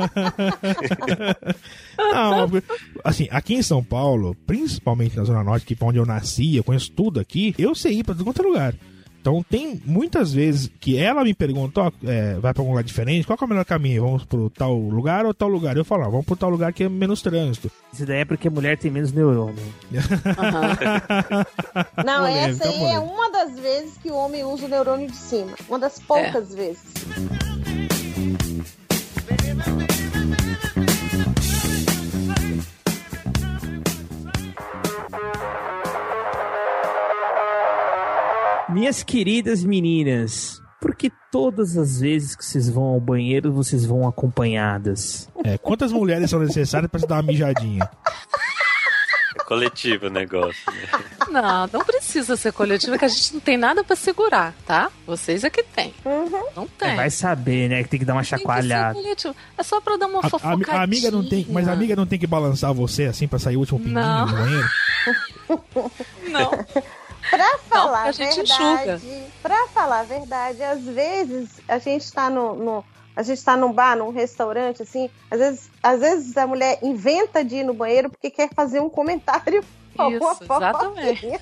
Não, 1.98 2.50
assim, 3.04 3.28
aqui 3.30 3.54
em 3.54 3.62
São 3.62 3.82
Paulo, 3.82 4.34
principalmente 4.46 5.16
na 5.16 5.24
Zona 5.24 5.42
Norte, 5.44 5.66
que 5.66 5.74
é 5.74 5.86
onde 5.86 5.98
eu 5.98 6.06
nasci, 6.06 6.56
eu 6.56 6.64
conheço 6.64 6.90
tudo 6.92 7.20
aqui, 7.20 7.54
eu 7.58 7.74
sei 7.74 7.98
ir 7.98 8.04
pra 8.04 8.14
tudo 8.14 8.24
quanto 8.24 8.42
é 8.42 8.46
lugar. 8.46 8.74
Então 9.26 9.42
tem 9.42 9.82
muitas 9.84 10.32
vezes 10.32 10.70
que 10.78 10.96
ela 10.96 11.24
me 11.24 11.34
pergunta, 11.34 11.80
ó, 11.80 11.90
é, 12.04 12.34
vai 12.34 12.54
pra 12.54 12.62
algum 12.62 12.70
lugar 12.70 12.84
diferente, 12.84 13.26
qual 13.26 13.36
que 13.36 13.42
é 13.42 13.46
o 13.46 13.48
melhor 13.48 13.64
caminho? 13.64 14.04
Vamos 14.04 14.24
pro 14.24 14.48
tal 14.48 14.78
lugar 14.78 15.26
ou 15.26 15.34
tal 15.34 15.48
lugar? 15.48 15.76
Eu 15.76 15.84
falo, 15.84 16.04
ó, 16.04 16.10
vamos 16.10 16.24
pro 16.24 16.36
tal 16.36 16.48
lugar 16.48 16.72
que 16.72 16.84
é 16.84 16.88
menos 16.88 17.22
trânsito. 17.22 17.68
Isso 17.92 18.06
daí 18.06 18.20
é 18.20 18.24
porque 18.24 18.46
a 18.46 18.50
mulher 18.52 18.78
tem 18.78 18.88
menos 18.88 19.10
neurônio. 19.10 19.56
Não, 22.06 22.20
Polêmica, 22.20 22.50
essa 22.50 22.68
aí 22.68 22.74
é 22.76 22.78
polêmica. 22.78 23.00
uma 23.00 23.32
das 23.32 23.58
vezes 23.58 23.98
que 23.98 24.12
o 24.12 24.14
homem 24.14 24.44
usa 24.44 24.66
o 24.66 24.68
neurônio 24.68 25.10
de 25.10 25.16
cima. 25.16 25.54
Uma 25.68 25.80
das 25.80 25.98
poucas 25.98 26.54
vezes. 26.54 26.84
Minhas 38.76 39.02
queridas 39.02 39.64
meninas, 39.64 40.60
por 40.82 40.94
que 40.94 41.10
todas 41.32 41.78
as 41.78 41.98
vezes 41.98 42.36
que 42.36 42.44
vocês 42.44 42.68
vão 42.68 42.84
ao 42.84 43.00
banheiro, 43.00 43.50
vocês 43.50 43.86
vão 43.86 44.06
acompanhadas? 44.06 45.30
É, 45.42 45.56
quantas 45.56 45.90
mulheres 45.90 46.28
são 46.28 46.38
necessárias 46.38 46.90
pra 46.90 47.00
se 47.00 47.06
dar 47.06 47.14
uma 47.14 47.22
mijadinha? 47.22 47.88
É 49.34 49.44
coletivo 49.44 50.08
o 50.08 50.10
negócio. 50.10 50.60
Né? 50.70 51.04
Não, 51.30 51.70
não 51.72 51.84
precisa 51.86 52.36
ser 52.36 52.52
coletivo, 52.52 52.98
que 52.98 53.06
a 53.06 53.08
gente 53.08 53.32
não 53.32 53.40
tem 53.40 53.56
nada 53.56 53.82
pra 53.82 53.96
segurar, 53.96 54.52
tá? 54.66 54.90
Vocês 55.06 55.42
é 55.42 55.48
que 55.48 55.62
tem. 55.62 55.94
Não 56.54 56.68
tem. 56.68 56.90
É, 56.90 56.96
vai 56.96 57.10
saber, 57.10 57.70
né? 57.70 57.82
Que 57.82 57.88
tem 57.88 57.98
que 57.98 58.04
dar 58.04 58.12
uma 58.12 58.20
Tem 58.20 58.28
que 58.30 58.36
ser 58.36 58.42
chacoalhada. 58.42 58.98
É 59.56 59.62
só 59.62 59.80
pra 59.80 59.96
dar 59.96 60.06
uma 60.06 60.20
A, 60.20 60.26
a, 60.26 60.28
fofocadinha. 60.28 60.76
a 60.76 60.82
amiga 60.82 61.10
não 61.10 61.26
tem, 61.26 61.46
mas 61.48 61.66
a 61.66 61.72
amiga 61.72 61.96
não 61.96 62.04
tem 62.04 62.18
que 62.18 62.26
balançar 62.26 62.74
você 62.74 63.04
assim 63.04 63.26
pra 63.26 63.38
sair 63.38 63.56
o 63.56 63.60
último 63.60 63.78
pinguinho 63.78 64.00
Não. 64.02 64.26
no 64.26 64.32
banheiro? 64.36 64.68
Não. 66.28 66.50
Pra 67.30 67.58
falar 67.68 68.02
a 68.04 68.08
a 68.08 68.12
gente 68.12 68.36
verdade, 68.36 69.24
pra 69.42 69.68
falar 69.68 70.00
a 70.00 70.04
verdade, 70.04 70.62
às 70.62 70.82
vezes 70.84 71.50
a 71.68 71.78
gente 71.78 72.10
tá 72.12 72.28
no, 72.30 72.54
no- 72.54 72.84
a 73.14 73.22
gente 73.22 73.42
tá 73.42 73.56
num 73.56 73.72
bar, 73.72 73.96
num 73.96 74.10
restaurante, 74.10 74.82
assim, 74.82 75.08
às 75.30 75.38
vezes, 75.38 75.70
às 75.82 76.00
vezes 76.00 76.36
a 76.36 76.46
mulher 76.46 76.78
inventa 76.82 77.44
de 77.44 77.56
ir 77.56 77.64
no 77.64 77.72
banheiro 77.74 78.10
porque 78.10 78.30
quer 78.30 78.50
fazer 78.54 78.80
um 78.80 78.90
comentário. 78.90 79.64
alguma 79.96 80.32
Isso, 80.40 80.44
exatamente. 80.44 81.40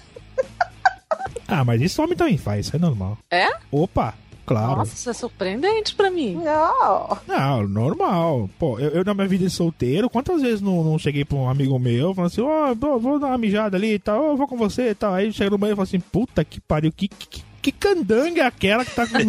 Ah, 1.47 1.65
mas 1.65 1.81
isso 1.83 2.03
homem 2.03 2.17
também 2.17 2.39
faz, 2.39 2.67
isso 2.67 2.77
é 2.77 2.79
normal. 2.79 3.19
É? 3.31 3.49
Opa, 3.71 4.15
claro. 4.45 4.77
Nossa, 4.77 4.95
isso 4.95 5.11
é 5.11 5.13
surpreendente 5.13 5.95
pra 5.95 6.11
mim. 6.11 6.35
Não. 6.35 7.19
Não, 7.27 7.69
normal. 7.69 8.49
Pô, 8.59 8.79
eu, 8.79 8.91
eu 8.91 9.05
na 9.05 9.15
minha 9.15 9.27
vida 9.29 9.45
de 9.45 9.51
solteiro, 9.51 10.11
quantas 10.11 10.43
vezes 10.43 10.61
não, 10.61 10.83
não 10.85 10.99
cheguei 10.99 11.25
pra 11.25 11.37
um 11.37 11.49
amigo 11.49 11.79
meu 11.79 12.15
falando 12.15 12.31
assim, 12.31 12.41
ó, 12.41 12.75
vou, 12.75 12.99
vou 12.99 13.19
dar 13.19 13.29
uma 13.29 13.39
mijada 13.39 13.77
ali 13.77 13.95
e 13.95 13.99
tal, 13.99 14.25
eu 14.27 14.37
vou 14.37 14.47
com 14.47 14.57
você 14.57 14.91
e 14.91 14.95
tal. 14.95 15.15
Aí 15.15 15.33
chega 15.33 15.51
no 15.51 15.59
banheiro 15.59 15.75
e 15.75 15.79
fala 15.79 15.89
assim, 15.89 16.01
puta 16.01 16.45
que 16.45 16.61
pariu, 16.61 16.93
que, 16.93 17.09
que, 17.09 17.43
que 17.63 17.73
candanga 17.73 18.43
é 18.43 18.47
aquela 18.47 18.85
que 18.85 18.95
tá 18.95 19.07
com. 19.07 19.19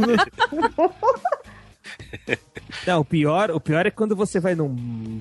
Não, 2.86 3.02
o 3.02 3.06
pior, 3.06 3.52
o 3.52 3.60
pior 3.60 3.86
é 3.86 3.92
quando 3.92 4.16
você 4.16 4.40
vai 4.40 4.56
num 4.56 4.70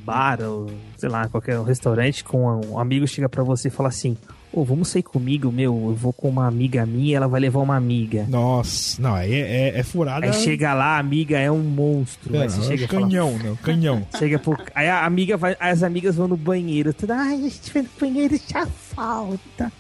bar 0.05 0.41
ou, 0.43 0.71
sei 0.97 1.09
lá, 1.09 1.29
qualquer 1.29 1.61
restaurante 1.63 2.25
com 2.25 2.61
um 2.61 2.79
amigo 2.79 3.07
chega 3.07 3.29
pra 3.29 3.43
você 3.43 3.69
e 3.69 3.71
fala 3.71 3.89
assim: 3.89 4.17
Ô, 4.57 4.63
vamos 4.63 4.87
sair 4.87 5.03
comigo, 5.03 5.51
meu, 5.51 5.75
eu 5.89 5.95
vou 5.95 6.13
com 6.13 6.29
uma 6.29 6.47
amiga 6.47 6.87
minha, 6.87 7.17
ela 7.17 7.27
vai 7.27 7.41
levar 7.41 7.59
uma 7.59 7.75
amiga. 7.77 8.25
Nossa, 8.29 9.03
não, 9.03 9.13
aí 9.13 9.35
é, 9.35 9.71
é, 9.71 9.79
é 9.81 9.83
furada. 9.83 10.25
Aí 10.27 10.33
chega 10.33 10.73
lá, 10.73 10.95
a 10.95 10.99
amiga 11.01 11.37
é 11.37 11.51
um 11.51 11.59
monstro. 11.59 12.37
É, 12.37 12.43
aí 12.43 12.49
você 12.49 12.63
chega 12.63 12.85
e 12.85 12.87
fala- 12.87 13.03
canhão, 13.03 13.37
não, 13.43 13.57
canhão. 13.57 14.07
Chega 14.17 14.39
pro... 14.39 14.57
Aí 14.73 14.89
a 14.89 15.05
amiga 15.05 15.37
vai, 15.37 15.57
as 15.59 15.83
amigas 15.83 16.15
vão 16.15 16.29
no 16.29 16.37
banheiro. 16.37 16.95
Tudo, 16.95 17.13
Ai, 17.13 17.35
a 17.35 17.49
gente 17.49 17.73
vai 17.73 17.83
no 17.83 17.89
banheiro 18.01 18.41
já 18.49 18.65
falta. 18.67 19.73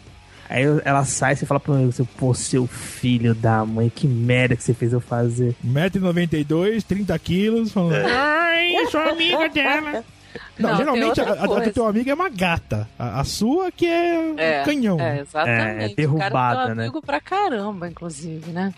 Aí 0.48 0.64
ela 0.84 1.04
sai 1.04 1.34
e 1.34 1.36
você 1.36 1.46
fala 1.46 1.60
pro 1.60 1.72
meu 1.72 1.82
amigo, 1.84 2.08
pô, 2.18 2.34
seu 2.34 2.66
filho 2.66 3.34
da 3.34 3.64
mãe, 3.64 3.88
que 3.94 4.06
merda 4.08 4.56
que 4.56 4.62
você 4.62 4.74
fez 4.74 4.92
eu 4.92 5.00
fazer. 5.00 5.54
1,92m, 5.64 6.82
30 6.82 7.18
quilos, 7.18 7.72
falando. 7.72 8.04
Ai, 8.06 8.76
eu 8.76 8.90
sou 8.90 9.00
amiga 9.00 9.48
dela. 9.48 10.04
Não, 10.58 10.70
Não, 10.70 10.76
geralmente 10.76 11.20
a, 11.20 11.24
a, 11.24 11.42
a 11.44 11.46
do 11.60 11.72
teu 11.72 11.86
amigo 11.86 12.08
é 12.10 12.14
uma 12.14 12.28
gata. 12.28 12.88
A, 12.98 13.20
a 13.20 13.24
sua 13.24 13.70
que 13.72 13.86
é, 13.86 14.34
É, 14.36 14.62
canhão. 14.64 14.98
É, 15.00 15.20
exatamente. 15.20 15.54
É, 15.56 15.74
o 15.76 15.78
cara 15.78 15.94
derrubada, 15.96 16.62
tem 16.64 16.72
um 16.72 16.76
né? 16.76 16.82
amigo 16.84 17.02
pra 17.02 17.20
caramba, 17.20 17.88
inclusive, 17.88 18.50
né? 18.52 18.72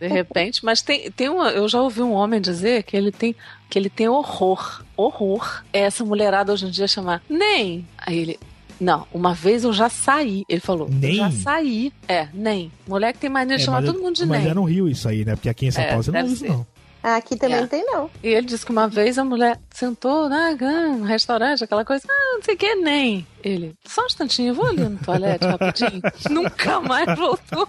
De 0.00 0.06
repente, 0.08 0.64
mas 0.64 0.82
tem, 0.82 1.10
tem 1.10 1.28
uma. 1.28 1.50
Eu 1.50 1.68
já 1.68 1.80
ouvi 1.80 2.02
um 2.02 2.12
homem 2.12 2.40
dizer 2.40 2.82
que 2.84 2.96
ele 2.96 3.12
tem 3.12 3.34
que 3.68 3.78
ele 3.78 3.90
tem 3.90 4.08
horror. 4.08 4.82
Horror. 4.96 5.62
É 5.72 5.80
essa 5.80 6.04
mulherada 6.04 6.52
hoje 6.52 6.66
em 6.66 6.70
dia 6.70 6.88
chamar 6.88 7.22
nem. 7.28 7.86
Aí 7.98 8.18
ele. 8.18 8.38
Não, 8.80 9.06
uma 9.12 9.34
vez 9.34 9.62
eu 9.62 9.74
já 9.74 9.90
saí. 9.90 10.42
Ele 10.48 10.60
falou, 10.60 10.88
Nem? 10.90 11.16
já 11.16 11.30
saí. 11.30 11.92
É, 12.08 12.28
nem. 12.32 12.72
Mulher 12.88 13.12
que 13.12 13.18
tem 13.18 13.28
mania 13.28 13.56
de 13.58 13.62
É, 13.62 13.64
chamar 13.66 13.82
mas 13.82 13.90
todo 13.90 14.00
é- 14.00 14.02
mundo 14.02 14.16
de 14.16 14.24
Mas 14.24 14.40
nem. 14.42 14.50
é 14.50 14.54
no 14.54 14.64
Rio 14.64 14.88
isso 14.88 15.06
aí, 15.06 15.22
né? 15.22 15.36
Porque 15.36 15.50
aqui 15.50 15.66
em 15.66 15.70
São 15.70 15.84
É, 15.84 15.88
Paulo 15.88 16.02
você 16.02 16.10
não 16.10 16.20
usa 16.22 16.32
isso, 16.32 16.44
ser. 16.44 16.48
não. 16.50 16.66
Aqui 17.02 17.36
também 17.36 17.56
É. 17.56 17.60
não 17.62 17.68
tem, 17.68 17.84
não. 17.86 18.10
E 18.22 18.28
ele 18.28 18.46
disse 18.46 18.64
que 18.64 18.72
uma 18.72 18.86
vez 18.86 19.18
a 19.18 19.24
mulher 19.24 19.58
sentou 19.72 20.28
né, 20.28 20.56
no 20.98 21.04
restaurante, 21.04 21.64
aquela 21.64 21.84
coisa, 21.84 22.04
ah, 22.08 22.34
não 22.34 22.42
sei 22.42 22.54
o 22.54 22.58
que, 22.58 22.74
nem. 22.74 23.26
Ele, 23.42 23.74
só 23.86 24.02
um 24.02 24.06
instantinho, 24.06 24.48
eu 24.50 24.54
vou 24.54 24.66
ali 24.66 24.82
no 24.82 24.98
toalete 24.98 25.44
rapidinho. 25.46 26.02
Nunca 26.30 26.80
mais 26.80 27.18
voltou. 27.18 27.66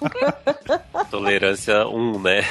Tolerância 1.09 1.87
1, 1.87 2.19
né? 2.19 2.43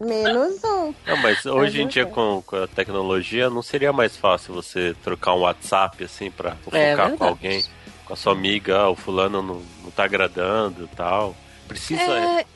Menos 0.00 0.62
um. 0.64 0.94
Não, 1.06 1.16
mas 1.18 1.44
hoje 1.46 1.82
em 1.82 1.86
dia 1.88 2.04
com, 2.06 2.42
com 2.44 2.56
a 2.56 2.66
tecnologia 2.66 3.48
não 3.48 3.62
seria 3.62 3.92
mais 3.92 4.16
fácil 4.16 4.52
você 4.54 4.94
trocar 5.02 5.34
um 5.34 5.40
WhatsApp 5.40 6.02
assim 6.04 6.30
pra 6.30 6.52
fofocar 6.56 7.12
É 7.12 7.16
com 7.16 7.24
alguém, 7.24 7.64
com 8.04 8.12
a 8.12 8.16
sua 8.16 8.32
amiga, 8.32 8.76
ah, 8.78 8.90
o 8.90 8.96
fulano 8.96 9.40
não, 9.40 9.62
não 9.82 9.90
tá 9.90 10.04
agradando 10.04 10.84
e 10.84 10.96
tal. 10.96 11.34
Precisa 11.66 12.02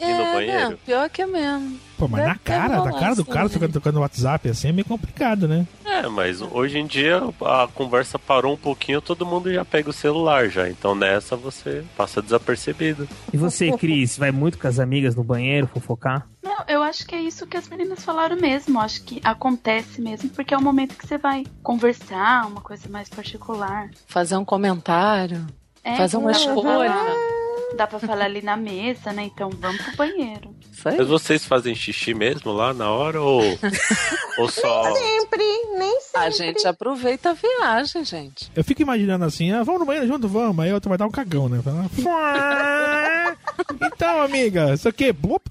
ir 0.00 0.14
no 0.14 0.24
banheiro? 0.32 0.70
né, 0.70 0.78
pior 0.84 1.08
que 1.10 1.22
é 1.22 1.26
mesmo. 1.26 1.78
Pô, 1.96 2.06
mas 2.06 2.20
Deve 2.20 2.28
na 2.28 2.38
cara, 2.38 2.84
na 2.84 2.92
cara 2.92 3.14
do 3.16 3.24
cara 3.24 3.44
né? 3.44 3.48
ficando 3.48 3.72
tocando 3.72 4.00
WhatsApp 4.00 4.48
assim 4.48 4.68
é 4.68 4.72
meio 4.72 4.84
complicado, 4.84 5.48
né? 5.48 5.66
É, 5.84 6.06
mas 6.06 6.40
hoje 6.40 6.78
em 6.78 6.86
dia 6.86 7.20
a 7.40 7.66
conversa 7.74 8.18
parou 8.20 8.54
um 8.54 8.56
pouquinho, 8.56 9.00
todo 9.00 9.26
mundo 9.26 9.52
já 9.52 9.64
pega 9.64 9.90
o 9.90 9.92
celular 9.92 10.48
já. 10.48 10.68
Então 10.68 10.94
nessa 10.94 11.34
você 11.34 11.84
passa 11.96 12.22
desapercebido. 12.22 13.08
E 13.32 13.36
você, 13.36 13.72
Cris, 13.76 14.16
vai 14.16 14.30
muito 14.30 14.58
com 14.58 14.68
as 14.68 14.78
amigas 14.78 15.16
no 15.16 15.24
banheiro 15.24 15.66
fofocar? 15.66 16.28
Não, 16.40 16.64
eu 16.68 16.82
acho 16.82 17.04
que 17.04 17.16
é 17.16 17.20
isso 17.20 17.46
que 17.46 17.56
as 17.56 17.68
meninas 17.68 18.04
falaram 18.04 18.36
mesmo. 18.36 18.80
Acho 18.80 19.02
que 19.02 19.20
acontece 19.24 20.00
mesmo, 20.00 20.30
porque 20.30 20.54
é 20.54 20.56
o 20.56 20.62
momento 20.62 20.96
que 20.96 21.06
você 21.06 21.18
vai 21.18 21.44
conversar, 21.62 22.46
uma 22.46 22.60
coisa 22.60 22.88
mais 22.88 23.08
particular. 23.08 23.90
Fazer 24.06 24.36
um 24.36 24.44
comentário, 24.44 25.44
É, 25.92 25.96
fazer 25.96 26.16
uma 26.16 26.30
escolha. 26.32 26.90
falar- 26.90 27.38
Dá 27.76 27.86
pra 27.86 27.98
falar 27.98 28.24
ali 28.24 28.40
na 28.42 28.56
mesa, 28.56 29.12
né? 29.12 29.24
Então 29.24 29.50
vamos 29.50 29.80
pro 29.82 29.96
banheiro. 29.96 30.54
Mas 30.84 31.06
vocês 31.06 31.44
fazem 31.44 31.74
xixi 31.74 32.14
mesmo 32.14 32.50
lá 32.50 32.72
na 32.72 32.90
hora 32.90 33.20
ou, 33.20 33.42
ou 34.38 34.48
só. 34.48 34.94
Sempre, 34.94 35.42
nem 35.76 36.00
sempre. 36.00 36.18
A 36.26 36.30
gente 36.30 36.66
aproveita 36.66 37.30
a 37.30 37.34
viagem, 37.34 38.04
gente. 38.04 38.50
Eu 38.56 38.64
fico 38.64 38.80
imaginando 38.80 39.24
assim, 39.26 39.52
ah, 39.52 39.62
vamos 39.62 39.80
no 39.80 39.86
banheiro 39.86 40.08
junto, 40.08 40.26
vamos. 40.26 40.64
Aí 40.64 40.72
outro 40.72 40.88
vai 40.88 40.96
dar 40.96 41.06
um 41.06 41.10
cagão, 41.10 41.48
né? 41.48 41.60
"Fuá". 42.00 43.36
então, 43.92 44.22
amiga, 44.22 44.72
isso 44.72 44.88
aqui, 44.88 45.12
blop. 45.12 45.42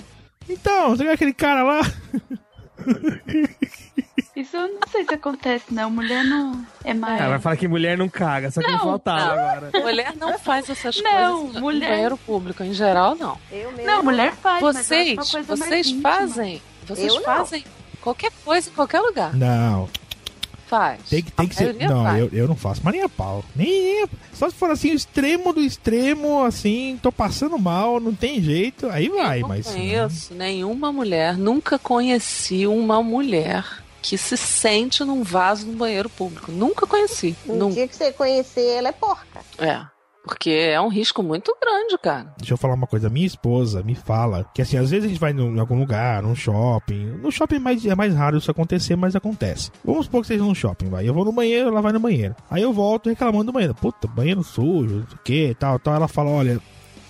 Então, 0.49 0.89
você 0.89 1.03
viu 1.03 1.13
aquele 1.13 1.33
cara 1.33 1.61
lá? 1.63 1.81
Isso 4.39 4.55
eu 4.55 4.67
não 4.67 4.79
sei 4.91 5.03
se 5.03 5.13
acontece, 5.15 5.65
não. 5.71 5.89
Mulher 5.89 6.23
não 6.23 6.63
é 6.83 6.93
mais. 6.93 7.17
Vai 7.19 7.39
falar 7.39 7.57
que 7.57 7.67
mulher 7.67 7.97
não 7.97 8.07
caga, 8.07 8.51
só 8.51 8.61
que 8.61 8.67
não, 8.67 8.77
Não, 8.77 8.83
faltava 8.85 9.35
não. 9.35 9.49
agora. 9.49 9.71
Mulher 9.83 10.13
não 10.15 10.37
faz 10.37 10.69
essas 10.69 11.01
Não, 11.01 11.41
coisas 11.45 11.61
mulher- 11.61 11.89
no 11.89 11.95
banheiro 11.95 12.17
público, 12.17 12.63
em 12.63 12.71
geral, 12.73 13.15
não. 13.15 13.35
Eu 13.51 13.71
mesmo. 13.71 13.85
Não, 13.91 14.03
mulher 14.03 14.33
faz. 14.35 14.61
eu 14.61 14.73
Vocês, 14.73 15.13
uma 15.13 15.25
coisa 15.25 15.55
mais 15.55 15.69
vocês 15.87 16.01
fazem, 16.01 16.61
vocês 16.87 17.07
Eu 17.07 17.15
não. 17.15 17.23
fazem 17.23 17.63
qualquer 17.99 18.31
coisa 18.45 18.69
em 18.69 18.73
qualquer 18.73 18.99
lugar. 19.01 19.33
Não, 19.35 19.89
Faz. 20.67 20.99
tem 21.09 21.23
que, 21.23 21.31
tem 21.31 21.47
que 21.47 21.55
ser. 21.55 21.73
Não, 21.73 22.03
faz. 22.03 22.19
eu, 22.19 22.29
eu 22.31 22.47
não 22.47 22.55
faço, 22.55 22.81
mas 22.83 22.93
nem 22.93 23.01
a 23.01 23.09
pau. 23.09 23.43
Nem, 23.55 23.67
nem 23.67 24.03
a- 24.03 24.09
Só 24.33 24.47
se 24.49 24.55
for 24.55 24.69
assim, 24.69 24.91
o 24.91 24.93
extremo 24.95 25.51
do 25.51 25.61
extremo, 25.61 26.43
assim, 26.43 26.99
tô 27.01 27.11
passando 27.11 27.57
mal, 27.57 27.99
não 27.99 28.13
tem 28.13 28.39
jeito, 28.39 28.87
aí 28.89 29.09
vai, 29.09 29.39
não 29.39 29.47
mas. 29.49 29.65
conheço 29.65 30.33
nenhuma 30.35 30.91
mulher, 30.91 31.35
nunca 31.37 31.79
conheci 31.79 32.67
uma 32.67 33.01
mulher 33.01 33.65
que 34.07 34.17
se 34.17 34.37
sente 34.37 35.03
num 35.03 35.21
vaso 35.21 35.67
no 35.67 35.73
banheiro 35.73 36.09
público. 36.09 36.49
Nunca 36.49 36.87
conheci. 36.87 37.35
Um 37.45 37.55
Nunca. 37.57 37.73
dia 37.75 37.87
que 37.89 37.95
você 37.95 38.13
conhecer, 38.13 38.77
ela 38.77 38.87
é 38.87 38.91
porca. 38.93 39.41
É. 39.57 39.81
Porque 40.23 40.49
é 40.49 40.79
um 40.79 40.87
risco 40.87 41.21
muito 41.21 41.55
grande, 41.61 41.97
cara. 41.97 42.33
Deixa 42.37 42.53
eu 42.53 42.57
falar 42.57 42.73
uma 42.75 42.87
coisa, 42.87 43.09
minha 43.09 43.25
esposa 43.27 43.83
me 43.83 43.95
fala 43.95 44.45
que 44.53 44.61
assim, 44.61 44.77
às 44.77 44.91
vezes 44.91 45.05
a 45.05 45.07
gente 45.09 45.19
vai 45.19 45.31
em 45.31 45.59
algum 45.59 45.77
lugar, 45.79 46.23
num 46.23 46.35
shopping. 46.35 47.05
No 47.21 47.31
shopping 47.31 47.55
é 47.55 47.59
mais, 47.59 47.85
é 47.85 47.95
mais 47.95 48.13
raro 48.13 48.37
isso 48.37 48.49
acontecer, 48.49 48.95
mas 48.95 49.13
acontece. 49.15 49.71
Vamos 49.83 50.05
supor 50.05 50.21
que 50.21 50.27
seja 50.27 50.43
num 50.43 50.55
shopping, 50.55 50.89
vai. 50.89 51.07
Eu 51.07 51.13
vou 51.13 51.25
no 51.25 51.31
banheiro, 51.33 51.67
ela 51.69 51.81
vai 51.81 51.91
no 51.91 51.99
banheiro. 51.99 52.35
Aí 52.49 52.61
eu 52.61 52.71
volto 52.71 53.09
reclamando 53.09 53.45
do 53.45 53.51
banheiro. 53.53 53.75
Puta, 53.75 54.07
banheiro 54.07 54.43
sujo, 54.43 54.95
não 54.99 55.07
sei 55.07 55.15
o 55.15 55.19
que, 55.23 55.55
tal, 55.59 55.79
tal. 55.79 55.95
Ela 55.95 56.07
fala, 56.07 56.29
olha, 56.29 56.61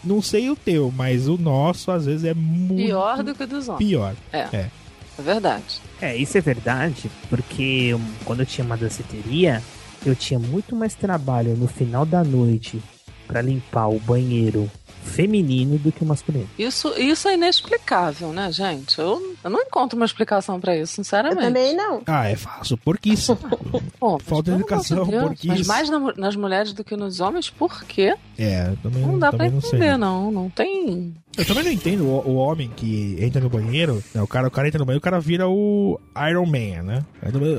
não 0.03 0.21
sei 0.21 0.49
o 0.49 0.55
teu, 0.55 0.91
mas 0.95 1.27
o 1.27 1.37
nosso 1.37 1.91
às 1.91 2.05
vezes 2.05 2.23
é 2.23 2.33
muito 2.33 2.85
Pior 2.85 3.23
do 3.23 3.35
que 3.35 3.43
o 3.43 3.47
dos 3.47 3.67
homens. 3.67 3.87
pior. 3.87 4.15
É. 4.31 4.39
É. 4.55 4.71
É 5.17 5.21
verdade. 5.21 5.81
É, 6.01 6.15
isso 6.15 6.37
é 6.37 6.41
verdade, 6.41 7.09
porque 7.29 7.91
quando 8.23 8.41
eu 8.41 8.45
tinha 8.45 8.65
uma 8.65 8.77
danceteria, 8.77 9.61
eu 10.05 10.15
tinha 10.15 10.39
muito 10.39 10.75
mais 10.75 10.93
trabalho 10.93 11.55
no 11.55 11.67
final 11.67 12.05
da 12.05 12.23
noite 12.23 12.81
pra 13.25 13.41
limpar 13.41 13.87
o 13.87 13.99
banheiro 13.99 14.69
feminino 15.07 15.77
do 15.77 15.91
que 15.91 16.03
o 16.03 16.05
masculino. 16.05 16.47
Isso, 16.59 16.93
isso 16.99 17.27
é 17.27 17.33
inexplicável, 17.35 18.31
né, 18.33 18.51
gente? 18.51 18.99
Eu, 18.99 19.35
eu 19.43 19.49
não 19.49 19.61
encontro 19.61 19.95
uma 19.97 20.05
explicação 20.05 20.59
pra 20.59 20.75
isso, 20.75 20.91
Eu 20.93 21.03
sinceramente. 21.03 21.41
também 21.41 21.75
não. 21.75 22.01
Ah, 22.05 22.29
é 22.29 22.35
fácil, 22.35 22.77
porquice. 22.77 23.35
Pô, 23.99 24.13
mas 24.17 24.23
Falta 24.23 24.51
de 24.51 24.57
educação, 24.57 25.03
de 25.05 25.11
Deus, 25.11 25.23
porquice. 25.23 25.47
Mas 25.47 25.67
mais 25.67 25.89
na 25.89 26.13
nas 26.17 26.35
mulheres 26.35 26.73
do 26.73 26.83
que 26.83 26.95
nos 26.95 27.19
homens, 27.19 27.49
por 27.49 27.83
quê? 27.85 28.15
É, 28.37 28.67
eu 28.69 28.77
também 28.77 29.01
Não 29.05 29.17
dá 29.17 29.29
pra 29.29 29.37
também 29.39 29.51
não 29.53 29.61
sei. 29.61 29.79
entender, 29.79 29.97
não. 29.97 30.31
Não 30.31 30.49
tem. 30.49 31.15
Eu 31.37 31.45
também 31.45 31.63
não 31.63 31.71
entendo 31.71 32.03
o, 32.05 32.27
o 32.29 32.35
homem 32.35 32.69
que 32.75 33.15
entra 33.19 33.39
no 33.41 33.49
banheiro, 33.49 34.03
né, 34.13 34.21
o, 34.21 34.27
cara, 34.27 34.47
o 34.47 34.51
cara 34.51 34.67
entra 34.67 34.79
no 34.79 34.85
banheiro, 34.85 34.99
o 34.99 35.03
cara 35.03 35.19
vira 35.19 35.47
o 35.47 35.99
Iron 36.29 36.45
Man, 36.45 36.83
né? 36.83 37.05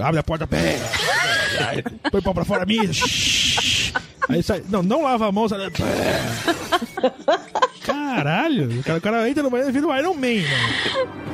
Abre 0.05 0.19
a 0.19 0.23
porta, 0.25 0.47
pega, 0.49 0.85
aí, 1.69 1.83
põe 2.11 2.21
o 2.21 2.23
pau 2.23 2.35
pra 2.35 2.45
fora, 2.45 2.67
mija, 2.67 2.93
shhh. 2.93 3.78
Aí 4.29 4.43
sai, 4.43 4.63
não, 4.69 4.83
não 4.83 5.03
lava 5.03 5.27
a 5.27 5.33
mão, 5.33 5.49
sai. 5.49 5.59
Caralho, 7.85 8.81
o 8.81 8.83
cara, 8.83 8.99
o 8.99 9.01
cara 9.01 9.29
entra 9.29 9.43
no 9.43 9.51
banheiro 9.51 9.71
e 9.71 9.73
vira 9.73 9.87
o 9.87 9.97
Iron 9.97 10.15
Man, 10.15 10.43
mano. 10.43 11.29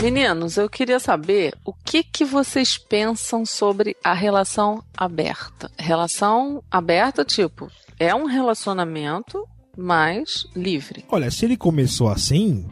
Meninos, 0.00 0.56
eu 0.56 0.70
queria 0.70 1.00
saber 1.00 1.54
o 1.64 1.72
que, 1.72 2.04
que 2.04 2.24
vocês 2.24 2.78
pensam 2.78 3.44
sobre 3.44 3.96
a 4.02 4.14
relação 4.14 4.82
aberta. 4.96 5.68
Relação 5.76 6.62
aberta, 6.70 7.24
tipo, 7.24 7.68
é 7.98 8.14
um 8.14 8.24
relacionamento, 8.24 9.46
mas 9.78 10.44
livre. 10.56 11.04
Olha, 11.08 11.30
se 11.30 11.44
ele 11.44 11.56
começou 11.56 12.08
assim, 12.08 12.66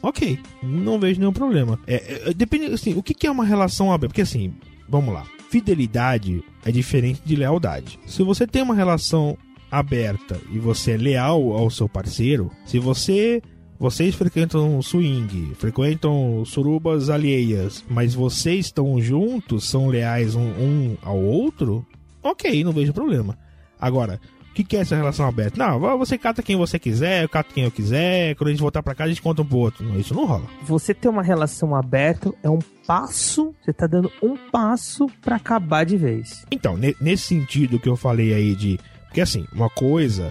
ok, 0.00 0.38
não 0.62 1.00
vejo 1.00 1.18
nenhum 1.18 1.32
problema. 1.32 1.78
É, 1.88 2.28
é, 2.28 2.34
depende, 2.34 2.66
assim, 2.66 2.94
o 2.94 3.02
que, 3.02 3.12
que 3.12 3.26
é 3.26 3.30
uma 3.30 3.44
relação 3.44 3.92
aberta? 3.92 4.08
Porque 4.10 4.22
assim, 4.22 4.54
vamos 4.88 5.12
lá, 5.12 5.26
fidelidade 5.50 6.42
é 6.64 6.70
diferente 6.70 7.20
de 7.24 7.34
lealdade. 7.34 7.98
Se 8.06 8.22
você 8.22 8.46
tem 8.46 8.62
uma 8.62 8.76
relação 8.76 9.36
aberta 9.68 10.40
e 10.52 10.58
você 10.58 10.92
é 10.92 10.96
leal 10.96 11.52
ao 11.52 11.68
seu 11.68 11.88
parceiro, 11.88 12.50
se 12.64 12.78
você 12.78 13.42
vocês 13.78 14.14
frequentam 14.14 14.80
swing, 14.80 15.56
frequentam 15.56 16.44
surubas 16.44 17.10
alheias, 17.10 17.84
mas 17.90 18.14
vocês 18.14 18.66
estão 18.66 19.00
juntos, 19.00 19.68
são 19.68 19.88
leais 19.88 20.36
um, 20.36 20.40
um 20.40 20.96
ao 21.02 21.18
outro, 21.18 21.84
ok, 22.22 22.62
não 22.62 22.70
vejo 22.70 22.92
problema. 22.92 23.36
Agora, 23.80 24.20
o 24.52 24.54
que, 24.54 24.62
que 24.64 24.76
é 24.76 24.80
essa 24.80 24.94
relação 24.94 25.26
aberta? 25.26 25.56
Não, 25.58 25.80
você 25.98 26.18
cata 26.18 26.42
quem 26.42 26.56
você 26.56 26.78
quiser, 26.78 27.24
eu 27.24 27.28
cato 27.28 27.54
quem 27.54 27.64
eu 27.64 27.70
quiser, 27.70 28.34
quando 28.36 28.48
a 28.48 28.50
gente 28.52 28.60
voltar 28.60 28.82
pra 28.82 28.94
casa 28.94 29.06
a 29.06 29.12
gente 29.12 29.22
conta 29.22 29.40
um 29.40 29.46
pro 29.46 29.56
outro. 29.56 29.82
Não, 29.82 29.98
isso 29.98 30.14
não 30.14 30.26
rola. 30.26 30.44
Você 30.62 30.92
ter 30.92 31.08
uma 31.08 31.22
relação 31.22 31.74
aberta 31.74 32.30
é 32.42 32.50
um 32.50 32.58
passo, 32.86 33.54
você 33.64 33.72
tá 33.72 33.86
dando 33.86 34.12
um 34.22 34.36
passo 34.36 35.06
pra 35.22 35.36
acabar 35.36 35.84
de 35.86 35.96
vez. 35.96 36.44
Então, 36.50 36.76
ne- 36.76 36.94
nesse 37.00 37.24
sentido 37.28 37.78
que 37.78 37.88
eu 37.88 37.96
falei 37.96 38.34
aí 38.34 38.54
de. 38.54 38.78
Porque 39.06 39.20
assim, 39.22 39.46
uma 39.54 39.70
coisa 39.70 40.30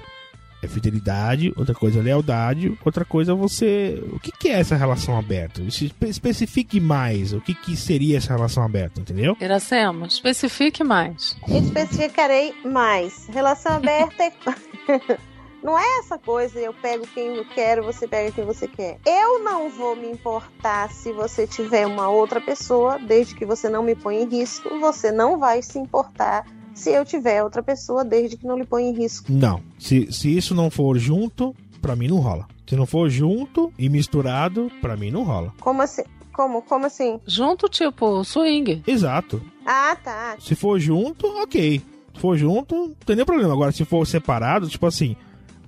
é 0.61 0.67
fidelidade, 0.67 1.53
outra 1.55 1.73
coisa 1.73 1.99
é 1.99 2.01
lealdade, 2.01 2.77
outra 2.83 3.03
coisa 3.03 3.31
é 3.31 3.35
você. 3.35 4.03
O 4.11 4.19
que, 4.19 4.31
que 4.31 4.49
é 4.49 4.59
essa 4.59 4.75
relação 4.75 5.17
aberta? 5.17 5.61
Especifique 5.61 6.79
mais 6.79 7.33
o 7.33 7.41
que, 7.41 7.53
que 7.53 7.75
seria 7.75 8.17
essa 8.17 8.33
relação 8.33 8.63
aberta, 8.63 8.99
entendeu? 8.99 9.35
Iracema, 9.39 10.07
especifique 10.07 10.83
mais. 10.83 11.37
Especificarei 11.47 12.53
mais. 12.63 13.27
Relação 13.27 13.73
aberta 13.73 14.23
é. 14.23 14.31
Não 15.63 15.77
é 15.77 15.99
essa 15.99 16.17
coisa, 16.17 16.59
eu 16.59 16.73
pego 16.73 17.05
quem 17.05 17.35
eu 17.35 17.45
quero, 17.45 17.83
você 17.83 18.07
pega 18.07 18.31
quem 18.31 18.43
você 18.43 18.67
quer. 18.67 18.97
Eu 19.05 19.43
não 19.43 19.69
vou 19.69 19.95
me 19.95 20.09
importar 20.09 20.89
se 20.89 21.13
você 21.13 21.45
tiver 21.45 21.85
uma 21.85 22.09
outra 22.09 22.41
pessoa, 22.41 22.97
desde 22.97 23.35
que 23.35 23.45
você 23.45 23.69
não 23.69 23.83
me 23.83 23.93
põe 23.93 24.23
em 24.23 24.27
risco. 24.27 24.79
Você 24.79 25.11
não 25.11 25.37
vai 25.37 25.61
se 25.61 25.77
importar 25.77 26.47
se 26.73 26.91
eu 26.91 27.05
tiver 27.05 27.43
outra 27.43 27.61
pessoa, 27.61 28.03
desde 28.03 28.37
que 28.37 28.45
não 28.45 28.57
lhe 28.57 28.65
põe 28.65 28.85
em 28.85 28.93
risco. 28.93 29.31
Não. 29.31 29.61
Se, 29.79 30.11
se 30.11 30.35
isso 30.35 30.53
não 30.55 30.69
for 30.69 30.97
junto, 30.97 31.55
pra 31.81 31.95
mim 31.95 32.07
não 32.07 32.17
rola. 32.17 32.47
Se 32.67 32.75
não 32.75 32.85
for 32.85 33.09
junto 33.09 33.71
e 33.77 33.89
misturado, 33.89 34.71
pra 34.81 34.95
mim 34.95 35.11
não 35.11 35.23
rola. 35.23 35.53
Como 35.59 35.81
assim? 35.81 36.03
Como? 36.31 36.61
Como 36.61 36.85
assim? 36.85 37.19
Junto, 37.27 37.67
tipo, 37.67 38.23
swing. 38.23 38.81
Exato. 38.87 39.41
Ah, 39.65 39.95
tá. 40.01 40.37
Se 40.39 40.55
for 40.55 40.79
junto, 40.79 41.27
ok. 41.41 41.81
Se 42.13 42.19
for 42.19 42.37
junto, 42.37 42.75
não 42.75 42.95
tem 43.05 43.15
nenhum 43.15 43.25
problema. 43.25 43.53
Agora, 43.53 43.71
se 43.71 43.83
for 43.83 44.05
separado, 44.07 44.69
tipo 44.69 44.85
assim, 44.85 45.15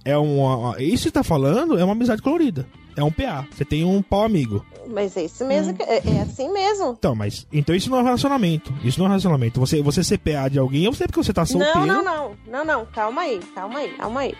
é 0.06 0.18
uma. 0.18 0.82
Isso 0.82 1.04
que 1.04 1.10
você 1.10 1.12
tá 1.12 1.24
falando 1.24 1.78
é 1.78 1.84
uma 1.84 1.93
amizade 1.93 2.22
colorida. 2.22 2.66
É 2.95 3.03
um 3.03 3.11
PA. 3.11 3.45
Você 3.51 3.65
tem 3.65 3.83
um 3.83 4.01
pau 4.01 4.23
amigo. 4.23 4.65
Mas 4.87 5.15
é 5.17 5.23
isso 5.25 5.45
mesmo, 5.45 5.73
que- 5.73 5.83
é, 5.83 5.97
é 6.05 6.21
assim 6.21 6.51
mesmo. 6.51 6.91
Então, 6.97 7.15
mas. 7.15 7.47
Então 7.51 7.73
isso 7.73 7.89
não 7.89 7.97
é 7.99 8.01
um 8.01 8.05
relacionamento. 8.05 8.73
Isso 8.83 8.99
não 8.99 9.05
é 9.05 9.07
um 9.07 9.11
relacionamento. 9.11 9.59
Você, 9.59 9.81
você 9.81 10.03
ser 10.03 10.17
PA 10.19 10.47
de 10.49 10.59
alguém, 10.59 10.83
eu 10.83 10.93
sei 10.93 11.07
porque 11.07 11.23
você 11.23 11.33
tá 11.33 11.45
solteiro. 11.45 11.85
Não, 11.85 12.03
não, 12.03 12.03
não, 12.03 12.35
não, 12.47 12.65
não, 12.65 12.85
calma 12.85 13.21
aí, 13.21 13.39
calma 13.55 13.79
aí, 13.79 13.89
calma 13.97 14.19
aí. 14.21 14.35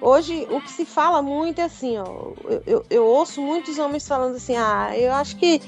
Hoje, 0.00 0.46
o 0.50 0.60
que 0.60 0.70
se 0.70 0.84
fala 0.84 1.22
muito 1.22 1.60
é 1.60 1.64
assim, 1.64 1.96
ó. 1.98 2.04
Eu, 2.44 2.62
eu, 2.66 2.86
eu 2.90 3.04
ouço 3.06 3.40
muitos 3.40 3.78
homens 3.78 4.06
falando 4.06 4.36
assim, 4.36 4.56
ah, 4.56 4.90
eu 4.96 5.12
acho 5.14 5.36
que. 5.36 5.60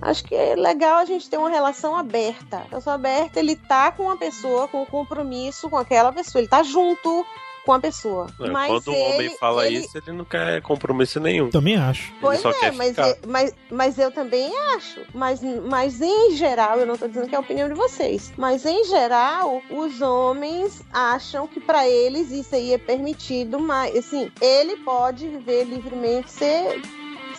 Acho 0.00 0.24
que 0.24 0.34
é 0.34 0.56
legal 0.56 0.96
a 0.96 1.04
gente 1.04 1.30
ter 1.30 1.36
uma 1.38 1.48
relação 1.48 1.96
aberta. 1.96 2.56
A 2.58 2.68
relação 2.70 2.92
aberta, 2.92 3.38
ele 3.38 3.54
tá 3.54 3.92
com 3.92 4.02
uma 4.04 4.16
pessoa, 4.16 4.66
com 4.66 4.82
um 4.82 4.86
compromisso 4.86 5.70
com 5.70 5.76
aquela 5.76 6.12
pessoa, 6.12 6.40
ele 6.40 6.48
tá 6.48 6.60
junto 6.64 7.24
com 7.64 7.72
a 7.72 7.80
pessoa. 7.80 8.26
É, 8.40 8.48
Mas 8.50 8.68
Quando 8.68 8.90
um 8.90 8.94
ele, 8.94 9.14
homem 9.14 9.36
fala 9.38 9.66
ele- 9.66 9.78
isso, 9.78 9.96
ele 9.96 10.12
não 10.12 10.24
quer 10.24 10.60
compromisso 10.62 11.20
nenhum. 11.20 11.50
Também 11.50 11.76
acho. 11.76 12.12
Pois 12.20 12.34
ele 12.34 12.42
só 12.42 12.50
é, 12.58 12.60
quer 12.60 12.72
mas, 12.72 12.88
ficar. 12.90 13.08
é- 13.08 13.18
mas, 13.26 13.54
mas 13.70 13.98
eu 13.98 14.10
também 14.10 14.52
acho. 14.74 15.00
Mas, 15.14 15.40
mas 15.68 16.00
em 16.00 16.32
geral, 16.36 16.78
eu 16.78 16.86
não 16.86 16.96
tô 16.96 17.06
dizendo 17.08 17.28
que 17.28 17.34
é 17.34 17.38
a 17.38 17.40
opinião 17.40 17.68
de 17.68 17.74
vocês, 17.74 18.32
mas 18.36 18.66
em 18.66 18.84
geral, 18.84 19.62
os 19.70 20.00
homens 20.00 20.82
acham 20.92 21.46
que 21.46 21.60
pra 21.60 21.88
eles 21.88 22.30
isso 22.30 22.54
aí 22.54 22.72
é 22.72 22.78
permitido, 22.78 23.58
mas 23.60 23.96
assim, 23.96 24.30
ele 24.40 24.76
pode 24.78 25.28
viver 25.28 25.64
livremente, 25.64 26.30
ser, 26.30 26.80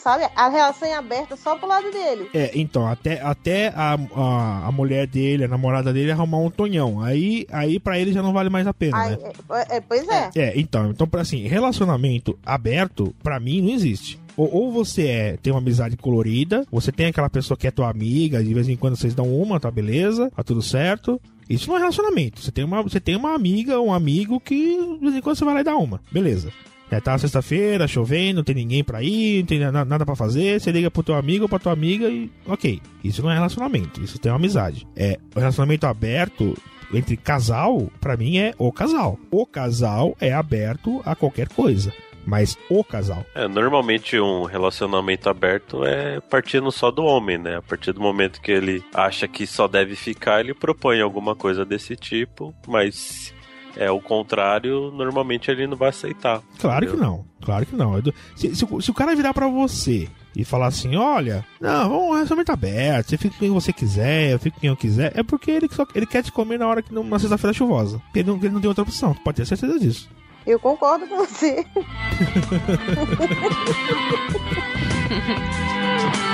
sabe, 0.04 0.30
a 0.36 0.50
relação 0.50 0.88
é 0.88 0.96
aberta 0.96 1.38
só 1.38 1.56
pro 1.56 1.68
lado 1.68 1.90
dele. 1.90 2.30
É, 2.34 2.52
então, 2.54 2.86
até, 2.86 3.22
até 3.22 3.70
a, 3.70 3.98
a, 4.16 4.68
a 4.68 4.72
mulher 4.72 5.08
dele, 5.08 5.46
a 5.46 5.48
namorada 5.48 5.94
dele, 5.94 6.12
arrumar 6.12 6.40
um 6.40 6.52
tonhão. 6.52 7.02
Aí, 7.02 7.48
aí 7.52 7.80
pra 7.80 7.98
ele 7.98 8.12
já 8.12 8.22
não 8.22 8.34
vale 8.34 8.50
mais 8.50 8.68
a 8.68 8.74
pena, 8.74 8.98
Aí, 8.98 9.12
né? 9.12 9.32
é, 9.52 9.78
é, 9.78 9.82
pois 9.82 10.08
é. 10.08 10.30
É, 10.36 10.60
então, 10.60 10.90
então 10.90 11.08
assim, 11.14 11.48
relacionamento 11.48 12.38
aberto, 12.46 13.16
pra 13.24 13.40
mim, 13.40 13.62
não 13.62 13.74
existe. 13.74 14.20
Ou, 14.36 14.72
você 14.72 15.08
é, 15.08 15.38
tem 15.38 15.54
uma 15.54 15.60
amizade 15.60 15.96
colorida, 15.96 16.66
você 16.72 16.92
tem 16.92 17.06
aquela 17.06 17.30
pessoa 17.30 17.56
que 17.56 17.68
é 17.68 17.72
tua 17.72 17.90
amiga, 17.90 18.44
de 18.44 18.54
vez 18.54 18.68
em 18.68 18.76
quando 18.76 18.96
vocês 18.96 19.14
dão 19.14 19.32
uma, 19.32 19.60
tá 19.60 19.70
beleza, 19.70 20.32
tá 20.36 20.44
tudo 20.44 20.62
certo. 20.62 21.22
Isso 21.48 21.70
não 21.70 21.76
é 21.76 21.80
relacionamento. 21.80 22.42
Você 22.42 22.52
tem 22.52 22.64
uma, 22.64 22.82
você 22.82 23.00
tem 23.00 23.16
uma 23.16 23.36
amiga 23.36 23.80
um 23.80 23.94
amigo 23.94 24.40
que 24.40 24.76
de 24.78 25.00
vez 25.00 25.16
em 25.16 25.22
quando 25.22 25.38
você 25.38 25.46
vai 25.46 25.54
lá 25.54 25.62
e 25.62 25.64
dá 25.64 25.76
uma. 25.76 26.02
Beleza. 26.12 26.52
É, 26.94 27.00
tá 27.02 27.18
sexta-feira, 27.18 27.88
chovendo, 27.88 28.38
não 28.38 28.44
tem 28.44 28.56
ninguém 28.56 28.84
pra 28.84 29.02
ir, 29.02 29.40
não 29.40 29.46
tem 29.48 29.60
na- 29.60 29.84
nada 29.86 30.06
pra 30.06 30.16
fazer, 30.16 30.60
você 30.60 30.72
liga 30.72 30.92
pro 30.92 31.02
teu 31.04 31.16
amigo 31.16 31.44
ou 31.46 31.50
pra 31.50 31.60
tua 31.60 31.72
amiga 31.74 32.08
e. 32.08 32.30
Ok. 32.46 32.82
Isso 33.04 33.22
não 33.24 33.32
é 33.32 33.34
relacionamento, 33.34 34.02
isso 34.04 34.20
tem 34.20 34.32
uma 34.32 34.38
amizade. 34.38 34.88
É, 34.96 35.18
o 35.36 35.40
relacionamento 35.40 35.86
aberto 35.88 36.56
entre 36.94 37.18
casal, 37.18 37.90
pra 38.00 38.16
mim, 38.16 38.38
é 38.38 38.54
o 38.58 38.72
casal. 38.72 39.18
O 39.32 39.46
casal 39.46 40.16
é 40.22 40.32
aberto 40.32 41.02
a 41.06 41.16
qualquer 41.16 41.48
coisa. 41.50 41.92
Mas 42.26 42.58
o 42.70 42.84
casal. 42.86 43.26
É, 43.36 43.50
normalmente 43.50 44.18
um 44.18 44.44
relacionamento 44.44 45.28
aberto 45.30 45.84
é 45.84 46.22
partindo 46.22 46.72
só 46.72 46.90
do 46.90 47.04
homem, 47.04 47.38
né? 47.38 47.58
A 47.58 47.62
partir 47.62 47.92
do 47.92 48.00
momento 48.00 48.40
que 48.40 48.50
ele 48.52 48.82
acha 48.94 49.28
que 49.28 49.46
só 49.46 49.68
deve 49.68 49.94
ficar, 49.96 50.40
ele 50.40 50.54
propõe 50.54 51.02
alguma 51.02 51.36
coisa 51.36 51.66
desse 51.66 51.98
tipo, 51.98 52.56
mas 52.66 53.34
é 53.78 53.90
o 53.92 54.02
contrário, 54.02 54.92
normalmente 54.92 55.50
ele 55.52 55.68
não 55.68 55.78
vai 55.78 55.90
aceitar. 55.90 56.42
Claro 56.60 56.88
que 56.88 56.96
não, 56.98 57.26
claro 57.44 57.66
que 57.66 57.76
não. 57.76 57.94
Se, 58.36 58.56
se 58.56 58.66
o- 58.70 58.82
se 58.82 58.92
o 58.92 58.94
cara 58.94 59.16
virar 59.16 59.34
pra 59.34 59.48
você 59.48 60.08
e 60.36 60.44
falar 60.44 60.68
assim, 60.68 60.96
olha, 60.96 61.46
não, 61.62 61.90
vamos 61.90 62.10
um 62.10 62.14
relacionamento 62.14 62.52
aberto, 62.52 63.10
você 63.10 63.18
fica 63.18 63.34
com 63.36 63.40
quem 63.40 63.50
você 63.52 63.72
quiser, 63.74 64.32
eu 64.32 64.40
fico 64.40 64.56
com 64.56 64.62
quem 64.62 64.70
eu 64.70 64.78
quiser, 64.78 65.12
é 65.16 65.24
porque 65.24 65.52
ele, 65.52 65.68
só, 65.72 65.86
ele 65.94 66.06
quer 66.06 66.24
te 66.24 66.32
comer 66.32 66.58
na 66.58 66.68
hora 66.68 66.82
que 66.82 66.94
não, 66.94 67.04
na 67.04 67.20
sexta-feira 67.20 67.54
chuvosa. 67.54 68.02
Ele 68.16 68.28
não, 68.30 68.38
ele 68.38 68.50
não 68.50 68.62
tem 68.62 68.68
outra 68.68 68.84
opção, 68.84 69.14
pode 69.14 69.38
ter 69.38 69.46
certeza 69.46 69.80
disso. 69.80 70.10
Eu 70.46 70.60
concordo 70.60 71.08
com 71.08 71.18
você. 71.18 71.66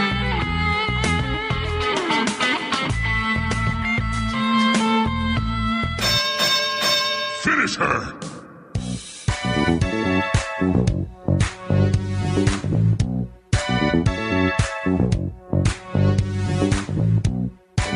Finish 7.60 7.76
her! 7.76 8.14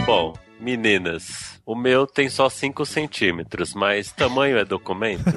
Bom, 0.05 0.33
meninas, 0.59 1.59
o 1.65 1.75
meu 1.75 2.05
tem 2.05 2.29
só 2.29 2.49
5 2.49 2.85
centímetros, 2.85 3.73
mas 3.73 4.11
tamanho 4.11 4.57
é 4.57 4.65
documento? 4.65 5.23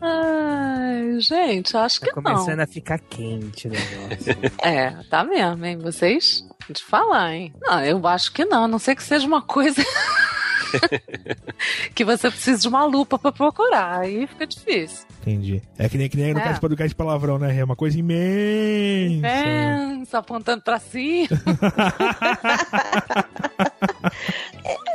Ai, 0.00 1.20
gente, 1.20 1.76
acho 1.76 2.00
que 2.00 2.06
Tá 2.06 2.12
começando 2.12 2.56
não. 2.58 2.64
a 2.64 2.66
ficar 2.66 2.98
quente 2.98 3.66
o 3.66 3.70
negócio. 3.70 4.34
É, 4.62 4.90
tá 5.10 5.24
mesmo, 5.24 5.64
hein? 5.64 5.78
Vocês? 5.78 6.44
Te 6.72 6.84
falar, 6.84 7.34
hein? 7.34 7.52
Não, 7.60 7.84
eu 7.84 8.06
acho 8.06 8.32
que 8.32 8.44
não, 8.44 8.64
a 8.64 8.68
não 8.68 8.78
ser 8.78 8.94
que 8.96 9.02
seja 9.02 9.26
uma 9.26 9.42
coisa 9.42 9.82
que 11.94 12.04
você 12.04 12.30
precisa 12.30 12.60
de 12.60 12.68
uma 12.68 12.84
lupa 12.84 13.18
pra 13.18 13.32
procurar. 13.32 14.00
Aí 14.00 14.26
fica 14.26 14.46
difícil. 14.46 15.06
Entendi. 15.20 15.62
É 15.78 15.88
que 15.88 15.96
nem, 15.98 16.08
que 16.08 16.16
nem 16.16 16.32
no 16.34 16.40
É. 16.40 16.44
caso 16.44 16.60
do 16.60 16.76
de 16.76 16.94
palavrão, 16.94 17.38
né? 17.38 17.56
É 17.56 17.64
uma 17.64 17.76
coisa 17.76 17.98
imensa. 17.98 19.26
É, 19.26 20.04
só 20.06 20.18
apontando 20.18 20.62
pra 20.62 20.78
cima. 20.78 21.28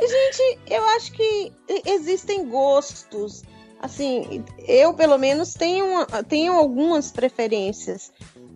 Gente, 0.02 0.58
eu 0.70 0.84
acho 0.90 1.12
que 1.12 1.52
existem 1.86 2.48
gostos. 2.48 3.42
Assim, 3.80 4.44
eu 4.68 4.92
pelo 4.94 5.18
menos 5.18 5.54
tenho, 5.54 5.84
uma- 5.86 6.06
tenho 6.22 6.52
algumas 6.52 7.10
preferências 7.10 8.12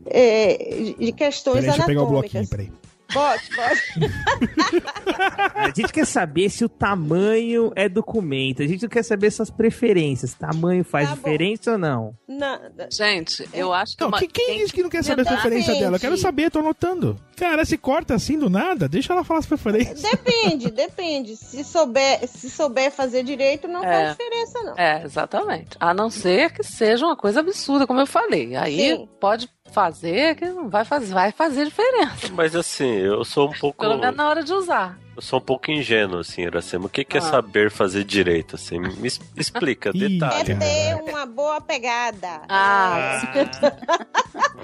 é, 0.06 0.94
de 0.98 1.12
questões 1.12 1.56
Peraí, 1.64 1.68
deixa 1.70 1.82
eu 1.82 1.86
pegar 1.86 2.02
o 2.02 2.06
bloquinho, 2.06 2.44
anatômicas. 2.44 2.48
peraí. 2.50 2.72
Pode, 3.12 3.42
pode. 3.54 3.82
A 5.54 5.66
gente 5.74 5.92
quer 5.92 6.06
saber 6.06 6.50
se 6.50 6.64
o 6.64 6.68
tamanho 6.68 7.72
é 7.74 7.88
documento. 7.88 8.62
A 8.62 8.66
gente 8.66 8.82
não 8.82 8.88
quer 8.88 9.02
saber 9.02 9.30
suas 9.30 9.50
preferências. 9.50 10.34
Tamanho 10.34 10.84
faz 10.84 11.08
diferença 11.12 11.72
ou 11.72 11.78
não? 11.78 12.14
Não, 12.28 12.58
Gente, 12.90 13.48
eu 13.52 13.72
acho 13.72 13.96
que. 13.96 14.00
Não, 14.02 14.08
uma- 14.08 14.18
quem, 14.18 14.28
quem 14.28 14.58
disse 14.58 14.72
que 14.72 14.82
não 14.82 14.90
quer 14.90 15.02
saber 15.04 15.22
a 15.22 15.24
preferência 15.32 15.74
dela? 15.74 15.96
Eu 15.96 16.00
quero 16.00 16.16
saber, 16.16 16.50
tô 16.50 16.58
anotando. 16.60 17.16
Cara, 17.36 17.64
se 17.64 17.76
corta 17.76 18.14
assim 18.14 18.38
do 18.38 18.48
nada, 18.48 18.88
deixa 18.88 19.12
ela 19.12 19.22
falar 19.24 19.40
as 19.40 19.46
preferências. 19.46 20.02
Depende, 20.02 20.70
depende. 20.70 21.36
Se 21.36 21.62
souber, 21.64 22.26
se 22.26 22.48
souber 22.50 22.90
fazer 22.90 23.22
direito, 23.22 23.68
não 23.68 23.84
É. 23.84 23.92
faz 23.92 24.16
diferença, 24.16 24.62
não. 24.62 24.74
É, 24.78 25.02
exatamente. 25.04 25.76
A 25.78 25.92
não 25.94 26.08
ser 26.10 26.52
que 26.52 26.62
seja 26.62 27.04
uma 27.06 27.16
coisa 27.16 27.40
absurda, 27.40 27.86
como 27.86 28.00
eu 28.00 28.06
falei. 28.06 28.56
Aí 28.56 28.76
Sim. 28.96 29.08
pode 29.20 29.48
fazer 29.72 30.34
que 30.36 30.46
não 30.46 30.68
vai 30.68 30.84
fazer, 30.84 31.12
vai 31.12 31.32
fazer 31.32 31.64
diferença. 31.66 32.28
Mas 32.32 32.54
assim, 32.56 32.90
eu 32.90 33.24
sou 33.24 33.48
um 33.50 33.52
pouco. 33.52 33.80
Pelo 33.84 33.98
menos 33.98 34.16
na 34.16 34.28
hora 34.28 34.42
de 34.42 34.52
usar. 34.52 34.98
Eu 35.14 35.22
sou 35.22 35.38
um 35.38 35.42
pouco 35.42 35.70
ingênuo, 35.70 36.18
assim, 36.20 36.42
Iracema. 36.42 36.86
O 36.86 36.88
que, 36.90 37.02
que 37.04 37.16
é 37.16 37.20
Ah. 37.20 37.22
saber 37.22 37.70
fazer 37.70 38.04
direito, 38.04 38.54
assim? 38.56 38.78
Me 38.78 39.08
explica, 39.36 39.88
É 39.96 39.98
detalhe. 39.98 40.54
ter 40.56 40.94
uma 41.10 41.24
boa 41.24 41.58
pegada. 41.60 42.42
Ah, 42.48 43.22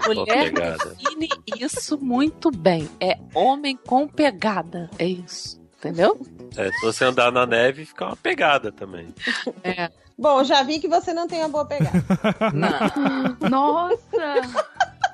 Mulher 0.07 0.53
pegada. 0.53 0.85
define 0.91 1.29
isso 1.59 1.99
muito 1.99 2.51
bem. 2.51 2.89
É 3.01 3.19
homem 3.35 3.77
com 3.87 4.07
pegada. 4.07 4.91
É 4.99 5.07
isso. 5.07 5.61
Entendeu? 5.79 6.21
É, 6.57 6.71
se 6.71 6.81
você 6.83 7.05
andar 7.07 7.33
na 7.33 7.45
neve, 7.47 7.85
fica 7.85 8.07
uma 8.07 8.17
pegada 8.17 8.71
também. 8.71 9.13
É. 9.65 9.91
Bom, 10.17 10.45
já 10.45 10.63
vi 10.63 10.79
que 10.79 10.87
você 10.87 11.13
não 11.13 11.27
tem 11.27 11.41
uma 11.41 11.49
boa 11.49 11.65
pegada. 11.65 11.99
Nossa! 13.51 13.97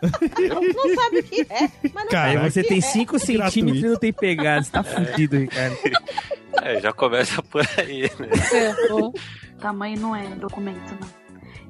Não 0.03 0.95
sabe 0.95 1.19
o 1.19 1.23
que 1.23 1.41
é, 1.43 1.71
mas 1.93 2.07
não 2.13 2.21
Aí 2.21 2.35
sabe 2.37 2.51
você 2.51 2.63
tem 2.63 2.79
é. 2.79 2.81
5 2.81 3.19
centímetros 3.19 3.83
e 3.85 3.89
não 3.89 3.97
tem 3.97 4.13
pegada. 4.13 4.63
Você 4.65 4.71
tá 4.71 4.83
fudido, 4.83 5.37
Ricardo. 5.37 5.77
É, 6.63 6.81
já 6.81 6.93
começa 6.93 7.43
por 7.43 7.65
aí, 7.79 8.03
né? 8.19 8.29
Tamanho 9.61 10.01
não 10.01 10.17
é 10.17 10.27
documento, 10.37 10.97
não. 11.01 11.09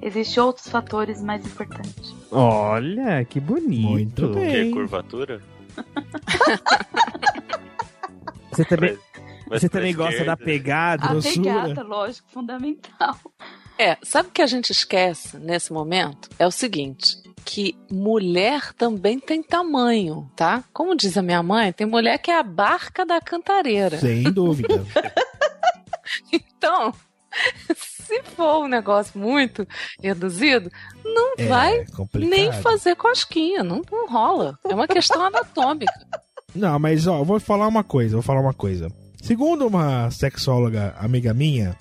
Existem 0.00 0.42
outros 0.42 0.68
fatores 0.68 1.20
mais 1.22 1.44
importantes. 1.44 2.14
Olha, 2.30 3.24
que 3.24 3.40
bonito. 3.40 3.88
Muito 3.88 4.26
O 4.26 4.34
que? 4.34 4.70
Curvatura? 4.70 5.40
Você 8.52 8.64
também, 8.64 8.98
Mas 9.48 9.60
você 9.60 9.68
pra 9.68 9.80
também 9.80 9.94
gosta 9.94 10.24
da 10.24 10.36
pegada, 10.36 11.04
A 11.06 11.08
grossura? 11.08 11.34
pegada, 11.64 11.82
lógico, 11.82 12.28
fundamental. 12.30 13.16
É, 13.78 13.96
sabe 14.02 14.28
o 14.28 14.32
que 14.32 14.42
a 14.42 14.46
gente 14.46 14.70
esquece 14.72 15.36
nesse 15.38 15.72
momento? 15.72 16.28
É 16.38 16.46
o 16.46 16.50
seguinte. 16.50 17.16
Que 17.44 17.76
mulher 17.90 18.72
também 18.74 19.18
tem 19.18 19.42
tamanho, 19.42 20.30
tá? 20.36 20.64
Como 20.72 20.94
diz 20.96 21.16
a 21.16 21.22
minha 21.22 21.42
mãe, 21.42 21.72
tem 21.72 21.86
mulher 21.86 22.18
que 22.18 22.30
é 22.30 22.38
a 22.38 22.42
barca 22.42 23.06
da 23.06 23.20
cantareira. 23.20 23.98
Sem 23.98 24.24
dúvida. 24.32 24.84
Então, 26.32 26.92
se 27.76 28.22
for 28.34 28.64
um 28.64 28.68
negócio 28.68 29.18
muito 29.18 29.66
reduzido, 30.02 30.70
não 31.04 31.34
É 31.38 31.46
vai 31.46 31.84
complicado. 31.86 32.28
nem 32.30 32.52
fazer 32.52 32.96
cosquinha, 32.96 33.62
não, 33.62 33.82
não 33.90 34.08
rola. 34.08 34.58
É 34.68 34.74
uma 34.74 34.88
questão 34.88 35.22
anatômica. 35.24 35.92
Não, 36.54 36.78
mas 36.78 37.06
ó, 37.06 37.18
eu 37.20 37.24
vou 37.24 37.38
falar 37.38 37.68
uma 37.68 37.84
coisa, 37.84 38.16
vou 38.16 38.22
falar 38.22 38.40
uma 38.40 38.54
coisa. 38.54 38.90
Segundo 39.22 39.66
uma 39.66 40.10
sexóloga 40.10 40.94
amiga 40.98 41.34
minha, 41.34 41.76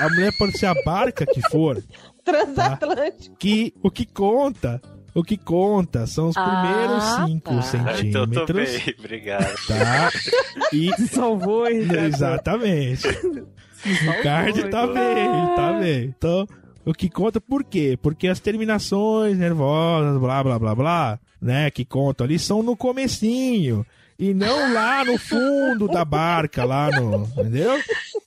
A 0.00 0.08
mulher 0.08 0.32
pode 0.38 0.56
ser 0.58 0.66
a 0.66 0.74
barca 0.84 1.26
que 1.26 1.40
for, 1.50 1.82
Transatlântico. 2.24 3.36
que 3.36 3.74
o 3.82 3.90
que 3.90 4.06
conta, 4.06 4.80
o 5.12 5.24
que 5.24 5.36
conta 5.36 6.06
são 6.06 6.28
os 6.28 6.34
primeiros 6.34 7.02
Ah, 7.04 7.26
5 7.26 7.40
tá. 7.42 8.00
Então 8.00 8.22
eu 8.22 8.30
tô 8.30 8.46
centímetros. 8.46 8.84
bem, 8.84 8.94
obrigado. 8.98 9.66
Tá? 9.66 10.10
E 10.72 10.90
Se 10.94 11.08
salvou, 11.08 11.66
hein? 11.66 11.86
Exatamente. 12.06 13.06
O 13.08 14.22
card 14.22 14.70
tá 14.70 14.86
bem, 14.86 15.56
tá 15.56 15.72
bem. 15.78 16.14
Então, 16.16 16.46
o 16.84 16.94
que 16.94 17.10
conta 17.10 17.40
por 17.40 17.62
quê? 17.64 17.98
Porque 18.00 18.28
as 18.28 18.38
terminações 18.40 19.36
nervosas, 19.36 20.18
blá 20.18 20.42
blá 20.42 20.58
blá 20.58 20.74
blá, 20.74 21.18
né, 21.40 21.70
que 21.70 21.84
contam 21.84 22.24
ali 22.24 22.38
são 22.38 22.62
no 22.62 22.74
comecinho 22.76 23.84
e 24.22 24.32
não 24.32 24.72
lá 24.72 25.04
no 25.04 25.18
fundo 25.18 25.88
da 25.88 26.04
barca, 26.04 26.64
lá 26.64 26.88
no, 26.92 27.24
entendeu? 27.24 27.82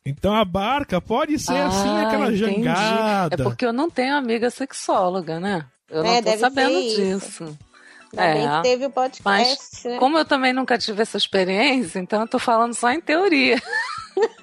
Então 0.06 0.36
a 0.36 0.44
barca 0.44 1.00
pode 1.00 1.40
ser 1.40 1.56
assim 1.56 1.88
Ah, 1.88 2.08
aquela 2.08 2.26
entendi. 2.34 2.64
jangada. 2.64 3.36
É 3.36 3.38
porque 3.44 3.66
eu 3.66 3.72
não 3.72 3.90
tenho 3.90 4.14
amiga 4.14 4.50
sexóloga, 4.50 5.40
né? 5.40 5.66
Eu 5.90 6.04
É, 6.04 6.22
não 6.22 6.32
tô 6.34 6.38
sabendo 6.38 6.82
disso. 6.82 7.58
Bem 8.14 8.48
que 8.48 8.62
teve 8.64 8.86
o 8.86 8.90
podcast, 8.90 9.24
Mas, 9.24 9.84
né? 9.86 9.98
como 9.98 10.18
eu 10.18 10.26
também 10.26 10.52
nunca 10.52 10.78
tive 10.78 11.02
essa 11.02 11.16
experiência, 11.18 12.00
então 12.00 12.20
eu 12.22 12.28
tô 12.28 12.40
falando 12.40 12.74
só 12.74 12.92
em 12.92 13.00
teoria. 13.00 13.62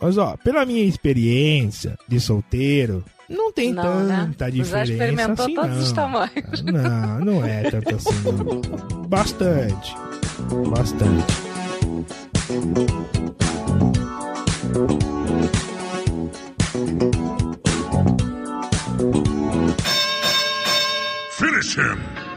Mas 0.00 0.18
ó, 0.18 0.36
pela 0.42 0.64
minha 0.64 0.84
experiência 0.84 1.98
de 2.08 2.20
solteiro, 2.20 3.04
não 3.30 3.52
tem 3.52 3.72
Não, 3.72 4.00
né? 4.04 4.26
tanta 4.26 4.44
Já 4.46 4.50
diferença 4.50 4.92
experimentou 4.92 5.44
assim, 5.46 5.54
todos 5.54 5.70
não. 5.76 5.82
os 5.82 5.92
tamanhos. 5.92 6.62
Não, 6.64 7.20
não 7.20 7.44
é 7.44 7.70
tanto 7.70 7.94
assim. 7.94 8.22
não. 8.24 9.06
Bastante. 9.08 9.96
Bastante. 10.68 11.50
Finish 21.38 21.76
him! 21.76 22.29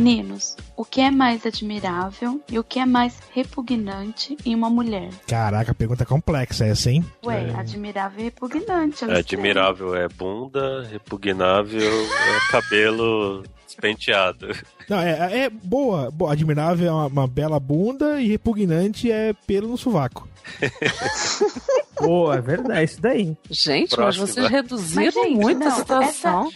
Meninos, 0.00 0.56
o 0.78 0.82
que 0.84 1.02
é 1.02 1.10
mais 1.10 1.44
admirável 1.44 2.40
e 2.50 2.58
o 2.58 2.64
que 2.64 2.78
é 2.78 2.86
mais 2.86 3.18
repugnante 3.34 4.34
em 4.46 4.54
uma 4.54 4.70
mulher? 4.70 5.10
Caraca, 5.28 5.74
pergunta 5.74 6.06
complexa 6.06 6.64
essa, 6.64 6.90
hein? 6.90 7.04
Ué, 7.22 7.50
admirável 7.54 8.20
e 8.20 8.24
repugnante. 8.24 9.02
eu 9.02 9.10
É, 9.10 9.12
sei. 9.12 9.20
admirável 9.20 9.94
é 9.94 10.08
bunda, 10.08 10.84
repugnável 10.90 11.82
é 11.82 12.50
cabelo 12.50 13.42
despenteado. 13.66 14.48
Não, 14.88 14.98
é, 14.98 15.42
é 15.44 15.50
boa, 15.50 16.10
boa. 16.10 16.32
Admirável 16.32 16.88
é 16.88 16.90
uma, 16.92 17.06
uma 17.06 17.26
bela 17.28 17.60
bunda 17.60 18.20
e 18.22 18.26
repugnante 18.26 19.12
é 19.12 19.34
pelo 19.46 19.68
no 19.68 19.76
sovaco. 19.76 20.26
Pô, 21.94 22.32
é 22.32 22.40
verdade, 22.40 22.84
isso 22.84 23.02
daí. 23.02 23.36
Gente, 23.50 23.94
Próxima. 23.94 24.24
mas 24.24 24.34
vocês 24.34 24.48
reduziram 24.48 25.04
Mas, 25.04 25.14
gente, 25.14 25.36
muito 25.36 25.62
a 25.62 25.68
não, 25.68 25.76
situação. 25.76 26.50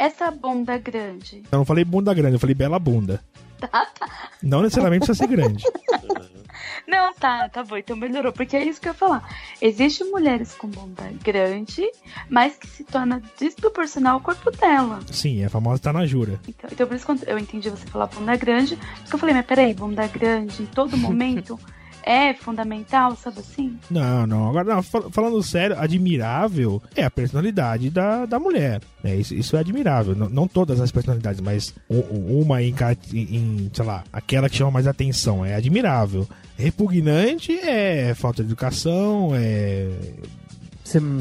Essa 0.00 0.30
bunda 0.30 0.78
grande. 0.78 1.42
Eu 1.52 1.58
não 1.58 1.64
falei 1.66 1.84
bunda 1.84 2.14
grande, 2.14 2.36
eu 2.36 2.40
falei 2.40 2.54
bela 2.54 2.78
bunda. 2.78 3.22
Tá, 3.60 3.68
tá. 3.68 4.08
Não 4.42 4.62
necessariamente 4.62 5.04
precisa 5.04 5.18
ser 5.18 5.30
grande. 5.30 5.62
Não, 6.88 7.12
tá, 7.12 7.46
tá 7.50 7.62
bom, 7.62 7.76
então 7.76 7.94
melhorou, 7.94 8.32
porque 8.32 8.56
é 8.56 8.64
isso 8.64 8.80
que 8.80 8.88
eu 8.88 8.92
ia 8.92 8.98
falar. 8.98 9.36
Existem 9.60 10.10
mulheres 10.10 10.54
com 10.54 10.66
bunda 10.66 11.04
grande, 11.22 11.82
mas 12.30 12.56
que 12.56 12.66
se 12.66 12.84
torna 12.84 13.22
desproporcional 13.38 14.14
ao 14.14 14.20
corpo 14.20 14.50
dela. 14.50 15.00
Sim, 15.12 15.42
é 15.42 15.44
a 15.44 15.50
famosa 15.50 15.82
tá 15.82 15.92
na 15.92 16.06
jura. 16.06 16.40
Então, 16.48 16.70
então 16.72 16.86
por 16.86 16.96
isso 16.96 17.04
quando 17.04 17.22
eu 17.24 17.38
entendi 17.38 17.68
você 17.68 17.86
falar 17.86 18.06
bunda 18.06 18.34
grande, 18.34 18.76
porque 18.76 19.14
eu 19.14 19.18
falei, 19.18 19.34
mas 19.34 19.44
peraí, 19.44 19.74
bunda 19.74 20.06
grande 20.06 20.62
em 20.62 20.66
todo 20.66 20.96
momento 20.96 21.60
é 22.02 22.34
fundamental, 22.34 23.16
sabe 23.16 23.40
assim? 23.40 23.76
Não, 23.90 24.26
não. 24.26 24.48
Agora, 24.50 24.74
não, 24.74 24.82
fal- 24.82 25.10
falando 25.10 25.42
sério, 25.42 25.78
admirável 25.78 26.82
é 26.94 27.04
a 27.04 27.10
personalidade 27.10 27.90
da, 27.90 28.26
da 28.26 28.38
mulher. 28.38 28.80
É, 29.02 29.14
isso, 29.16 29.34
isso 29.34 29.56
é 29.56 29.60
admirável. 29.60 30.14
Não, 30.14 30.28
não 30.28 30.48
todas 30.48 30.80
as 30.80 30.90
personalidades, 30.90 31.40
mas 31.40 31.74
uma 31.88 32.62
em, 32.62 32.74
em, 33.12 33.70
sei 33.72 33.84
lá, 33.84 34.04
aquela 34.12 34.48
que 34.48 34.56
chama 34.56 34.70
mais 34.70 34.86
atenção 34.86 35.44
é 35.44 35.54
admirável. 35.54 36.26
Repugnante 36.56 37.52
é 37.58 38.14
falta 38.14 38.42
de 38.42 38.48
educação, 38.48 39.30
é 39.34 39.88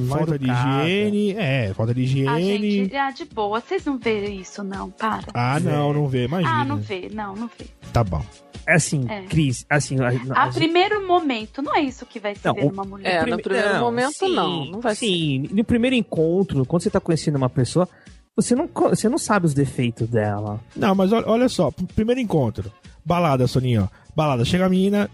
falta 0.10 0.38
de 0.38 0.46
educada. 0.46 0.84
higiene, 0.90 1.32
é, 1.38 1.74
falta 1.74 1.94
de 1.94 2.02
Ah, 2.02 2.04
higiene. 2.40 2.72
gente, 2.72 2.96
ah, 2.96 3.12
de 3.12 3.26
boa, 3.26 3.62
vocês 3.62 3.86
não 3.86 3.98
veem 3.98 4.42
isso, 4.42 4.64
não, 4.64 4.90
para. 4.90 5.24
Ah, 5.34 5.60
não, 5.60 5.94
não 5.94 6.08
vê, 6.08 6.26
imagina. 6.26 6.62
Ah, 6.62 6.66
não 6.66 6.78
vê, 6.78 7.10
não, 7.14 7.36
não 7.36 7.48
vê. 7.58 7.66
Tá 7.94 8.04
bom. 8.04 8.24
É 8.70 8.76
assim, 8.76 9.06
É. 9.10 9.24
Cris, 9.24 9.66
assim... 9.70 9.98
A, 10.00 10.10
A 10.40 10.44
a- 10.44 10.48
primeiro 10.54 11.08
momento, 11.08 11.62
não 11.62 11.76
é 11.76 11.82
isso 11.82 12.06
que 12.06 12.20
vai 12.20 12.36
se 12.36 12.46
Não, 12.46 12.54
ver 12.54 12.66
o- 12.66 12.70
numa 12.70 12.84
mulher. 12.84 13.16
É, 13.16 13.20
no 13.20 13.24
prime- 13.38 13.42
primeiro 13.44 13.80
momento 13.80 14.14
sim, 14.14 14.36
não, 14.36 14.66
não 14.66 14.80
vai 14.80 14.96
Sim, 14.96 15.50
no 15.52 15.64
primeiro 15.64 15.96
encontro, 15.96 16.66
quando 16.66 16.84
você 16.84 16.90
tá 16.90 17.00
conhecendo 17.00 17.36
uma 17.38 17.50
pessoa, 17.50 17.88
você 18.36 18.54
não, 18.56 18.70
você 18.74 19.10
não 19.10 19.18
sabe 19.18 19.46
os 19.48 19.54
defeitos 19.54 20.08
dela. 20.08 20.60
Não, 20.76 20.94
mas 20.94 21.12
olha, 21.12 21.28
olha 21.28 21.50
só, 21.50 21.72
pr- 21.72 21.84
primeiro 21.96 22.22
encontro. 22.22 22.72
Balada, 23.04 23.48
Soninho, 23.48 23.90
ó. 23.92 24.00
Balada, 24.16 24.46
chega 24.46 24.66
a 24.66 24.70
menina, 24.70 25.10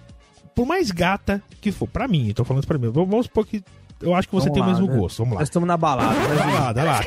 por 0.53 0.65
mais 0.65 0.91
gata 0.91 1.41
que 1.61 1.71
for, 1.71 1.87
pra 1.87 2.07
mim, 2.07 2.31
tô 2.33 2.43
falando 2.43 2.61
isso 2.63 2.67
pra 2.67 2.77
mim. 2.77 2.89
Vamos 2.91 3.25
supor 3.27 3.45
que 3.47 3.63
eu 4.01 4.13
acho 4.13 4.27
que 4.27 4.35
você 4.35 4.49
Vamos 4.49 4.53
tem 4.53 4.61
lá, 4.61 4.67
o 4.67 4.71
mesmo 4.81 4.93
né? 4.93 4.99
gosto. 4.99 5.17
Vamos 5.19 5.33
lá. 5.35 5.39
Nós 5.39 5.47
estamos 5.49 5.67
na 5.67 5.77
balada. 5.77 6.13
né? 6.13 6.35
Balada, 6.35 6.83
lá. 6.83 6.99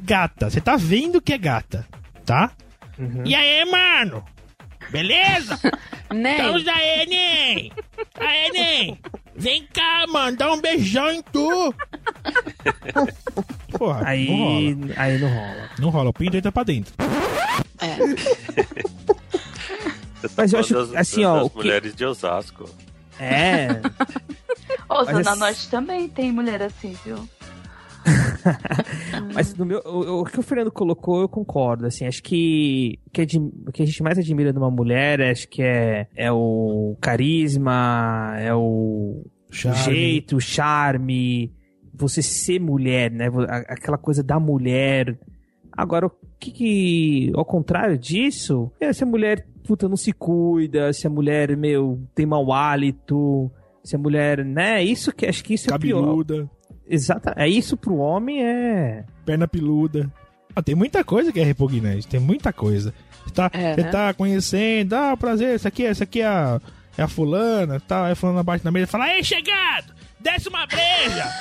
Gata, 0.00 0.50
você 0.50 0.60
tá 0.60 0.76
vendo 0.76 1.20
que 1.22 1.32
é 1.32 1.38
gata, 1.38 1.86
tá? 2.24 2.50
Uhum. 2.98 3.22
E 3.24 3.34
aí, 3.34 3.64
mano? 3.70 4.22
Beleza? 4.90 5.58
Nem. 6.12 6.34
Então 6.34 6.74
aí, 6.74 7.06
Nen! 7.06 7.72
Aê, 8.20 8.50
Nen! 8.50 8.98
Vem 9.34 9.66
cá, 9.72 10.04
mano, 10.08 10.36
dá 10.36 10.52
um 10.52 10.60
beijão 10.60 11.10
em 11.10 11.22
tu! 11.22 11.74
Porra, 13.78 14.00
não 14.00 14.06
Aí, 14.06 14.26
rola. 14.74 14.94
aí 14.96 15.18
não 15.18 15.28
rola. 15.28 15.70
Não 15.78 15.88
rola, 15.90 16.10
o 16.10 16.12
pinto 16.12 16.36
entra 16.36 16.52
pra 16.52 16.62
dentro. 16.64 16.92
É. 17.80 17.96
Tá 20.22 20.28
Mas 20.36 20.52
eu 20.52 20.60
acho- 20.60 20.74
das, 20.74 20.94
assim, 20.94 21.24
ó, 21.24 21.36
das 21.38 21.46
o 21.46 21.50
que- 21.50 21.56
mulheres 21.56 21.94
de 21.96 22.04
Osasco. 22.04 22.68
É. 23.18 23.68
Ô, 24.88 25.04
Zona 25.04 25.34
Norte 25.36 25.68
também 25.68 26.08
tem 26.08 26.30
mulher 26.30 26.62
assim, 26.62 26.96
viu? 27.04 27.28
Mas 29.34 29.54
no 29.54 29.64
meu, 29.64 29.80
o, 29.84 30.20
o 30.20 30.24
que 30.24 30.38
o 30.38 30.42
Fernando 30.42 30.70
colocou, 30.70 31.20
eu 31.20 31.28
concordo. 31.28 31.86
Assim, 31.86 32.06
acho 32.06 32.22
que 32.22 32.98
o 33.06 33.10
que, 33.10 33.26
que 33.72 33.82
a 33.82 33.86
gente 33.86 34.02
mais 34.02 34.18
admira 34.18 34.52
numa 34.52 34.70
mulher, 34.70 35.20
acho 35.22 35.48
que 35.48 35.62
é, 35.62 36.06
é 36.14 36.30
o 36.32 36.96
carisma, 37.00 38.34
é 38.38 38.54
o 38.54 39.24
Charme. 39.50 39.78
jeito, 39.78 40.36
o 40.36 40.40
charme, 40.40 41.52
você 41.94 42.22
ser 42.22 42.58
mulher, 42.58 43.10
né? 43.10 43.26
Aquela 43.68 43.98
coisa 43.98 44.22
da 44.22 44.40
mulher. 44.40 45.18
Agora, 45.70 46.06
o 46.06 46.12
que, 46.38 46.50
que 46.50 47.32
ao 47.34 47.44
contrário 47.44 47.98
disso, 47.98 48.70
é 48.80 48.92
se 48.92 49.04
a 49.04 49.06
mulher 49.06 49.46
puta 49.66 49.88
não 49.88 49.96
se 49.96 50.12
cuida, 50.12 50.92
se 50.92 51.06
a 51.06 51.10
mulher 51.10 51.56
meu 51.56 52.00
tem 52.14 52.26
mau 52.26 52.52
hálito, 52.52 53.50
se 53.84 53.96
a 53.96 53.98
mulher, 53.98 54.44
né? 54.44 54.82
Isso 54.82 55.12
que 55.12 55.26
acho 55.26 55.44
que 55.44 55.54
isso 55.54 55.72
é 55.72 55.78
pior. 55.78 56.24
Exato, 56.88 57.30
é 57.36 57.48
isso 57.48 57.76
pro 57.76 57.96
homem 57.96 58.44
é 58.44 59.04
perna 59.24 59.46
peluda. 59.48 60.10
Ah, 60.54 60.62
tem 60.62 60.74
muita 60.74 61.02
coisa 61.02 61.32
que 61.32 61.40
é 61.40 61.44
repugnante, 61.44 62.06
tem 62.06 62.20
muita 62.20 62.52
coisa. 62.52 62.92
Você 63.24 63.32
tá, 63.34 63.50
É, 63.52 63.74
você 63.74 63.82
né? 63.82 63.90
tá 63.90 64.12
conhecendo, 64.12 64.92
ah, 64.94 65.16
prazer, 65.16 65.54
essa 65.54 65.68
aqui, 65.68 65.84
essa 65.86 66.04
aqui 66.04 66.20
é 66.20 66.26
a, 66.26 66.60
é 66.98 67.02
a 67.02 67.08
fulana, 67.08 67.80
tá, 67.80 68.06
aí 68.06 68.12
a 68.12 68.16
fulana 68.16 68.42
bate 68.42 68.64
na 68.64 68.70
mesa 68.70 68.84
e 68.84 68.90
fala, 68.90 69.08
ei, 69.14 69.22
chegado, 69.24 69.94
desce 70.20 70.48
uma 70.48 70.66
breja! 70.66 71.32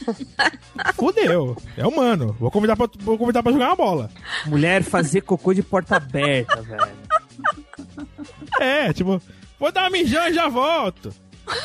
Fudeu, 0.96 1.56
é 1.76 1.86
humano, 1.86 2.34
vou 2.40 2.50
convidar 2.50 2.74
pra, 2.76 2.88
vou 3.00 3.18
convidar 3.18 3.42
pra 3.42 3.52
jogar 3.52 3.66
uma 3.68 3.76
bola. 3.76 4.10
mulher 4.46 4.82
fazer 4.82 5.20
cocô 5.20 5.52
de 5.54 5.62
porta 5.62 5.96
aberta, 5.96 6.60
velho. 6.62 6.88
É, 8.58 8.92
tipo, 8.92 9.20
vou 9.58 9.70
dar 9.70 9.82
uma 9.82 9.90
mijão 9.90 10.26
e 10.28 10.32
já 10.34 10.48
volto. 10.48 11.12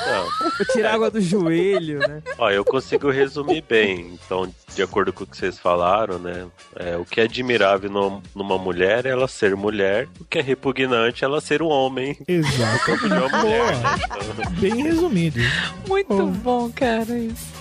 Não. 0.05 0.65
Tirar 0.73 0.93
água 0.95 1.11
do 1.11 1.21
joelho, 1.21 1.99
né? 1.99 2.21
Ó, 2.38 2.49
eu 2.49 2.63
consigo 2.65 3.09
resumir 3.09 3.61
bem. 3.67 4.17
Então, 4.25 4.51
de 4.73 4.81
acordo 4.81 5.11
com 5.13 5.23
o 5.23 5.27
que 5.27 5.38
vocês 5.38 5.57
falaram, 5.59 6.19
né? 6.19 6.45
é, 6.75 6.97
o 6.97 7.05
que 7.05 7.21
é 7.21 7.23
admirável 7.25 7.89
no- 7.89 8.21
numa 8.36 8.57
mulher 8.57 9.05
é 9.05 9.09
ela 9.09 9.27
ser 9.27 9.55
mulher. 9.55 10.07
O 10.19 10.25
que 10.25 10.39
é 10.39 10.41
repugnante 10.41 11.23
é 11.23 11.27
ela 11.27 11.39
ser 11.41 11.61
um 11.61 11.67
homem. 11.67 12.17
Exato. 12.27 12.97
De 13.05 13.05
uma 13.13 13.29
mulher, 13.41 13.75
né? 13.77 13.95
Então, 14.05 14.51
Bem 14.59 14.83
resumido. 14.83 15.39
Muito 15.88 16.13
Oh. 16.13 16.25
bom, 16.27 16.71
cara, 16.71 17.17
isso. 17.17 17.55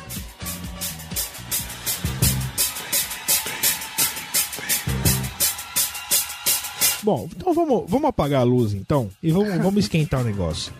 Bom, 7.03 7.29
então 7.37 7.53
vamos, 7.53 7.85
vamos 7.89 8.09
apagar 8.09 8.41
a 8.41 8.45
luz 8.45 8.72
então 8.72 9.11
e 9.22 9.31
vamos, 9.31 9.55
vamos 9.59 9.85
esquentar 9.85 10.20
o 10.22 10.25
negócio. 10.25 10.72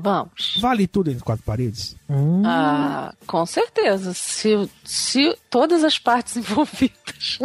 Vamos. 0.00 0.56
Vale 0.60 0.86
tudo 0.86 1.10
entre 1.10 1.24
quatro 1.24 1.44
paredes? 1.44 1.96
Ah, 2.44 3.12
com 3.26 3.44
certeza. 3.44 4.14
Se, 4.14 4.70
se 4.84 5.36
todas 5.50 5.82
as 5.82 5.98
partes 5.98 6.36
envolvidas. 6.38 7.40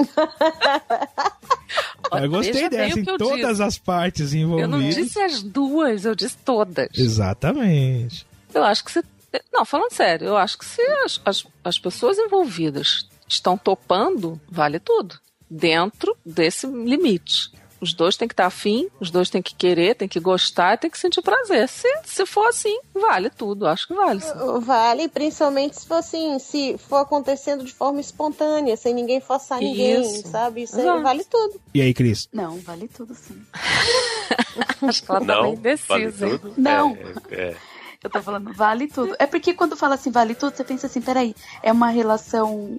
Eu 2.11 2.29
gostei 2.29 2.69
dessa, 2.69 2.99
em 2.99 3.03
todas 3.05 3.49
disse. 3.51 3.63
as 3.63 3.77
partes 3.79 4.33
Eu 4.33 4.47
não 4.47 4.67
envolvidas. 4.67 4.95
disse 4.95 5.19
as 5.19 5.41
duas, 5.41 6.05
eu 6.05 6.13
disse 6.13 6.37
todas. 6.37 6.89
Exatamente. 6.95 8.25
Eu 8.53 8.63
acho 8.63 8.83
que 8.85 8.91
se. 8.91 9.03
Não, 9.51 9.65
falando 9.65 9.91
sério, 9.91 10.27
eu 10.27 10.37
acho 10.37 10.57
que 10.59 10.65
se 10.65 10.81
as, 11.03 11.19
as, 11.25 11.43
as 11.63 11.79
pessoas 11.79 12.19
envolvidas 12.19 13.07
estão 13.27 13.57
topando, 13.57 14.39
vale 14.47 14.79
tudo. 14.79 15.17
Dentro 15.49 16.15
desse 16.23 16.67
limite. 16.67 17.51
Os 17.83 17.93
dois 17.93 18.15
têm 18.15 18.29
que 18.29 18.33
estar 18.33 18.45
afim, 18.45 18.87
os 18.97 19.11
dois 19.11 19.29
têm 19.29 19.41
que 19.41 19.53
querer, 19.53 19.93
têm 19.93 20.07
que 20.07 20.21
gostar, 20.21 20.77
têm 20.77 20.89
que 20.89 20.97
sentir 20.97 21.21
prazer. 21.21 21.67
Se, 21.67 21.85
se 22.05 22.25
for 22.25 22.47
assim, 22.47 22.79
vale 22.93 23.29
tudo. 23.29 23.67
Acho 23.67 23.89
que 23.89 23.93
vale. 23.93 24.21
sim. 24.21 24.31
Vale, 24.61 25.09
principalmente 25.09 25.81
se 25.81 25.85
for 25.85 25.95
assim, 25.95 26.39
se 26.39 26.77
for 26.77 26.99
acontecendo 26.99 27.65
de 27.65 27.73
forma 27.73 27.99
espontânea, 27.99 28.77
sem 28.77 28.93
ninguém 28.93 29.19
forçar 29.19 29.59
ninguém, 29.59 30.01
Isso. 30.01 30.29
sabe? 30.29 30.63
Isso 30.63 30.79
aí 30.79 31.01
vale 31.01 31.25
tudo. 31.25 31.59
E 31.73 31.81
aí, 31.81 31.93
Cris? 31.93 32.29
Não, 32.31 32.57
vale 32.59 32.87
tudo 32.87 33.13
sim. 33.13 33.41
Acho 34.81 35.03
que 35.03 35.11
ela 35.11 35.25
tá 35.25 35.41
bem 35.41 35.53
indecisa, 35.55 36.25
vale 36.25 36.39
tudo? 36.39 36.53
Não. 36.55 36.97
É, 37.31 37.41
é. 37.41 37.57
Eu 38.01 38.09
tô 38.09 38.21
falando, 38.21 38.53
vale 38.53 38.87
tudo. 38.87 39.13
É 39.19 39.25
porque 39.25 39.53
quando 39.53 39.75
fala 39.75 39.95
assim, 39.95 40.09
vale 40.09 40.35
tudo, 40.35 40.55
você 40.55 40.63
pensa 40.63 40.87
assim, 40.87 41.01
peraí, 41.01 41.35
é 41.61 41.71
uma 41.71 41.89
relação. 41.89 42.77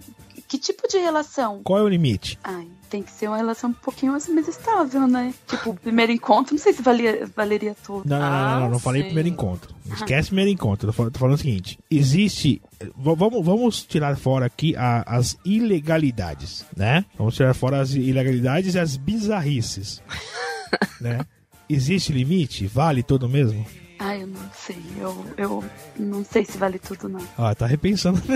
Que 0.49 0.57
tipo 0.57 0.89
de 0.89 0.97
relação? 0.97 1.63
Qual 1.63 1.79
é 1.79 1.83
o 1.83 1.89
limite? 1.89 2.39
Ai, 2.43 2.69
tem 2.91 3.03
que 3.03 3.11
ser 3.11 3.28
uma 3.28 3.37
relação 3.37 3.70
um 3.70 3.74
pouquinho 3.74 4.12
mais 4.12 4.28
estável, 4.49 5.07
né? 5.07 5.32
Tipo, 5.49 5.70
o 5.70 5.74
primeiro 5.74 6.12
encontro, 6.12 6.55
não 6.55 6.62
sei 6.62 6.72
se 6.72 6.82
valia, 6.82 7.28
valeria 7.35 7.74
tudo. 7.85 8.09
Não, 8.09 8.18
não, 8.18 8.30
não, 8.30 8.41
não, 8.51 8.61
não, 8.61 8.70
não 8.70 8.78
falei 8.78 9.03
primeiro 9.05 9.28
encontro. 9.28 9.74
Esquece 9.93 10.28
primeiro 10.28 10.51
encontro. 10.51 10.87
Tô, 10.89 10.93
fal- 10.93 11.11
tô 11.11 11.18
falando 11.18 11.35
o 11.35 11.39
seguinte: 11.39 11.78
existe. 11.91 12.61
Vamos, 12.97 13.45
vamos 13.45 13.82
tirar 13.85 14.16
fora 14.16 14.47
aqui 14.47 14.74
a- 14.76 15.05
as 15.07 15.37
ilegalidades, 15.45 16.64
né? 16.76 17.05
Vamos 17.16 17.35
tirar 17.35 17.55
fora 17.55 17.80
as 17.80 17.93
ilegalidades 17.95 18.74
e 18.74 18.78
as 18.78 18.97
bizarrices, 18.97 20.03
né? 21.01 21.20
Existe 21.68 22.12
limite? 22.12 22.66
Vale 22.66 23.03
todo 23.03 23.28
mesmo? 23.28 23.64
Ai, 23.99 24.23
eu 24.23 24.27
não 24.27 24.51
sei. 24.55 24.83
Eu, 24.99 25.27
eu 25.37 25.65
não 25.99 26.25
sei 26.25 26.45
se 26.45 26.57
vale 26.59 26.79
tudo, 26.79 27.09
não. 27.09 27.21
Ah, 27.39 27.55
tá 27.55 27.67
repensando. 27.67 28.21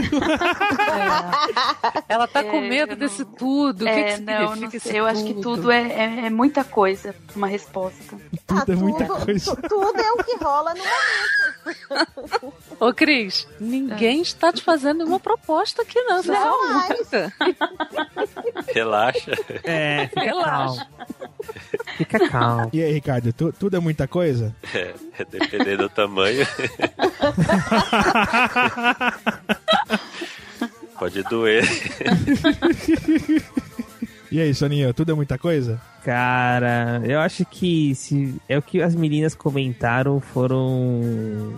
Ela 2.09 2.27
tá 2.29 2.43
com 2.45 2.59
É, 2.59 2.69
medo 2.69 2.93
eu 2.93 2.97
desse 2.97 3.25
tudo. 3.25 3.83
O 3.83 3.85
que, 3.85 3.89
é, 3.91 4.15
que 4.15 4.21
não, 4.23 4.41
não 4.41 4.49
significa 4.55 4.77
esse 4.77 4.89
sei. 4.89 5.01
Eu 5.01 5.07
acho 5.07 5.25
que 5.25 5.35
tudo 5.35 5.71
é, 5.71 5.83
é, 5.93 6.27
é 6.27 6.31
muita 6.31 6.65
coisa, 6.65 7.15
uma 7.35 7.47
resposta. 7.47 8.17
Tudo 8.47 8.73
é 8.73 8.77
muita 8.77 9.05
tudo, 9.07 9.25
coisa. 9.25 9.57
tu- 9.57 9.63
tudo 9.69 10.01
é 10.01 10.13
o 10.13 10.25
que 10.25 10.37
rola 10.43 10.75
no 10.75 10.81
momento. 10.81 12.55
Ô, 12.81 12.93
Cris, 12.95 13.47
ninguém 13.61 14.23
está 14.23 14.53
te 14.53 14.63
fazendo 14.63 14.99
nenhuma 14.99 15.21
proposta 15.21 15.83
aqui, 15.83 16.01
não. 16.03 16.23
Você 16.23 16.33
Não. 16.33 16.59
Relaxa. 18.73 19.33
É, 19.65 20.09
Relaxa. 20.17 20.87
Fica 21.97 22.29
calmo. 22.29 22.71
E 22.73 22.83
aí, 22.83 22.93
Ricardo, 22.93 23.33
tu- 23.33 23.53
tudo 23.53 23.77
é 23.77 23.81
muita 23.81 24.07
coisa? 24.07 24.55
É, 24.75 24.95
é 25.19 25.25
dependendo 25.51 25.85
do 25.85 25.89
tamanho. 25.89 26.47
Pode 30.99 31.23
doer. 31.25 31.65
E 34.31 34.41
aí, 34.41 34.53
Soninho, 34.55 34.93
tudo 34.93 35.13
é 35.13 35.15
muita 35.15 35.39
coisa? 35.39 35.81
Cara, 36.05 37.01
eu 37.05 37.19
acho 37.21 37.45
que 37.47 37.95
se 37.95 38.35
é 38.49 38.59
o 38.59 38.63
que 38.63 38.83
as 38.83 38.95
meninas 38.95 39.35
comentaram, 39.35 40.21
foram 40.21 41.55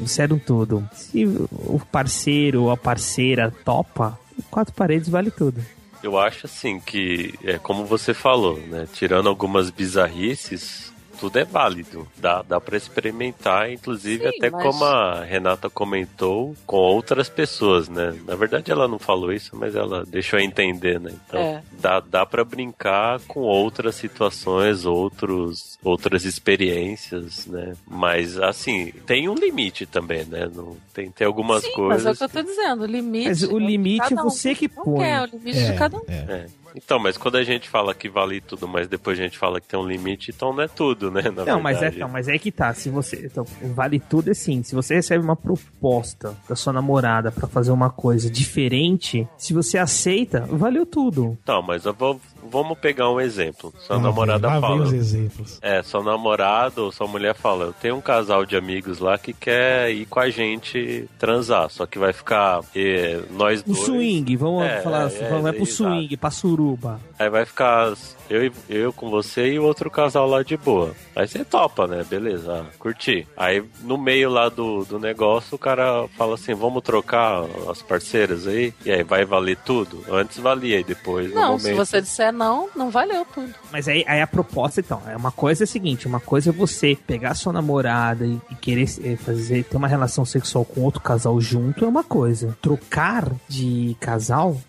disseram 0.00 0.38
tudo. 0.38 0.88
Se 0.92 1.26
o 1.26 1.80
parceiro 1.90 2.62
ou 2.64 2.70
a 2.70 2.76
parceira 2.76 3.52
topa, 3.64 4.18
quatro 4.50 4.72
paredes 4.74 5.08
vale 5.08 5.30
tudo. 5.30 5.60
Eu 6.02 6.18
acho 6.18 6.46
assim 6.46 6.78
que, 6.78 7.34
é 7.42 7.58
como 7.58 7.84
você 7.84 8.14
falou, 8.14 8.58
né? 8.68 8.86
Tirando 8.92 9.28
algumas 9.28 9.68
bizarrices, 9.68 10.92
tudo 11.18 11.38
é 11.38 11.44
válido. 11.44 12.06
Dá, 12.16 12.42
dá 12.42 12.60
para 12.60 12.76
experimentar, 12.76 13.70
inclusive 13.70 14.22
Sim, 14.22 14.36
até 14.36 14.50
mas- 14.50 14.62
como 14.62 14.84
a 14.84 15.22
Renata 15.24 15.68
comentou, 15.70 16.54
com 16.66 16.76
outras 16.76 17.28
pessoas, 17.28 17.88
né? 17.88 18.14
Na 18.26 18.34
verdade 18.34 18.70
ela 18.70 18.86
não 18.88 18.98
falou 18.98 19.32
isso, 19.32 19.56
mas 19.56 19.74
ela 19.74 20.04
deixou 20.06 20.38
entender, 20.38 20.98
né? 21.00 21.12
Então 21.26 21.40
É. 21.40 21.62
dá, 21.80 22.00
dá 22.00 22.24
para 22.26 22.44
brincar 22.44 23.20
com 23.28 23.40
outras 23.40 23.94
situações, 23.96 24.84
outros, 24.86 25.78
outras 25.82 26.24
experiências, 26.24 27.46
né? 27.46 27.74
Mas 27.86 28.38
assim, 28.38 28.92
tem 29.06 29.28
um 29.28 29.34
limite 29.34 29.86
também, 29.86 30.24
né? 30.24 30.48
Não, 30.54 30.76
tem, 30.94 31.10
tem 31.10 31.26
algumas 31.26 31.62
Sim, 31.62 31.72
mas 31.76 32.04
é 32.06 32.10
o 32.10 32.16
coisas. 32.16 32.18
que 32.18 32.24
eu 32.24 32.28
tô 32.28 32.42
dizendo. 32.42 32.82
O 32.82 32.86
limite. 32.86 33.28
Mas 33.28 33.42
o 33.42 33.58
é 33.58 33.62
limite 33.64 34.14
é 34.14 34.20
um. 34.20 34.22
você 34.24 34.54
que 34.54 34.68
Não 34.74 34.84
põe. 34.84 34.98
quer, 35.00 35.22
o 35.22 35.26
limite 35.26 35.58
É, 35.58 35.70
de 35.72 35.78
cada 35.78 35.96
um. 35.96 36.02
É. 36.08 36.46
Então, 36.74 36.98
mas 36.98 37.16
quando 37.16 37.36
a 37.36 37.42
gente 37.42 37.68
fala 37.68 37.94
que 37.94 38.08
vale 38.08 38.40
tudo, 38.40 38.68
mas 38.68 38.88
depois 38.88 39.18
a 39.18 39.22
gente 39.22 39.38
fala 39.38 39.60
que 39.60 39.68
tem 39.68 39.78
um 39.78 39.86
limite, 39.86 40.30
então 40.34 40.52
não 40.52 40.62
é 40.62 40.68
tudo, 40.68 41.10
né? 41.10 41.22
Na 41.22 41.44
não, 41.44 41.60
mas 41.60 41.82
é, 41.82 41.90
não, 41.92 42.08
mas 42.08 42.28
é 42.28 42.38
que 42.38 42.50
tá. 42.50 42.72
Se 42.74 42.88
você. 42.88 43.26
Então, 43.26 43.44
vale 43.74 43.98
tudo 43.98 44.30
assim. 44.30 44.62
Se 44.62 44.74
você 44.74 44.94
recebe 44.94 45.22
uma 45.22 45.36
proposta 45.36 46.36
da 46.48 46.54
sua 46.54 46.72
namorada 46.72 47.30
pra 47.30 47.48
fazer 47.48 47.70
uma 47.70 47.90
coisa 47.90 48.30
diferente, 48.30 49.26
se 49.36 49.52
você 49.52 49.78
aceita, 49.78 50.40
valeu 50.40 50.86
tudo. 50.86 51.36
Então, 51.42 51.62
mas 51.62 51.84
eu 51.84 51.94
vou, 51.94 52.20
vamos 52.50 52.78
pegar 52.78 53.10
um 53.10 53.20
exemplo. 53.20 53.72
Sua 53.78 53.96
Lá 53.96 54.02
namorada 54.02 54.48
vem 54.48 54.60
fala. 54.60 54.82
os 54.82 54.92
exemplos. 54.92 55.58
É, 55.62 55.82
sua 55.82 56.02
namorada 56.02 56.82
ou 56.82 56.92
sua 56.92 57.06
mulher 57.06 57.34
fala, 57.34 57.64
eu 57.66 57.72
tenho 57.72 57.96
um 57.96 58.00
casal 58.00 58.44
de 58.44 58.56
amigos 58.56 58.98
lá 58.98 59.16
que 59.18 59.32
quer 59.32 59.90
ir 59.90 60.06
com 60.06 60.20
a 60.20 60.30
gente 60.30 61.08
transar, 61.18 61.68
só 61.70 61.86
que 61.86 61.98
vai 61.98 62.12
ficar 62.12 62.60
eh, 62.74 63.20
nós 63.30 63.60
O 63.62 63.64
dois. 63.66 63.78
swing, 63.84 64.36
vamos 64.36 64.64
É, 64.64 64.80
falar, 64.82 65.10
é, 65.10 65.28
vamos 65.28 65.42
vai 65.42 65.50
é, 65.50 65.54
pro 65.54 65.62
exato. 65.64 65.76
swing, 65.76 66.16
pra 66.16 66.30
suruba. 66.30 67.00
Aí 67.18 67.28
vai 67.28 67.44
ficar 67.44 67.94
eu, 68.30 68.52
eu 68.68 68.92
com 68.92 69.08
você 69.08 69.52
e 69.52 69.58
o 69.58 69.64
outro 69.64 69.90
casal 69.90 70.28
lá 70.28 70.42
de 70.42 70.56
boa. 70.56 70.94
Aí 71.16 71.26
você 71.26 71.44
topa, 71.44 71.86
né? 71.86 72.04
Beleza, 72.08 72.60
ah, 72.60 72.66
curti. 72.78 73.26
Aí 73.36 73.64
no 73.82 73.96
meio 73.96 74.28
lá 74.30 74.48
do, 74.48 74.84
do 74.84 74.98
negócio 74.98 75.54
o 75.54 75.58
cara 75.58 76.06
fala 76.16 76.34
assim: 76.34 76.54
vamos 76.54 76.82
trocar 76.82 77.44
as 77.70 77.82
parceiras 77.82 78.46
aí? 78.46 78.72
E 78.84 78.90
aí 78.90 79.02
vai 79.02 79.24
valer 79.24 79.56
tudo? 79.64 80.04
Antes 80.10 80.38
valia 80.38 80.78
e 80.78 80.84
depois 80.84 81.30
no 81.30 81.34
Não, 81.34 81.58
se 81.58 81.72
você 81.72 82.00
disser 82.00 82.32
não, 82.32 82.68
não 82.76 82.90
valeu 82.90 83.26
tudo. 83.34 83.52
Mas 83.72 83.88
aí, 83.88 84.04
aí 84.06 84.20
a 84.20 84.26
proposta, 84.26 84.80
então, 84.80 85.02
é 85.06 85.16
uma 85.16 85.32
coisa 85.32 85.62
é 85.62 85.64
a 85.64 85.68
seguinte, 85.68 86.06
uma 86.06 86.20
coisa 86.20 86.50
é 86.50 86.52
você 86.52 86.96
pegar 87.06 87.34
sua 87.34 87.52
namorada 87.52 88.26
e, 88.26 88.38
e 88.50 88.54
querer 88.54 88.88
eh, 89.02 89.16
fazer, 89.16 89.64
ter 89.64 89.76
uma 89.76 89.88
relação 89.88 90.24
sexual 90.24 90.64
com 90.64 90.82
outro 90.82 91.00
casal 91.00 91.40
junto 91.40 91.84
é 91.84 91.88
uma 91.88 92.04
coisa. 92.04 92.56
Trocar 92.60 93.32
de 93.48 93.96
casal, 93.98 94.60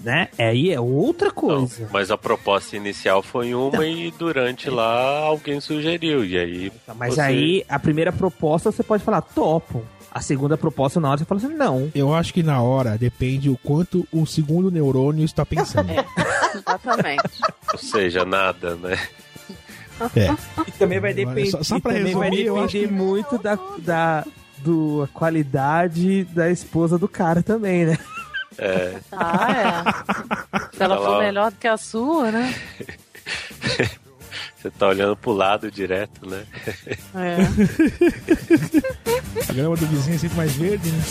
né? 0.00 0.28
Aí 0.38 0.72
é 0.72 0.80
outra 0.80 1.30
coisa. 1.30 1.83
Mas 1.92 2.10
a 2.10 2.18
proposta 2.18 2.76
inicial 2.76 3.22
foi 3.22 3.54
uma 3.54 3.86
e 3.86 4.10
durante 4.12 4.68
lá 4.70 5.18
alguém 5.20 5.60
sugeriu. 5.60 6.24
E 6.24 6.38
aí. 6.38 6.72
Mas 6.96 7.14
você- 7.14 7.20
aí 7.20 7.64
a 7.68 7.78
primeira 7.78 8.12
proposta 8.12 8.70
você 8.72 8.82
pode 8.82 9.02
falar 9.04 9.20
topo. 9.20 9.82
A 10.10 10.20
segunda 10.20 10.56
proposta 10.56 11.00
na 11.00 11.08
hora 11.10 11.18
você 11.18 11.24
fala 11.24 11.40
assim, 11.40 11.54
não. 11.54 11.90
Eu 11.94 12.14
acho 12.14 12.32
que 12.32 12.42
na 12.42 12.62
hora 12.62 12.96
depende 12.96 13.50
o 13.50 13.56
quanto 13.56 14.06
o 14.12 14.24
segundo 14.24 14.70
neurônio 14.70 15.24
está 15.24 15.44
pensando. 15.44 15.90
Exatamente. 16.54 17.22
Ou 17.72 17.78
seja, 17.78 18.24
nada, 18.24 18.76
né? 18.76 18.96
É. 20.16 20.34
E 20.68 20.72
também 20.72 21.00
vai 21.00 21.12
depender, 21.14 21.46
Só- 21.46 21.62
só 21.62 21.76
e 21.76 21.80
também 21.80 22.14
vai 22.14 22.30
resumir, 22.30 22.46
eu 22.46 22.56
acho 22.62 22.72
depender 22.78 22.92
muito 22.92 23.38
da, 23.38 23.58
da 23.78 24.24
do, 24.58 25.08
qualidade 25.12 26.24
da 26.24 26.50
esposa 26.50 26.96
do 26.98 27.06
cara 27.08 27.42
também, 27.42 27.86
né? 27.86 27.98
É. 28.58 29.00
Ah, 29.12 29.48
é. 29.52 29.84
Se 30.76 30.82
ela 30.82 30.96
for 30.96 31.18
melhor 31.18 31.50
do 31.50 31.58
que 31.58 31.66
a 31.66 31.76
sua, 31.76 32.30
né? 32.30 32.54
Você 34.56 34.70
tá 34.70 34.88
olhando 34.88 35.14
pro 35.14 35.32
lado 35.32 35.70
direto, 35.70 36.26
né? 36.26 36.46
É. 37.14 37.36
A 39.46 39.52
grama 39.52 39.76
do 39.76 39.86
vizinho 39.86 40.14
é 40.14 40.18
sempre 40.18 40.36
mais 40.38 40.52
verde, 40.54 40.90
né? 40.90 41.02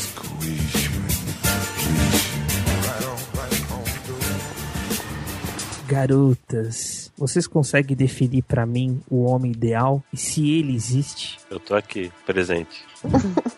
Garotas, 5.88 7.12
vocês 7.16 7.46
conseguem 7.46 7.96
definir 7.96 8.42
pra 8.42 8.66
mim 8.66 9.00
o 9.08 9.26
homem 9.26 9.52
ideal 9.52 10.04
e 10.12 10.18
se 10.18 10.50
ele 10.50 10.74
existe? 10.74 11.38
Eu 11.52 11.60
tô 11.60 11.76
aqui, 11.76 12.12
presente. 12.26 12.84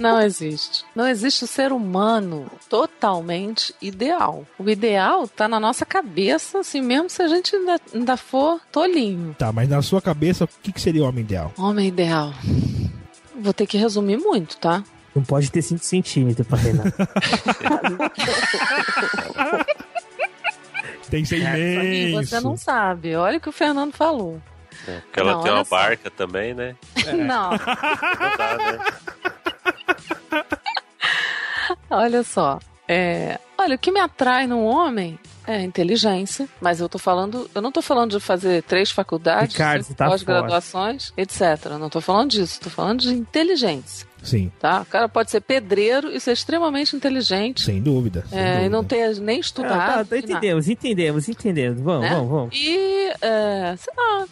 Não 0.00 0.20
existe. 0.20 0.84
Não 0.94 1.06
existe 1.06 1.44
o 1.44 1.46
ser 1.46 1.72
humano 1.72 2.46
totalmente 2.68 3.74
ideal. 3.82 4.46
O 4.58 4.68
ideal 4.68 5.28
tá 5.28 5.46
na 5.46 5.60
nossa 5.60 5.84
cabeça, 5.84 6.60
assim, 6.60 6.80
mesmo 6.80 7.10
se 7.10 7.22
a 7.22 7.28
gente 7.28 7.54
ainda, 7.54 7.78
ainda 7.94 8.16
for 8.16 8.60
tolinho. 8.72 9.34
Tá, 9.38 9.52
mas 9.52 9.68
na 9.68 9.82
sua 9.82 10.00
cabeça, 10.00 10.44
o 10.44 10.48
que, 10.62 10.72
que 10.72 10.80
seria 10.80 11.02
o 11.02 11.06
homem 11.08 11.22
ideal? 11.22 11.52
Homem 11.58 11.86
ideal. 11.88 12.32
Vou 13.38 13.52
ter 13.52 13.66
que 13.66 13.76
resumir 13.78 14.16
muito, 14.16 14.56
tá? 14.56 14.82
Não 15.14 15.22
pode 15.22 15.50
ter 15.50 15.60
5 15.62 15.84
centímetros 15.84 16.46
pra 16.46 16.56
Renato. 16.58 16.92
Tem 21.10 21.24
seis 21.24 21.42
E 21.42 21.48
meses. 21.48 22.30
você 22.30 22.40
não 22.40 22.56
sabe. 22.56 23.16
Olha 23.16 23.38
o 23.38 23.40
que 23.40 23.48
o 23.48 23.52
Fernando 23.52 23.92
falou. 23.92 24.40
É, 24.86 25.00
porque 25.00 25.20
ela 25.20 25.32
Não, 25.32 25.42
tem 25.42 25.52
uma 25.52 25.64
só. 25.64 25.76
barca 25.76 26.10
também, 26.10 26.54
né? 26.54 26.76
Não. 27.06 27.50
Não 27.50 28.36
dá, 28.38 28.56
né? 28.56 28.78
Olha 31.90 32.22
só. 32.22 32.58
É, 32.88 33.38
olha, 33.56 33.76
o 33.76 33.78
que 33.78 33.92
me 33.92 34.00
atrai 34.00 34.48
num 34.48 34.64
homem 34.64 35.16
é 35.46 35.56
a 35.56 35.62
inteligência, 35.62 36.48
mas 36.60 36.80
eu 36.80 36.88
tô 36.88 36.98
falando, 36.98 37.48
eu 37.54 37.62
não 37.62 37.70
tô 37.70 37.80
falando 37.80 38.18
de 38.18 38.20
fazer 38.20 38.64
três 38.64 38.90
faculdades, 38.90 39.54
tá 39.94 40.08
pós-graduações, 40.08 41.12
etc. 41.16 41.66
Eu 41.66 41.78
não 41.78 41.88
tô 41.88 42.00
falando 42.00 42.30
disso, 42.30 42.60
tô 42.60 42.68
falando 42.68 43.00
de 43.00 43.14
inteligência. 43.14 44.09
Sim, 44.22 44.50
Tá? 44.60 44.82
O 44.82 44.84
cara 44.86 45.08
pode 45.08 45.30
ser 45.30 45.40
pedreiro 45.40 46.10
e 46.12 46.20
ser 46.20 46.32
extremamente 46.32 46.94
inteligente. 46.94 47.62
sem 47.62 47.80
dúvida. 47.80 48.24
sem 48.28 48.38
é, 48.38 48.42
e 48.42 48.54
dúvida. 48.56 48.68
não 48.70 48.84
ter 48.84 49.14
nem 49.20 49.36
Ah, 49.36 49.40
estudado. 49.40 49.78
tá, 49.78 50.04
tá, 50.04 50.18
entendemos, 50.18 50.68
entendemos, 50.68 51.28
entendemos. 51.28 51.80
Vamos, 51.80 52.02
Né? 52.02 52.14
vamos, 52.14 52.30
vamos. 52.30 52.56
E, 52.56 53.12
é, 53.22 53.74
sei 53.76 53.92
lá, 53.96 54.26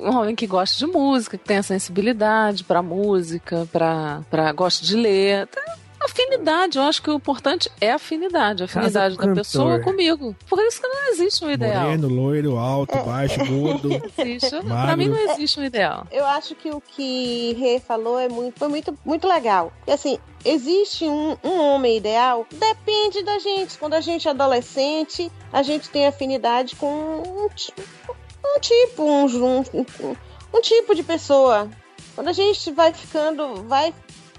um 0.00 0.16
homem 0.18 0.34
que 0.34 0.46
gosta 0.46 0.78
de 0.78 0.90
música, 0.90 1.36
que 1.36 1.44
tenha 1.44 1.62
sensibilidade 1.62 2.64
pra 2.64 2.82
música, 2.82 3.66
pra, 3.72 4.22
pra 4.30 4.52
gosta 4.52 4.84
de 4.84 4.96
ler. 4.96 5.46
Tem 5.48 5.62
Afinidade, 6.06 6.78
eu 6.78 6.84
acho 6.84 7.02
que 7.02 7.10
o 7.10 7.14
importante 7.14 7.70
é 7.80 7.90
a 7.90 7.96
afinidade, 7.96 8.62
a 8.62 8.66
afinidade 8.66 9.16
da 9.16 9.34
pessoa 9.34 9.80
comigo. 9.80 10.34
Por 10.48 10.58
isso 10.60 10.80
que 10.80 10.86
não 10.86 11.08
existe 11.10 11.44
um 11.44 11.50
ideal. 11.50 11.84
Moreno, 11.84 12.08
loiro, 12.08 12.56
alto, 12.56 12.96
baixo, 13.04 13.38
gordo. 13.44 13.90
Existe. 14.16 14.50
Pra 14.62 14.96
mim 14.96 15.08
não 15.08 15.18
existe 15.32 15.58
um 15.60 15.64
ideal. 15.64 16.06
Eu 16.10 16.24
acho 16.26 16.54
que 16.54 16.70
o 16.70 16.80
que 16.80 17.54
Rê 17.58 17.80
falou 17.80 18.18
é 18.18 18.28
muito, 18.28 18.58
foi 18.58 18.68
muito, 18.68 18.96
muito 19.04 19.26
legal. 19.26 19.72
E 19.86 19.92
assim, 19.92 20.18
existe 20.44 21.04
um, 21.04 21.36
um 21.42 21.60
homem 21.60 21.96
ideal? 21.96 22.46
Depende 22.52 23.22
da 23.22 23.38
gente. 23.38 23.76
Quando 23.78 23.94
a 23.94 24.00
gente 24.00 24.28
é 24.28 24.30
adolescente, 24.30 25.30
a 25.52 25.62
gente 25.62 25.90
tem 25.90 26.06
afinidade 26.06 26.76
com 26.76 26.86
um, 26.86 27.44
um 27.46 28.60
tipo, 28.60 29.02
um, 29.02 29.24
um, 29.26 29.58
um- 29.74 30.16
um 30.54 30.60
tipo 30.60 30.94
de 30.94 31.02
pessoa. 31.02 31.68
Quando 32.14 32.28
a 32.28 32.32
gente 32.32 32.70
vai 32.72 32.94
ficando, 32.94 33.62
vai 33.64 33.92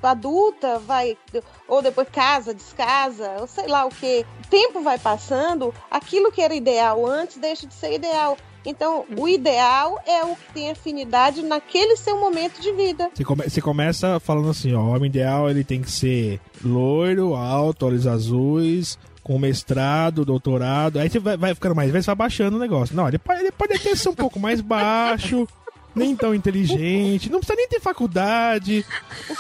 adulta, 0.05 0.77
vai 0.79 1.17
ou 1.67 1.81
depois 1.81 2.07
casa, 2.11 2.53
descasa, 2.53 3.37
ou 3.39 3.47
sei 3.47 3.67
lá 3.67 3.85
o 3.85 3.89
que. 3.89 4.25
O 4.45 4.47
tempo 4.49 4.81
vai 4.81 4.99
passando, 4.99 5.73
aquilo 5.89 6.31
que 6.31 6.41
era 6.41 6.53
ideal 6.53 7.05
antes 7.05 7.37
deixa 7.37 7.65
de 7.65 7.73
ser 7.73 7.93
ideal. 7.93 8.37
Então, 8.65 9.05
o 9.17 9.29
ideal 9.29 9.97
é 10.05 10.23
o 10.25 10.35
que 10.35 10.53
tem 10.53 10.69
afinidade 10.71 11.41
naquele 11.41 11.95
seu 11.95 12.19
momento 12.19 12.59
de 12.61 12.71
vida. 12.73 13.09
Você, 13.13 13.23
come- 13.23 13.49
você 13.49 13.61
começa 13.61 14.19
falando 14.19 14.49
assim, 14.49 14.73
ó, 14.75 14.81
o 14.81 14.89
homem 14.89 15.05
ideal 15.09 15.49
ele 15.49 15.63
tem 15.63 15.81
que 15.81 15.89
ser 15.89 16.41
loiro, 16.61 17.33
alto, 17.33 17.85
olhos 17.85 18.05
azuis, 18.05 18.99
com 19.23 19.39
mestrado, 19.39 20.25
doutorado. 20.25 20.99
Aí 20.99 21.09
você 21.09 21.17
vai, 21.19 21.37
vai 21.37 21.53
ficando 21.55 21.75
mais 21.75 21.89
velho, 21.91 22.03
você 22.03 22.07
vai 22.07 22.15
baixando 22.15 22.57
o 22.57 22.59
negócio. 22.59 22.93
Não, 22.95 23.07
ele 23.07 23.17
pode, 23.17 23.39
ele 23.39 23.51
pode 23.51 23.73
até 23.73 23.95
ser 23.95 24.09
um 24.09 24.15
pouco 24.15 24.37
mais 24.37 24.59
baixo, 24.59 25.47
nem 25.97 26.15
tão 26.15 26.33
inteligente, 26.33 27.29
não 27.29 27.39
precisa 27.39 27.57
nem 27.57 27.67
ter 27.67 27.79
faculdade. 27.79 28.85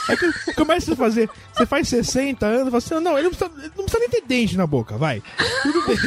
Aí 0.09 0.17
que 0.17 0.53
começa 0.53 0.93
a 0.93 0.95
fazer, 0.95 1.29
você 1.53 1.65
faz 1.65 1.87
60 1.87 2.45
anos, 2.45 2.65
fala 2.65 2.77
assim, 2.77 2.99
não, 2.99 3.17
ele 3.17 3.29
não 3.29 3.31
precisa, 3.31 3.51
ele 3.57 3.71
não 3.77 3.85
precisa 3.85 3.99
nem 3.99 4.09
ter 4.09 4.21
dente 4.21 4.57
na 4.57 4.67
boca, 4.67 4.97
vai. 4.97 5.21
Tudo 5.63 5.85
bem. 5.85 5.97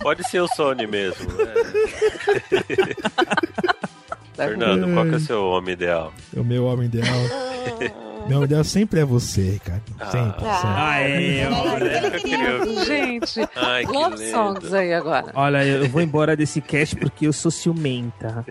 Pode 0.00 0.28
ser 0.28 0.40
o 0.40 0.48
Sony 0.48 0.86
mesmo. 0.86 1.30
né? 4.46 4.48
Fernando, 4.48 4.94
qual 4.94 5.06
que 5.06 5.14
é 5.14 5.16
o 5.16 5.20
seu 5.20 5.44
homem 5.44 5.72
ideal? 5.74 6.12
O 6.36 6.44
meu 6.44 6.66
homem 6.66 6.86
ideal. 6.86 7.06
meu 8.26 8.38
homem 8.38 8.44
ideal 8.44 8.64
sempre 8.64 9.00
é 9.00 9.04
você, 9.04 9.42
Ricardo. 9.52 9.82
Sempre. 10.10 10.46
Ah. 10.46 10.54
sempre. 10.56 10.76
Ah, 10.76 11.00
é, 11.00 11.48
olha. 11.50 12.84
Gente, 12.84 13.48
Ai, 13.56 13.86
que 13.86 13.92
love 13.92 14.16
lindo. 14.16 14.30
songs 14.30 14.74
aí 14.74 14.92
agora. 14.94 15.32
Olha, 15.34 15.64
eu 15.64 15.88
vou 15.88 16.00
embora 16.02 16.36
desse 16.36 16.60
cast 16.60 16.96
porque 16.96 17.26
eu 17.26 17.32
sou 17.32 17.50
ciumenta. 17.50 18.44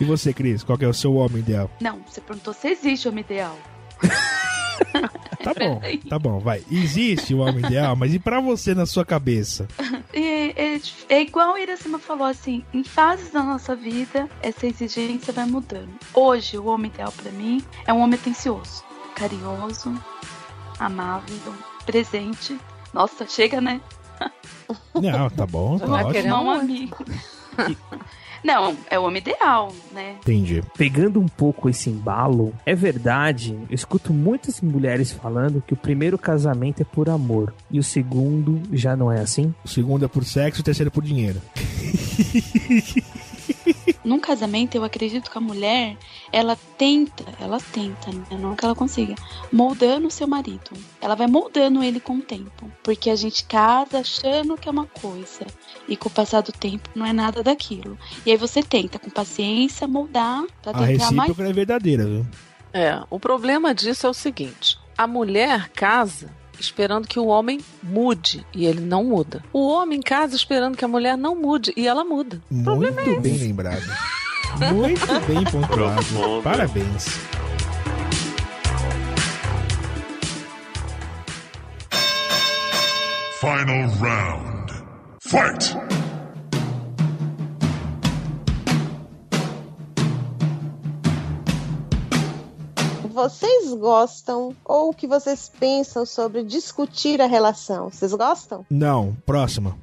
E 0.00 0.04
você, 0.04 0.32
Cris, 0.32 0.64
qual 0.64 0.78
que 0.78 0.84
é 0.84 0.88
o 0.88 0.94
seu 0.94 1.14
homem 1.14 1.38
ideal? 1.38 1.70
Não, 1.80 2.00
você 2.06 2.20
perguntou 2.20 2.54
se 2.54 2.68
existe 2.68 3.08
homem 3.08 3.22
ideal. 3.22 3.56
Tá 5.42 5.54
bom, 5.54 5.80
tá 6.08 6.18
bom, 6.18 6.38
vai. 6.38 6.62
Existe 6.70 7.34
o 7.34 7.38
homem 7.38 7.64
ideal, 7.64 7.96
mas 7.96 8.14
e 8.14 8.18
pra 8.18 8.40
você 8.40 8.74
na 8.74 8.84
sua 8.86 9.04
cabeça? 9.04 9.66
E, 10.12 10.52
é, 10.56 10.80
é 11.08 11.22
igual 11.22 11.54
a 11.54 11.60
Iracema 11.60 11.98
falou 11.98 12.26
assim, 12.26 12.64
em 12.74 12.84
fases 12.84 13.30
da 13.30 13.42
nossa 13.42 13.74
vida, 13.74 14.28
essa 14.42 14.66
exigência 14.66 15.32
vai 15.32 15.46
mudando. 15.46 15.90
Hoje, 16.12 16.58
o 16.58 16.66
homem 16.66 16.90
ideal 16.90 17.12
pra 17.12 17.30
mim 17.32 17.64
é 17.86 17.92
um 17.92 18.00
homem 18.00 18.18
atencioso, 18.18 18.82
carinhoso, 19.14 19.94
amável, 20.78 21.54
presente. 21.86 22.58
Nossa, 22.92 23.26
chega, 23.26 23.60
né? 23.60 23.80
Não, 24.94 25.30
tá 25.30 25.46
bom, 25.46 25.78
tá 25.78 25.86
ótimo. 25.86 26.12
querer 26.12 26.28
Não, 26.28 26.46
um 26.46 26.50
amigo. 26.50 26.98
Não, 28.42 28.76
é 28.88 28.98
o 28.98 29.04
homem 29.04 29.20
ideal, 29.20 29.72
né? 29.92 30.16
Entendi. 30.20 30.62
Pegando 30.76 31.20
um 31.20 31.28
pouco 31.28 31.68
esse 31.68 31.90
embalo, 31.90 32.54
é 32.64 32.74
verdade, 32.74 33.58
eu 33.68 33.74
escuto 33.74 34.12
muitas 34.12 34.60
mulheres 34.60 35.12
falando 35.12 35.62
que 35.66 35.74
o 35.74 35.76
primeiro 35.76 36.18
casamento 36.18 36.80
é 36.80 36.84
por 36.84 37.08
amor 37.08 37.52
e 37.70 37.78
o 37.78 37.82
segundo 37.82 38.60
já 38.72 38.96
não 38.96 39.10
é 39.10 39.20
assim. 39.20 39.54
O 39.64 39.68
segundo 39.68 40.04
é 40.04 40.08
por 40.08 40.24
sexo, 40.24 40.60
o 40.60 40.64
terceiro 40.64 40.88
é 40.88 40.90
por 40.90 41.04
dinheiro. 41.04 41.40
Num 44.04 44.18
casamento, 44.18 44.74
eu 44.74 44.84
acredito 44.84 45.30
que 45.30 45.36
a 45.36 45.40
mulher, 45.40 45.96
ela 46.32 46.56
tenta, 46.78 47.24
ela 47.40 47.58
tenta, 47.60 48.10
né? 48.10 48.24
não 48.38 48.56
que 48.56 48.64
ela 48.64 48.74
consiga, 48.74 49.14
moldando 49.52 50.08
o 50.08 50.10
seu 50.10 50.26
marido. 50.26 50.70
Ela 51.00 51.14
vai 51.14 51.26
moldando 51.26 51.82
ele 51.82 52.00
com 52.00 52.14
o 52.16 52.22
tempo. 52.22 52.70
Porque 52.82 53.10
a 53.10 53.16
gente 53.16 53.44
casa 53.44 53.98
achando 53.98 54.56
que 54.56 54.68
é 54.68 54.72
uma 54.72 54.86
coisa. 54.86 55.46
E 55.88 55.96
com 55.96 56.08
o 56.08 56.12
passar 56.12 56.40
do 56.40 56.52
tempo 56.52 56.88
não 56.94 57.04
é 57.04 57.12
nada 57.12 57.42
daquilo. 57.42 57.98
E 58.24 58.30
aí 58.30 58.36
você 58.36 58.62
tenta, 58.62 58.98
com 58.98 59.10
paciência, 59.10 59.86
moldar 59.86 60.44
pra 60.62 60.72
A 60.72 60.86
tentar 60.86 61.12
mais. 61.12 61.28
recíproca 61.28 61.50
é 61.50 61.52
verdadeira, 61.52 62.04
viu? 62.04 62.26
É, 62.72 63.02
o 63.10 63.18
problema 63.18 63.74
disso 63.74 64.06
é 64.06 64.10
o 64.10 64.14
seguinte: 64.14 64.78
a 64.96 65.06
mulher 65.06 65.68
casa 65.70 66.39
esperando 66.60 67.08
que 67.08 67.18
o 67.18 67.26
homem 67.26 67.60
mude 67.82 68.46
e 68.54 68.66
ele 68.66 68.80
não 68.80 69.04
muda. 69.04 69.42
O 69.52 69.68
homem 69.68 70.00
casa 70.00 70.36
esperando 70.36 70.76
que 70.76 70.84
a 70.84 70.88
mulher 70.88 71.16
não 71.16 71.34
mude 71.34 71.72
e 71.76 71.86
ela 71.86 72.04
muda. 72.04 72.40
O 72.50 72.62
problema 72.62 73.00
é 73.00 73.04
Muito 73.04 73.20
bem 73.20 73.36
lembrado. 73.38 73.82
Muito 74.72 75.06
bem 75.26 75.44
pontuado. 75.44 76.42
Parabéns. 76.42 77.06
Final 83.40 83.88
round. 84.00 84.72
Fight! 85.22 85.99
Vocês 93.20 93.74
gostam 93.74 94.56
ou 94.64 94.88
o 94.88 94.94
que 94.94 95.06
vocês 95.06 95.52
pensam 95.60 96.06
sobre 96.06 96.42
discutir 96.42 97.20
a 97.20 97.26
relação? 97.26 97.90
Vocês 97.90 98.14
gostam? 98.14 98.64
Não, 98.70 99.14
próxima. 99.26 99.76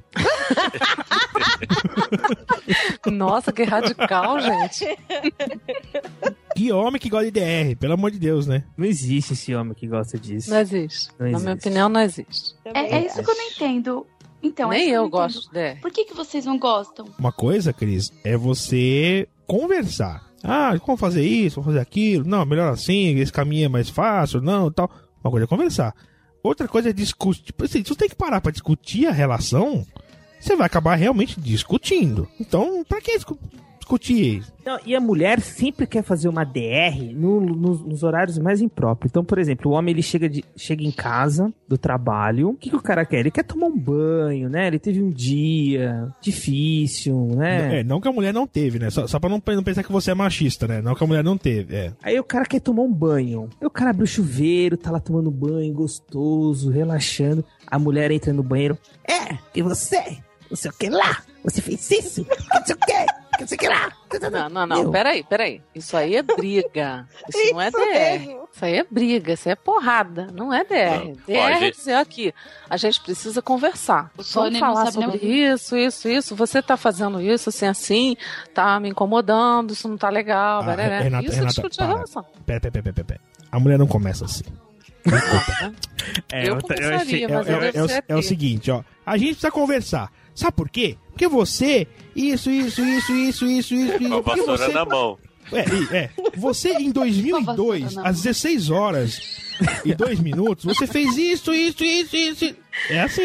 Nossa, 3.06 3.52
que 3.52 3.62
radical, 3.62 4.40
gente. 4.42 4.98
Que 6.56 6.72
homem 6.72 7.00
que 7.00 7.08
gosta 7.08 7.30
de 7.30 7.40
DR, 7.40 7.76
pelo 7.78 7.92
amor 7.94 8.10
de 8.10 8.18
Deus, 8.18 8.48
né? 8.48 8.64
Não 8.76 8.84
existe 8.84 9.34
esse 9.34 9.54
homem 9.54 9.72
que 9.72 9.86
gosta 9.86 10.18
disso. 10.18 10.50
Não 10.50 10.58
existe. 10.58 11.08
Não 11.16 11.30
Na 11.30 11.38
minha 11.38 11.50
existe. 11.52 11.68
opinião, 11.68 11.88
não 11.88 12.00
existe. 12.00 12.54
É, 12.64 12.96
é 12.96 13.06
isso 13.06 13.22
que 13.22 13.30
eu 13.30 13.36
não 13.36 13.44
entendo. 13.44 14.06
Então, 14.42 14.70
Nem 14.70 14.88
eu 14.88 15.02
não 15.02 15.10
gosto 15.10 15.48
dela. 15.52 15.78
Por 15.80 15.92
que, 15.92 16.04
que 16.06 16.14
vocês 16.14 16.44
não 16.44 16.58
gostam? 16.58 17.06
Uma 17.16 17.30
coisa, 17.30 17.72
Cris, 17.72 18.10
é 18.24 18.36
você 18.36 19.28
conversar. 19.46 20.27
Ah, 20.42 20.78
como 20.80 20.96
fazer 20.96 21.22
isso, 21.24 21.56
como 21.56 21.66
fazer 21.66 21.80
aquilo? 21.80 22.24
Não, 22.26 22.44
melhor 22.44 22.72
assim, 22.72 23.16
esse 23.18 23.32
caminho 23.32 23.66
é 23.66 23.68
mais 23.68 23.88
fácil, 23.88 24.40
não, 24.40 24.70
tal. 24.70 24.90
Uma 25.22 25.30
coisa 25.30 25.44
é 25.44 25.48
conversar. 25.48 25.94
Outra 26.42 26.68
coisa 26.68 26.90
é 26.90 26.92
discutir. 26.92 27.42
Tipo 27.42 27.64
assim, 27.64 27.82
se 27.82 27.88
você 27.88 27.94
tem 27.96 28.08
que 28.08 28.14
parar 28.14 28.40
pra 28.40 28.52
discutir 28.52 29.06
a 29.06 29.12
relação, 29.12 29.84
você 30.40 30.54
vai 30.54 30.66
acabar 30.66 30.94
realmente 30.94 31.40
discutindo. 31.40 32.28
Então, 32.40 32.84
pra 32.88 33.00
que 33.00 33.18
discu- 33.96 33.98
discutir? 33.98 34.42
Não, 34.64 34.78
e 34.84 34.94
a 34.94 35.00
mulher 35.00 35.40
sempre 35.40 35.86
quer 35.86 36.02
fazer 36.02 36.28
uma 36.28 36.44
DR 36.44 37.12
no- 37.14 37.40
no- 37.40 37.74
nos 37.86 38.02
horários 38.02 38.38
mais 38.38 38.60
impróprios. 38.60 39.10
Então, 39.10 39.24
por 39.24 39.38
exemplo, 39.38 39.70
o 39.70 39.74
homem 39.74 39.92
ele 39.94 40.02
chega, 40.02 40.28
de- 40.28 40.44
chega 40.56 40.84
em 40.84 40.90
casa 40.90 41.50
do 41.66 41.78
trabalho. 41.78 42.50
O 42.50 42.54
que, 42.54 42.68
que 42.68 42.76
o 42.76 42.82
cara 42.82 43.06
quer? 43.06 43.20
Ele 43.20 43.30
quer 43.30 43.44
tomar 43.44 43.66
um 43.66 43.78
banho, 43.78 44.48
né? 44.50 44.66
Ele 44.66 44.78
teve 44.78 45.02
um 45.02 45.10
dia 45.10 46.08
difícil, 46.20 47.16
né? 47.34 47.80
É, 47.80 47.84
não 47.84 48.00
que 48.00 48.08
a 48.08 48.12
mulher 48.12 48.32
não 48.34 48.46
teve, 48.46 48.78
né? 48.78 48.90
Só, 48.90 49.06
só 49.06 49.18
pra 49.18 49.30
não, 49.30 49.42
não 49.46 49.62
pensar 49.64 49.82
que 49.82 49.92
você 49.92 50.10
é 50.10 50.14
machista, 50.14 50.66
né? 50.66 50.82
Não 50.82 50.94
que 50.94 51.02
a 51.02 51.06
mulher 51.06 51.24
não 51.24 51.38
teve, 51.38 51.74
é. 51.74 51.92
Aí 52.02 52.18
o 52.20 52.24
cara 52.24 52.44
quer 52.44 52.60
tomar 52.60 52.82
um 52.82 52.92
banho. 52.92 53.48
Aí 53.60 53.66
o 53.66 53.70
cara 53.70 53.90
abre 53.90 54.04
o 54.04 54.06
chuveiro, 54.06 54.76
tá 54.76 54.90
lá 54.90 55.00
tomando 55.00 55.30
banho, 55.30 55.72
gostoso, 55.72 56.70
relaxando. 56.70 57.44
A 57.66 57.78
mulher 57.78 58.10
entra 58.10 58.32
no 58.32 58.42
banheiro. 58.42 58.76
É, 59.08 59.38
e 59.54 59.62
você? 59.62 60.18
Não 60.50 60.56
sei 60.56 60.70
o 60.70 60.74
que 60.74 60.88
lá. 60.88 61.22
Você 61.44 61.60
fez 61.60 61.90
isso? 61.90 62.26
Não 62.54 62.64
sei 62.66 62.74
o 62.74 62.78
que. 62.78 63.17
Que 63.38 63.42
não 63.44 63.48
sei 63.48 63.56
o 63.56 63.58
que 63.60 63.68
lá. 63.68 63.92
Não, 64.30 64.48
não, 64.50 64.66
não. 64.66 64.82
Meu. 64.82 64.90
Peraí, 64.90 65.22
peraí. 65.22 65.62
Isso 65.74 65.96
aí 65.96 66.16
é 66.16 66.22
briga. 66.22 67.06
Isso, 67.28 67.52
não 67.54 67.60
é 67.60 67.68
Isso 67.68 67.78
DR. 67.78 67.86
mesmo. 68.18 68.48
Isso 68.52 68.64
aí 68.64 68.74
é 68.76 68.84
briga, 68.90 69.32
isso 69.32 69.48
aí 69.48 69.52
é 69.52 69.56
porrada. 69.56 70.26
Não 70.32 70.52
é 70.52 70.64
DR. 70.64 71.04
Não. 71.04 71.12
DR 71.26 71.38
Ó, 71.38 71.46
a 71.46 71.50
é 71.52 71.58
gente- 71.60 71.76
dizer 71.76 71.94
aqui, 71.94 72.34
a 72.68 72.76
gente 72.76 73.00
precisa 73.00 73.40
conversar. 73.40 74.10
O 74.18 74.22
Vamos 74.22 74.58
falar 74.58 74.82
nem 74.84 74.92
sobre 74.92 75.06
ouvir. 75.06 75.52
isso, 75.52 75.76
isso, 75.76 76.08
isso. 76.08 76.36
Você 76.36 76.60
tá 76.60 76.76
fazendo 76.76 77.20
isso 77.20 77.48
assim, 77.48 77.66
assim, 77.66 78.16
tá 78.52 78.78
me 78.80 78.88
incomodando, 78.90 79.72
isso 79.72 79.88
não 79.88 79.96
tá 79.96 80.08
legal. 80.10 80.60
Ah, 80.60 80.64
barará. 80.64 80.98
Renata, 81.00 81.24
isso 81.24 81.32
é 81.32 81.36
Renata, 81.38 81.54
discutir 81.54 81.80
a 81.82 81.84
para. 81.86 81.94
relação. 81.94 82.26
Pera, 82.44 82.60
pera, 82.60 82.72
pera, 82.72 82.92
pera, 82.92 83.04
pera. 83.06 83.20
A 83.52 83.58
mulher 83.60 83.78
não 83.78 83.86
começa 83.86 84.24
assim. 84.24 84.44
É, 86.32 86.48
Eu 86.48 86.54
eu, 86.54 86.62
ta- 86.62 86.74
eu 86.74 86.90
É, 86.90 86.96
mas 87.28 87.48
é- 87.48 88.02
é 88.08 88.14
o- 88.14 88.18
é 88.18 88.22
seguinte, 88.22 88.70
ó. 88.70 88.82
A 89.06 89.16
gente 89.16 89.28
precisa 89.30 89.50
conversar. 89.50 90.10
Sabe 90.38 90.52
por 90.56 90.68
quê? 90.68 90.96
Porque 91.10 91.26
você, 91.26 91.86
isso, 92.14 92.48
isso, 92.50 92.80
isso, 92.80 93.12
isso, 93.12 93.44
isso, 93.46 93.74
isso, 93.74 93.98
Com 93.98 94.04
a 94.04 94.08
isso. 94.08 94.22
Porque 94.22 94.40
vassoura 94.40 94.66
você, 94.66 94.72
na 94.72 94.84
mão. 94.84 95.18
é, 95.52 95.96
é, 95.96 96.10
você 96.36 96.72
em 96.74 96.90
2002, 96.92 97.94
na 97.96 98.02
mão. 98.02 98.10
às 98.10 98.22
16 98.22 98.70
horas 98.70 99.20
e 99.84 99.92
2 99.94 100.20
minutos, 100.20 100.64
você 100.64 100.86
fez 100.86 101.16
isso, 101.16 101.52
isso, 101.52 101.82
isso, 101.82 102.16
isso. 102.16 102.54
É 102.88 103.00
assim. 103.00 103.22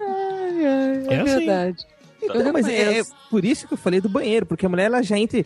É, 0.00 1.14
É 1.14 1.20
assim. 1.20 1.24
verdade. 1.38 1.76
Eu 2.22 2.42
Não, 2.42 2.52
mas 2.52 2.66
é, 2.66 2.98
é 2.98 3.02
por 3.30 3.44
isso 3.44 3.68
que 3.68 3.74
eu 3.74 3.78
falei 3.78 4.00
do 4.00 4.08
banheiro, 4.08 4.44
porque 4.46 4.66
a 4.66 4.68
mulher 4.68 4.86
ela 4.86 5.00
já 5.02 5.16
entra. 5.16 5.44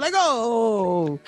Legal! 0.00 1.18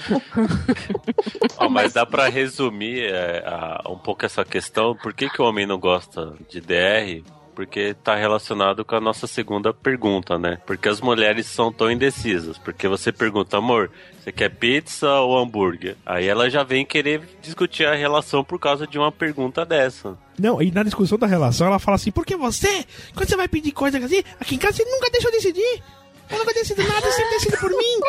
Ó, 1.58 1.68
mas 1.68 1.92
dá 1.92 2.06
pra 2.06 2.28
resumir 2.28 3.02
é, 3.04 3.42
a- 3.46 3.82
um 3.90 3.98
pouco 3.98 4.24
essa 4.24 4.44
questão. 4.44 4.96
Por 4.96 5.12
que, 5.12 5.28
que 5.28 5.42
o 5.42 5.44
homem 5.44 5.66
não 5.66 5.78
gosta 5.78 6.34
de 6.48 6.60
DR? 6.60 7.22
Porque 7.54 7.94
tá 8.02 8.14
relacionado 8.14 8.84
com 8.84 8.94
a 8.94 9.00
nossa 9.00 9.26
segunda 9.26 9.72
pergunta, 9.74 10.38
né? 10.38 10.58
Porque 10.66 10.88
as 10.88 11.00
mulheres 11.00 11.46
são 11.46 11.72
tão 11.72 11.90
indecisas. 11.90 12.56
Porque 12.58 12.88
você 12.88 13.12
pergunta, 13.12 13.58
amor, 13.58 13.90
você 14.18 14.32
quer 14.32 14.48
pizza 14.48 15.08
ou 15.20 15.38
hambúrguer? 15.38 15.96
Aí 16.06 16.26
ela 16.26 16.48
já 16.48 16.62
vem 16.62 16.84
querer 16.84 17.20
discutir 17.42 17.86
a 17.86 17.94
relação 17.94 18.42
por 18.42 18.58
causa 18.58 18.86
de 18.86 18.98
uma 18.98 19.12
pergunta 19.12 19.64
dessa. 19.64 20.16
Não, 20.38 20.62
e 20.62 20.70
na 20.70 20.82
discussão 20.82 21.18
da 21.18 21.26
relação, 21.26 21.66
ela 21.66 21.78
fala 21.78 21.96
assim: 21.96 22.10
porque 22.10 22.36
você, 22.36 22.84
quando 23.14 23.28
você 23.28 23.36
vai 23.36 23.48
pedir 23.48 23.72
coisa 23.72 23.98
assim, 23.98 24.22
aqui 24.40 24.54
em 24.54 24.58
casa 24.58 24.78
você 24.78 24.84
nunca 24.84 25.10
deixa 25.10 25.28
eu 25.28 25.32
decidir. 25.32 25.82
Eu 26.30 26.38
nunca 26.38 26.54
decido 26.54 26.82
nada, 26.82 27.00
você 27.02 27.12
sempre 27.12 27.30
decide 27.34 27.56
por 27.58 27.70
mim. 27.70 28.00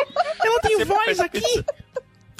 Eu 0.44 0.52
não 0.52 0.60
tenho 0.60 0.78
Sempre 0.78 0.94
voz 0.94 1.20
aqui. 1.20 1.64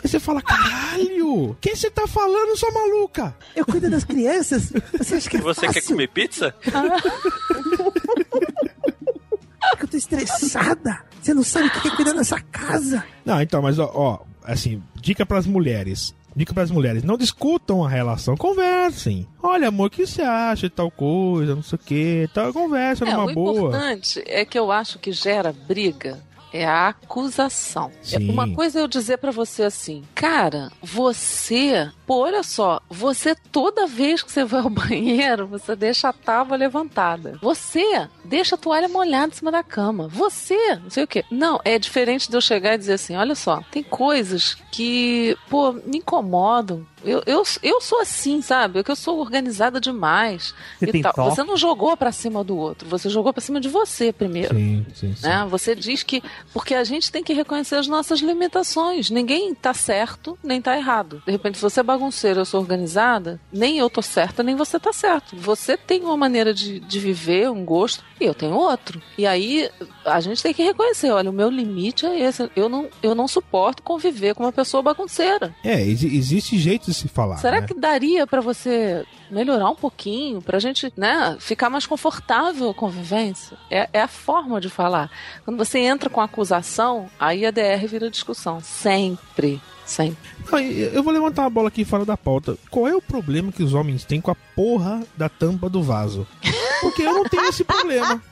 Aí 0.05 0.11
você 0.11 0.21
fala: 0.21 0.43
caralho, 0.43 1.57
quem 1.63 1.75
você 1.75 1.91
tá 1.91 2.07
falando, 2.07 2.55
sua 2.59 2.71
maluca? 2.71 3.35
Eu 3.57 3.65
cuido 3.65 3.89
das 3.89 4.05
crianças. 4.05 4.71
Você 4.99 5.15
acha 5.15 5.31
que 5.31 5.39
é 5.39 5.41
você 5.41 5.63
quer 5.63 5.73
fácil? 5.75 5.89
comer 5.93 6.09
pizza? 6.09 6.55
Que 6.63 6.71
eu 9.85 9.89
tô 9.89 9.97
estressada. 9.97 11.03
Você 11.23 11.35
não 11.35 11.43
sabe 11.43 11.69
o 11.69 11.71
que 11.71 11.89
é 11.89 11.97
cuidar 11.97 12.13
dessa 12.13 12.41
casa. 12.41 13.05
Não, 13.25 13.41
então, 13.41 13.63
mas 13.63 13.79
ó, 13.79 13.91
ó, 13.95 14.19
assim, 14.45 14.83
dica 14.97 15.25
pras 15.25 15.47
mulheres. 15.47 16.15
Dica 16.37 16.53
pras 16.53 16.69
mulheres, 16.71 17.05
não 17.05 17.17
discutam 17.17 17.85
a 17.85 17.89
relação, 17.89 18.37
conversem. 18.37 19.25
Olha, 19.41 19.69
amor, 19.69 19.87
o 19.87 19.91
que 19.91 20.05
você 20.05 20.21
acha 20.21 20.69
de 20.69 20.75
tal 20.75 20.91
coisa, 20.91 21.55
não 21.55 21.63
sei 21.63 21.77
o 21.77 21.79
que, 21.79 22.29
tal, 22.35 22.53
conversa 22.53 23.05
É, 23.07 23.11
numa 23.13 23.31
o 23.31 23.35
boa. 23.35 23.69
importante 23.69 24.21
é 24.27 24.45
que 24.45 24.59
eu 24.59 24.73
acho 24.73 24.99
que 24.99 25.13
gera 25.13 25.53
briga 25.53 26.21
é 26.55 26.65
a 26.65 26.89
acusação. 26.89 27.91
Sim. 28.01 28.31
Uma 28.31 28.49
coisa 28.49 28.79
é 28.79 28.83
eu 28.83 28.87
dizer 28.87 29.19
pra 29.19 29.33
você 29.33 29.65
assim, 29.65 30.05
cara, 30.15 30.71
você, 30.81 31.91
pô, 32.07 32.19
olha 32.21 32.45
só, 32.45 32.81
você 32.89 33.35
toda 33.35 33.89
vez 33.89 34.23
que 34.23 34.31
você 34.31 34.45
vai 34.45 34.61
ao 34.61 34.71
banheiro, 34.71 35.49
você 35.49 35.75
deixa 35.75 36.09
a 36.09 36.13
tábua 36.13 36.57
levantada. 36.57 37.37
Você 37.43 38.09
deixa 38.25 38.55
a 38.55 38.59
toalha 38.59 38.89
molhada 38.89 39.33
em 39.33 39.37
cima 39.37 39.51
da 39.51 39.65
cama. 39.65 40.07
Você, 40.07 40.77
não 40.77 40.91
sei 40.91 41.03
o 41.03 41.09
quê. 41.09 41.25
Não, 41.29 41.61
é 41.65 41.77
diferente 41.77 42.31
de 42.31 42.37
eu 42.37 42.41
chegar 42.41 42.75
e 42.75 42.79
dizer 42.79 42.95
assim, 42.95 43.17
olha 43.17 43.35
só, 43.35 43.61
tem 43.73 43.83
coisas 43.83 44.57
que, 44.71 45.37
pô, 45.51 45.73
me 45.73 45.99
incomodam. 45.99 46.87
Eu, 47.05 47.23
eu, 47.27 47.43
eu 47.63 47.81
sou 47.81 48.01
assim, 48.01 48.41
sabe? 48.43 48.79
Eu 48.79 48.85
que 48.85 48.91
eu 48.91 48.97
sou 48.97 49.19
organizada 49.19 49.81
demais. 49.81 50.55
Você 50.81 50.91
e 50.99 51.03
tal. 51.03 51.13
toque? 51.13 51.35
Você 51.37 51.45
não 51.45 51.57
jogou 51.57 51.97
pra 51.97 52.13
cima 52.13 52.43
do 52.45 52.57
outro, 52.57 52.89
você 52.89 53.09
jogou 53.09 53.33
pra 53.33 53.41
cima 53.41 53.61
de 53.61 53.69
você 53.69 54.13
primeiro. 54.13 54.55
Sim, 54.57 54.87
sim, 54.95 55.15
sim. 55.15 55.27
Né? 55.27 55.47
Você 55.51 55.75
diz 55.75 56.03
que. 56.03 56.23
Porque 56.53 56.75
a 56.75 56.85
gente 56.85 57.11
tem 57.13 57.23
que 57.23 57.33
reconhecer 57.33 57.77
as 57.77 57.87
nossas 57.87 58.21
limitações. 58.21 59.11
Ninguém 59.11 59.55
tá 59.55 59.75
certo, 59.75 60.39
nem 60.43 60.61
tá 60.61 60.77
errado. 60.77 61.23
De 61.27 61.33
repente, 61.33 61.57
se 61.59 61.63
você 61.63 61.81
é 61.81 61.83
bagunceiro, 61.83 62.41
eu 62.41 62.45
sou 62.45 62.61
organizada, 62.61 63.41
nem 63.53 63.79
eu 63.79 63.89
tô 63.91 64.03
certa, 64.03 64.43
nem 64.43 64.55
você 64.57 64.79
tá 64.79 64.93
certo. 64.93 65.37
Você 65.37 65.77
tem 65.77 66.03
uma 66.03 66.17
maneira 66.17 66.53
de, 66.55 66.81
de 66.81 66.99
viver, 66.99 67.51
um 67.51 67.65
gosto, 67.65 68.03
e 68.21 68.25
eu 68.25 68.35
tenho 68.35 68.55
outro. 68.55 69.01
E 69.19 69.27
aí 69.27 69.69
a 70.05 70.21
gente 70.21 70.43
tem 70.43 70.55
que 70.55 70.63
reconhecer: 70.63 71.11
olha, 71.11 71.31
o 71.31 71.33
meu 71.33 71.51
limite 71.51 72.07
é 72.07 72.21
esse. 72.21 72.49
Eu 72.55 72.69
não, 72.69 72.89
eu 73.03 73.15
não 73.15 73.27
suporto 73.29 73.83
conviver 73.83 74.35
com 74.35 74.45
uma 74.45 74.53
pessoa 74.53 74.83
bagunceira. 74.83 75.55
É, 75.65 75.81
exi- 75.83 76.17
existe 76.17 76.59
jeito 76.59 76.87
de 76.87 76.94
se 76.95 77.09
falar. 77.09 77.37
Será 77.37 77.61
né? 77.61 77.67
que 77.67 77.75
daria 77.75 78.27
pra 78.27 78.41
você 78.41 79.05
melhorar 79.31 79.69
um 79.71 79.75
pouquinho, 79.75 80.41
pra 80.41 80.59
gente, 80.59 80.93
né, 80.97 81.37
ficar 81.41 81.69
mais 81.69 81.87
confortável 81.87 82.71
a 82.71 82.75
convivência? 82.75 83.57
É, 83.71 83.89
é 83.93 84.03
a 84.03 84.09
forma 84.09 84.61
de 84.61 84.69
falar. 84.71 85.11
Quando 85.45 85.57
você 85.57 85.79
entra 85.79 86.09
com 86.09 86.21
acusação, 86.21 87.11
aí 87.19 87.45
a 87.45 87.51
DR 87.51 87.87
vira 87.89 88.11
discussão. 88.11 88.61
Sempre. 88.61 89.61
Não, 90.51 90.59
e- 90.59 90.95
eu 90.95 91.03
vou 91.03 91.13
levantar 91.13 91.43
uma 91.43 91.51
bola 91.51 91.69
aqui 91.69 91.85
fora 91.85 92.05
da 92.05 92.17
pauta. 92.17 92.57
Qual 92.71 92.89
é 92.89 92.95
o 92.95 93.03
problema 93.03 93.53
que 93.53 93.63
os 93.63 93.75
homens 93.75 94.05
têm 94.05 94.21
com 94.21 94.31
a 94.31 94.35
porra 94.35 95.03
da 95.17 95.29
tampa 95.29 95.69
do 95.69 95.83
vaso? 95.83 96.27
Porque 96.81 97.03
eu 97.03 97.13
não 97.13 97.25
tenho 97.25 97.45
esse 97.49 97.65
problema. 97.65 98.23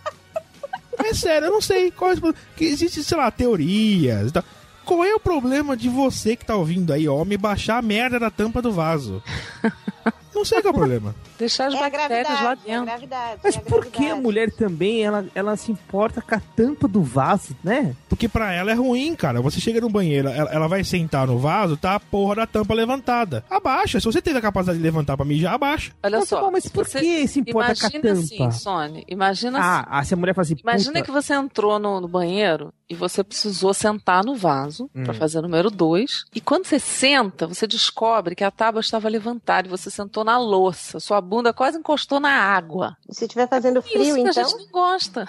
É 0.98 1.14
sério, 1.14 1.46
eu 1.46 1.52
não 1.52 1.60
sei. 1.60 1.90
Qual 1.90 2.10
é 2.10 2.14
problema? 2.14 2.38
Que 2.56 2.64
existe, 2.64 3.02
sei 3.02 3.16
lá, 3.18 3.30
teorias 3.30 4.28
e 4.28 4.32
tal. 4.32 4.44
Qual 4.84 5.04
é 5.04 5.14
o 5.14 5.20
problema 5.20 5.76
de 5.76 5.88
você 5.88 6.36
que 6.36 6.44
tá 6.44 6.54
ouvindo 6.56 6.92
aí, 6.92 7.08
homem, 7.08 7.38
baixar 7.38 7.78
a 7.78 7.82
merda 7.82 8.18
da 8.18 8.30
tampa 8.30 8.60
do 8.60 8.72
vaso? 8.72 9.22
Não 10.34 10.44
sei 10.44 10.60
qual 10.62 10.72
é 10.72 10.76
o 10.76 10.78
problema. 10.78 11.14
Deixar 11.38 11.66
as 11.68 11.74
É 11.74 11.78
bactérias 11.80 12.28
lá 12.28 12.50
é 12.50 12.52
a 12.52 12.54
dentro. 12.54 12.84
gravidade. 12.86 13.40
Mas 13.42 13.56
é 13.56 13.60
por 13.60 13.86
que 13.86 14.06
a 14.08 14.16
mulher 14.16 14.50
também, 14.52 15.02
ela, 15.02 15.26
ela 15.34 15.56
se 15.56 15.70
importa 15.72 16.22
com 16.22 16.34
a 16.34 16.40
tampa 16.40 16.86
do 16.88 17.02
vaso, 17.02 17.56
né? 17.62 17.94
Porque 18.08 18.28
pra 18.28 18.52
ela 18.52 18.70
é 18.70 18.74
ruim, 18.74 19.14
cara. 19.14 19.40
Você 19.40 19.60
chega 19.60 19.80
no 19.80 19.88
banheiro, 19.90 20.28
ela, 20.28 20.50
ela 20.50 20.68
vai 20.68 20.84
sentar 20.84 21.26
no 21.26 21.38
vaso, 21.38 21.76
tá 21.76 21.94
a 21.96 22.00
porra 22.00 22.36
da 22.36 22.46
tampa 22.46 22.74
levantada. 22.74 23.44
Abaixa. 23.50 23.98
Se 24.00 24.06
você 24.06 24.22
teve 24.22 24.38
a 24.38 24.42
capacidade 24.42 24.78
de 24.78 24.82
levantar 24.84 25.16
pra 25.16 25.24
mijar, 25.26 25.54
abaixa. 25.54 25.92
Olha 26.02 26.18
Mas, 26.20 26.28
só. 26.28 26.40
bom, 26.40 26.50
mas 26.50 26.66
por 26.68 26.86
você 26.86 27.00
que 27.00 27.26
se 27.28 27.40
importa 27.40 27.74
com 27.74 27.86
a 27.86 27.90
Imagina 27.90 28.02
tampa? 28.14 28.20
assim, 28.48 28.50
Sônia. 28.62 29.04
Imagina 29.08 29.58
assim. 29.58 29.68
Ah, 29.68 29.98
ah, 29.98 30.04
se 30.04 30.14
a 30.14 30.16
mulher 30.16 30.34
fala 30.34 30.42
assim, 30.44 30.56
Imagina 30.62 30.92
puta, 30.92 31.04
que 31.04 31.10
você 31.10 31.34
entrou 31.34 31.78
no, 31.78 32.00
no 32.00 32.08
banheiro 32.08 32.72
e 32.88 32.94
você 32.94 33.22
precisou 33.24 33.72
sentar 33.74 34.24
no 34.24 34.34
vaso 34.34 34.88
Hum. 34.94 35.04
pra 35.04 35.14
fazer 35.14 35.38
o 35.38 35.42
número 35.42 35.70
2. 35.70 36.24
E 36.34 36.40
quando 36.40 36.66
você 36.66 36.78
senta, 36.78 37.46
você 37.46 37.66
descobre 37.66 38.34
que 38.34 38.44
a 38.44 38.50
tábua 38.50 38.80
estava 38.80 39.08
levantada 39.08 39.66
e 39.66 39.70
você 39.70 39.90
sentou 39.90 40.21
na 40.24 40.38
louça. 40.38 40.98
Sua 41.00 41.20
bunda 41.20 41.52
quase 41.52 41.78
encostou 41.78 42.18
na 42.20 42.30
água. 42.30 42.96
Se 43.10 43.24
estiver 43.24 43.48
fazendo 43.48 43.80
frio, 43.82 44.02
Isso 44.02 44.14
que 44.14 44.20
a 44.20 44.30
então. 44.30 44.32
gente 44.48 44.56
não 44.58 44.66
gosta. 44.72 45.26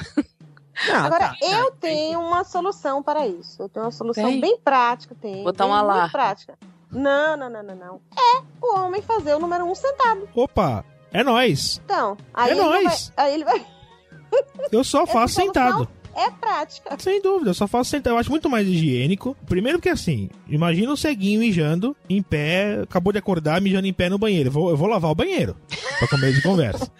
Ah, 0.91 1.05
Agora, 1.05 1.29
tá. 1.29 1.35
eu 1.41 1.71
tenho 1.71 2.19
uma 2.19 2.43
solução 2.43 3.03
para 3.03 3.27
isso. 3.27 3.61
Eu 3.61 3.69
tenho 3.69 3.85
uma 3.85 3.91
solução 3.91 4.23
Tem? 4.25 4.39
bem 4.41 4.57
prática, 4.57 5.15
tem. 5.21 5.43
Botar 5.43 5.65
um 5.65 5.69
bem, 5.69 5.77
muito 5.77 5.91
alarme. 5.91 6.11
prática. 6.11 6.57
Não, 6.89 7.37
não, 7.37 7.49
não, 7.49 7.61
não, 7.63 7.75
não. 7.75 8.01
É 8.17 8.41
o 8.61 8.75
homem 8.79 9.01
fazer 9.01 9.35
o 9.35 9.39
número 9.39 9.65
um 9.65 9.75
sentado. 9.75 10.27
Opa, 10.35 10.83
é 11.11 11.23
nóis. 11.23 11.79
Então, 11.85 12.17
aí, 12.33 12.49
É 12.49 12.51
ele, 12.53 12.61
não 12.61 12.69
nóis. 12.69 13.11
vai, 13.15 13.25
aí 13.27 13.33
ele 13.35 13.45
vai. 13.45 13.65
Eu 14.71 14.83
só 14.83 15.05
faço 15.07 15.39
Essa 15.41 15.41
solução 15.41 15.45
sentado. 15.45 15.89
É 16.15 16.29
prática. 16.29 16.95
Sem 16.99 17.21
dúvida, 17.21 17.51
eu 17.51 17.53
só 17.53 17.67
faço 17.67 17.89
sentado. 17.89 18.13
Eu 18.13 18.19
acho 18.19 18.29
muito 18.29 18.49
mais 18.49 18.67
higiênico. 18.67 19.35
Primeiro 19.45 19.79
que 19.79 19.89
assim, 19.89 20.29
imagina 20.47 20.91
um 20.91 20.95
ceguinho 20.95 21.39
mijando 21.39 21.95
em 22.09 22.21
pé, 22.21 22.81
acabou 22.83 23.11
de 23.11 23.19
acordar 23.19 23.61
mijando 23.61 23.87
em 23.87 23.93
pé 23.93 24.09
no 24.09 24.19
banheiro. 24.19 24.49
Eu 24.49 24.53
vou, 24.53 24.69
eu 24.69 24.77
vou 24.77 24.87
lavar 24.87 25.11
o 25.11 25.15
banheiro 25.15 25.55
pra 25.99 26.07
comer 26.07 26.33
de 26.33 26.41
conversa. 26.41 26.91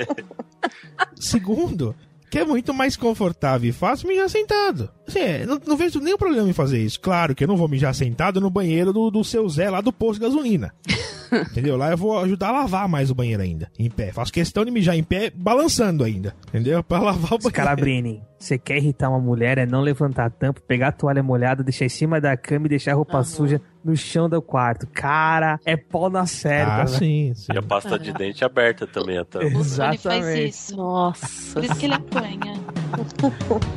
Segundo, 1.15 1.95
que 2.33 2.39
é 2.39 2.45
muito 2.45 2.73
mais 2.73 2.97
confortável 2.97 3.69
e 3.69 3.71
fácil 3.71 4.07
mijar 4.07 4.27
sentado. 4.27 4.89
Assim, 5.07 5.19
é, 5.19 5.45
não, 5.45 5.61
não 5.67 5.77
vejo 5.77 5.99
nenhum 5.99 6.17
problema 6.17 6.49
em 6.49 6.53
fazer 6.53 6.81
isso. 6.81 6.99
Claro 6.99 7.35
que 7.35 7.43
eu 7.43 7.47
não 7.47 7.55
vou 7.55 7.67
mijar 7.67 7.93
sentado 7.93 8.41
no 8.41 8.49
banheiro 8.49 8.91
do, 8.91 9.11
do 9.11 9.23
seu 9.23 9.47
Zé 9.47 9.69
lá 9.69 9.81
do 9.81 9.93
posto 9.93 10.19
de 10.19 10.25
gasolina. 10.25 10.73
Entendeu? 11.51 11.77
Lá 11.77 11.91
eu 11.91 11.97
vou 11.97 12.17
ajudar 12.19 12.49
a 12.49 12.61
lavar 12.61 12.87
mais 12.87 13.11
o 13.11 13.15
banheiro 13.15 13.43
ainda, 13.43 13.71
em 13.77 13.89
pé. 13.89 14.11
Faço 14.11 14.33
questão 14.33 14.65
de 14.65 14.71
mijar 14.71 14.95
em 14.95 15.03
pé, 15.03 15.31
balançando 15.35 16.03
ainda. 16.03 16.35
Entendeu? 16.47 16.83
Pra 16.83 16.99
lavar 16.99 17.33
o 17.33 17.37
banheiro. 17.37 17.49
Scalabrini, 17.49 18.21
você 18.43 18.57
quer 18.57 18.77
irritar 18.77 19.09
uma 19.09 19.19
mulher 19.19 19.57
é 19.57 19.65
não 19.65 19.81
levantar 19.81 20.25
a 20.25 20.29
tampa, 20.29 20.61
pegar 20.67 20.89
a 20.89 20.91
toalha 20.91 21.23
molhada, 21.23 21.63
deixar 21.63 21.85
em 21.85 21.89
cima 21.89 22.19
da 22.19 22.35
cama 22.35 22.65
e 22.65 22.69
deixar 22.69 22.91
a 22.91 22.95
roupa 22.95 23.23
suja 23.23 23.61
no 23.83 23.95
chão 23.95 24.29
do 24.29 24.41
quarto. 24.41 24.85
Cara, 24.87 25.59
é 25.65 25.77
pau 25.77 26.09
na 26.09 26.25
certa. 26.25 26.73
Ah, 26.73 26.85
velho. 26.85 26.89
sim, 26.89 27.33
sim. 27.33 27.53
E 27.53 27.57
a 27.57 27.61
pasta 27.61 27.97
de 27.97 28.11
dente 28.13 28.43
aberta 28.43 28.85
também, 28.85 29.17
a 29.17 29.25
tampa. 29.25 29.45
O 29.57 29.63
Sony 29.63 29.97
faz 29.97 30.25
Exatamente. 30.25 30.49
isso. 30.49 30.75
Nossa. 30.75 31.53
Por 31.53 31.63
isso 31.63 31.75
que 31.75 31.85
ele 31.85 31.93
apanha. 31.93 32.53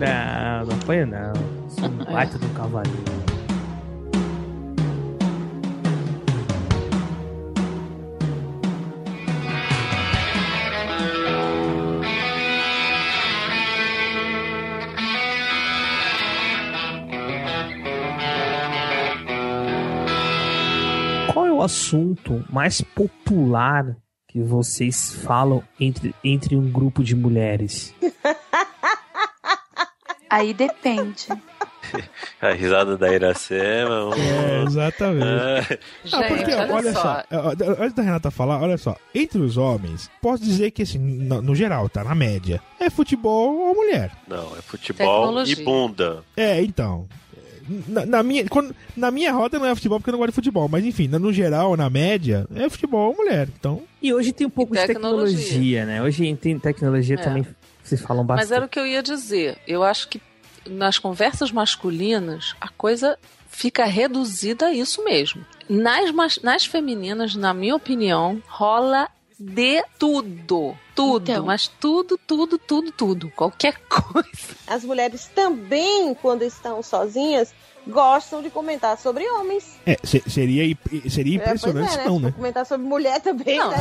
Não, 0.00 0.66
não 0.66 0.76
apanha 0.76 1.06
não. 1.06 1.68
Sou 1.68 1.86
um 1.88 2.12
baita 2.12 2.38
do 2.38 2.48
cavalinho. 2.50 3.35
Assunto 21.66 22.42
mais 22.50 22.80
popular 22.80 23.96
que 24.28 24.40
vocês 24.40 25.12
falam 25.22 25.62
entre, 25.78 26.14
entre 26.24 26.56
um 26.56 26.70
grupo 26.70 27.02
de 27.04 27.14
mulheres? 27.14 27.94
Aí 30.30 30.52
depende. 30.52 31.28
A 32.42 32.50
risada 32.50 32.96
da 32.98 33.12
Iracema. 33.14 34.10
É, 34.16 34.64
exatamente. 34.64 35.78
Ah, 36.12 36.22
porque, 36.28 36.52
olha 36.54 36.92
só, 36.92 37.22
é, 37.30 37.36
antes 37.78 37.94
da 37.94 38.02
Renata 38.02 38.30
falar, 38.30 38.60
olha 38.60 38.76
só, 38.76 38.96
entre 39.14 39.40
os 39.40 39.56
homens, 39.56 40.10
posso 40.20 40.42
dizer 40.42 40.72
que 40.72 40.82
assim, 40.82 40.98
no, 40.98 41.40
no 41.40 41.54
geral, 41.54 41.88
tá 41.88 42.02
na 42.02 42.14
média, 42.14 42.60
é 42.80 42.90
futebol 42.90 43.56
ou 43.68 43.74
mulher. 43.74 44.10
Não, 44.26 44.56
é 44.56 44.62
futebol 44.62 45.06
Tecnologia. 45.26 45.62
e 45.62 45.64
bunda. 45.64 46.24
É, 46.36 46.60
então. 46.60 47.08
Na, 47.88 48.06
na 48.06 48.22
minha, 48.22 48.48
quando- 48.48 48.74
na 48.96 49.10
minha 49.10 49.32
roda 49.32 49.58
não 49.58 49.66
é 49.66 49.74
futebol 49.74 49.98
porque 49.98 50.10
eu 50.10 50.12
não 50.12 50.18
gosto 50.18 50.30
de 50.30 50.34
futebol, 50.34 50.68
mas 50.68 50.84
enfim, 50.84 51.08
no 51.08 51.32
geral, 51.32 51.76
na 51.76 51.88
média, 51.90 52.46
é 52.54 52.68
futebol 52.68 53.14
mulher. 53.16 53.48
Então, 53.58 53.82
E 54.02 54.12
hoje 54.14 54.32
tem 54.32 54.46
um 54.46 54.50
pouco 54.50 54.74
de 54.74 54.86
tecnologia. 54.86 55.36
tecnologia, 55.38 55.84
né? 55.86 56.02
Hoje 56.02 56.36
tem 56.36 56.58
tecnologia 56.58 57.16
É. 57.16 57.22
também, 57.22 57.46
vocês 57.82 58.00
falam 58.00 58.22
Mas 58.24 58.36
bastante. 58.40 58.56
era 58.56 58.66
o 58.66 58.68
que 58.68 58.78
eu 58.78 58.86
ia 58.86 59.02
dizer. 59.02 59.58
Eu 59.66 59.82
acho 59.82 60.08
que 60.08 60.20
nas 60.68 60.98
conversas 60.98 61.50
masculinas 61.52 62.54
a 62.60 62.68
coisa 62.68 63.18
fica 63.48 63.84
reduzida 63.84 64.66
a 64.66 64.72
isso 64.74 65.04
mesmo. 65.04 65.44
Nas, 65.68 66.10
mas- 66.12 66.38
nas 66.42 66.64
femininas, 66.66 67.34
na 67.34 67.52
minha 67.54 67.74
opinião, 67.74 68.40
rola 68.46 69.08
de 69.38 69.82
tudo. 69.98 70.76
Tudo, 70.94 71.30
Então. 71.30 71.44
mas 71.46 71.68
tudo, 71.68 72.18
tudo, 72.26 72.58
tudo, 72.58 72.90
tudo. 72.90 73.30
Qualquer 73.30 73.76
coisa. 73.88 74.28
As 74.66 74.82
mulheres 74.84 75.30
também, 75.34 76.14
quando 76.14 76.42
estão 76.42 76.82
sozinhas, 76.82 77.52
gostam 77.86 78.42
de 78.42 78.48
comentar 78.50 78.98
sobre 78.98 79.28
homens. 79.28 79.78
é, 79.86 79.96
se- 80.02 80.22
seria, 80.28 80.76
seria 81.08 81.34
É, 81.38 81.42
impressionante 81.42 81.88
é, 81.88 81.92
se 81.92 81.98
né? 81.98 82.04
não, 82.06 82.18
né? 82.18 82.32
comentar 82.32 82.64
sobre 82.66 82.86
mulher 82.86 83.20
também, 83.20 83.58
Não, 83.58 83.70
né? 83.70 83.76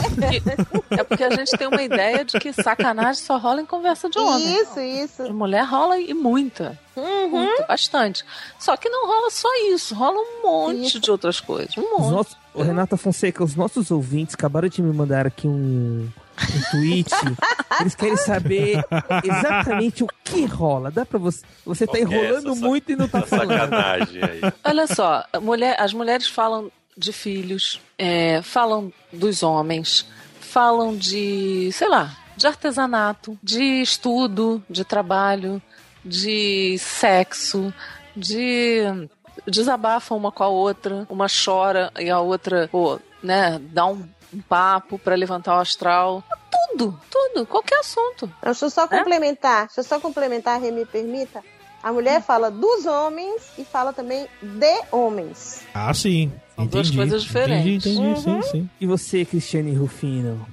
É 0.91 1.03
porque 1.03 1.23
a 1.23 1.29
gente 1.31 1.51
tem 1.57 1.67
uma 1.67 1.81
ideia 1.81 2.23
de 2.25 2.37
que 2.39 2.51
sacanagem 2.53 3.23
só 3.23 3.37
rola 3.37 3.61
em 3.61 3.65
conversa 3.65 4.09
de 4.09 4.19
homem. 4.19 4.61
Isso, 4.61 4.79
isso. 4.79 5.23
De 5.23 5.33
mulher 5.33 5.63
rola 5.65 5.97
e 5.97 6.13
muita. 6.13 6.77
Uhum. 6.95 7.29
Muito, 7.29 7.65
bastante. 7.67 8.23
Só 8.59 8.77
que 8.77 8.89
não 8.89 9.07
rola 9.07 9.29
só 9.31 9.49
isso, 9.73 9.95
rola 9.95 10.17
um 10.19 10.43
monte 10.43 10.99
de 10.99 11.09
outras 11.11 11.39
coisas. 11.39 11.75
Um 11.77 11.81
Os 11.81 11.89
monte. 12.01 12.11
nossos, 12.11 12.37
Ô, 12.55 12.63
Renata 12.63 12.95
Fonseca, 12.95 13.43
os 13.43 13.55
nossos 13.55 13.91
ouvintes 13.91 14.33
acabaram 14.33 14.69
de 14.69 14.81
me 14.81 14.93
mandar 14.93 15.27
aqui 15.27 15.45
um, 15.45 16.07
um 16.07 16.71
tweet. 16.71 17.11
Eles 17.81 17.95
querem 17.95 18.15
saber 18.15 18.81
exatamente 19.23 20.03
o 20.03 20.07
que 20.23 20.45
rola. 20.45 20.89
Dá 20.89 21.05
pra 21.05 21.19
você. 21.19 21.45
Você 21.65 21.85
tá 21.85 21.99
enrolando 21.99 22.51
essa 22.51 22.61
muito 22.61 22.91
e 22.91 22.95
não 22.95 23.09
tá 23.09 23.21
falando. 23.23 23.59
Sacanagem 23.59 24.21
aí. 24.23 24.41
Olha 24.63 24.87
só, 24.87 25.25
mulher, 25.41 25.75
as 25.79 25.93
mulheres 25.93 26.27
falam 26.27 26.71
de 26.97 27.11
filhos, 27.11 27.81
é, 27.97 28.41
falam 28.41 28.91
dos 29.11 29.43
homens, 29.43 30.07
falam 30.39 30.95
de, 30.95 31.69
sei 31.73 31.89
lá, 31.89 32.15
de 32.37 32.47
artesanato, 32.47 33.37
de 33.43 33.81
estudo, 33.81 34.63
de 34.69 34.85
trabalho, 34.85 35.61
de 36.05 36.77
sexo, 36.79 37.73
de 38.15 39.09
desabafam 39.47 40.15
uma 40.17 40.31
com 40.31 40.43
a 40.43 40.47
outra, 40.47 41.05
uma 41.09 41.27
chora 41.27 41.91
e 41.99 42.09
a 42.09 42.19
outra, 42.19 42.67
pô, 42.71 42.99
né, 43.21 43.59
dá 43.71 43.85
um, 43.85 44.07
um 44.33 44.41
papo 44.47 44.97
pra 44.99 45.15
levantar 45.15 45.57
o 45.57 45.59
astral. 45.61 46.23
Tudo, 46.71 46.99
tudo, 47.09 47.45
qualquer 47.45 47.79
assunto. 47.79 48.29
Deixa 48.43 48.65
eu 48.65 48.69
só 48.69 48.87
complementar, 48.87 49.65
deixa 49.67 49.79
eu 49.81 49.83
só 49.83 49.99
complementar, 49.99 50.59
me 50.59 50.85
permita. 50.85 51.43
A 51.83 51.93
mulher 51.93 52.21
fala 52.23 52.49
dos 52.49 52.85
homens 52.85 53.43
e 53.57 53.63
fala 53.63 53.93
também 53.93 54.27
de 54.41 54.81
homens. 54.91 55.61
Ah, 55.73 55.93
sim. 55.93 56.31
São 56.55 56.65
duas 56.65 56.87
Entendi, 56.87 56.97
coisas 56.97 57.23
diferentes. 57.23 57.85
Entendi, 57.85 58.07
entendi, 58.09 58.29
Uhum. 58.29 58.41
sim, 58.41 58.49
sim. 58.49 58.69
E 58.81 58.87
você, 58.87 59.23
Cristiane 59.23 59.73
Rufino? 59.75 60.47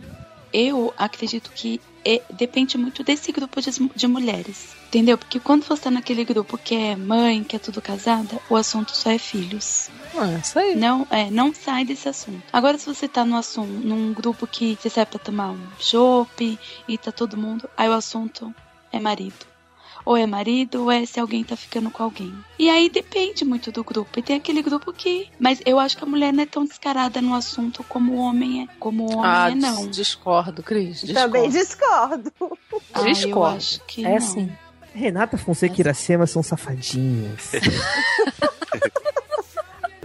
Eu 0.53 0.93
acredito 0.99 1.51
que 1.55 1.81
depende 2.33 2.77
muito 2.77 3.03
desse 3.03 3.31
grupo 3.33 3.61
de, 3.61 3.71
de 3.71 4.07
mulheres. 4.07 4.75
Entendeu? 4.89 5.17
Porque 5.17 5.41
quando 5.41 5.65
você 5.65 5.85
tá 5.85 5.91
naquele 5.91 6.25
grupo 6.25 6.59
que 6.59 6.75
é 6.75 6.97
mãe, 6.97 7.43
que 7.43 7.57
é 7.57 7.59
tudo 7.59 7.81
casada, 7.81 8.39
o 8.51 8.57
assunto 8.57 8.95
só 8.95 9.11
é 9.11 9.19
filhos. 9.19 9.89
Ah, 10.15 10.39
isso 10.39 10.59
aí. 10.59 10.75
Não, 10.77 11.07
é, 11.11 11.31
não 11.31 11.55
sai 11.55 11.85
desse 11.85 12.09
assunto. 12.09 12.43
Agora, 12.53 12.77
se 12.77 12.87
você 12.87 13.09
tá 13.09 13.25
no 13.25 13.37
assunto, 13.37 13.73
num 13.73 14.13
grupo 14.13 14.47
que 14.47 14.77
você 14.79 14.91
sai 14.91 15.07
pra 15.07 15.19
tomar 15.19 15.51
um 15.51 15.61
chopp 15.79 16.59
e 16.87 16.99
tá 16.99 17.11
todo 17.11 17.39
mundo, 17.39 17.69
aí 17.77 17.89
o 17.89 17.93
assunto 17.93 18.55
é 18.93 19.01
marido. 19.01 19.52
Ou 20.05 20.17
é 20.17 20.27
marido, 20.27 20.83
ou 20.83 20.91
é 20.91 21.05
se 21.07 21.21
alguém 21.21 21.45
tá 21.45 21.57
ficando 21.57 21.91
com 21.91 22.03
alguém. 22.03 22.35
E 22.59 22.69
aí 22.69 22.89
depende 22.89 23.45
muito 23.45 23.71
do 23.71 23.85
grupo. 23.85 24.19
E 24.19 24.23
tem 24.23 24.37
aquele 24.37 24.61
grupo 24.63 24.93
que. 24.93 25.29
Mas 25.39 25.61
eu 25.65 25.79
acho 25.79 25.97
que 25.97 26.05
a 26.05 26.07
mulher 26.07 26.33
não 26.33 26.43
é 26.43 26.47
tão 26.47 26.65
descarada 26.65 27.21
no 27.21 27.35
assunto 27.35 27.85
como 27.85 28.13
o 28.15 28.17
homem 28.19 28.63
é. 28.65 28.75
Como 28.81 29.05
o 29.05 29.17
homem 29.19 29.31
Ah, 29.31 29.51
é, 29.51 29.55
não. 29.55 29.87
dis- 29.87 29.97
discordo, 29.97 30.63
Cris. 30.63 31.03
Discordo. 31.03 31.33
Também 31.33 31.51
discordo. 31.51 32.33
Ah, 32.93 33.01
eu 33.01 33.05
Discordo. 33.13 33.57
acho 33.57 33.81
que 33.87 34.05
é 34.05 34.15
não. 34.15 34.21
sim. 34.21 34.51
Renata 34.95 35.39
Fonseca 35.39 35.75
e 35.79 35.81
Iracema 35.81 36.27
são 36.27 36.43
safadinhas. 36.43 37.53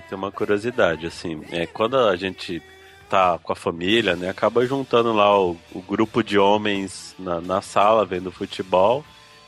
Tem 0.09 0.17
uma 0.17 0.31
curiosidade, 0.31 1.05
assim, 1.05 1.41
é 1.51 1.65
quando 1.65 1.97
a 1.97 2.15
gente 2.15 2.61
tá 3.09 3.37
com 3.43 3.51
a 3.51 3.55
família, 3.55 4.15
né, 4.15 4.29
acaba 4.29 4.65
juntando 4.65 5.11
lá 5.13 5.37
o, 5.37 5.57
o 5.73 5.81
grupo 5.81 6.23
de 6.23 6.37
homens 6.39 7.13
na, 7.19 7.41
na 7.41 7.61
sala 7.61 8.05
vendo 8.05 8.31
futebol, 8.31 9.03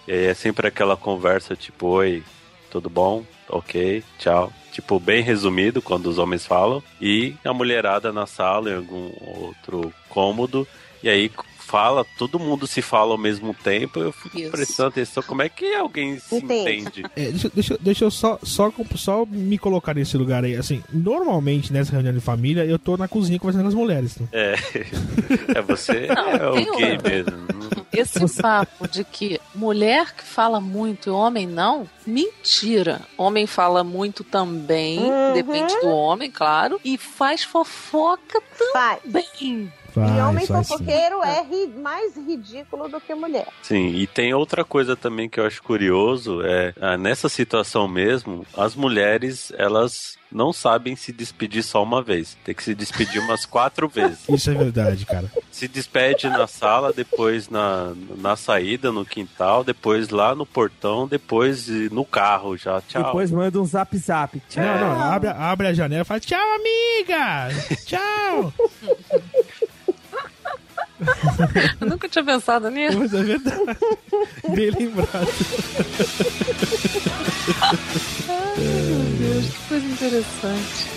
e 0.10 0.11
aí 0.11 0.26
é 0.26 0.34
sempre 0.34 0.68
aquela 0.68 0.98
conversa 0.98 1.56
tipo, 1.56 1.86
oi, 1.86 2.23
tudo 2.72 2.90
bom? 2.90 3.23
Ok, 3.48 4.03
tchau. 4.18 4.52
Tipo, 4.72 4.99
bem 4.99 5.22
resumido 5.22 5.84
quando 5.84 6.07
os 6.07 6.18
homens 6.18 6.48
falam, 6.48 6.81
e 6.99 7.36
a 7.45 7.53
mulherada 7.53 8.11
na 8.11 8.26
sala 8.26 8.72
em 8.72 8.76
algum 8.76 9.11
outro 9.19 9.94
cômodo, 10.10 10.68
e 11.03 11.10
aí 11.10 11.30
fala, 11.70 12.06
todo 12.18 12.40
mundo 12.40 12.66
se 12.66 12.82
fala 12.82 13.12
ao 13.12 13.18
mesmo 13.18 13.54
tempo, 13.54 14.00
eu 14.00 14.12
fico 14.12 14.38
Isso. 14.40 14.52
prestando 14.52 14.90
atenção, 14.90 15.22
como 15.24 15.41
é 15.44 15.50
que 15.50 15.74
alguém 15.76 16.18
se 16.20 16.36
Entende. 16.36 17.02
entende? 17.02 17.06
É, 17.16 17.30
deixa, 17.32 17.50
deixa, 17.54 17.78
deixa 17.80 18.06
eu 18.06 18.12
só, 18.12 18.40
só, 18.41 18.72
só 18.96 19.26
me 19.26 19.58
colocar 19.58 19.94
nesse 19.94 20.18
lugar 20.18 20.44
aí. 20.44 20.56
Assim, 20.56 20.84
normalmente 20.91 21.72
nessa 21.72 21.91
reunião 21.91 22.14
de 22.14 22.20
família, 22.20 22.66
eu 22.66 22.80
tô 22.80 22.98
na 22.98 23.08
cozinha 23.08 23.38
conversando 23.40 23.62
com 23.64 23.68
as 23.70 23.74
mulheres. 23.76 24.18
Né? 24.18 24.28
É, 24.32 24.56
é 25.58 25.62
você 25.62 26.08
Não, 26.08 26.30
é 26.30 26.52
tem 26.64 26.72
o 26.72 26.78
gay 26.78 26.91
outra. 26.94 27.10
mesmo. 27.12 27.60
Esse 27.91 28.41
papo 28.41 28.88
de 28.88 29.04
que 29.04 29.40
mulher 29.54 30.14
que 30.16 30.24
fala 30.24 30.60
muito 30.62 31.10
e 31.10 31.12
homem 31.12 31.48
não, 31.48 31.88
mentira. 32.06 33.02
Homem 33.18 33.46
fala 33.48 33.84
muito 33.84 34.24
também, 34.24 35.00
Uhum. 35.00 35.34
depende 35.34 35.74
do 35.82 35.88
homem, 35.88 36.30
claro, 36.32 36.80
e 36.86 36.98
faz 36.98 37.44
fofoca 37.44 38.41
Faz. 38.74 39.00
Também. 39.90 40.16
e 40.18 40.22
homem 40.22 40.45
fofoqueiro 40.45 41.24
é 41.24 41.41
ri- 41.44 41.74
mais 41.78 42.16
ridículo 42.16 42.88
do 42.90 42.99
que 43.02 43.14
mulher. 43.14 43.48
Sim, 43.61 43.88
e 43.90 44.07
tem 44.07 44.34
outra 44.34 44.64
coisa 44.64 44.95
também 44.95 45.30
que 45.30 45.40
eu 45.40 45.45
acho 45.45 45.61
curioso, 45.64 46.41
é 46.44 46.74
ah, 46.80 46.98
nessa 46.98 47.28
situação 47.30 47.88
mesmo, 47.88 48.45
as 48.57 48.76
mulheres, 48.76 49.52
elas 49.57 50.18
não 50.32 50.53
sabem 50.53 50.95
se 50.95 51.11
despedir 51.11 51.64
só 51.64 51.82
uma 51.82 52.03
vez. 52.03 52.38
Tem 52.44 52.53
que 52.53 52.64
se 52.64 52.76
despedir 52.76 53.20
umas 53.20 53.45
quatro 53.48 53.88
vezes. 53.90 54.20
Isso 54.30 54.52
é 54.52 54.53
verdade, 54.53 55.03
cara. 55.06 55.32
Se 55.52 55.68
despede 55.68 56.30
na 56.30 56.45
sala, 56.45 56.94
depois 56.94 57.49
na, 57.49 57.94
na 58.18 58.36
saída, 58.36 58.91
no 58.91 59.03
quintal, 59.03 59.64
depois 59.64 60.10
lá 60.10 60.36
no 60.36 60.45
portão, 60.45 61.07
depois 61.07 61.68
no 61.91 62.06
carro 62.06 62.56
já. 62.56 62.80
Tchau. 62.82 63.03
Depois 63.06 63.32
manda 63.32 63.60
um 63.60 63.66
zap 63.66 63.98
zap. 63.98 64.40
Tchau. 64.48 64.64
Não, 64.64 64.78
não, 64.80 65.02
abre, 65.11 65.30
abre 65.30 65.68
a 65.68 65.74
janela 65.74 66.03
e 66.03 66.06
fala, 66.06 66.20
tchau, 66.20 66.40
amiga! 66.56 67.49
Tchau! 67.86 68.53
Eu 71.80 71.88
nunca 71.88 72.10
tinha 72.10 72.24
pensado 72.24 72.70
nisso. 72.70 72.98
Mas 72.98 73.14
é 73.14 73.24
verdade. 73.24 73.78
Bem 74.50 74.70
lembrado. 74.72 75.30
Ai, 78.28 78.58
meu 78.58 79.18
Deus, 79.18 79.46
que 79.46 79.68
coisa 79.70 79.86
interessante. 79.86 80.88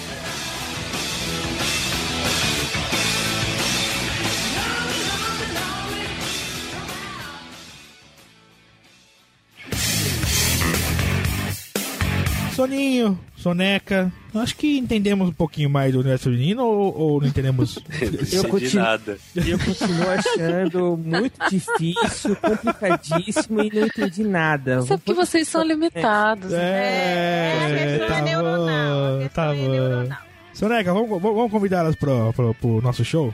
Soninho, 12.55 13.19
Soneca, 13.37 14.12
acho 14.35 14.57
que 14.57 14.79
entendemos 14.79 15.29
um 15.29 15.33
pouquinho 15.33 15.70
mais 15.70 15.93
do 15.93 16.01
universo 16.01 16.24
feminino 16.24 16.65
ou, 16.65 16.99
ou 16.99 17.20
não 17.20 17.29
entendemos? 17.29 17.79
Eu 18.33 18.43
de 18.43 18.49
continuo, 18.49 18.85
nada. 18.85 19.19
eu 19.35 19.59
continuo 19.59 20.11
achando 20.11 20.97
muito 20.97 21.51
difícil, 21.51 22.37
complicadíssimo 22.37 23.62
e 23.62 23.70
não 23.74 23.87
entendi 23.87 24.24
nada. 24.24 24.81
É 24.89 24.97
porque 24.97 25.15
vocês 25.15 25.49
são 25.49 25.62
limitados. 25.62 26.53
É, 26.53 28.07
tá 28.09 28.20
bom, 28.20 29.29
tá 29.29 29.55
bom. 29.55 30.33
Soneca, 30.53 30.93
vamos, 30.93 31.20
vamos 31.23 31.73
elas 31.73 31.97
pro, 31.97 32.33
pro, 32.35 32.55
pro 32.55 32.81
nosso 32.83 33.05
show? 33.05 33.33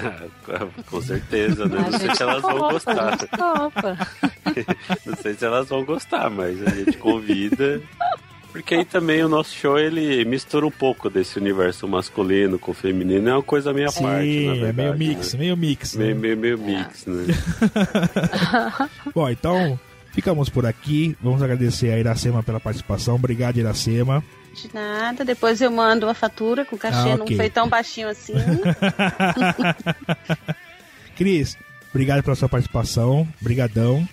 Com 0.86 1.00
certeza, 1.02 1.66
né? 1.66 1.78
A 1.78 1.82
Não 1.82 1.90
sei 1.98 2.08
gente 2.08 2.16
se 2.16 2.22
elas 2.22 2.42
vão 2.42 2.58
gostar. 2.58 3.18
Não 5.06 5.16
sei 5.16 5.34
se 5.34 5.44
elas 5.44 5.68
vão 5.68 5.84
gostar, 5.84 6.30
mas 6.30 6.62
a 6.66 6.70
gente 6.70 6.96
convida. 6.98 7.80
Porque 8.52 8.74
aí 8.74 8.84
também 8.84 9.22
o 9.22 9.28
nosso 9.28 9.54
show 9.54 9.78
ele 9.78 10.24
mistura 10.24 10.66
um 10.66 10.70
pouco 10.70 11.08
desse 11.08 11.38
universo 11.38 11.86
masculino 11.86 12.58
com 12.58 12.72
o 12.72 12.74
feminino, 12.74 13.28
é 13.28 13.32
uma 13.34 13.42
coisa 13.42 13.72
meio 13.72 13.88
à 13.88 13.92
parte, 13.92 14.46
na 14.46 14.54
é 14.54 14.58
verdade, 14.58 14.76
meio 14.76 14.98
mix, 14.98 15.32
né? 15.34 15.38
meio 15.38 15.56
mix. 15.56 15.94
Meio, 15.94 16.16
meio, 16.16 16.36
meio 16.36 16.58
mix, 16.58 17.06
né? 17.06 17.26
Bom, 19.14 19.30
então 19.30 19.78
ficamos 20.12 20.48
por 20.48 20.66
aqui. 20.66 21.16
Vamos 21.22 21.42
agradecer 21.42 21.92
a 21.92 21.98
Iracema 21.98 22.42
pela 22.42 22.58
participação. 22.58 23.14
Obrigado, 23.14 23.56
Iracema. 23.56 24.22
De 24.52 24.68
nada, 24.74 25.24
depois 25.24 25.60
eu 25.60 25.70
mando 25.70 26.08
a 26.08 26.14
fatura 26.14 26.64
com 26.64 26.74
o 26.74 26.78
cachê, 26.78 27.10
Ah, 27.10 27.16
não 27.16 27.24
ok. 27.24 27.36
foi 27.36 27.48
tão 27.48 27.68
baixinho 27.68 28.08
assim. 28.08 28.34
Cris, 31.16 31.56
obrigado 31.90 32.24
pela 32.24 32.34
sua 32.34 32.48
participação. 32.48 33.28
Brigadão. 33.40 34.06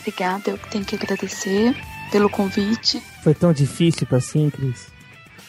Obrigada, 0.00 0.50
eu 0.50 0.58
tenho 0.70 0.84
que 0.84 0.96
agradecer 0.96 1.74
pelo 2.14 2.30
convite. 2.30 3.02
Foi 3.24 3.34
tão 3.34 3.52
difícil 3.52 4.06
assim, 4.12 4.48
Cris? 4.50 4.86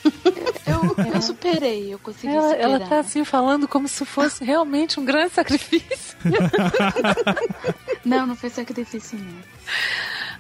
Eu, 0.68 0.96
eu 1.14 1.22
superei, 1.22 1.94
eu 1.94 2.00
consegui 2.00 2.34
Ela, 2.34 2.50
superar. 2.50 2.64
ela 2.72 2.80
tá 2.80 3.00
assim 3.00 3.24
falando 3.24 3.68
como 3.68 3.88
se 3.88 4.04
fosse 4.04 4.44
realmente 4.44 5.00
um 5.00 5.06
grande 5.06 5.32
sacrifício. 5.32 6.18
Não, 8.04 8.26
não 8.26 8.36
foi 8.36 8.50
sacrifício, 8.50 9.18
não. 9.20 9.38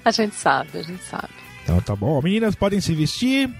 A 0.03 0.09
gente 0.09 0.33
sabe, 0.35 0.79
a 0.79 0.81
gente 0.81 1.03
sabe. 1.03 1.29
Então 1.63 1.79
tá 1.79 1.95
bom. 1.95 2.19
Meninas, 2.23 2.55
podem 2.55 2.81
se 2.81 2.93
vestir. 2.95 3.51